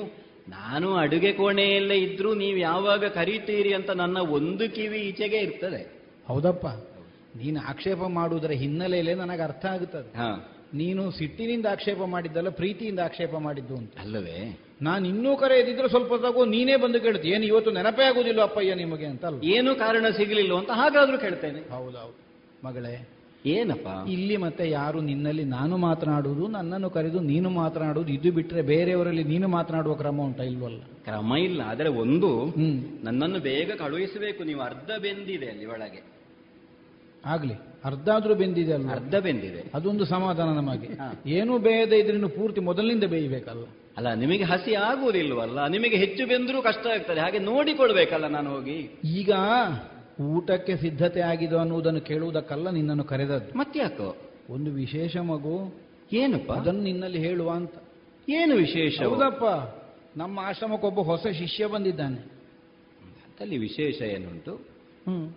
ನಾನು 0.50 0.94
ಅಡುಗೆ 0.94 1.34
ಕೋಣೆಯಲ್ಲೇ 1.34 1.98
ಇದ್ರೂ 1.98 2.36
ನೀವು 2.36 2.58
ಯಾವಾಗ 2.58 3.06
ಕರೀತೀರಿ 3.06 3.74
ಅಂತ 3.74 3.90
ನನ್ನ 3.90 4.18
ಒಂದು 4.18 4.76
ಕಿವಿ 4.76 4.98
ಈಚೆಗೆ 4.98 5.38
ಇರ್ತದೆ. 5.38 6.02
ಹೌದಪ್ಪ. 6.28 6.68
ನೀನು 7.38 7.62
ಆಕ್ಷೇಪ 7.62 7.98
ಮಾಡುವುದರ 8.08 8.52
ಹಿನ್ನೆಲೆಯಲ್ಲೇ 8.52 9.14
ನನಗೆ 9.14 9.42
ಅರ್ಥ 9.42 9.66
ಆಗುತ್ತದೆ. 9.66 10.18
ಹಾ. 10.18 10.58
ನೀನು 10.74 11.12
ಸಿಟ್ಟಿನಿಂದ 11.12 11.66
ಆಕ್ಷೇಪ 11.66 12.02
ಮಾಡಿದ್ದಲ್ಲ 12.04 12.50
ಪ್ರೀತಿಯಿಂದ 12.50 13.00
ಆಕ್ಷೇಪ 13.00 13.36
ಮಾಡಿದ್ದು 13.36 13.76
ಅಂತ. 13.76 13.94
ಅಲ್ಲವೇ? 14.00 14.58
ನಾನು 14.82 15.08
ಇನ್ನೂ 15.08 15.38
ಕರೆಯದಿದ್ರೆ 15.38 15.90
ಸ್ವಲ್ಪ 15.90 16.14
ತಗೋ 16.14 16.46
ನೀನೇ 16.46 16.76
ಬಂದು 16.76 17.00
ಕೇಳ್ತಿ. 17.02 17.30
ಏನು 17.30 17.44
ಇವತ್ತು 17.44 17.72
ನೆನಪೇ 17.72 18.04
ಆಗುದಿಲ್ಲ 18.04 18.42
ಅಪ್ಪಯ್ಯ 18.42 18.76
ನಿಮಗೆ 18.76 19.06
ಅಂತ 19.06 19.26
ಅಲ್ಲ 19.26 19.40
ಏನು 19.44 19.76
ಕಾರಣ 19.76 20.06
ಸಿಗಲಿಲ್ಲ 20.10 20.54
ಅಂತ 20.58 20.72
ಹಾಗಾದ್ರೂ 20.72 21.18
ಕೇಳ್ತೇನೆ. 21.18 21.60
ಹೌದೌದು. 21.70 22.16
ಮಗಳೇ 22.66 23.08
ಏನಪ್ಪ? 23.46 23.88
ಇಲ್ಲಿ 24.08 24.38
ಮತ್ತೆ 24.38 24.70
ಯಾರು 24.70 25.02
ನಿನ್ನಲ್ಲಿ 25.02 25.44
ನಾನು 25.44 25.78
ಮಾತನಾಡುವುದು 25.78 26.48
ನನ್ನನ್ನು 26.48 26.90
ಕರೆದು 26.90 27.20
ನೀನು 27.20 27.50
ಮಾತನಾಡುವುದು 27.50 28.12
ಇದು 28.12 28.32
ಬಿಟ್ಟರೆ 28.32 28.62
ಬೇರೆಯವರಲ್ಲಿ 28.62 29.24
ನೀನು 29.24 29.48
ಮಾತನಾಡುವ 29.48 29.94
ಕ್ರಮ 29.96 30.22
ಉಂಟಾ 30.22 30.44
ಇಲ್ವಲ್ಲ 30.44 30.82
ಕ್ರಮ 31.04 31.36
ಇಲ್ಲ 31.36 31.62
ಆದರೆ 31.62 31.90
ಒಂದು 31.90 32.56
ನನ್ನನ್ನು 33.04 33.40
ಬೇಗ 33.40 33.72
ಕಳುಹಿಸಬೇಕು 33.72 34.44
ನೀವು 34.44 34.62
ಅರ್ಧ 34.62 34.92
ಬೆಂದಿದೆ 35.02 35.50
ಅಲ್ಲಿ 35.50 35.66
ಒಳಗೆ. 35.66 36.04
ಆಗ್ಲಿ. 37.26 37.54
ಅರ್ಧ 37.86 38.10
ಆದ್ರೂ 38.10 38.36
ಬೆಂದಿದೆ 38.36 38.74
ಅಲ್ಲ 38.74 38.92
ಅರ್ಧ 38.92 39.16
ಬೆಂದಿದೆ. 39.16 39.72
ಅದೊಂದು 39.74 40.06
ಸಮಾಧಾನ 40.06 40.48
ನಮಗೆ. 40.48 40.90
ಏನು 41.30 41.58
ಬೇಯದೆ 41.58 42.00
ಇದ್ರೆ 42.00 42.14
ಇನ್ನು 42.14 42.30
ಪೂರ್ತಿ 42.30 42.62
ಮೊದಲಿನಿಂದ 42.62 43.04
ಬೇಯಬೇಕಲ್ಲ 43.04 43.66
ಅಲ್ಲ 43.98 44.14
ನಿಮಗೆ 44.14 44.44
ಹಸಿ 44.44 44.74
ಆಗುವುದಿಲ್ವಲ್ಲ 44.74 45.68
ನಿಮಗೆ 45.68 45.96
ಹೆಚ್ಚು 45.96 46.28
ಬೆಂದರೂ 46.28 46.62
ಕಷ್ಟ 46.62 46.88
ಆಗ್ತದೆ. 46.88 47.20
ಹಾಗೆ 47.20 47.40
ನೋಡಿಕೊಳ್ಬೇಕಲ್ಲ 47.40 48.28
ನಾನು 48.28 48.50
ಹೋಗಿ. 48.50 49.00
ಈಗ 49.06 49.32
ಊಟಕ್ಕೆ 50.22 50.78
ಸಿದ್ಧತೆ 50.78 51.22
ಆಗಿದೆ 51.22 51.60
ಅನ್ನುವುದನ್ನು 51.60 52.02
ಕೇಳುವುದಕ್ಕಲ್ಲ 52.02 52.70
ನಿನ್ನನ್ನು 52.70 53.04
ಕರೆದದ್ದು. 53.04 53.58
ಮತ್ತ್ಯಾಕೋ 53.58 54.16
ಒಂದು 54.50 54.72
ವಿಶೇಷ 54.72 55.18
ಮಗು. 55.18 55.82
ಏನಪ್ಪ? 56.14 56.52
ಅದನ್ನು 56.52 56.82
ನಿನ್ನಲ್ಲಿ 56.82 57.18
ಹೇಳುವ 57.18 57.52
ಅಂತ. 57.52 57.74
ಏನು 58.30 58.56
ವಿಶೇಷ? 58.56 59.02
ಹೌದಪ್ಪ. 59.02 59.44
ನಮ್ಮ 60.18 60.40
ಆಶ್ರಮಕ್ಕೊಬ್ಬ 60.40 61.00
ಹೊಸ 61.00 61.28
ಶಿಷ್ಯ 61.28 61.66
ಬಂದಿದ್ದಾನೆ. 61.66 62.32
ಅಲ್ಲಿ 63.40 63.58
ವಿಶೇಷ 63.58 64.02
ಏನುಂಟು? 64.02 64.54
ಹ್ಮ್. 65.08 65.34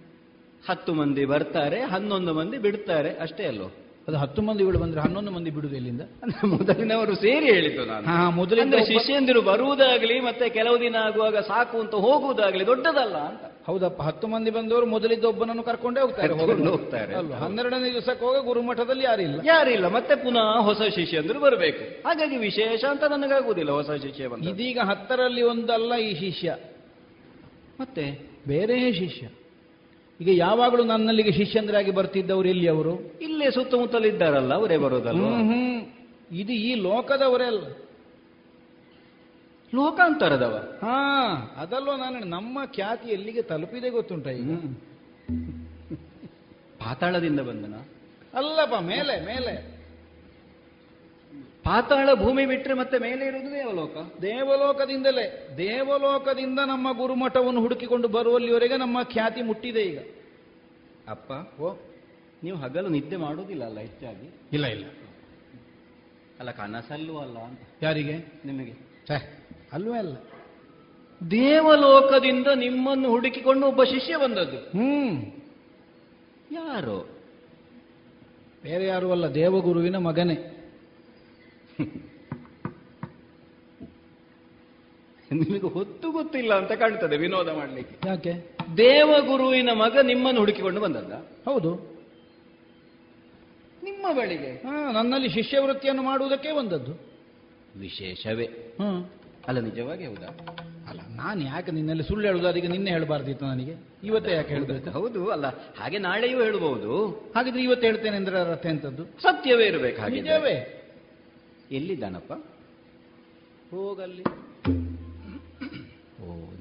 ಹತ್ತು 0.69 0.95
ಮಂದಿ 0.95 1.25
ಬರ್ತಾರೆ 1.25 1.81
ಹನ್ನೊಂದು 1.81 2.35
ಮಂದಿ 2.35 2.59
ಬಿಡ್ತಾರೆ 2.59 3.11
ಅಷ್ಟೇ 3.11 3.47
ಅಲ್ಲೋ? 3.47 3.71
ಅದು 4.09 4.17
ಹತ್ತು 4.17 4.43
ಮಂದಿಗಳು 4.43 4.79
ಬಂದ್ರೆ 4.79 5.01
ಹನ್ನೊಂದು 5.01 5.31
ಮಂದಿ 5.31 5.51
ಬಿಡುದು 5.51 5.77
ಎಲ್ಲಿಂದ? 5.77 6.01
ಅಂದ್ರೆ 6.01 6.47
ಮೊದಲಿನವರು 6.47 7.15
ಸೇರಿ 7.15 7.47
ಹೇಳಿದ್ದು 7.47 7.85
ನಾನು. 7.85 8.07
ಹಾ 8.07 8.31
ಮೊದಲಿಂದ 8.31 8.63
ಅಂದ್ರೆ 8.65 8.85
ಶಿಷ್ಯಂದಿರು 8.85 9.43
ಬರುವುದಾಗ್ಲಿ 9.43 10.21
ಮತ್ತೆ 10.21 10.49
ಕೆಲವು 10.49 10.81
ದಿನ 10.81 10.97
ಆಗುವಾಗ 10.97 11.37
ಸಾಕು 11.37 11.81
ಅಂತ 11.81 11.95
ಹೋಗುವುದಾಗ್ಲಿ 11.95 12.67
ದೊಡ್ಡದಲ್ಲ 12.67 13.17
ಅಂತ. 13.17 13.41
ಹೌದಪ್ಪ 13.67 14.03
ಹತ್ತು 14.03 14.27
ಮಂದಿ 14.29 14.51
ಬಂದವರು 14.51 14.87
ಮೊದಲಿದ್ದ 14.87 15.25
ಒಬ್ಬನನ್ನು 15.25 15.63
ಕರ್ಕೊಂಡೇ 15.63 16.01
ಹೋಗ್ತಾರೆ 16.01 16.33
ಹೋಗ್ತಾರೆ. 16.67 17.15
ಅಲ್ವಾ 17.15 17.37
ಹನ್ನೆರಡನೇ 17.37 17.93
ದಿವಸಕ್ಕೆ 17.93 18.25
ಹೋಗ 18.25 18.45
ಗುರುಮಠದಲ್ಲಿ 18.45 19.05
ಯಾರಿಲ್ಲ 19.05 19.41
ಯಾರಿಲ್ಲ 19.45 19.87
ಮತ್ತೆ 19.87 20.17
ಪುನಃ 20.17 20.61
ಹೊಸ 20.61 20.83
ಶಿಷ್ಯಂದಿರು 20.95 21.41
ಬರಬೇಕು. 21.41 22.09
ಹಾಗಾಗಿ 22.09 22.37
ವಿಶೇಷ 22.37 22.85
ಅಂತ 22.85 23.05
ನನಗಾಗುವುದಿಲ್ಲ 23.05 23.71
ಹೊಸ 23.71 23.91
ಶಿಷ್ಯ 23.91 24.29
ಬಂದ 24.29 24.49
ಇದೀಗ 24.49 24.79
ಹತ್ತರಲ್ಲಿ 24.85 25.43
ಒಂದಲ್ಲ 25.43 25.95
ಈ 25.95 26.15
ಶಿಷ್ಯ. 26.15 26.57
ಮತ್ತೆ 27.81 28.31
ಬೇರೆ 28.49 28.93
ಶಿಷ್ಯ. 28.93 29.29
ಈಗ 30.21 30.29
ಯಾವಾಗಲೂ 30.37 30.85
ನನ್ನಲ್ಲಿಗೆ 30.85 31.33
ಶಿಷ್ಯಂದ್ರಾಗಿ 31.33 31.91
ಬರ್ತಿದ್ದವರು 31.91 32.49
ಎಲ್ಲಿ 32.49 32.69
ಅವರು? 32.69 32.93
ಇಲ್ಲೇ 33.21 33.51
ಸುತ್ತಮುತ್ತಲಿದ್ದಾರಲ್ಲ 33.51 34.55
ಅವರೇ 34.55 34.77
ಬರೋದಲ್ಲ 34.77 35.25
ಇದು 36.33 36.53
ಈ 36.63 36.75
ಲೋಕದವರೇ 36.81 37.45
ಅಲ್ಲ. 37.45 37.65
ಲೋಕಾಂತರದವ? 39.73 40.55
ಹಾ 40.83 40.97
ಅದಲ್ಲೋ 41.57 41.97
ನಾನು 41.97 42.19
ನಮ್ಮ 42.27 42.59
ಖ್ಯಾತಿ 42.75 43.09
ಎಲ್ಲಿಗೆ 43.09 43.43
ತಲುಪಿದೆ 43.43 43.91
ಗೊತ್ತುಂಟ 43.91 44.27
ಈಗ? 44.27 44.51
ಪಾತಾಳದಿಂದ 46.81 47.41
ಬಂದನ? 47.41 47.75
ಅಲ್ಲಪ್ಪ 48.35 48.75
ಮೇಲೆ 48.85 49.25
ಮೇಲೆ. 49.27 49.55
ಪಾತಾಳ 51.65 52.09
ಭೂಮಿ 52.15 52.47
ಬಿಟ್ಟರೆ 52.47 52.75
ಮತ್ತೆ 52.75 52.99
ಮೇಲೆ 52.99 53.27
ಇರುವುದು 53.27 53.51
ದೇವಲೋಕ? 53.51 53.97
ದೇವಲೋಕದಿಂದಲೇ. 54.23 55.49
ದೇವಲೋಕದಿಂದ 55.59 56.59
ನಮ್ಮ 56.67 56.99
ಗುರುಮಠವನ್ನು 56.99 57.61
ಹುಡುಕಿಕೊಂಡು 57.61 58.09
ಬರುವಲ್ಲಿವರೆಗೆ 58.09 58.77
ನಮ್ಮ 58.77 59.03
ಖ್ಯಾತಿ 59.03 59.43
ಮುಟ್ಟಿದೆ 59.43 59.83
ಈಗ. 59.83 59.99
ಅಪ್ಪ 61.09 61.61
ಓ 61.61 61.77
ನೀವು 62.43 62.57
ಹಗಲು 62.57 62.89
ನಿದ್ದೆ 62.89 63.17
ಮಾಡುವುದಿಲ್ಲ 63.17 63.65
ಅಲ್ಲ 63.65 63.79
ಹೆಚ್ಚಾಗಿ? 63.79 64.41
ಇಲ್ಲ 64.53 64.67
ಇಲ್ಲ. 64.67 64.85
ಅಲ್ಲ 66.41 66.51
ಕನಸಲ್ಲೂ 66.51 67.19
ಅಲ್ಲ 67.19 67.39
ಅಂತ. 67.39 67.61
ಯಾರಿಗೆ? 67.83 68.17
ನಿಮಗೆ. 68.45 68.73
ಛೆ, 69.07 69.39
ಅಲ್ವೇ 69.73 69.99
ಅಲ್ಲ. 69.99 70.17
ದೇವಲೋಕದಿಂದ 71.31 72.47
ನಿಮ್ಮನ್ನು 72.55 73.09
ಹುಡುಕಿಕೊಂಡು 73.09 73.67
ಒಬ್ಬ 73.67 73.85
ಶಿಷ್ಯ 73.85 74.17
ಬಂದದ್ದು. 74.17 74.57
ಹ್ಮ್. 74.57 75.25
ಯಾರು? 76.53 77.09
ಬೇರೆ 78.63 78.87
ಯಾರು 78.87 79.13
ಅಲ್ಲ 79.13 79.27
ದೇವಗುರುವಿನ 79.27 79.97
ಮಗನೇ. 79.97 80.54
ನಿಮಗೆ 85.35 85.73
ಹೊತ್ತು 85.73 86.11
ಗೊತ್ತಿಲ್ಲ 86.11 86.55
ಅಂತ 86.55 86.73
ಕಾಣ್ತದೆ 86.73 87.17
ವಿನೋದ 87.17 87.49
ಮಾಡ್ಲಿಕ್ಕೆ. 87.49 88.09
ಯಾಕೆ? 88.09 88.33
ದೇವಗುರುವಿನ 88.77 89.71
ಮಗ 89.73 89.99
ನಿಮ್ಮನ್ನು 90.03 90.41
ಹುಡುಕಿಕೊಂಡು 90.41 90.81
ಬಂದದ್ದ? 90.81 91.13
ಹೌದು. 91.45 91.95
ನಿಮ್ಮ 93.83 94.13
ಬಳಿಗೆ? 94.13 94.51
ಹಾ 94.51 94.93
ನನ್ನಲ್ಲಿ 94.93 95.29
ಶಿಷ್ಯವೃತ್ತಿಯನ್ನು 95.29 96.03
ಮಾಡುವುದಕ್ಕೆ 96.03 96.53
ಬಂದದ್ದು. 96.53 96.93
ವಿಶೇಷವೇ. 97.81 98.45
ಹ್ಮ್. 98.45 99.09
ಅಲ್ಲ 99.49 99.61
ನಿಜವಾಗಿ 99.61 100.07
ಹೌದಾ? 100.07 100.47
ಅಲ್ಲ 100.89 101.01
ನಾನು 101.17 101.41
ಯಾಕೆ 101.41 101.71
ನಿನ್ನಲ್ಲಿ 101.71 102.03
ಸುಳ್ಳು 102.03 102.27
ಹೇಳುದು? 102.27 102.49
ಅದಕ್ಕೆ 102.49 102.69
ನಿನ್ನೆ 102.69 102.91
ಹೇಳಬಾರ್ದಿತ್ತು 102.91 103.47
ನನಗೆ. 103.47 103.75
ಇವತ್ತೇ 104.05 104.33
ಯಾಕೆ 104.33 104.49
ಹೇಳಬೇಕು? 104.49 104.91
ಹೌದು 104.91 105.31
ಅಲ್ಲ 105.31 105.47
ಹಾಗೆ 105.77 105.99
ನಾಳೆಯೂ 105.99 106.43
ಹೇಳಬಹುದು. 106.43 107.07
ಹಾಗಿದ್ರೆ 107.37 107.63
ಇವತ್ತು 107.63 107.87
ಹೇಳ್ತೇನೆ 107.87 108.17
ಅಂದ್ರೆ 108.17 108.41
ಅರ್ಥ 108.41 108.67
ಎಂತದ್ದು? 108.67 109.05
ಸತ್ಯವೇ 109.05 109.67
ಇರಬೇಕು 109.67 110.01
ಹಾಗೆ 110.01 110.21
ನಿಜವೇ. 110.21 110.81
ಎಲ್ಲಿದ್ದಾನಪ್ಪ? 111.71 112.33
ಹೋಗಲ್ಲಿ. 113.71 114.23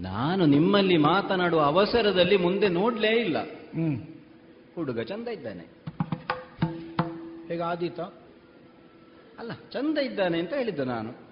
ನಾನು 0.03 0.45
ನಿಮ್ಮಲ್ಲಿ 0.45 0.97
ಮಾತನಾಡುವ 0.97 1.61
ಅವಸರದಲ್ಲಿ 1.61 2.37
ಮುಂದೆ 2.37 2.67
ನೋಡ್ಲೇ 2.67 3.07
ಇಲ್ಲ. 3.07 3.37
ಹ್ಮ್. 3.73 3.97
ಹುಡುಗ 4.75 4.99
ಚಂದ 5.01 5.27
ಇದ್ದಾನೆ. 5.27 5.83
ಹೇಗ 7.47 7.61
ಆದೀತ 7.61 7.99
ಅಲ್ಲ 9.39 9.51
ಚಂದ 9.71 9.97
ಇದ್ದಾನೆ 9.97 10.39
ಅಂತ 10.39 10.53
ಹೇಳಿದ್ದು 10.53 10.85
ನಾನು. 10.85 11.23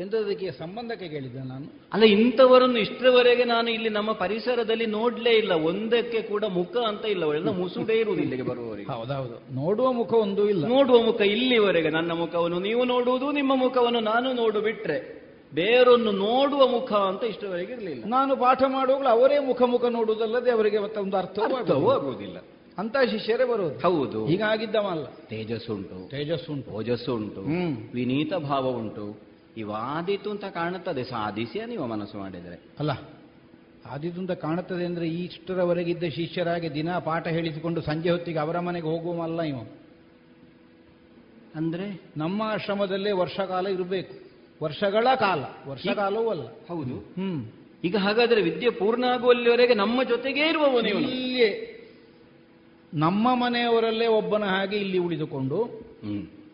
ಎಂಥದಕ್ಕೆ 0.00 0.50
ಸಂಬಂಧಕ್ಕೆ 0.50 1.08
ಕೇಳಿದ್ದೆ 1.08 1.38
ನಾನು? 1.38 1.66
ಅಲ್ಲ 1.92 2.04
ಇಂಥವರನ್ನು 2.04 2.78
ಇಷ್ಟರವರೆಗೆ 2.78 3.44
ನಾನು 3.44 3.70
ಇಲ್ಲಿ 3.70 3.88
ನಮ್ಮ 3.88 4.12
ಪರಿಸರದಲ್ಲಿ 4.12 4.86
ನೋಡ್ಲೇ 4.86 5.30
ಇಲ್ಲ. 5.30 5.52
ಒಂದಕ್ಕೆ 5.52 6.22
ಕೂಡ 6.22 6.44
ಮುಖ 6.44 6.76
ಅಂತ 6.76 7.04
ಇಲ್ಲ. 7.04 7.34
ಎಲ್ಲ 7.34 7.50
ಮುಸುಡೇ 7.50 7.94
ಇರುವುದು 7.94 8.22
ಇಲ್ಲಿಗೆ 8.22 8.42
ಬರುವವರಿಗೆ. 8.42 8.92
ಹೌದೌದು. 8.92 9.54
ನೋಡುವ 9.54 9.92
ಮುಖ 9.92 10.14
ಒಂದು 10.14 10.48
ಇಲ್ಲ. 10.48 10.66
ನೋಡುವ 10.66 11.02
ಮುಖ 11.02 11.20
ಇಲ್ಲಿವರೆಗೆ 11.20 11.90
ನನ್ನ 11.90 12.12
ಮುಖವನ್ನು 12.12 12.58
ನೀವು 12.58 12.84
ನೋಡುವುದು 12.84 13.32
ನಿಮ್ಮ 13.32 13.56
ಮುಖವನ್ನು 13.56 14.00
ನಾನು 14.00 14.32
ನೋಡು 14.32 14.60
ಬಿಟ್ರೆ 14.60 15.15
ಬೇರೊಂದು 15.54 16.12
ನೋಡುವ 16.12 16.66
ಮುಖ 16.66 16.92
ಅಂತ 16.92 17.24
ಇಷ್ಟರವರೆಗೆ 17.24 17.72
ಇರಲಿಲ್ಲ. 17.72 18.04
ನಾನು 18.06 18.36
ಪಾಠ 18.36 18.62
ಮಾಡುವಾಗಲೂ 18.66 19.08
ಅವರೇ 19.08 19.38
ಮುಖ 19.38 19.62
ಮುಖ 19.62 19.84
ನೋಡುವುದಲ್ಲದೆ 19.84 20.50
ಅವರಿಗೆ 20.50 20.78
ಮತ್ತೆ 20.78 21.00
ಒಂದು 21.00 21.16
ಅರ್ಥವೂ 21.16 21.90
ಆಗುವುದಿಲ್ಲ. 21.90 22.36
ಅಂತ 22.78 22.96
ಶಿಷ್ಯರೇ 23.10 23.44
ಬರುವುದು. 23.44 23.78
ಹೌದು. 23.78 24.26
ಹೀಗಾಗಿದ್ದವಲ್ಲ. 24.26 25.04
ತೇಜಸ್ಸು 25.04 25.74
ಉಂಟು 25.74 25.88
ತೇಜಸ್ಸುಂಟು. 25.88 26.10
ತೇಜಸ್ಸುಂಟು. 26.10 26.70
ಓಜಸ್ಸು 26.70 27.14
ಉಂಟು 27.14 27.42
ಹ್ಮ್. 27.42 27.76
ವಿನೀತ 27.94 28.34
ಭಾವ 28.34 28.66
ಉಂಟು 28.66 29.16
ಇವಾದೀತು 29.56 30.30
ಅಂತ 30.30 30.44
ಕಾಣುತ್ತದೆ. 30.44 31.04
ಸಾಧಿಸಿಯ 31.04 31.66
ನೀವು 31.66 31.86
ಮನಸ್ಸು 31.86 32.18
ಮಾಡಿದರೆ. 32.18 32.60
ಅಲ್ಲ 32.78 32.90
ಆದಿತು 33.90 34.20
ಅಂತ 34.20 34.30
ಕಾಣುತ್ತದೆ 34.30 34.84
ಅಂದ್ರೆ 34.84 35.08
ಈ 35.08 35.24
ಇಷ್ಟರವರೆಗಿದ್ದ 35.24 36.04
ಶಿಷ್ಯರಾಗಿ 36.04 36.74
ದಿನ 36.74 36.98
ಪಾಠ 36.98 37.28
ಹೇಳಿಸಿಕೊಂಡು 37.28 37.80
ಸಂಜೆ 37.80 38.10
ಹೊತ್ತಿಗೆ 38.10 38.38
ಅವರ 38.38 38.58
ಮನೆಗೆ 38.58 38.86
ಹೋಗುವಲ್ಲ 38.86 39.42
ಇವ. 39.42 39.56
ಅಂದ್ರೆ? 41.54 42.00
ನಮ್ಮ 42.16 42.42
ಆಶ್ರಮದಲ್ಲೇ 42.42 43.12
ವರ್ಷಕಾಲ 43.12 43.66
ಇರಬೇಕು. 43.66 44.25
ವರ್ಷಗಳ 44.62 45.06
ಕಾಲ. 45.14 45.44
ವರ್ಷಕಾಲವೂ 45.68 46.28
ಅಲ್ಲ. 46.28 46.46
ಹೌದು. 46.68 46.96
ಹ್ಮ್. 46.96 47.46
ಈಗ 47.84 47.96
ಹಾಗಾದ್ರೆ 47.96 48.42
ವಿದ್ಯೆ 48.42 48.70
ಪೂರ್ಣ 48.70 49.04
ಆಗುವಲ್ಲಿವರೆಗೆ 49.04 49.74
ನಮ್ಮ 49.74 50.02
ಜೊತೆಗೇ 50.02 50.48
ಇರುವವನು 50.48 50.88
ಇಲ್ಲಿಯೇ. 50.88 51.72
ನಮ್ಮ 52.94 53.34
ಮನೆಯವರಲ್ಲೇ 53.34 54.06
ಒಬ್ಬನ 54.06 54.44
ಹಾಗೆ 54.44 54.76
ಇಲ್ಲಿ 54.76 54.98
ಉಳಿದುಕೊಂಡು 54.98 55.64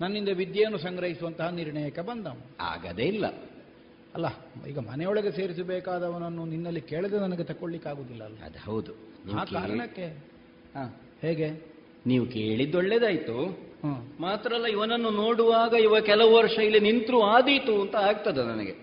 ನನ್ನಿಂದ 0.00 0.28
ವಿದ್ಯೆಯನ್ನು 0.28 0.78
ಸಂಗ್ರಹಿಸುವಂತಹ 0.78 1.48
ನಿರ್ಣಯಕ್ಕೆ 1.48 2.00
ಬಂದ 2.00 2.26
ಆಗದೇ 2.60 3.02
ಇಲ್ಲ. 3.02 3.26
ಅಲ್ಲ 4.14 4.26
ಈಗ 4.68 4.78
ಮನೆಯೊಳಗೆ 4.78 5.30
ಸೇರಿಸಬೇಕಾದವನನ್ನು 5.30 6.44
ನಿನ್ನಲ್ಲಿ 6.44 6.80
ಕೇಳದೆ 6.80 7.18
ನನಗೆ 7.18 7.44
ತಕೊಳ್ಳಿಕ್ಕಾಗುದಿಲ್ಲ 7.44 8.24
ಅಲ್ಲ? 8.24 8.36
ಅದು 8.44 8.70
ಹೌದು. 8.70 8.92
ಆ 9.38 9.44
ಕಾರಣಕ್ಕೆ. 9.44 10.06
ಹಾ. 10.74 11.00
ಹೇಗೆ? 11.22 11.72
ನೀವು 12.06 12.26
ಕೇಳಿದ್ದೊಳ್ಳೇದಾಯ್ತು. 12.26 13.58
ಮಾತ್ರ 14.20 14.54
ಅಲ್ಲ 14.54 14.66
ಇವನನ್ನು 14.66 15.10
ನೋಡುವಾಗ 15.10 15.72
ಇವ 15.72 16.00
ಕೆಲವು 16.00 16.34
ವರ್ಷ 16.34 16.58
ಇಲ್ಲಿ 16.58 16.80
ನಿಂತರೂ 16.80 17.20
ಆದೀತು 17.20 17.80
ಅಂತ 17.80 17.96
ಆಗ್ತದೆ 17.96 18.42
ನನಗೆ. 18.44 18.74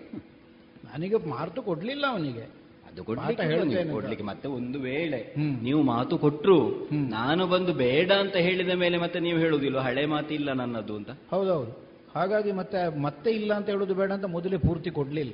ನನಗೆ 0.84 1.16
ಮಾತು 1.16 1.62
ಕೊಡ್ಲಿಲ್ಲ 1.62 2.06
ಅವನಿಗೆ. 2.06 2.60
ಅದು 2.90 3.04
ಕೊಡ್ಲಿಕ್ಕೆ 3.04 4.24
ಮತ್ತೆ 4.24 4.48
ಒಂದು 4.48 4.78
ವೇಳೆ. 4.80 5.34
ನೀವು 5.38 5.82
ಮಾತು 5.82 6.18
ಕೊಟ್ರು. 6.18 6.88
ನಾನು 6.92 7.46
ಬಂದು 7.46 7.72
ಬೇಡ 7.72 8.12
ಅಂತ 8.12 8.36
ಹೇಳಿದ 8.36 8.70
ಮೇಲೆ 8.70 8.98
ಮತ್ತೆ 8.98 9.20
ನೀವು 9.20 9.38
ಹೇಳುದಿಲ್ಲ 9.38 9.78
ಹಳೆ 9.78 10.06
ಮಾತಿಲ್ಲ 10.06 10.52
ನನ್ನದು 10.52 10.96
ಅಂತ. 10.96 11.10
ಹೌದೌದು. 11.30 11.90
ಹಾಗಾಗಿ 12.14 12.52
ಮತ್ತೆ 12.52 13.00
ಮತ್ತೆ 13.00 13.30
ಇಲ್ಲ 13.30 13.54
ಅಂತ 13.54 13.68
ಹೇಳುದು 13.68 13.94
ಬೇಡ 13.94 14.12
ಅಂತ 14.12 14.24
ಮೊದಲೇ 14.24 14.56
ಪೂರ್ತಿ 14.56 14.90
ಕೊಡ್ಲಿಲ್ಲ. 14.90 15.32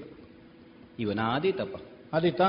ಇವನ 0.98 1.20
ಆದೀತಪ್ಪ 1.20 1.76
ಆದೀತಾ. 2.12 2.48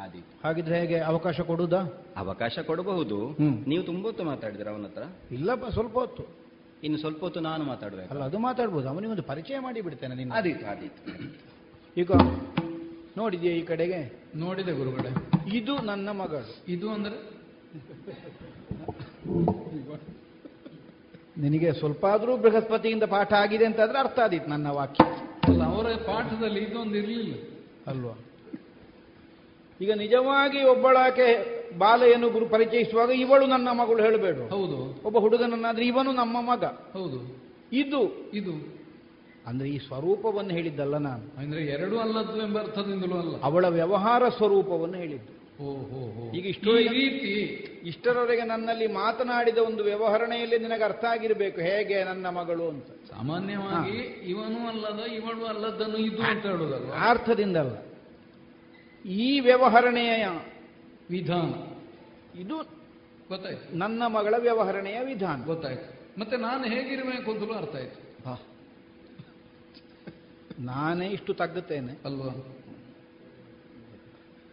ಆದೀತು 0.00 0.40
ಹಾಗಿದ್ರೆ 0.44 0.80
ಹೇಗೆ 0.80 0.98
ಅವಕಾಶ 0.98 1.40
ಕೊಡುದಾ? 1.40 2.04
ಅವಕಾಶ 2.16 2.58
ಕೊಡಬಹುದು. 2.58 3.26
ಹ್ಮ್. 3.26 3.68
ನೀವು 3.68 3.82
ತುಂಬ 3.84 4.06
ಹೊತ್ತು 4.06 4.24
ಮಾತಾಡಿದ್ರ 4.24 4.68
ಅವನ 4.68 4.82
ಹತ್ರ? 4.84 5.02
ಇಲ್ಲಪ್ಪ 5.30 5.66
ಸ್ವಲ್ಪ 5.66 5.98
ಹೊತ್ತು. 5.98 6.24
ಇನ್ನು 6.84 6.98
ಸ್ವಲ್ಪ 6.98 7.20
ಹೊತ್ತು 7.20 7.40
ನಾನು 7.40 7.64
ಮಾತಾಡ್ಬೇಕು 7.64 8.10
ಅಲ್ಲ 8.10 8.22
ಅದು 8.24 8.38
ಮಾತಾಡ್ಬೋದು. 8.38 8.88
ಅವನಿಗೆ 8.88 9.10
ಒಂದು 9.10 9.22
ಪರಿಚಯ 9.22 9.58
ಮಾಡಿ 9.58 9.80
ಬಿಡ್ತೇನೆ 9.80 10.14
ನಿನ್ನ. 10.14 10.32
ಆದೀತು 10.32 10.66
ಆದೀತು 10.66 11.12
ಈಗ 11.96 12.10
ನೋಡಿದ್ಯಾ 13.16 13.52
ಈ 13.52 13.62
ಕಡೆಗೆ? 13.62 14.22
ನೋಡಿದೆ 14.34 14.72
ಗುರುಗಳೇ. 14.72 15.08
ಇದು 15.56 15.78
ನನ್ನ 15.78 16.10
ಮಗಳು. 16.10 16.64
ಇದು 16.68 16.90
ಅಂದ್ರೆ? 16.90 17.40
ನಿನಗೆ 21.38 21.72
ಸ್ವಲ್ಪ 21.72 22.06
ಆದರೂ 22.06 22.36
ಬೃಹಸ್ಪತಿಯಿಂದ 22.36 23.02
ಪಾಠ 23.02 23.32
ಆಗಿದೆ 23.32 23.64
ಅಂತಾದ್ರೆ 23.66 23.98
ಅರ್ಥ 23.98 24.18
ಆದೀತು 24.18 24.46
ನನ್ನ 24.46 24.68
ವಾಕ್ಯ. 24.68 25.04
ಅಲ್ಲ 25.42 25.64
ಅವರ 25.64 25.86
ಪಾಠದಲ್ಲಿ 25.86 26.60
ಇದೊಂದು 26.60 26.96
ಇರಲಿಲ್ಲ. 26.96 27.34
ಅಲ್ವಾ? 27.86 28.12
ಈಗ 29.80 29.92
ನಿಜವಾಗಿ 29.92 30.64
ಒಬ್ಬಳಾಕೆ 30.64 31.60
ಬಾಲೆಯನ್ನು 31.78 32.30
ಗುರು 32.30 32.48
ಪರಿಚಯಿಸುವಾಗ 32.48 33.10
ಇವಳು 33.10 33.46
ನನ್ನ 33.46 33.68
ಮಗಳು 33.70 34.02
ಹೇಳಬೇಡ. 34.02 34.34
ಹೌದು. 34.34 35.00
ಒಬ್ಬ 35.04 35.18
ಹುಡುಗನನ್ನಾದ್ರೆ 35.18 35.86
ಇವನು 35.86 36.12
ನಮ್ಮ 36.12 36.40
ಮಗ. 36.40 36.64
ಹೌದು. 36.64 37.50
ಇದು. 37.72 38.30
ಇದು. 38.34 38.80
ಅಂದ್ರೆ 39.46 39.68
ಈ 39.68 39.78
ಸ್ವರೂಪವನ್ನು 39.78 40.50
ಹೇಳಿದ್ದಲ್ಲ 40.50 40.96
ನಾನು. 40.96 41.38
ಅಂದ್ರೆ 41.38 41.62
ಎರಡು 41.62 41.98
ಅಲ್ಲದ್ದು 41.98 42.42
ಎಂಬ 42.42 42.58
ಅರ್ಥದಿಂದಲೂ 42.58 43.18
ಅಲ್ಲ. 43.18 43.42
ಅವಳ 43.42 43.64
ವ್ಯವಹಾರ 43.64 44.28
ಸ್ವರೂಪವನ್ನು 44.28 44.96
ಹೇಳಿದ್ದು. 44.96 45.40
ಈಗ 46.34 46.46
ಈ 46.46 46.48
ಇಷ್ಟು 46.48 46.76
ರೀತಿ 46.76 47.30
ಇಷ್ಟರವರೆಗೆ 47.84 48.42
ನನ್ನಲ್ಲಿ 48.42 48.86
ಮಾತನಾಡಿದ 48.86 49.58
ಒಂದು 49.58 49.84
ವ್ಯವಹರಣೆಯಲ್ಲಿ 49.84 50.58
ನಿನಗೆ 50.58 50.84
ಅರ್ಥ 50.84 51.04
ಆಗಿರಬೇಕು. 51.04 51.60
ಹೇಗೆ 51.60 52.04
ನನ್ನ 52.04 52.28
ಮಗಳು 52.28 52.68
ಅಂತ. 52.68 52.86
ಸಾಮಾನ್ಯವಾಗಿ 52.86 53.98
ಇವನು 54.30 54.68
ಅಲ್ಲದ 54.68 55.00
ಇವಳು 55.12 55.46
ಅಲ್ಲದನ್ನು 55.46 55.96
ಇದು 55.96 56.22
ಅಂತ 56.22 56.46
ಹೇಳುದಲ್ಲ 56.46 56.92
ಅರ್ಥದಿಂದಲ್ಲ. 56.92 57.89
ಈ 59.08 59.40
ವ್ಯವಹರಣೆಯ 59.40 60.28
ವಿಧಾನ. 61.10 61.70
ಇದು 62.40 62.56
ಗೊತ್ತಾಯ್ತು. 63.28 63.76
ನನ್ನ 63.76 64.06
ಮಗಳ 64.06 64.34
ವ್ಯವಹರಣೆಯ 64.38 65.00
ವಿಧಾನ. 65.04 65.44
ಗೊತ್ತಾಯ್ತು. 65.44 66.20
ಮತ್ತೆ 66.20 66.36
ನಾನು 66.36 66.64
ಹೇಗಿರಬೇಕು 66.64 67.32
ಅಂತಲೂ 67.32 67.54
ಅರ್ಥ 67.54 67.76
ಆಯ್ತು. 67.76 68.10
ನಾನೇ 70.58 71.08
ಇಷ್ಟು 71.08 71.34
ತಗ್ಗುತ್ತೇನೆ. 71.34 71.92
ಅಲ್ವಾ? 72.04 72.56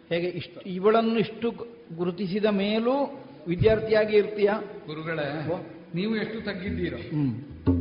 ಹೇಗೆ 0.09 0.27
ಇಷ್ಟು 0.27 0.61
ಇವಳನ್ನು 0.61 1.19
ಇಷ್ಟು 1.19 1.51
ಗುರುತಿಸಿದ 1.95 2.45
ಮೇಲೂ 2.45 3.25
ವಿದ್ಯಾರ್ಥಿಯಾಗಿ 3.47 4.17
ಇರ್ತೀಯ? 4.17 4.51
ಗುರುಗಳೇ 4.85 5.45
ನೀವು 5.95 6.15
ಎಷ್ಟು 6.15 6.41
ತಗ್ಗಿದ್ದೀರ. 6.41 6.93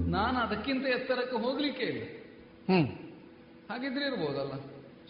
ನಾನು 0.06 0.38
ಅದಕ್ಕಿಂತ 0.38 0.86
ಎತ್ತರಕ್ಕೆ 0.86 1.36
ಹೋಗ್ಲಿಕ್ಕೆ 1.36 1.82
ಇಲ್ಲ. 1.82 2.02
ಹ್ಮ್. 2.70 2.88
ಹಾಗಿದ್ರೆ 3.70 4.06
ಇರ್ಬೋದಲ್ಲ. 4.06 4.52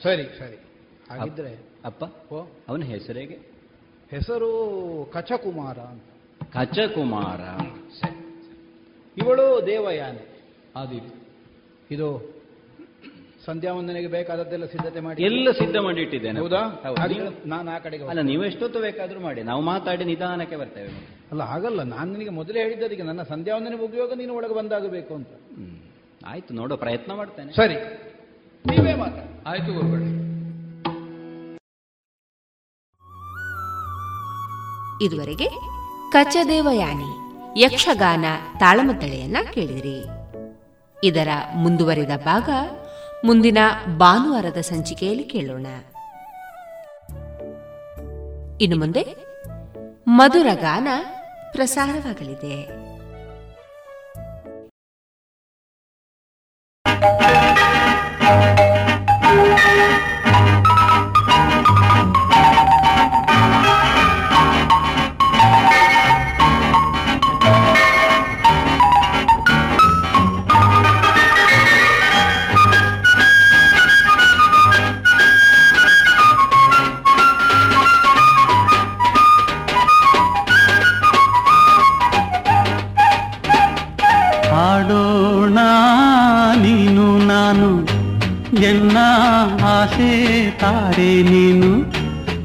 ಸರಿ 0.02 0.38
ಸರಿ. 0.38 0.65
ಹಾಗಿದ್ರೆ 1.10 1.66
ಅಪ್ಪ 1.84 2.34
ಅವನ 2.68 2.82
ಹೆಸರೇಗೆ 2.82 3.56
ಹೆಸರು 4.10 5.10
ಕಚಕುಮಾರ 5.12 5.78
ಅಂತ. 5.78 6.02
ಕಚಕುಮಾರ. 6.52 7.40
ಇವಳು 9.16 9.66
ದೇವಯಾನೆ. 9.66 10.36
ಆದೀತು. 10.76 11.26
ಇದು 11.90 12.36
ಸಂಧ್ಯಾ 13.44 13.74
ವಂದನೆಗೆ 13.74 14.06
ಬೇಕಾದದ್ದೆಲ್ಲ 14.06 14.64
ಸಿದ್ಧತೆ 14.64 15.00
ಮಾಡಿ. 15.00 15.22
ಎಲ್ಲ 15.22 15.50
ಸಿದ್ಧ 15.50 15.76
ಮಾಡಿ 15.76 16.00
ಇಟ್ಟಿದ್ದೇನೆ 16.00 16.40
ಹೌದಾ. 16.40 16.82
ನಾನು 17.46 17.70
ಆ 17.70 17.78
ಕಡೆಗೆ 17.78 18.04
ಅಲ್ಲ 18.04 18.20
ನೀವು 18.20 18.44
ಎಷ್ಟೊತ್ತು 18.44 18.80
ಬೇಕಾದ್ರೂ 18.80 19.20
ಮಾಡಿ. 19.20 19.42
ನಾವು 19.42 19.62
ಮಾತಾಡಿ 19.62 20.04
ನಿಧಾನಕ್ಕೆ 20.04 20.56
ಬರ್ತೇವೆ. 20.56 20.88
ಅಲ್ಲ 21.30 21.42
ಹಾಗಲ್ಲ. 21.42 21.82
ನಾನು 21.82 22.12
ನಿನಗೆ 22.12 22.28
ಮೊದಲೇ 22.28 22.62
ಹೇಳಿದ್ದದಕ್ಕೆ 22.62 23.02
ನನ್ನ 23.02 23.22
ಸಂಧ್ಯಾ 23.22 23.56
ವಂದನೆ 23.56 23.76
ಮುಗಿಯುವಾಗ 23.76 24.12
ನೀನು 24.12 24.34
ಒಳಗೆ 24.34 24.54
ಬಂದಾಗಬೇಕು 24.54 25.14
ಅಂತ. 25.14 25.28
ಹ್ಮ್. 25.28 25.78
ಆಯ್ತು 26.26 26.54
ನೋಡೋ 26.54 26.76
ಪ್ರಯತ್ನ 26.76 27.12
ಮಾಡ್ತೇನೆ. 27.12 27.52
ಸರಿ. 27.52 27.74
ನೀವೇ 28.66 28.94
ಮಾತಾಡಿ. 28.94 29.42
ಆಯ್ತು 29.46 29.72
ಗುರುಗಳೇ. 29.72 30.25
ಇದುವರೆಗೆ 35.02 35.48
ಕಚದೇವಯಾನಿ 36.12 37.26
ಯಕ್ಷಗಾನ 37.62 38.24
ತಾಳಮದ್ದಳೆಯನ್ನ 38.58 39.36
ಕೇಳಿದಿರಿ. 39.54 40.04
ಇದರ 41.04 41.28
ಮುಂದುವರಿದ 41.54 42.10
ಭಾಗ 42.24 42.50
ಮುಂದಿನ 43.24 43.58
ಭಾನುವಾರದ 43.98 44.60
ಸಂಚಿಕೆಯಲ್ಲಿ 44.60 45.24
ಕೇಳೋಣ. 45.24 45.66
ಇನ್ನು 48.60 48.78
ಮುಂದೆ 48.78 49.16
ಮಧುರ 50.08 50.46
ಗಾನ 50.54 50.88
ಪ್ರಸಾರವಾಗಲಿದೆ. 51.52 52.86
ಹಾಡೋಣ 58.24 58.55
ತಾರೆ 90.96 91.14
ನೀನು 91.24 91.70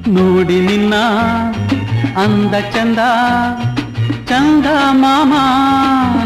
ನೋಡಿ 0.07 0.55
ನಿನ್ನ 0.61 0.95
ಅಂದ 2.17 2.53
ಚಂದ 2.73 3.01
ಚಂದ 4.29 4.65
ಮಾಮ 4.93 5.33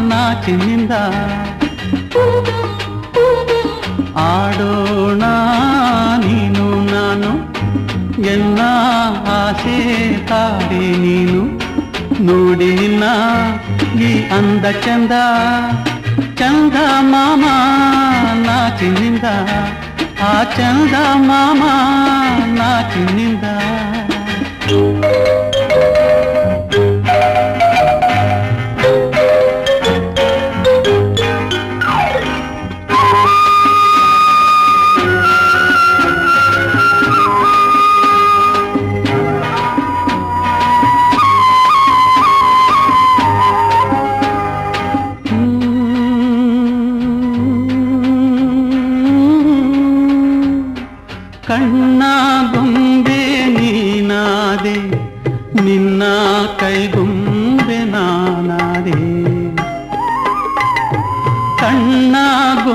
ನಾಚಿನಿಂದ 0.08 0.94
ಆಡೋಣ 4.24 5.22
ನೀನು 6.24 6.66
ನಾನು 6.90 7.30
ಎಲ್ಲ 8.32 8.60
ಆಸೆ 9.36 9.78
ತಾರೆ 10.30 10.84
ನೀನು 11.04 11.42
ನೋಡಿ 12.22 12.70
ನಿನ್ನ 12.76 13.04
ಈ 14.02 14.12
ಅಂದ 14.30 14.66
ಚಂದ 14.84 15.12
ಚಂದ 16.34 16.76
ಮಾಮ 17.12 17.44
ನಾಚಿನಿಂದ 18.40 19.26
ಆ 20.24 20.42
ಚಂದ 20.56 20.94
ಮಾಮ 21.28 21.62
ನಾಚಿನಿಂದ 22.54 23.44
ಕಣ್ಣ 24.68 25.35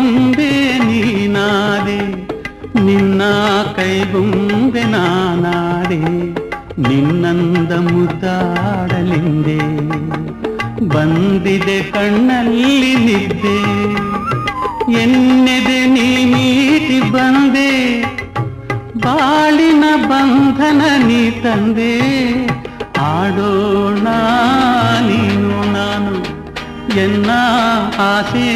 ಗೊಂಬೆ 0.02 0.54
ನೀನಾದೆ 0.84 1.98
ನಿನ್ನ 2.86 3.22
ಕೈಗುಂಬೆ 3.76 4.84
ನಾನಾದೆ 4.94 6.00
ನಿನ್ನಂದ 6.86 7.72
ಮುದ್ದಾಡಲಿಂದೆ 7.88 9.58
ಬಂದಿದೆ 10.94 11.78
ಕಣ್ಣಲ್ಲಿ 11.92 12.94
ನಿದ್ದೆ 13.06 13.58
ಎನ್ನೆದೆ 15.04 15.80
ನೀ 15.94 16.08
ಮೀಟಿ 16.32 17.00
ಬಂದೆ 17.12 17.70
ಬಾಳಿನ 19.06 19.86
ಬಂಧನ 20.08 20.82
ನೀ 21.08 21.24
ತಂದೆ 21.44 21.94
ಆಸೆ 28.04 28.48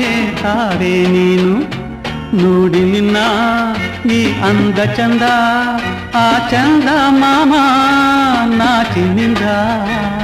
ತಾರೆ 0.41 0.95
ನೀನು 1.07 1.51
ನೋಡಿ 2.33 2.83
ನಿನ್ನ 2.85 3.17
ಈ 4.11 4.19
ಅಂದ 4.43 4.79
ಚಂದ 4.97 5.25
ಆ 6.15 6.27
ಚಂದ 6.51 6.89
ಮಾಮ 7.21 7.53
ನಾಚಿನಿಂದ 8.59 9.45
ಇಲ್ಲಿ 9.79 10.14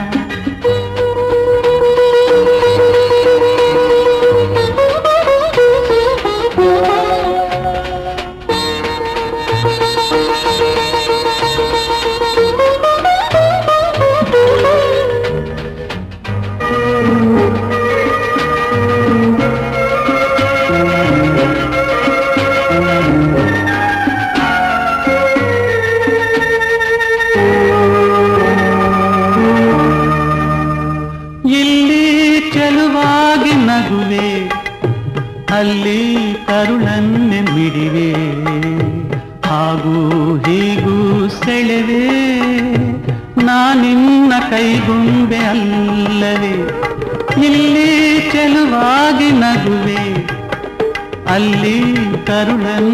കരുളൻ 52.31 52.90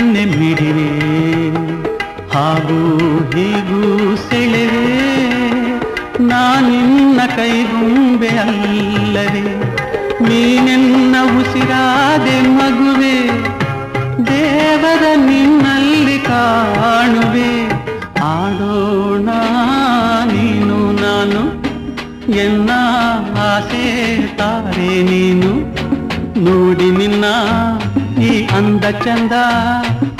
ಅಂದ 28.87 28.99
ಚಂದ 29.05 29.35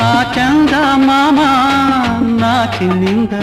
ಆ 0.06 0.14
ಚಂದ 0.36 0.74
ಮಾಮ 1.06 1.40
ನಾಚಿನಿಂದ 2.40 3.36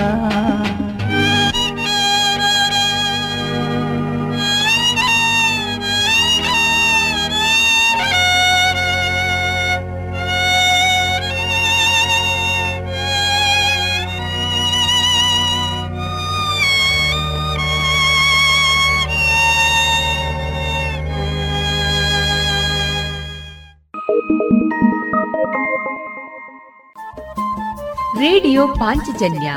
ಪಾಂಚಜನ್ಯ 28.81 29.49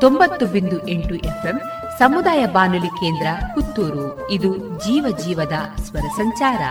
ತೊಂಬತ್ತು 0.00 0.46
ಬಿಂದು 0.46 0.88
ಎಂಟು 0.88 1.14
ಎಫ್ಎಂ 1.14 1.58
ಸಮುದಾಯ 1.98 2.46
ಬಾನುಲಿ 2.46 2.90
ಕೇಂದ್ರ 3.00 3.26
ಪುತ್ತೂರು 3.54 4.30
ಇದು 4.30 4.56
ಜೀವ 4.56 5.16
ಜೀವದ 5.24 5.58
ಸ್ವರ 5.82 6.06
ಸಂಚಾರ 6.16 6.62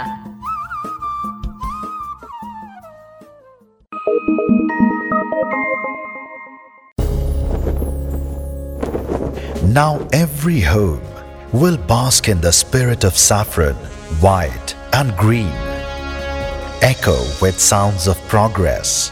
Now 9.76 9.94
every 10.14 10.62
home 10.62 11.06
will 11.52 11.78
bask 11.78 12.30
in 12.30 12.40
the 12.40 12.54
spirit 12.54 13.04
of 13.04 13.18
saffron, 13.18 13.76
white, 14.22 14.70
and 14.94 15.10
green. 15.18 15.52
Echo 16.82 17.18
with 17.42 17.60
sounds 17.62 18.08
of 18.08 18.18
progress 18.30 19.12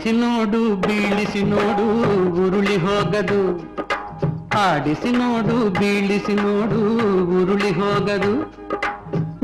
ಆಡಿಸಿ 0.00 0.16
ನೋಡು, 0.16 0.76
ಬೀಳಿಸಿ 0.76 1.42
ನೋಡು, 1.42 1.86
ಉರುಳಿ 2.44 2.76
ಹೋಗದು. 2.76 3.40
ಆಡಿಸಿ 4.58 5.10
ನೋಡು, 5.10 5.70
ಬೀಳಿಸಿ 5.70 6.34
ನೋಡು, 6.34 6.80
ಉರುಳಿ 7.42 7.70
ಹೋಗದು. 7.70 8.32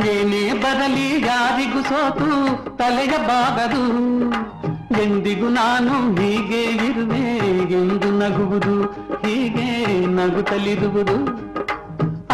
ಏನೇ 0.06 0.52
ಬರಲಿ 0.52 1.26
ಯಾರಿಗೂ 1.26 1.82
ಸೋತು, 1.82 2.30
ತಲೆಯ 2.76 3.12
ಬಾಗದು. 3.18 3.82
ಎಂದಿಗೂ 5.02 5.48
ನಾನು 5.48 6.20
ಹೀಗೆ 6.20 6.62
ಇರುವೆ, 6.62 7.24
ಎಂದು 7.72 8.10
ನಗುವುದು, 8.18 8.82
ಹೀಗೆ 9.26 10.06
ನಗುತ್ತಲಿರುವುದು. 10.06 11.18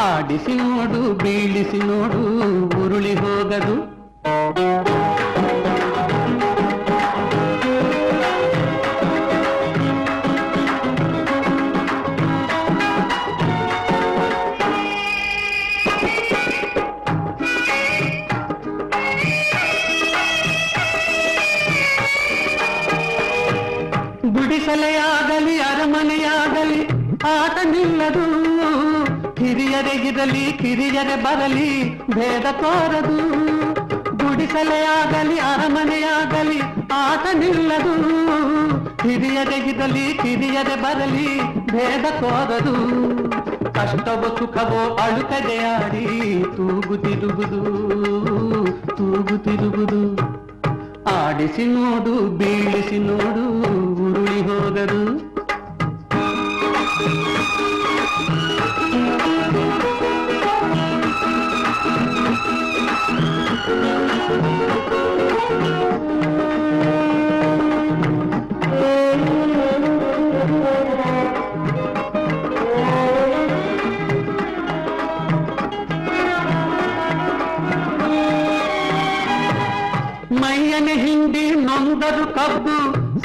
ಆಡಿಸಿ 0.01 0.55
ನೋಡು, 0.55 1.15
ಬೀಳಿಸಿ 1.15 1.79
ನೋಡು, 1.79 2.23
ಉರುಳಿ 2.85 3.15
ಹೋಗದು. 3.15 4.03
ಇರಲಿ 30.23 30.53
ಕಿರಿಯರೇ 30.53 31.17
ಬರಲಿ, 31.17 31.99
ಭೇದ 31.99 32.45
ತೋರದು. 32.53 33.17
ಗುಡಿಸಲೇ 34.17 34.85
ಆಗಲಿ 34.85 35.39
ಅರಮನೆಯಾಗಲಿ 35.39 36.61
ಆಟ 36.93 37.37
ನಿಲ್ಲದು. 37.37 37.95
ಹಿರಿಯರೆ 39.09 39.71
ಇರಲಿ, 39.71 40.19
ಕಿರಿಯರೆ 40.23 40.83
ಬರಲಿ, 40.83 41.43
ಭೇದ 41.67 42.05
ತೋರದು. 42.21 42.75
ಕಷ್ಟವೋ 43.75 44.37
ಸುಖವೋ 44.39 44.95
ಅಳುಕದೆ 44.95 45.65
ಆಡಿ 45.65 46.45
ತೂಗುತ್ತಿರುವುದು 46.57 47.61
ತೂಗುತ್ತಿರುವುದು 48.97 50.17
ಆಡಿಸಿ 51.07 51.65
ನೋಡು, 51.65 52.39
ಬೀಳಿಸಿ 52.39 52.99
ನೋಡು, 52.99 53.63
ಉರುಳಿ 54.05 54.41
ಹೋಗದು. 54.43 55.22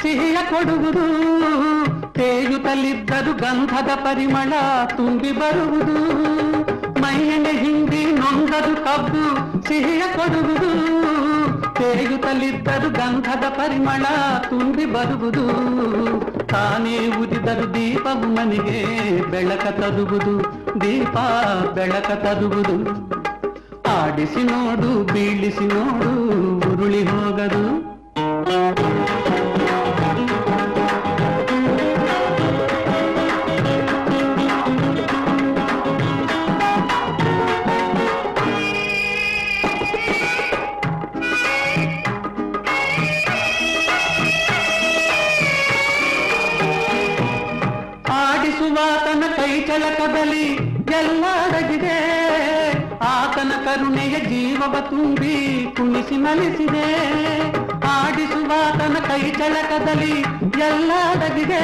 ಸಿಹಿಯ 0.08 0.38
ಕೊಡುವುದು 0.50 1.02
ತೇಯುತ್ತಲಿದ್ದರು 2.16 3.32
ಗಂಧದ 3.40 3.90
ಪರಿಮಳ 4.04 4.52
ತುಂಬಿ 4.96 5.32
ಬರುವುದು 5.32 5.96
ಮೈಯನೆ 7.02 7.52
ಹಿಂಡಿ 7.54 8.00
ನೊಂದರು 8.12 8.72
ಕಬ್ಬು 8.86 9.24
ಸಿಹಿಯ 9.66 10.04
ಕೊಡುವುದು 10.14 10.70
ತೇಯುತ್ತಲಿದ್ದರು 11.78 12.88
ಗಂಧದ 12.90 13.44
ಪರಿಮಳ 13.50 14.04
ತುಂಬಿ 14.48 14.86
ಬರುವುದು 14.86 15.44
ತಾನೇ 16.44 16.96
ಉದಿದರು 17.20 17.66
ದೀಪವು 17.74 18.30
ಮನೆಗೆ 18.34 18.80
ಬೆಳಕ 19.30 19.66
ತರುವುದು 19.80 20.34
ದೀಪ 20.80 21.16
ಬೆಳಕ 21.74 22.10
ತರುವುದು 22.24 22.78
ಆಡಿಸಿ 23.94 24.44
ನೋಡು 24.44 24.90
ಬೀಳಿಸಿ 25.12 25.66
ನೋಡು 25.68 26.10
ಉರುಳಿ 26.70 27.02
ತುಂಬಿ 54.90 55.66
ಕುಣಿಸಿ 55.76 56.16
ನಲಿಸಿದೆ 56.16 56.86
ಆಡಿಸುವಾತನ 57.88 58.96
ಕೈ 59.08 59.30
ಚಳಕದಲ್ಲಿ 59.30 60.10
ಎಲ್ಲ 60.58 60.92
ಅಡಗಿದೆ. 61.10 61.62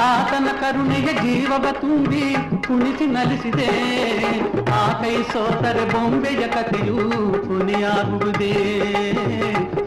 ಆತನ 0.00 0.48
ಕರುಣೆಯ 0.60 1.06
ಜೀವವ 1.06 1.66
ತುಂಬಿ 1.72 2.36
ಕುಣಿಸಿ 2.66 3.06
ನಲಿಸಿದೆ 3.06 3.70
ಆ 4.72 4.92
ಕೈ 5.02 5.22
ಸೋತರೆ 5.22 5.84
ಬೊಂಬೆಯ 5.84 6.48
ಕಥೆಯು 6.48 6.96
ಕೊನೆಯಾಗುವುದೇ 7.46 8.52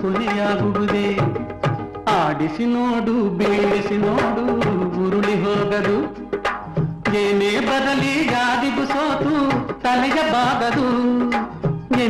ಕೊನೆಯಾಗುವುದೇ. 0.01 1.15
ಆಡಿಸಿ 2.07 2.65
ನೋಡು, 2.65 3.29
ಬೀಳಿಸಿ 3.29 3.97
ನೋಡು, 3.97 4.45
ಉರುಳಿ 5.05 5.35
ಹೋಗದು. 5.43 6.29
ಏನೇ 7.17 7.59
ಬರಲಿ, 7.59 8.23
ಗಾದಿಗೂ 8.23 8.85
ಸೋತು, 8.85 9.33
ತಲೆಯ 9.81 10.31
ಬಾಗದು. 10.31 11.08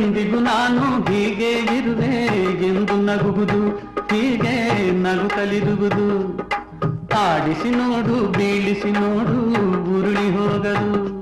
ಎಂದಿಗೂ 0.00 0.38
ನಾನು 0.40 1.02
ಹೀಗೆ 1.12 1.50
ಇರುವೆ. 1.76 2.26
ಎಂದು 2.68 2.94
ನಗುವುದು 2.96 3.68
ಹೀಗೆ 4.10 4.92
ನಗುತ್ತಲಿರುವುದು 4.92 6.38
ಆಡಿಸಿ 7.18 7.70
ನೋಡು 7.70 8.32
ಬೀಳಿಸಿ 8.32 8.90
ನೋಡು 8.90 9.38
ಉರುಳಿ 9.98 10.30
ಹೋಗದು. 10.36 11.19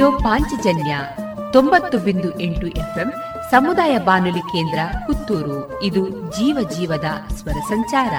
ರೇಡಿಯೋ 0.00 0.18
ಪಾಂಚಜನ್ಯ 0.24 0.92
ತೊಂಬತ್ತು 1.52 1.96
ಬಿಂದು 1.98 2.28
ಎಂಟು 2.40 2.66
ಎಫ್ಎಂ 2.82 3.08
ಸಮುದಾಯ 3.50 3.94
ಬಾನುಲಿ 3.98 4.42
ಕೇಂದ್ರ 4.52 4.78
ಪುತ್ತೂರು 5.06 5.58
ಇದು 5.82 6.02
ಜೀವ 6.36 6.56
ಜೀವದ 6.70 7.08
ಸ್ವರ 7.38 7.58
ಸಂಚಾರ 7.72 8.14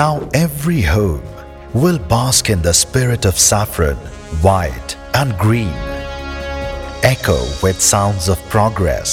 Now 0.00 0.14
every 0.40 0.82
home 0.88 1.28
will 1.74 2.02
bask 2.10 2.44
in 2.54 2.60
the 2.62 2.76
spirit 2.82 3.24
of 3.30 3.34
saffron, 3.48 3.98
white 4.42 4.92
and 5.14 5.32
green. 5.46 5.74
Echo 7.06 7.40
with 7.62 7.80
sounds 7.94 8.26
of 8.34 8.38
progress 8.50 9.12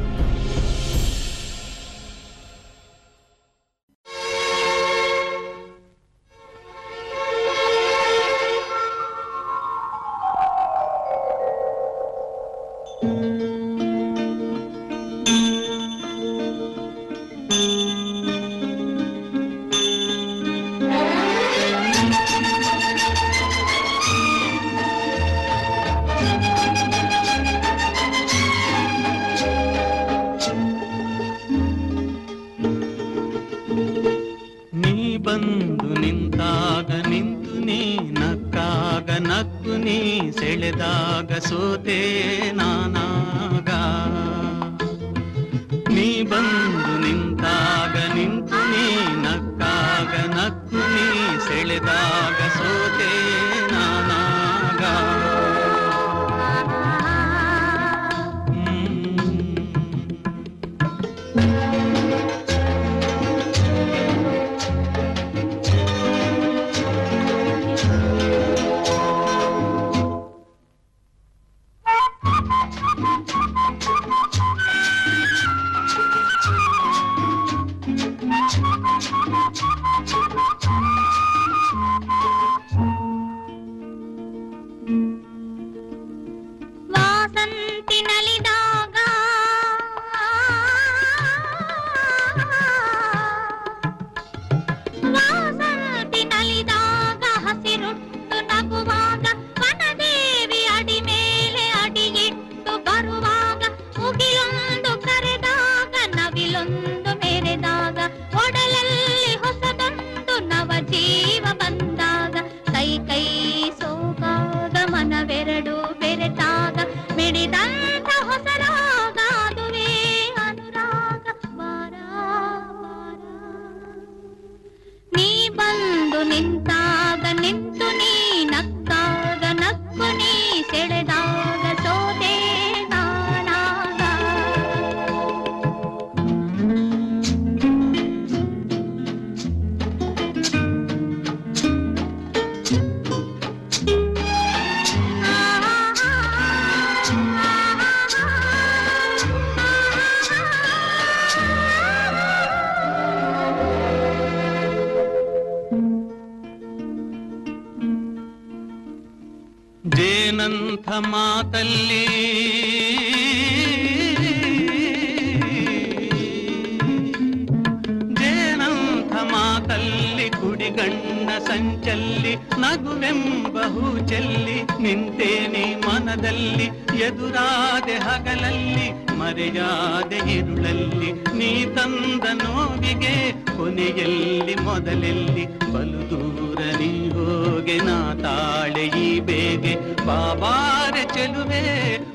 ಸಂಚಲ್ಲಿ 172.01 172.33
ನಗುವೆಂಬಹು 172.61 173.83
ಚೆಲ್ಲಿ 174.09 174.57
ನಿಂತೇನೆ 174.83 175.63
ಮನದಲ್ಲಿ, 175.85 176.67
ಎದುರಾದೆ 177.07 177.95
ಹಗಲಲ್ಲಿ, 177.97 178.87
ಮರೆಯಾದೆ 179.19 180.19
ಇರುಳಲ್ಲಿ 180.37 181.09
ನೀ 181.39 181.51
ತಂದ 181.75 182.25
ನೋವಿಗೆ 182.43 183.15
ಕೊನೆಯಲ್ಲಿ 183.57 184.55
ಮೊದಲೆಲ್ಲಿ, 184.61 185.45
ಬಲು 185.73 186.01
ದೂರ 186.11 186.59
ನೀ 186.79 186.91
ಹೋಗೆ 187.09 187.77
ನಾ 187.77 187.97
ತಾಳೆ 188.23 188.85
ಈ 189.05 189.07
ಬೇಗೆ, 189.19 189.75
ಬಾಬಾರೆ 190.07 191.03
ಚೆಲುವೆ, 191.13 191.63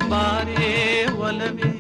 ಬಾರೇ 0.09 0.73
ಒಲವೇ. 1.29 1.73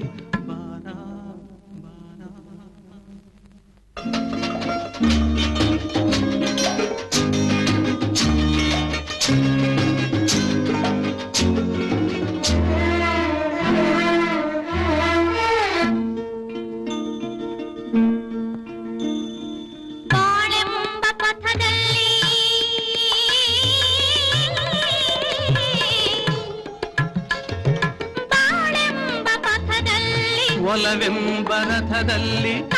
ಒಲವೆಂಬ 31.57 32.73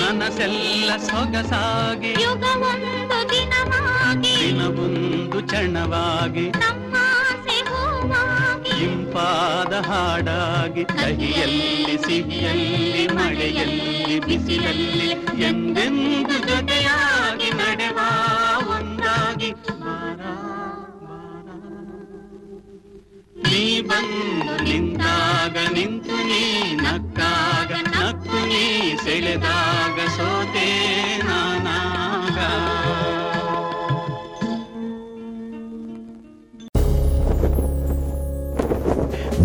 ಮನಸ್ಸೆಲ್ಲ 0.00 0.96
ಸೊಗಸಾಗಿ. 0.96 2.22
ಯುಗವೊಂದು 2.22 3.32
ದಿನವಾಗಿ. 3.32 4.36
ದಿನವೊಂದು 4.40 5.40
ಚಣವಾಗಿ 5.40 6.46
ಇಂಪಾದ 8.84 9.72
ಹಾಡಾಗಿ. 9.72 10.84
ಕಹಿಯಲ್ಲಿ 10.84 11.98
ಸಿಹಿಯಲ್ಲಿ 12.06 13.06
ಮಳೆಯಲ್ಲಿ 13.06 14.20
ಬಿಸಿಲಲ್ಲಿ 14.20 15.10
ಎಂದೆಂದು 15.44 16.38
ಜೊತೆಯಾಗಿ 16.38 17.50
ನಡೆವ 17.50 17.98
ಒಂದಾಗಿ. 18.70 19.54
ನೀ 23.53 23.63
ಬಂದು 23.89 24.53
ನಿಂತಾಗ 24.67 25.55
ನಿಂತು 25.75 26.17
ನೀ 26.29 26.43
ನಕ್ಕಾಗ 26.85 27.71
ನಕ್ಕು 27.95 28.39
ನೀ 28.51 28.63
ಸೆಳೆದಾಗ 29.05 29.97
ಸೋತೆ 30.17 30.67
ನಾನಾಗ 31.27 32.37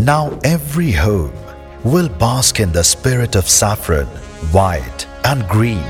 Now 0.05 0.25
every 0.45 0.93
home 0.93 1.33
will 1.85 2.09
bask 2.09 2.61
in 2.61 2.73
the 2.73 2.85
spirit 2.85 3.37
of 3.37 3.49
saffron, 3.49 4.07
white, 4.53 5.07
and 5.25 5.47
green. 5.49 5.85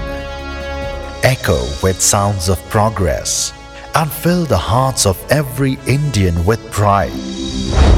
Echo 1.25 1.61
with 1.83 2.01
sounds 2.03 2.49
of 2.49 2.63
progress 2.69 3.53
and 3.95 4.11
fill 4.13 4.45
the 4.45 4.59
hearts 4.59 5.07
of 5.07 5.17
every 5.33 5.79
Indian 5.87 6.45
with 6.45 6.63
pride. 6.71 7.98